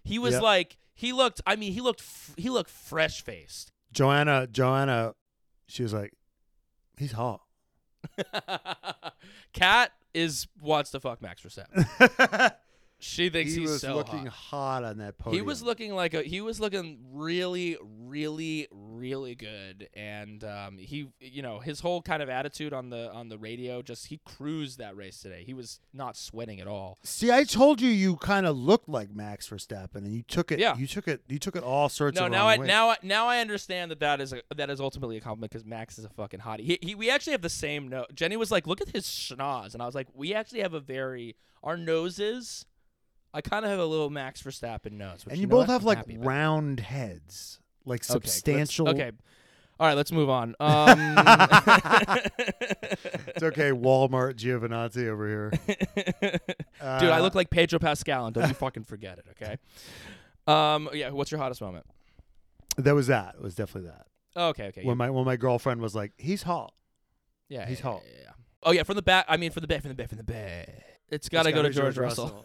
He 0.04 0.18
was 0.18 0.34
Yep. 0.34 0.42
like 0.42 0.76
he 0.94 1.12
looked. 1.12 1.40
I 1.46 1.56
mean, 1.56 1.72
he 1.72 1.80
looked 1.80 2.00
f- 2.02 2.34
he 2.36 2.50
looked 2.50 2.70
fresh 2.70 3.22
faced. 3.22 3.72
Joanna, 3.92 4.46
Joanna, 4.46 5.14
she 5.66 5.82
was 5.82 5.92
like, 5.92 6.12
He's 6.96 7.12
hot. 7.12 7.40
Cat 9.52 9.92
is 10.12 10.46
wants 10.60 10.90
to 10.92 11.00
fuck 11.00 11.20
Max 11.22 11.42
Verstappen. 11.42 12.52
She 13.04 13.28
thinks 13.28 13.52
he 13.52 13.60
he's 13.60 13.70
was 13.70 13.80
so 13.82 13.94
looking 13.96 14.24
hot. 14.26 14.82
on 14.82 14.96
that 14.98 15.18
podium. 15.18 15.34
He 15.42 15.46
was 15.46 15.62
looking 15.62 15.94
like 15.94 16.14
a 16.14 16.22
he 16.22 16.40
was 16.40 16.58
looking 16.58 16.98
really, 17.12 17.76
really, 17.82 18.66
really 18.72 19.34
good, 19.34 19.88
and 19.92 20.42
um, 20.42 20.78
he, 20.78 21.08
you 21.20 21.42
know, 21.42 21.58
his 21.60 21.80
whole 21.80 22.00
kind 22.00 22.22
of 22.22 22.30
attitude 22.30 22.72
on 22.72 22.88
the 22.88 23.12
on 23.12 23.28
the 23.28 23.36
radio, 23.36 23.82
just 23.82 24.06
he 24.06 24.20
cruised 24.24 24.78
that 24.78 24.96
race 24.96 25.20
today. 25.20 25.44
He 25.44 25.52
was 25.52 25.80
not 25.92 26.16
sweating 26.16 26.60
at 26.60 26.66
all. 26.66 26.96
See, 27.02 27.30
I 27.30 27.44
told 27.44 27.80
you 27.82 27.90
you 27.90 28.16
kind 28.16 28.46
of 28.46 28.56
looked 28.56 28.88
like 28.88 29.14
Max 29.14 29.48
Verstappen, 29.50 29.96
and 29.96 30.12
you 30.14 30.22
took 30.22 30.50
it. 30.50 30.58
Yeah. 30.58 30.74
you 30.76 30.86
took 30.86 31.06
it. 31.06 31.20
You 31.28 31.38
took 31.38 31.56
it 31.56 31.62
all 31.62 31.90
sorts 31.90 32.18
No, 32.18 32.24
of 32.26 32.32
now 32.32 32.38
wrong 32.46 32.48
I 32.54 32.58
ways. 32.58 32.68
now 32.68 32.88
I 32.90 32.96
now 33.02 33.26
I 33.28 33.40
understand 33.40 33.90
that 33.90 34.00
that 34.00 34.22
is 34.22 34.32
a, 34.32 34.40
that 34.56 34.70
is 34.70 34.80
ultimately 34.80 35.18
a 35.18 35.20
compliment 35.20 35.52
because 35.52 35.66
Max 35.66 35.98
is 35.98 36.06
a 36.06 36.10
fucking 36.10 36.40
hottie. 36.40 36.60
He, 36.64 36.78
he 36.80 36.94
we 36.94 37.10
actually 37.10 37.32
have 37.32 37.42
the 37.42 37.50
same 37.50 37.88
nose. 37.88 38.06
Jenny 38.14 38.38
was 38.38 38.50
like, 38.50 38.66
"Look 38.66 38.80
at 38.80 38.88
his 38.88 39.04
schnoz," 39.04 39.74
and 39.74 39.82
I 39.82 39.86
was 39.86 39.94
like, 39.94 40.08
"We 40.14 40.32
actually 40.32 40.60
have 40.62 40.72
a 40.72 40.80
very 40.80 41.36
our 41.62 41.76
noses." 41.76 42.64
I 43.34 43.40
kind 43.40 43.64
of 43.64 43.70
have 43.70 43.80
a 43.80 43.84
little 43.84 44.08
Max 44.10 44.40
Verstappen 44.42 44.92
nose, 44.92 45.24
and 45.28 45.36
you, 45.38 45.46
know 45.46 45.50
both 45.50 45.68
what? 45.68 45.72
have 45.72 45.80
I'm 45.82 45.86
like 45.88 45.98
happy 45.98 46.14
about. 46.14 46.26
round 46.26 46.80
heads, 46.80 47.58
like 47.84 48.02
Okay, 48.04 48.14
let's- 48.14 48.32
substantial. 48.32 48.88
Okay, 48.88 49.10
all 49.80 49.88
right, 49.88 49.96
let's 49.96 50.12
move 50.12 50.30
on. 50.30 50.54
Um, 50.60 51.16
It's 53.26 53.42
okay, 53.42 53.70
Walmart 53.72 54.34
Giovinazzi 54.36 55.08
over 55.08 55.28
here. 55.28 55.50
Dude, 55.66 56.40
I 56.80 57.18
Uh, 57.18 57.20
look 57.22 57.34
like 57.34 57.50
Pedro 57.50 57.78
Pascal, 57.80 58.26
and 58.26 58.34
don't 58.34 58.48
you 58.48 58.54
fucking 58.54 58.84
forget 58.84 59.18
it, 59.18 59.26
okay? 59.32 59.56
Um, 60.46 60.88
yeah. 60.92 61.10
What's 61.10 61.30
your 61.30 61.40
hottest 61.40 61.60
moment? 61.60 61.86
That 62.76 62.94
was 62.94 63.06
that. 63.08 63.34
It 63.36 63.42
was 63.42 63.54
definitely 63.54 63.90
that. 63.90 64.06
Okay, 64.36 64.66
okay. 64.68 64.84
When 64.84 64.96
my 64.96 65.10
when 65.10 65.24
my 65.24 65.36
girlfriend 65.36 65.80
was 65.80 65.94
like, 65.94 66.12
"He's 66.18 66.42
hot." 66.42 66.72
yeah, 67.48 67.66
he's 67.66 67.78
yeah, 67.78 67.84
hot. 67.84 68.02
Yeah, 68.06 68.20
yeah. 68.24 68.30
Oh 68.62 68.72
yeah, 68.72 68.82
from 68.82 68.96
the 68.96 69.02
back. 69.02 69.24
I 69.28 69.36
mean, 69.36 69.50
from 69.50 69.60
the 69.62 69.66
back, 69.68 69.80
from 69.82 69.88
the 69.90 69.94
back, 69.94 70.08
from 70.08 70.18
the 70.18 70.24
back. 70.24 70.68
It's 71.10 71.28
got 71.28 71.44
to 71.44 71.52
go 71.52 71.62
to 71.62 71.68
gotta 71.68 71.90
be 71.90 71.94
George, 71.94 71.98
Russell, 71.98 72.44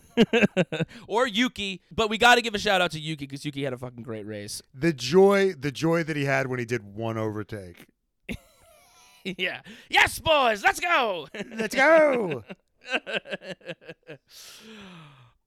or 1.07 1.25
Yuki. 1.27 1.81
But 1.91 2.09
we 2.09 2.17
got 2.17 2.35
to 2.35 2.41
give 2.41 2.53
a 2.53 2.59
shout 2.59 2.81
out 2.81 2.91
to 2.91 2.99
Yuki 2.99 3.25
because 3.25 3.43
Yuki 3.45 3.63
had 3.63 3.73
a 3.73 3.77
fucking 3.77 4.03
great 4.03 4.25
race. 4.25 4.61
The 4.73 4.93
joy, 4.93 5.53
the 5.53 5.71
joy 5.71 6.03
that 6.03 6.15
he 6.15 6.25
had 6.25 6.47
when 6.47 6.59
he 6.59 6.65
did 6.65 6.83
one 6.83 7.17
overtake. 7.17 7.85
yeah. 9.23 9.61
Yes, 9.89 10.19
boys, 10.19 10.63
let's 10.63 10.79
go. 10.79 11.27
Let's 11.55 11.75
go. 11.75 12.43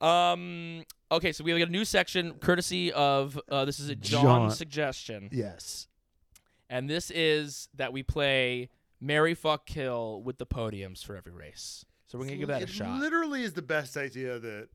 um. 0.01 0.85
Okay, 1.11 1.33
so 1.33 1.45
we 1.45 1.59
got 1.59 1.69
a 1.69 1.71
new 1.73 1.85
section 1.85 2.33
courtesy 2.41 2.91
of 2.93 3.39
uh, 3.51 3.65
this 3.67 3.79
is 3.79 3.89
a 3.91 3.95
John, 3.95 4.23
John. 4.23 4.51
suggestion. 4.51 5.29
yes. 5.31 5.87
And 6.71 6.89
this 6.89 7.11
is 7.11 7.69
that 7.75 7.93
we 7.93 8.03
play 8.03 8.71
Mary 8.99 9.35
Fuck 9.35 9.67
Kill 9.67 10.23
with 10.23 10.39
the 10.39 10.47
podiums 10.47 11.05
for 11.05 11.15
every 11.17 11.33
race. 11.33 11.85
So 12.13 12.19
we're 12.19 12.27
gonna 12.27 12.37
give 12.37 12.49
that 12.49 12.63
a 12.65 12.67
shot. 12.67 13.01
Literally 13.01 13.43
is 13.43 13.55
the 13.55 13.63
best 13.63 13.97
idea 13.97 14.39
that 14.39 14.69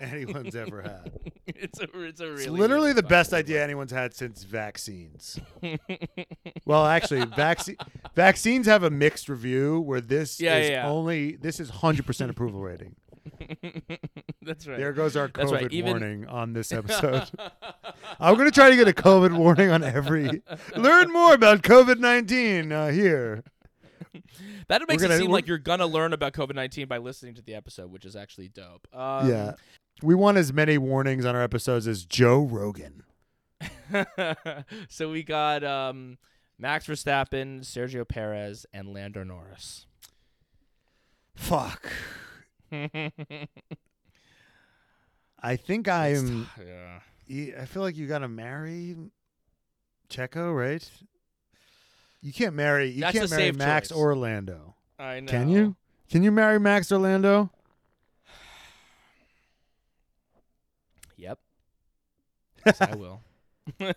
anyone's 0.00 0.56
ever 0.56 0.82
had. 0.82 1.12
it's 1.46 1.78
a 1.78 1.84
it's 2.02 2.20
a 2.20 2.26
really 2.26 2.42
It's 2.42 2.50
literally 2.50 2.92
the 2.92 3.04
best 3.04 3.32
idea 3.32 3.62
anyone's 3.62 3.92
had 3.92 4.14
since 4.14 4.42
vaccines. 4.42 5.38
well, 6.66 6.86
actually, 6.86 7.24
vaccine 7.26 7.76
vaccines 8.16 8.66
have 8.66 8.82
a 8.82 8.90
mixed 8.90 9.28
review 9.28 9.78
where 9.78 10.00
this 10.00 10.40
Yeah, 10.40 10.56
is 10.56 10.70
yeah, 10.70 10.88
only 10.88 11.36
this 11.36 11.60
is 11.60 11.70
hundred 11.70 12.04
percent 12.04 12.32
approval 12.32 12.60
rating. 12.62 12.96
That's 14.42 14.66
right. 14.66 14.76
There 14.76 14.92
goes 14.92 15.14
our 15.14 15.28
That's 15.32 15.52
COVID 15.52 15.54
right, 15.54 15.72
even- 15.72 15.90
warning 15.92 16.26
on 16.26 16.52
this 16.52 16.72
episode. 16.72 17.30
I'm 18.18 18.36
gonna 18.36 18.50
try 18.50 18.70
to 18.70 18.76
get 18.76 18.88
a 18.88 18.92
COVID 18.92 19.36
warning 19.36 19.70
on 19.70 19.84
every. 19.84 20.42
Learn 20.76 21.12
more 21.12 21.32
about 21.32 21.62
COVID 21.62 22.00
nineteen 22.00 22.72
uh, 22.72 22.88
here. 22.88 23.44
that 24.68 24.82
makes 24.88 25.02
gonna- 25.02 25.14
it 25.14 25.18
seem 25.18 25.30
like 25.30 25.46
you're 25.46 25.58
gonna 25.58 25.86
learn 25.86 26.12
about 26.12 26.32
COVID 26.32 26.54
nineteen 26.54 26.88
by 26.88 26.98
listening 26.98 27.34
to 27.34 27.42
the 27.42 27.54
episode, 27.54 27.90
which 27.90 28.04
is 28.04 28.16
actually 28.16 28.48
dope. 28.48 28.86
Um, 28.92 29.28
yeah, 29.28 29.52
we 30.02 30.14
want 30.14 30.36
as 30.36 30.52
many 30.52 30.78
warnings 30.78 31.24
on 31.24 31.34
our 31.34 31.42
episodes 31.42 31.86
as 31.86 32.04
Joe 32.04 32.42
Rogan. 32.42 33.02
so 34.88 35.10
we 35.10 35.22
got 35.22 35.64
um, 35.64 36.18
Max 36.58 36.86
Verstappen, 36.86 37.60
Sergio 37.60 38.06
Perez, 38.08 38.66
and 38.72 38.92
Lando 38.92 39.24
Norris. 39.24 39.86
Fuck. 41.34 41.90
I 42.72 43.48
think 45.56 45.88
I'm. 45.88 46.48
yeah. 46.64 47.00
I 47.60 47.64
feel 47.64 47.82
like 47.82 47.96
you 47.96 48.06
gotta 48.06 48.28
marry 48.28 48.94
Checo, 50.10 50.54
right? 50.56 50.88
You 52.24 52.32
can't 52.32 52.54
marry. 52.54 52.88
You 52.88 53.02
That's 53.02 53.12
can't 53.18 53.30
a 53.30 53.34
marry 53.36 53.42
safe 53.50 53.56
Max 53.56 53.88
choice. 53.90 53.96
or 53.98 54.16
Lando. 54.16 54.74
I 54.98 55.20
know. 55.20 55.30
Can 55.30 55.48
you? 55.50 55.76
Can 56.10 56.22
you 56.22 56.32
marry 56.32 56.58
Max 56.58 56.90
or 56.90 56.96
Lando? 56.98 57.50
Yep. 61.16 61.38
Yes, 62.64 62.80
I 62.80 62.94
will. 62.96 63.20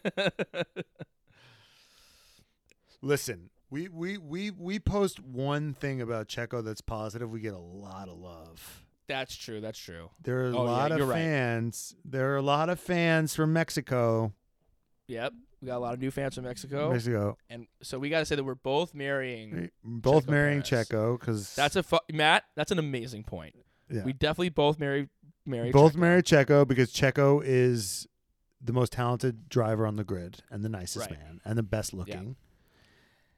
Listen, 3.02 3.50
we 3.70 3.88
we 3.90 4.18
we 4.18 4.52
we 4.52 4.80
post 4.80 5.20
one 5.22 5.74
thing 5.74 6.02
about 6.02 6.28
Checo 6.28 6.64
that's 6.64 6.82
positive, 6.82 7.30
we 7.30 7.40
get 7.40 7.54
a 7.54 7.58
lot 7.60 8.10
of 8.10 8.18
love. 8.18 8.84
That's 9.08 9.36
true. 9.36 9.62
That's 9.62 9.80
true. 9.80 10.10
There 10.22 10.42
are 10.42 10.50
a 10.50 10.58
Oh, 10.58 10.66
yeah, 10.66 10.72
lot 10.72 10.92
you're 10.92 11.04
of 11.04 11.08
right. 11.10 11.16
fans. 11.16 11.96
There 12.04 12.34
are 12.34 12.38
a 12.38 12.42
lot 12.42 12.70
of 12.70 12.78
fans 12.80 13.34
from 13.36 13.54
Mexico. 13.54 14.34
Yep. 15.08 15.32
We 15.62 15.66
got 15.68 15.78
a 15.78 15.80
lot 15.80 15.94
of 15.96 16.00
new 16.00 16.12
fans 16.12 16.36
from 16.36 16.44
Mexico, 16.44 16.92
Mexico. 16.92 17.38
and 17.50 17.66
so 17.82 17.98
we 17.98 18.10
got 18.10 18.20
to 18.20 18.26
say 18.26 18.36
that 18.36 18.44
we're 18.44 18.54
both 18.56 18.94
marrying. 18.94 19.72
Both 19.84 20.26
Checo 20.28 20.30
marrying 20.30 20.62
Perez. 20.62 20.88
Checo 20.90 21.20
because 21.20 21.56
That's 21.56 21.76
a 21.76 21.82
fu- 21.84 21.98
Matt. 22.14 22.44
That's 22.56 22.72
an 22.72 22.78
amazing 22.80 23.24
point. 23.24 23.56
yeah. 23.90 24.04
We 24.04 24.14
definitely 24.14 24.50
both 24.50 24.80
marry 24.80 25.10
marry. 25.48 25.72
both 25.72 25.94
Checo. 25.94 25.98
marry 25.98 26.22
Checo 26.24 26.68
because 26.68 26.94
Checo 26.94 27.42
is 27.44 28.06
the 28.62 28.72
most 28.74 28.92
talented 28.94 29.50
driver 29.50 29.88
on 29.88 29.96
the 29.96 30.04
grid 30.04 30.44
and 30.52 30.64
the 30.64 30.70
nicest 30.70 31.10
Right. 31.10 31.18
man 31.20 31.42
and 31.44 31.58
the 31.58 31.64
best 31.64 31.92
looking. 31.94 32.36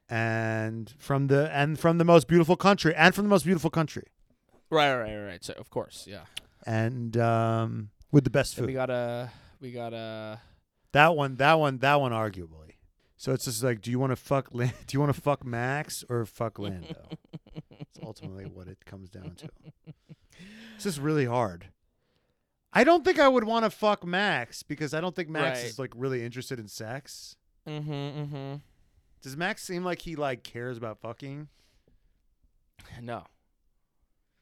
And 0.09 0.93
from 0.97 1.27
the 1.27 1.49
and 1.55 1.79
from 1.79 1.99
the 1.99 2.05
most 2.05 2.27
beautiful 2.27 2.55
country 2.55 2.95
and 2.95 3.13
from 3.13 3.25
the 3.25 3.29
most 3.29 3.45
beautiful 3.45 3.69
country 3.69 4.07
Right, 4.71 4.93
right, 4.95 5.15
right, 5.15 5.25
right. 5.25 5.43
So 5.43 5.53
of 5.53 5.69
course, 5.69 6.05
yeah. 6.07 6.21
and 6.65 7.15
um, 7.17 7.89
with 8.11 8.23
the 8.23 8.29
best 8.29 8.55
Then 8.55 8.65
we 8.65 8.73
food. 8.73 8.77
got 8.77 8.89
a 8.89 9.31
we 9.61 9.71
got 9.71 9.93
a 9.93 10.39
that 10.91 11.15
one, 11.15 11.35
that 11.35 11.59
one, 11.59 11.77
that 11.79 11.99
one, 11.99 12.11
arguably. 12.11 12.73
So 13.17 13.33
it's 13.33 13.45
just 13.45 13.63
like, 13.63 13.81
do 13.81 13.91
you 13.91 13.99
want 13.99 14.11
to 14.11 14.15
fuck? 14.15 14.49
Lan- 14.53 14.73
do 14.87 14.95
you 14.95 14.99
want 14.99 15.13
to 15.13 15.21
fuck 15.21 15.45
Max 15.45 16.03
or 16.09 16.25
fuck 16.25 16.57
Lando? 16.59 16.95
It's 17.79 17.99
ultimately 18.03 18.45
what 18.45 18.67
it 18.67 18.85
comes 18.85 19.09
down 19.09 19.35
to. 19.37 19.49
It's 20.75 20.83
just 20.85 20.99
really 20.99 21.25
hard. 21.25 21.65
I 22.71 22.83
don't 22.83 23.03
think 23.03 23.19
I 23.19 23.27
would 23.27 23.43
want 23.43 23.65
to 23.65 23.71
fuck 23.71 24.05
Max 24.05 24.63
because 24.63 24.93
I 24.93 25.01
don't 25.01 25.15
think 25.15 25.27
Max 25.27 25.59
Right. 25.59 25.67
is 25.67 25.79
like 25.79 25.91
really 25.95 26.23
interested 26.23 26.59
in 26.59 26.67
sex. 26.67 27.35
mm-hmm, 27.67 27.91
mm-hmm. 27.91 28.55
Does 29.21 29.35
Max 29.35 29.63
seem 29.63 29.83
like 29.83 30.01
he 30.03 30.15
like 30.15 30.43
cares 30.43 30.77
about 30.77 30.99
fucking? 31.01 31.49
No. 33.01 33.23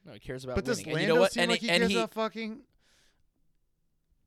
No, 0.04 0.12
he 0.12 0.20
cares 0.20 0.44
about 0.44 0.54
But 0.56 0.64
does 0.66 0.78
winning. 0.78 0.94
Lando 0.94 1.00
and 1.00 1.08
you 1.08 1.14
know 1.14 1.20
what? 1.20 1.32
seem 1.32 1.42
and 1.42 1.50
like 1.50 1.60
he, 1.60 1.66
he 1.66 1.72
and 1.72 1.80
cares 1.80 1.90
he 1.90 1.96
about 1.98 2.12
fucking? 2.14 2.60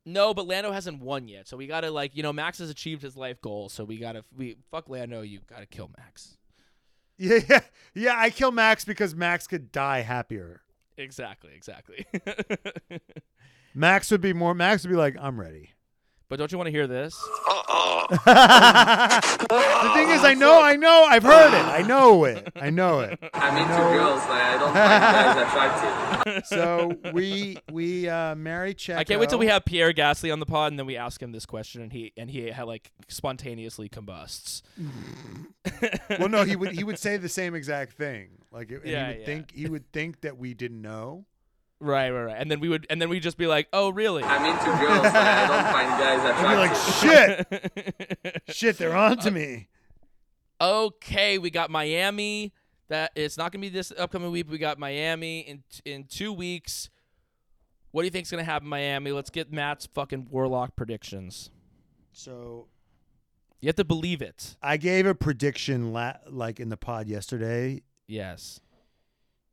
No, 0.06 0.34
but 0.34 0.48
Lando 0.48 0.72
hasn't 0.72 1.02
won 1.02 1.28
yet, 1.28 1.48
so 1.48 1.58
we 1.58 1.68
gotta 1.68 1.92
like 1.92 2.16
you 2.16 2.24
know 2.24 2.34
Max 2.34 2.60
has 2.60 2.70
achieved 2.70 3.02
his 3.02 3.16
life 3.16 3.42
goal, 3.42 3.70
so 3.70 3.84
we 3.84 3.98
gotta 3.98 4.24
we 4.36 4.58
fuck 4.70 4.90
Lando. 4.90 5.22
You 5.22 5.40
gotta 5.48 5.66
kill 5.66 5.90
Max. 5.98 6.38
Yeah, 7.18 7.40
yeah, 7.48 7.60
yeah. 7.94 8.16
I 8.18 8.30
kill 8.32 8.52
Max 8.52 8.84
because 8.84 9.14
Max 9.16 9.46
could 9.48 9.72
die 9.72 10.02
happier. 10.02 10.62
Exactly, 10.98 11.52
exactly. 11.56 12.06
Max 13.76 14.12
would 14.12 14.22
be 14.22 14.34
more. 14.34 14.54
Max 14.54 14.84
would 14.84 14.90
be 14.90 14.96
like, 14.96 15.16
I'm 15.20 15.40
ready. 15.40 15.72
But 16.32 16.40
don't 16.40 16.50
you 16.50 16.58
want 16.58 16.68
to 16.68 16.72
hear 16.72 16.88
this? 16.88 17.14
The 18.10 19.92
thing 19.94 20.10
is, 20.12 20.24
I 20.24 20.34
know, 20.34 20.62
I 20.62 20.78
know, 20.78 21.06
I've 21.10 21.24
heard 21.24 21.54
it. 21.54 21.66
I 21.66 21.82
know 21.82 22.24
it. 22.24 22.48
I 22.56 22.70
know 22.70 23.02
it. 23.02 23.20
I'm 23.34 23.58
into 23.58 23.76
girls. 23.76 24.22
Like 24.22 24.42
I 24.42 24.58
don't 24.58 24.74
find 24.74 25.02
guys 25.04 25.38
attractive. 26.24 26.48
So 26.48 27.12
we 27.14 27.58
we 27.70 28.08
uh, 28.08 28.36
marry 28.36 28.74
Checo. 28.74 28.96
I 28.98 29.04
can't 29.04 29.20
wait 29.20 29.30
till 29.30 29.40
we 29.40 29.48
have 29.48 29.66
Pierre 29.66 29.92
Gasly 29.92 30.32
on 30.32 30.40
the 30.40 30.46
pod, 30.46 30.72
and 30.72 30.80
then 30.80 30.86
we 30.86 30.96
ask 30.96 31.22
him 31.22 31.34
this 31.34 31.46
question, 31.46 31.82
and 31.82 31.92
he 31.92 32.14
and 32.16 32.30
he 32.32 32.48
had, 32.50 32.64
like 32.64 32.92
spontaneously 33.10 33.90
combusts. 33.90 34.64
Well, 36.20 36.28
no, 36.30 36.44
he 36.44 36.56
would 36.56 36.72
he 36.72 36.84
would 36.84 36.98
say 37.00 37.18
the 37.18 37.30
same 37.30 37.56
exact 37.56 37.94
thing. 37.94 38.30
Like, 38.52 38.72
and 38.72 38.82
Yeah, 38.84 39.08
he 39.08 39.12
would 39.14 39.20
yeah. 39.20 39.26
think 39.26 39.52
he 39.52 39.68
would 39.68 39.92
think 39.92 40.22
that 40.22 40.38
we 40.38 40.54
didn't 40.54 40.82
know. 40.82 41.26
Right, 41.82 42.12
right, 42.12 42.24
right. 42.26 42.36
And 42.38 42.50
then 42.52 42.60
we 42.60 42.70
would, 42.70 42.86
and 42.92 43.02
then 43.02 43.10
we'd 43.10 43.24
just 43.24 43.38
be 43.38 43.48
like, 43.48 43.68
"Oh, 43.74 43.90
really?" 43.90 44.24
I'm 44.24 44.46
into 44.46 44.66
girls. 44.80 45.02
Like 45.04 45.16
I 45.16 45.48
don't 45.48 45.72
find 45.74 45.90
guys 46.00 46.22
I'd 46.24 46.48
be 46.48 46.58
like, 46.58 48.16
shit, 48.16 48.44
shit, 48.56 48.78
they're 48.78 48.96
on 48.96 49.18
to 49.18 49.32
me. 49.32 49.68
okay, 50.60 51.38
we 51.38 51.50
got 51.50 51.70
Miami. 51.70 52.54
That 52.90 53.12
it's 53.16 53.38
not 53.38 53.52
gonna 53.52 53.62
be 53.62 53.70
this 53.70 53.92
upcoming 53.98 54.32
week. 54.32 54.50
We 54.50 54.58
got 54.58 54.78
Miami 54.78 55.40
in 55.40 55.64
in 55.86 56.04
two 56.06 56.32
weeks. 56.34 56.90
What 57.92 58.04
do 58.04 58.06
you 58.06 58.12
think's 58.12 58.30
gonna 58.32 58.44
happen, 58.44 58.68
in 58.68 58.70
Miami? 58.70 59.12
Let's 59.12 59.30
get 59.30 59.52
Matt's 59.52 59.88
fucking 59.94 60.28
warlock 60.30 60.76
predictions. 60.76 61.50
So, 62.14 62.68
You 63.62 63.68
have 63.70 63.76
to 63.78 63.86
believe 63.86 64.22
it. 64.22 64.56
I 64.62 64.78
gave 64.78 65.06
a 65.06 65.16
prediction 65.16 65.94
la- 65.94 66.18
like 66.30 66.60
in 66.60 66.70
the 66.70 66.78
pod 66.78 67.08
yesterday. 67.08 67.82
Yes. 68.08 68.60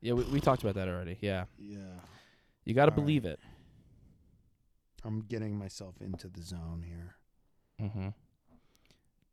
Yeah, 0.01 0.13
we, 0.13 0.23
we 0.25 0.39
talked 0.41 0.61
about 0.61 0.75
that 0.75 0.87
already. 0.89 1.17
Yeah. 1.21 1.45
Yeah. 1.57 1.77
You 2.69 2.75
got 2.75 2.85
to 2.85 2.91
All 2.91 2.97
right. 2.97 3.05
believe 3.07 3.25
it. 3.25 3.39
I'm 5.03 5.21
getting 5.21 5.57
myself 5.57 5.95
into 6.01 6.27
the 6.27 6.43
zone 6.43 6.85
here. 6.87 7.15
Mm-hmm. 7.81 8.09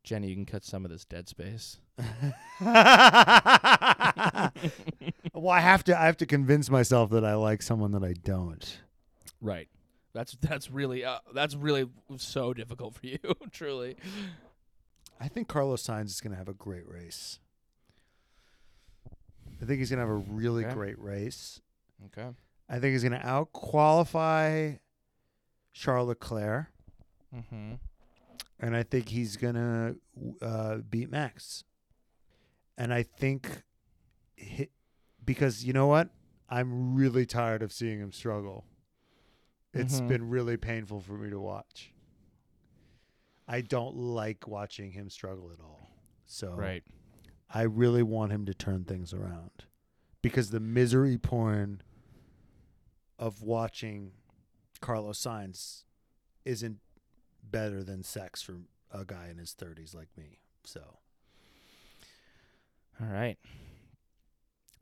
Jenny, 0.04 0.28
you 0.28 0.34
can 0.34 0.46
cut 0.46 0.64
some 0.64 0.86
of 0.86 0.90
this 0.90 1.04
dead 1.04 1.28
space. 1.28 1.76
well, 1.98 2.06
I 5.50 5.60
have 5.60 5.84
to 5.84 6.00
I 6.00 6.06
have 6.06 6.16
to 6.16 6.24
convince 6.26 6.70
myself 6.70 7.10
that 7.10 7.26
I 7.26 7.34
like 7.34 7.60
someone 7.60 7.92
that 7.92 8.02
I 8.02 8.14
don't. 8.14 8.80
Right. 9.42 9.68
That's 10.14 10.34
that's 10.40 10.70
really 10.70 11.04
uh, 11.04 11.18
that's 11.34 11.54
really 11.54 11.90
so 12.16 12.54
difficult 12.54 12.94
for 12.94 13.06
you, 13.06 13.18
truly. 13.52 13.96
I 15.20 15.28
think 15.28 15.48
Carlos 15.48 15.86
Sainz 15.86 16.06
is 16.06 16.22
going 16.22 16.32
to 16.32 16.38
have 16.38 16.48
a 16.48 16.54
great 16.54 16.88
race. 16.88 17.38
I 19.60 19.66
think 19.66 19.80
he's 19.80 19.90
going 19.90 19.98
to 19.98 20.06
have 20.06 20.10
a 20.10 20.24
really 20.32 20.64
Okay. 20.64 20.72
great 20.74 20.98
race. 20.98 21.60
Okay. 22.06 22.28
I 22.68 22.78
think 22.78 22.93
he's 22.93 23.02
going 23.02 23.12
to 23.20 23.26
out 23.26 23.52
qualify 23.52 24.74
Charles 25.72 26.09
Leclerc, 26.09 26.66
Mm-hmm. 27.34 27.74
and 28.60 28.76
I 28.76 28.82
think 28.82 29.09
he's 29.09 29.36
going 29.36 29.55
to 29.55 29.97
uh, 30.44 30.76
beat 30.78 31.10
Max. 31.10 31.64
And 32.78 32.93
I 32.94 33.02
think, 33.02 33.62
hi 34.40 34.68
because 35.24 35.64
you 35.64 35.72
know 35.72 35.86
what? 35.86 36.10
I'm 36.48 36.94
really 36.94 37.26
tired 37.26 37.62
of 37.62 37.72
seeing 37.72 37.98
him 37.98 38.12
struggle. 38.12 38.64
It's 39.74 40.01
Mhm. 40.01 40.09
been 40.09 40.28
really 40.30 40.56
painful 40.56 41.01
for 41.01 41.18
me 41.18 41.30
to 41.30 41.40
watch. 41.40 41.93
I 43.48 43.60
don't 43.60 43.97
like 43.97 44.47
watching 44.48 44.93
him 44.93 45.10
struggle 45.10 45.51
at 45.52 45.60
all. 45.60 45.90
So 46.26 46.55
Right. 46.55 46.84
I 47.51 47.62
really 47.62 48.02
want 48.02 48.32
him 48.32 48.47
to 48.47 48.55
turn 48.55 48.84
things 48.84 49.12
around 49.12 49.64
because 50.22 50.51
the 50.51 50.60
misery 50.60 51.18
porn 51.18 51.82
of 53.18 53.43
watching 53.43 54.12
Carlos 54.80 55.18
Sainz 55.22 55.84
isn't 56.44 56.78
better 57.43 57.82
than 57.82 58.02
sex 58.02 58.43
for 58.43 58.56
a 58.93 59.05
guy 59.05 59.28
in 59.30 59.38
his 59.38 59.55
30s 59.55 59.94
like 59.94 60.09
me. 60.16 60.40
So 60.64 60.80
All 63.01 63.09
right. 63.09 63.36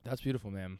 That's 0.04 0.20
beautiful, 0.20 0.50
man. 0.50 0.78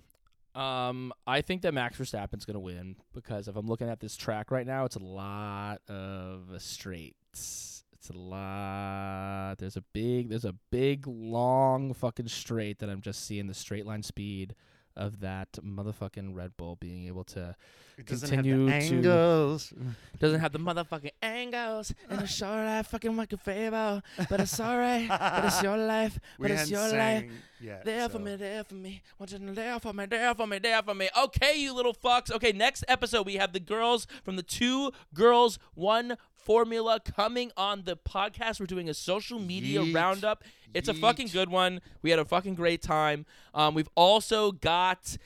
Um, 0.55 1.13
I 1.27 1.41
think 1.41 1.63
that 1.63 1.75
Max 1.75 1.99
Verstappen's 1.99 2.45
gonna 2.45 2.61
win 2.61 2.97
because 3.13 3.49
if 3.49 3.57
I'm 3.57 3.67
looking 3.67 3.89
at 3.89 3.99
this 4.01 4.17
track 4.17 4.51
right 4.51 4.67
now, 4.67 4.85
it's 4.85 4.97
a 4.97 5.03
lot 5.03 5.81
of 5.89 6.51
straights. 6.59 7.85
It's 7.93 8.11
a 8.11 8.17
lot. 8.17 9.57
There's 9.59 9.77
a 9.77 9.81
big. 9.93 10.29
There's 10.29 10.45
a 10.45 10.55
big 10.71 11.07
long 11.07 11.93
fucking 11.95 12.29
straight 12.29 12.79
that 12.81 12.91
I'm 12.91 13.01
just 13.01 13.27
seeing 13.27 13.47
the 13.47 13.55
straight 13.55 13.87
line 13.87 14.03
speed 14.03 14.55
of 14.97 15.21
that 15.21 15.53
motherfucking 15.65 16.35
Red 16.35 16.57
Bull 16.57 16.77
being 16.77 17.07
able 17.07 17.25
to 17.25 17.57
it 17.97 18.07
doesn't 18.07 18.29
Continue 18.29 18.67
have 18.67 18.83
to- 18.83 18.95
angles. 18.97 19.73
doesn't 20.19 20.41
have 20.41 20.53
the 20.53 20.59
motherfucking 20.59 21.13
angles 21.23 21.95
and 22.11 22.19
the 22.21 22.27
short 22.27 22.57
life 22.57 22.89
fucking 22.89 23.17
like 23.17 23.33
a 23.33 23.37
favor, 23.37 24.03
but 24.29 24.41
it's 24.41 24.59
alright. 24.59 25.09
but 25.09 25.45
it's 25.45 25.63
your 25.63 25.77
life. 25.77 26.19
We 26.39 26.49
But 26.49 26.51
it's 26.59 26.71
your 26.71 26.89
life. 26.89 27.31
yet, 27.61 27.85
There 27.85 28.09
for 28.09 28.19
me, 28.19 28.35
there 28.35 28.65
for 28.65 28.75
me. 28.75 29.01
Want 29.19 29.31
you 29.31 29.39
to 29.39 29.53
there 29.53 29.79
for 29.79 29.93
me, 29.93 30.07
there 30.07 30.35
for 30.35 30.47
me, 30.47 30.59
there 30.59 30.83
for 30.83 30.95
me. 30.95 31.09
Okay, 31.25 31.55
you 31.61 31.73
little 31.73 31.95
fucks. 31.95 32.33
Okay, 32.33 32.51
next 32.51 32.83
episode 32.89 33.27
we 33.27 33.35
have 33.37 33.53
the 33.53 33.61
girls 33.61 34.09
from 34.25 34.35
the 34.35 34.43
two 34.43 34.91
girls 35.15 35.61
one 35.75 36.17
formula 36.45 37.01
coming 37.01 37.51
on 37.57 37.83
the 37.85 37.97
podcast. 37.97 38.61
We're 38.61 38.67
doing 38.67 38.89
a 38.89 38.95
social 38.95 39.39
media 39.39 39.81
Yeet. 39.81 39.95
roundup. 39.95 40.45
It's 40.73 40.89
a 40.89 40.95
fucking 40.95 41.29
good 41.29 41.49
one. 41.49 41.81
We 42.03 42.11
had 42.11 42.19
a 42.19 42.25
fucking 42.25 42.55
great 42.55 42.83
time. 42.83 43.27
Um, 43.55 43.75
we've 43.75 43.89
also 43.95 44.53
got 44.53 45.17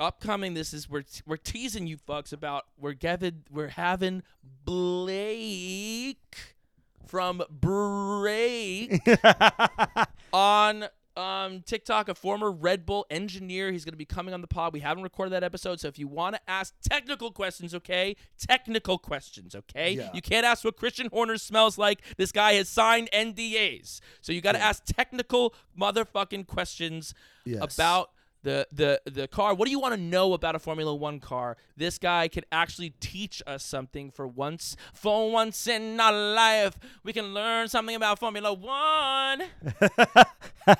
upcoming. 0.00 0.54
This 0.54 0.72
is 0.74 0.88
we're 0.88 1.04
we're 1.26 1.36
teasing 1.36 1.86
you 1.86 1.96
fucks 1.96 2.32
about. 2.32 2.64
We're 2.78 2.94
Gavin. 2.94 3.44
We're 3.50 3.68
having 3.68 4.22
Blake 4.64 6.56
from 7.06 7.42
Break 7.50 9.00
on 10.32 10.84
um, 11.18 11.62
TikTok, 11.62 12.08
a 12.08 12.14
former 12.14 12.50
Red 12.50 12.86
Bull 12.86 13.04
engineer. 13.10 13.72
He's 13.72 13.84
going 13.84 13.92
to 13.92 13.98
be 13.98 14.04
coming 14.04 14.32
on 14.32 14.40
the 14.40 14.46
pod. 14.46 14.72
We 14.72 14.80
haven't 14.80 15.02
recorded 15.02 15.32
that 15.32 15.42
episode, 15.44 15.80
so 15.80 15.88
if 15.88 15.98
you 15.98 16.06
want 16.08 16.36
to 16.36 16.40
ask 16.48 16.74
technical 16.88 17.30
questions, 17.32 17.74
okay? 17.74 18.16
Technical 18.38 18.98
questions, 18.98 19.54
okay? 19.54 19.92
Yeah. 19.92 20.10
You 20.14 20.22
can't 20.22 20.46
ask 20.46 20.64
what 20.64 20.76
Christian 20.76 21.08
Horner 21.12 21.36
smells 21.38 21.76
like. 21.76 22.00
This 22.16 22.32
guy 22.32 22.52
has 22.54 22.68
signed 22.68 23.10
NDAs. 23.12 24.00
So 24.20 24.32
you 24.32 24.40
got 24.40 24.52
to 24.52 24.60
ask 24.60 24.84
technical 24.84 25.54
motherfucking 25.78 26.46
questions 26.46 27.14
Yes. 27.44 27.74
about 27.74 28.10
the 28.42 28.66
the 28.72 29.00
the 29.10 29.28
car. 29.28 29.54
What 29.54 29.66
do 29.66 29.70
you 29.70 29.80
want 29.80 29.94
to 29.94 30.00
know 30.00 30.32
about 30.32 30.54
a 30.54 30.58
Formula 30.58 30.94
One 30.94 31.20
car? 31.20 31.56
This 31.76 31.98
guy 31.98 32.28
could 32.28 32.46
actually 32.52 32.90
teach 33.00 33.42
us 33.46 33.64
something 33.64 34.10
for 34.10 34.26
once. 34.26 34.76
For 34.92 35.30
once 35.30 35.66
in 35.66 35.98
our 36.00 36.12
life, 36.12 36.78
we 37.02 37.12
can 37.12 37.34
learn 37.34 37.68
something 37.68 37.96
about 37.96 38.18
Formula 38.18 38.52
One. 38.52 39.42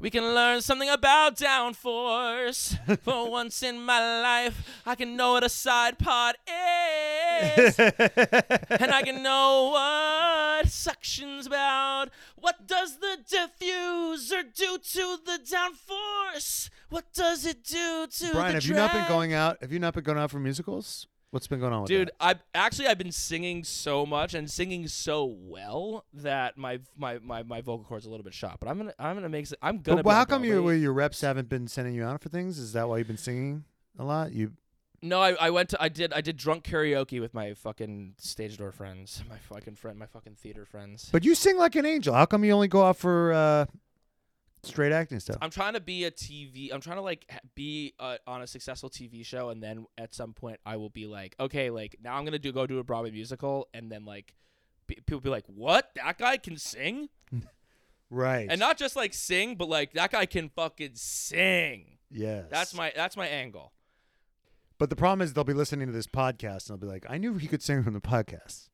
we 0.00 0.10
can 0.10 0.34
learn 0.34 0.60
something 0.60 0.88
about 0.88 1.36
downforce. 1.36 2.76
For 3.02 3.30
once 3.30 3.62
in 3.62 3.80
my 3.84 4.20
life, 4.22 4.82
I 4.84 4.94
can 4.94 5.16
know 5.16 5.32
what 5.32 5.44
a 5.44 5.48
side 5.48 5.98
pod 5.98 6.36
is. 6.46 7.78
and 7.78 8.90
I 8.90 9.02
can 9.04 9.22
know 9.22 9.70
what 9.72 10.51
suction's 10.68 11.46
about. 11.46 12.10
What 12.36 12.66
does 12.66 12.98
the 12.98 13.18
diffuser 13.28 14.42
do 14.54 14.78
to 14.78 15.18
the 15.24 15.38
downforce? 15.44 16.70
What 16.88 17.04
does 17.14 17.44
it 17.46 17.64
do 17.64 18.06
to 18.08 18.30
Brian, 18.32 18.48
the 18.48 18.54
have 18.54 18.64
you 18.64 18.74
not 18.74 18.90
been 18.92 19.00
drag? 19.00 19.08
going 19.08 19.32
out? 19.34 19.58
Have 19.60 19.72
you 19.72 19.78
not 19.78 19.94
been 19.94 20.04
going 20.04 20.18
out 20.18 20.30
for 20.30 20.38
musicals? 20.38 21.06
What's 21.30 21.46
been 21.46 21.60
going 21.60 21.72
on 21.72 21.82
with 21.82 21.88
Dude, 21.88 22.08
that? 22.20 22.36
I 22.54 22.58
actually 22.58 22.88
I've 22.88 22.98
been 22.98 23.10
singing 23.10 23.64
so 23.64 24.04
much 24.04 24.34
and 24.34 24.50
singing 24.50 24.86
so 24.86 25.24
well 25.24 26.04
that 26.12 26.58
my 26.58 26.80
my, 26.94 27.18
my, 27.20 27.42
my 27.42 27.62
vocal 27.62 27.84
cords 27.84 28.04
are 28.04 28.08
a 28.08 28.10
little 28.10 28.24
bit 28.24 28.34
shot. 28.34 28.58
But 28.60 28.68
I'm 28.68 28.76
gonna 28.76 28.92
I'm 28.98 29.16
gonna 29.16 29.30
make 29.30 29.46
s- 29.46 29.54
I'm 29.62 29.78
gonna. 29.78 29.96
But 29.96 30.02
be 30.02 30.06
well, 30.08 30.16
on 30.16 30.20
how 30.20 30.24
come 30.26 30.44
you, 30.44 30.56
Broadway. 30.56 30.78
your 30.78 30.92
reps 30.92 31.22
haven't 31.22 31.48
been 31.48 31.68
sending 31.68 31.94
you 31.94 32.04
out 32.04 32.20
for 32.22 32.28
things? 32.28 32.58
Is 32.58 32.74
that 32.74 32.86
why 32.86 32.98
you've 32.98 33.06
been 33.06 33.16
singing 33.16 33.64
a 33.98 34.04
lot? 34.04 34.32
You 34.32 34.52
No, 35.04 35.20
I, 35.20 35.32
I 35.32 35.50
went 35.50 35.68
to 35.70 35.82
I 35.82 35.88
did 35.88 36.12
I 36.12 36.20
did 36.20 36.36
drunk 36.36 36.62
karaoke 36.64 37.20
with 37.20 37.34
my 37.34 37.54
fucking 37.54 38.14
stage 38.18 38.56
door 38.56 38.70
friends, 38.70 39.22
my 39.28 39.36
fucking 39.36 39.74
friend, 39.74 39.98
my 39.98 40.06
fucking 40.06 40.36
theater 40.36 40.64
friends. 40.64 41.08
But 41.10 41.24
you 41.24 41.34
sing 41.34 41.58
like 41.58 41.74
an 41.74 41.84
angel. 41.84 42.14
How 42.14 42.24
come 42.24 42.44
you 42.44 42.52
only 42.52 42.68
go 42.68 42.84
out 42.84 42.96
for 42.96 43.32
uh, 43.32 43.66
straight 44.62 44.92
acting 44.92 45.18
stuff? 45.18 45.38
I'm 45.42 45.50
trying 45.50 45.72
to 45.72 45.80
be 45.80 46.04
a 46.04 46.12
TV. 46.12 46.72
I'm 46.72 46.80
trying 46.80 46.98
to 46.98 47.02
like 47.02 47.28
be 47.56 47.94
uh, 47.98 48.18
on 48.28 48.42
a 48.42 48.46
successful 48.46 48.88
TV 48.88 49.26
show, 49.26 49.48
and 49.48 49.60
then 49.60 49.86
at 49.98 50.14
some 50.14 50.34
point 50.34 50.60
I 50.64 50.76
will 50.76 50.90
be 50.90 51.06
like, 51.08 51.34
okay, 51.40 51.70
like 51.70 51.96
now 52.02 52.16
I'm 52.16 52.24
gonna 52.24 52.38
do 52.38 52.52
go 52.52 52.68
do 52.68 52.78
a 52.78 52.84
Broadway 52.84 53.10
musical, 53.10 53.68
and 53.74 53.90
then 53.90 54.04
like 54.04 54.34
pe- 54.86 55.00
people 55.04 55.20
be 55.20 55.30
like, 55.30 55.46
what? 55.46 55.90
That 55.96 56.16
guy 56.16 56.36
can 56.36 56.56
sing, 56.58 57.08
right. 58.10 58.46
and 58.48 58.60
not 58.60 58.78
just 58.78 58.94
like 58.94 59.14
sing, 59.14 59.56
but 59.56 59.68
like 59.68 59.94
that 59.94 60.12
guy 60.12 60.26
can 60.26 60.48
fucking 60.48 60.92
sing. 60.94 61.98
yes. 62.08 62.44
That's 62.50 62.72
my 62.72 62.92
that's 62.94 63.16
my 63.16 63.26
angle. 63.26 63.72
But 64.82 64.90
the 64.90 64.96
problem 64.96 65.22
is 65.22 65.32
they'll 65.32 65.44
be 65.44 65.52
listening 65.52 65.86
to 65.86 65.92
this 65.92 66.08
podcast 66.08 66.68
and 66.68 66.70
they'll 66.70 66.88
be 66.88 66.92
like, 66.92 67.06
I 67.08 67.16
knew 67.16 67.34
he 67.34 67.46
could 67.46 67.62
sing 67.62 67.84
from 67.84 67.94
the 67.94 68.00
podcast. 68.00 68.68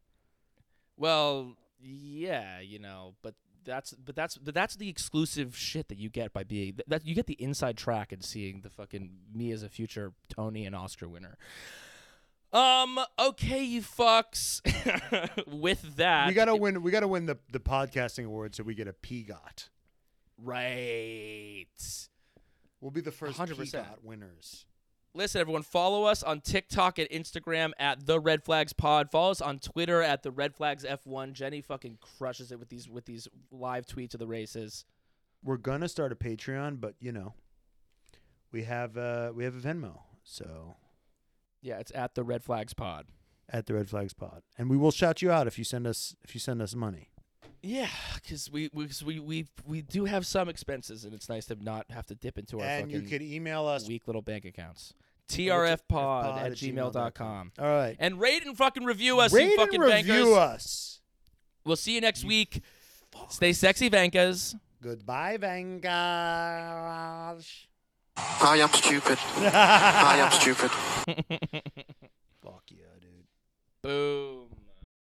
Well, 0.96 1.54
yeah, 1.78 2.60
you 2.60 2.78
know, 2.78 3.12
but 3.20 3.34
that's 3.62 3.92
but 3.92 4.16
that's 4.16 4.38
but 4.38 4.54
that's 4.54 4.76
the 4.76 4.88
exclusive 4.88 5.54
shit 5.54 5.88
that 5.88 5.98
you 5.98 6.08
get 6.08 6.32
by 6.32 6.44
being 6.44 6.78
that, 6.86 7.06
you 7.06 7.14
get 7.14 7.26
the 7.26 7.34
inside 7.34 7.76
track 7.76 8.10
and 8.10 8.24
seeing 8.24 8.62
the 8.62 8.70
fucking 8.70 9.18
me 9.34 9.52
as 9.52 9.62
a 9.62 9.68
future 9.68 10.14
Tony 10.30 10.64
and 10.64 10.74
Oscar 10.74 11.10
winner. 11.10 11.36
Um. 12.54 12.98
Okay, 13.18 13.62
you 13.64 13.82
fucks. 13.82 14.62
With 15.46 15.96
that, 15.96 16.28
we 16.28 16.32
gotta 16.32 16.56
win. 16.56 16.82
We 16.82 16.90
gotta 16.90 17.06
win 17.06 17.26
the 17.26 17.36
the 17.52 17.60
podcasting 17.60 18.24
award 18.24 18.54
so 18.54 18.62
we 18.62 18.74
get 18.74 18.88
a 18.88 18.94
PGOT. 18.94 19.68
Right. 20.42 21.66
We'll 22.80 22.92
be 22.92 23.02
the 23.02 23.12
first 23.12 23.38
100%. 23.38 23.56
PGOT 23.56 23.84
winners. 24.02 24.64
Listen, 25.18 25.40
everyone, 25.40 25.64
follow 25.64 26.04
us 26.04 26.22
on 26.22 26.40
TikTok 26.40 27.00
and 27.00 27.08
Instagram 27.08 27.72
at 27.76 28.06
the 28.06 28.20
Red 28.20 28.44
Flags 28.44 28.72
Pod. 28.72 29.10
Follow 29.10 29.32
us 29.32 29.40
on 29.40 29.58
Twitter 29.58 30.00
at 30.00 30.22
the 30.22 30.30
Red 30.30 30.54
Flags 30.54 30.84
F1. 30.84 31.32
Jenny 31.32 31.60
fucking 31.60 31.98
crushes 32.00 32.52
it 32.52 32.60
with 32.60 32.68
these 32.68 32.88
with 32.88 33.04
these 33.04 33.26
live 33.50 33.84
tweets 33.84 34.14
of 34.14 34.20
the 34.20 34.28
races. 34.28 34.84
We're 35.42 35.56
gonna 35.56 35.88
start 35.88 36.12
a 36.12 36.14
Patreon, 36.14 36.80
but 36.80 36.94
you 37.00 37.10
know, 37.10 37.34
we 38.52 38.62
have 38.62 38.96
uh 38.96 39.32
we 39.34 39.42
have 39.42 39.56
a 39.56 39.58
Venmo, 39.58 40.02
so 40.22 40.76
Yeah, 41.62 41.80
it's 41.80 41.90
at 41.96 42.14
the 42.14 42.22
Red 42.22 42.44
Flags 42.44 42.72
Pod. 42.72 43.06
at 43.48 43.66
the 43.66 43.74
Red 43.74 43.90
Flags 43.90 44.12
Pod, 44.12 44.44
and 44.56 44.70
we 44.70 44.76
will 44.76 44.92
shout 44.92 45.20
you 45.20 45.32
out 45.32 45.48
if 45.48 45.58
you 45.58 45.64
send 45.64 45.88
us 45.88 46.14
if 46.22 46.32
you 46.32 46.38
send 46.38 46.62
us 46.62 46.76
money. 46.76 47.10
Yeah, 47.60 47.88
because 48.14 48.52
we, 48.52 48.70
we, 48.72 48.88
we 49.04 49.18
we 49.18 49.46
we 49.66 49.82
do 49.82 50.04
have 50.04 50.24
some 50.24 50.48
expenses, 50.48 51.04
and 51.04 51.12
it's 51.12 51.28
nice 51.28 51.46
to 51.46 51.56
not 51.60 51.86
have 51.90 52.06
to 52.06 52.14
dip 52.14 52.38
into 52.38 52.60
our 52.60 52.64
and 52.64 52.92
you 52.92 53.00
could 53.00 53.20
email 53.20 53.66
us 53.66 53.88
weak 53.88 54.06
little 54.06 54.22
bank 54.22 54.44
accounts. 54.44 54.94
Trfpod 55.28 55.78
TRFpod 55.90 56.40
at 56.42 56.52
gmail.com. 56.52 57.52
All 57.58 57.66
right, 57.66 57.96
And 57.98 58.18
rate 58.20 58.44
and 58.46 58.56
fucking 58.56 58.84
review 58.84 59.20
us, 59.20 59.32
rate 59.32 59.50
you 59.50 59.56
fucking 59.56 59.82
and 59.82 59.92
review 59.92 60.12
bankers. 60.12 60.36
us. 60.36 61.00
We'll 61.64 61.76
see 61.76 61.94
you 61.94 62.00
next 62.00 62.24
week. 62.24 62.62
Stay 63.28 63.52
sexy, 63.52 63.90
Vankas. 63.90 64.54
Goodbye, 64.82 65.36
Vangash. 65.38 65.86
I 68.16 68.56
am 68.58 68.68
stupid. 68.72 69.18
I 69.38 70.16
am 70.18 70.30
stupid. 70.32 70.70
Fuck 72.42 72.64
yeah, 72.70 72.84
dude. 73.00 73.26
Boo. 73.82 74.47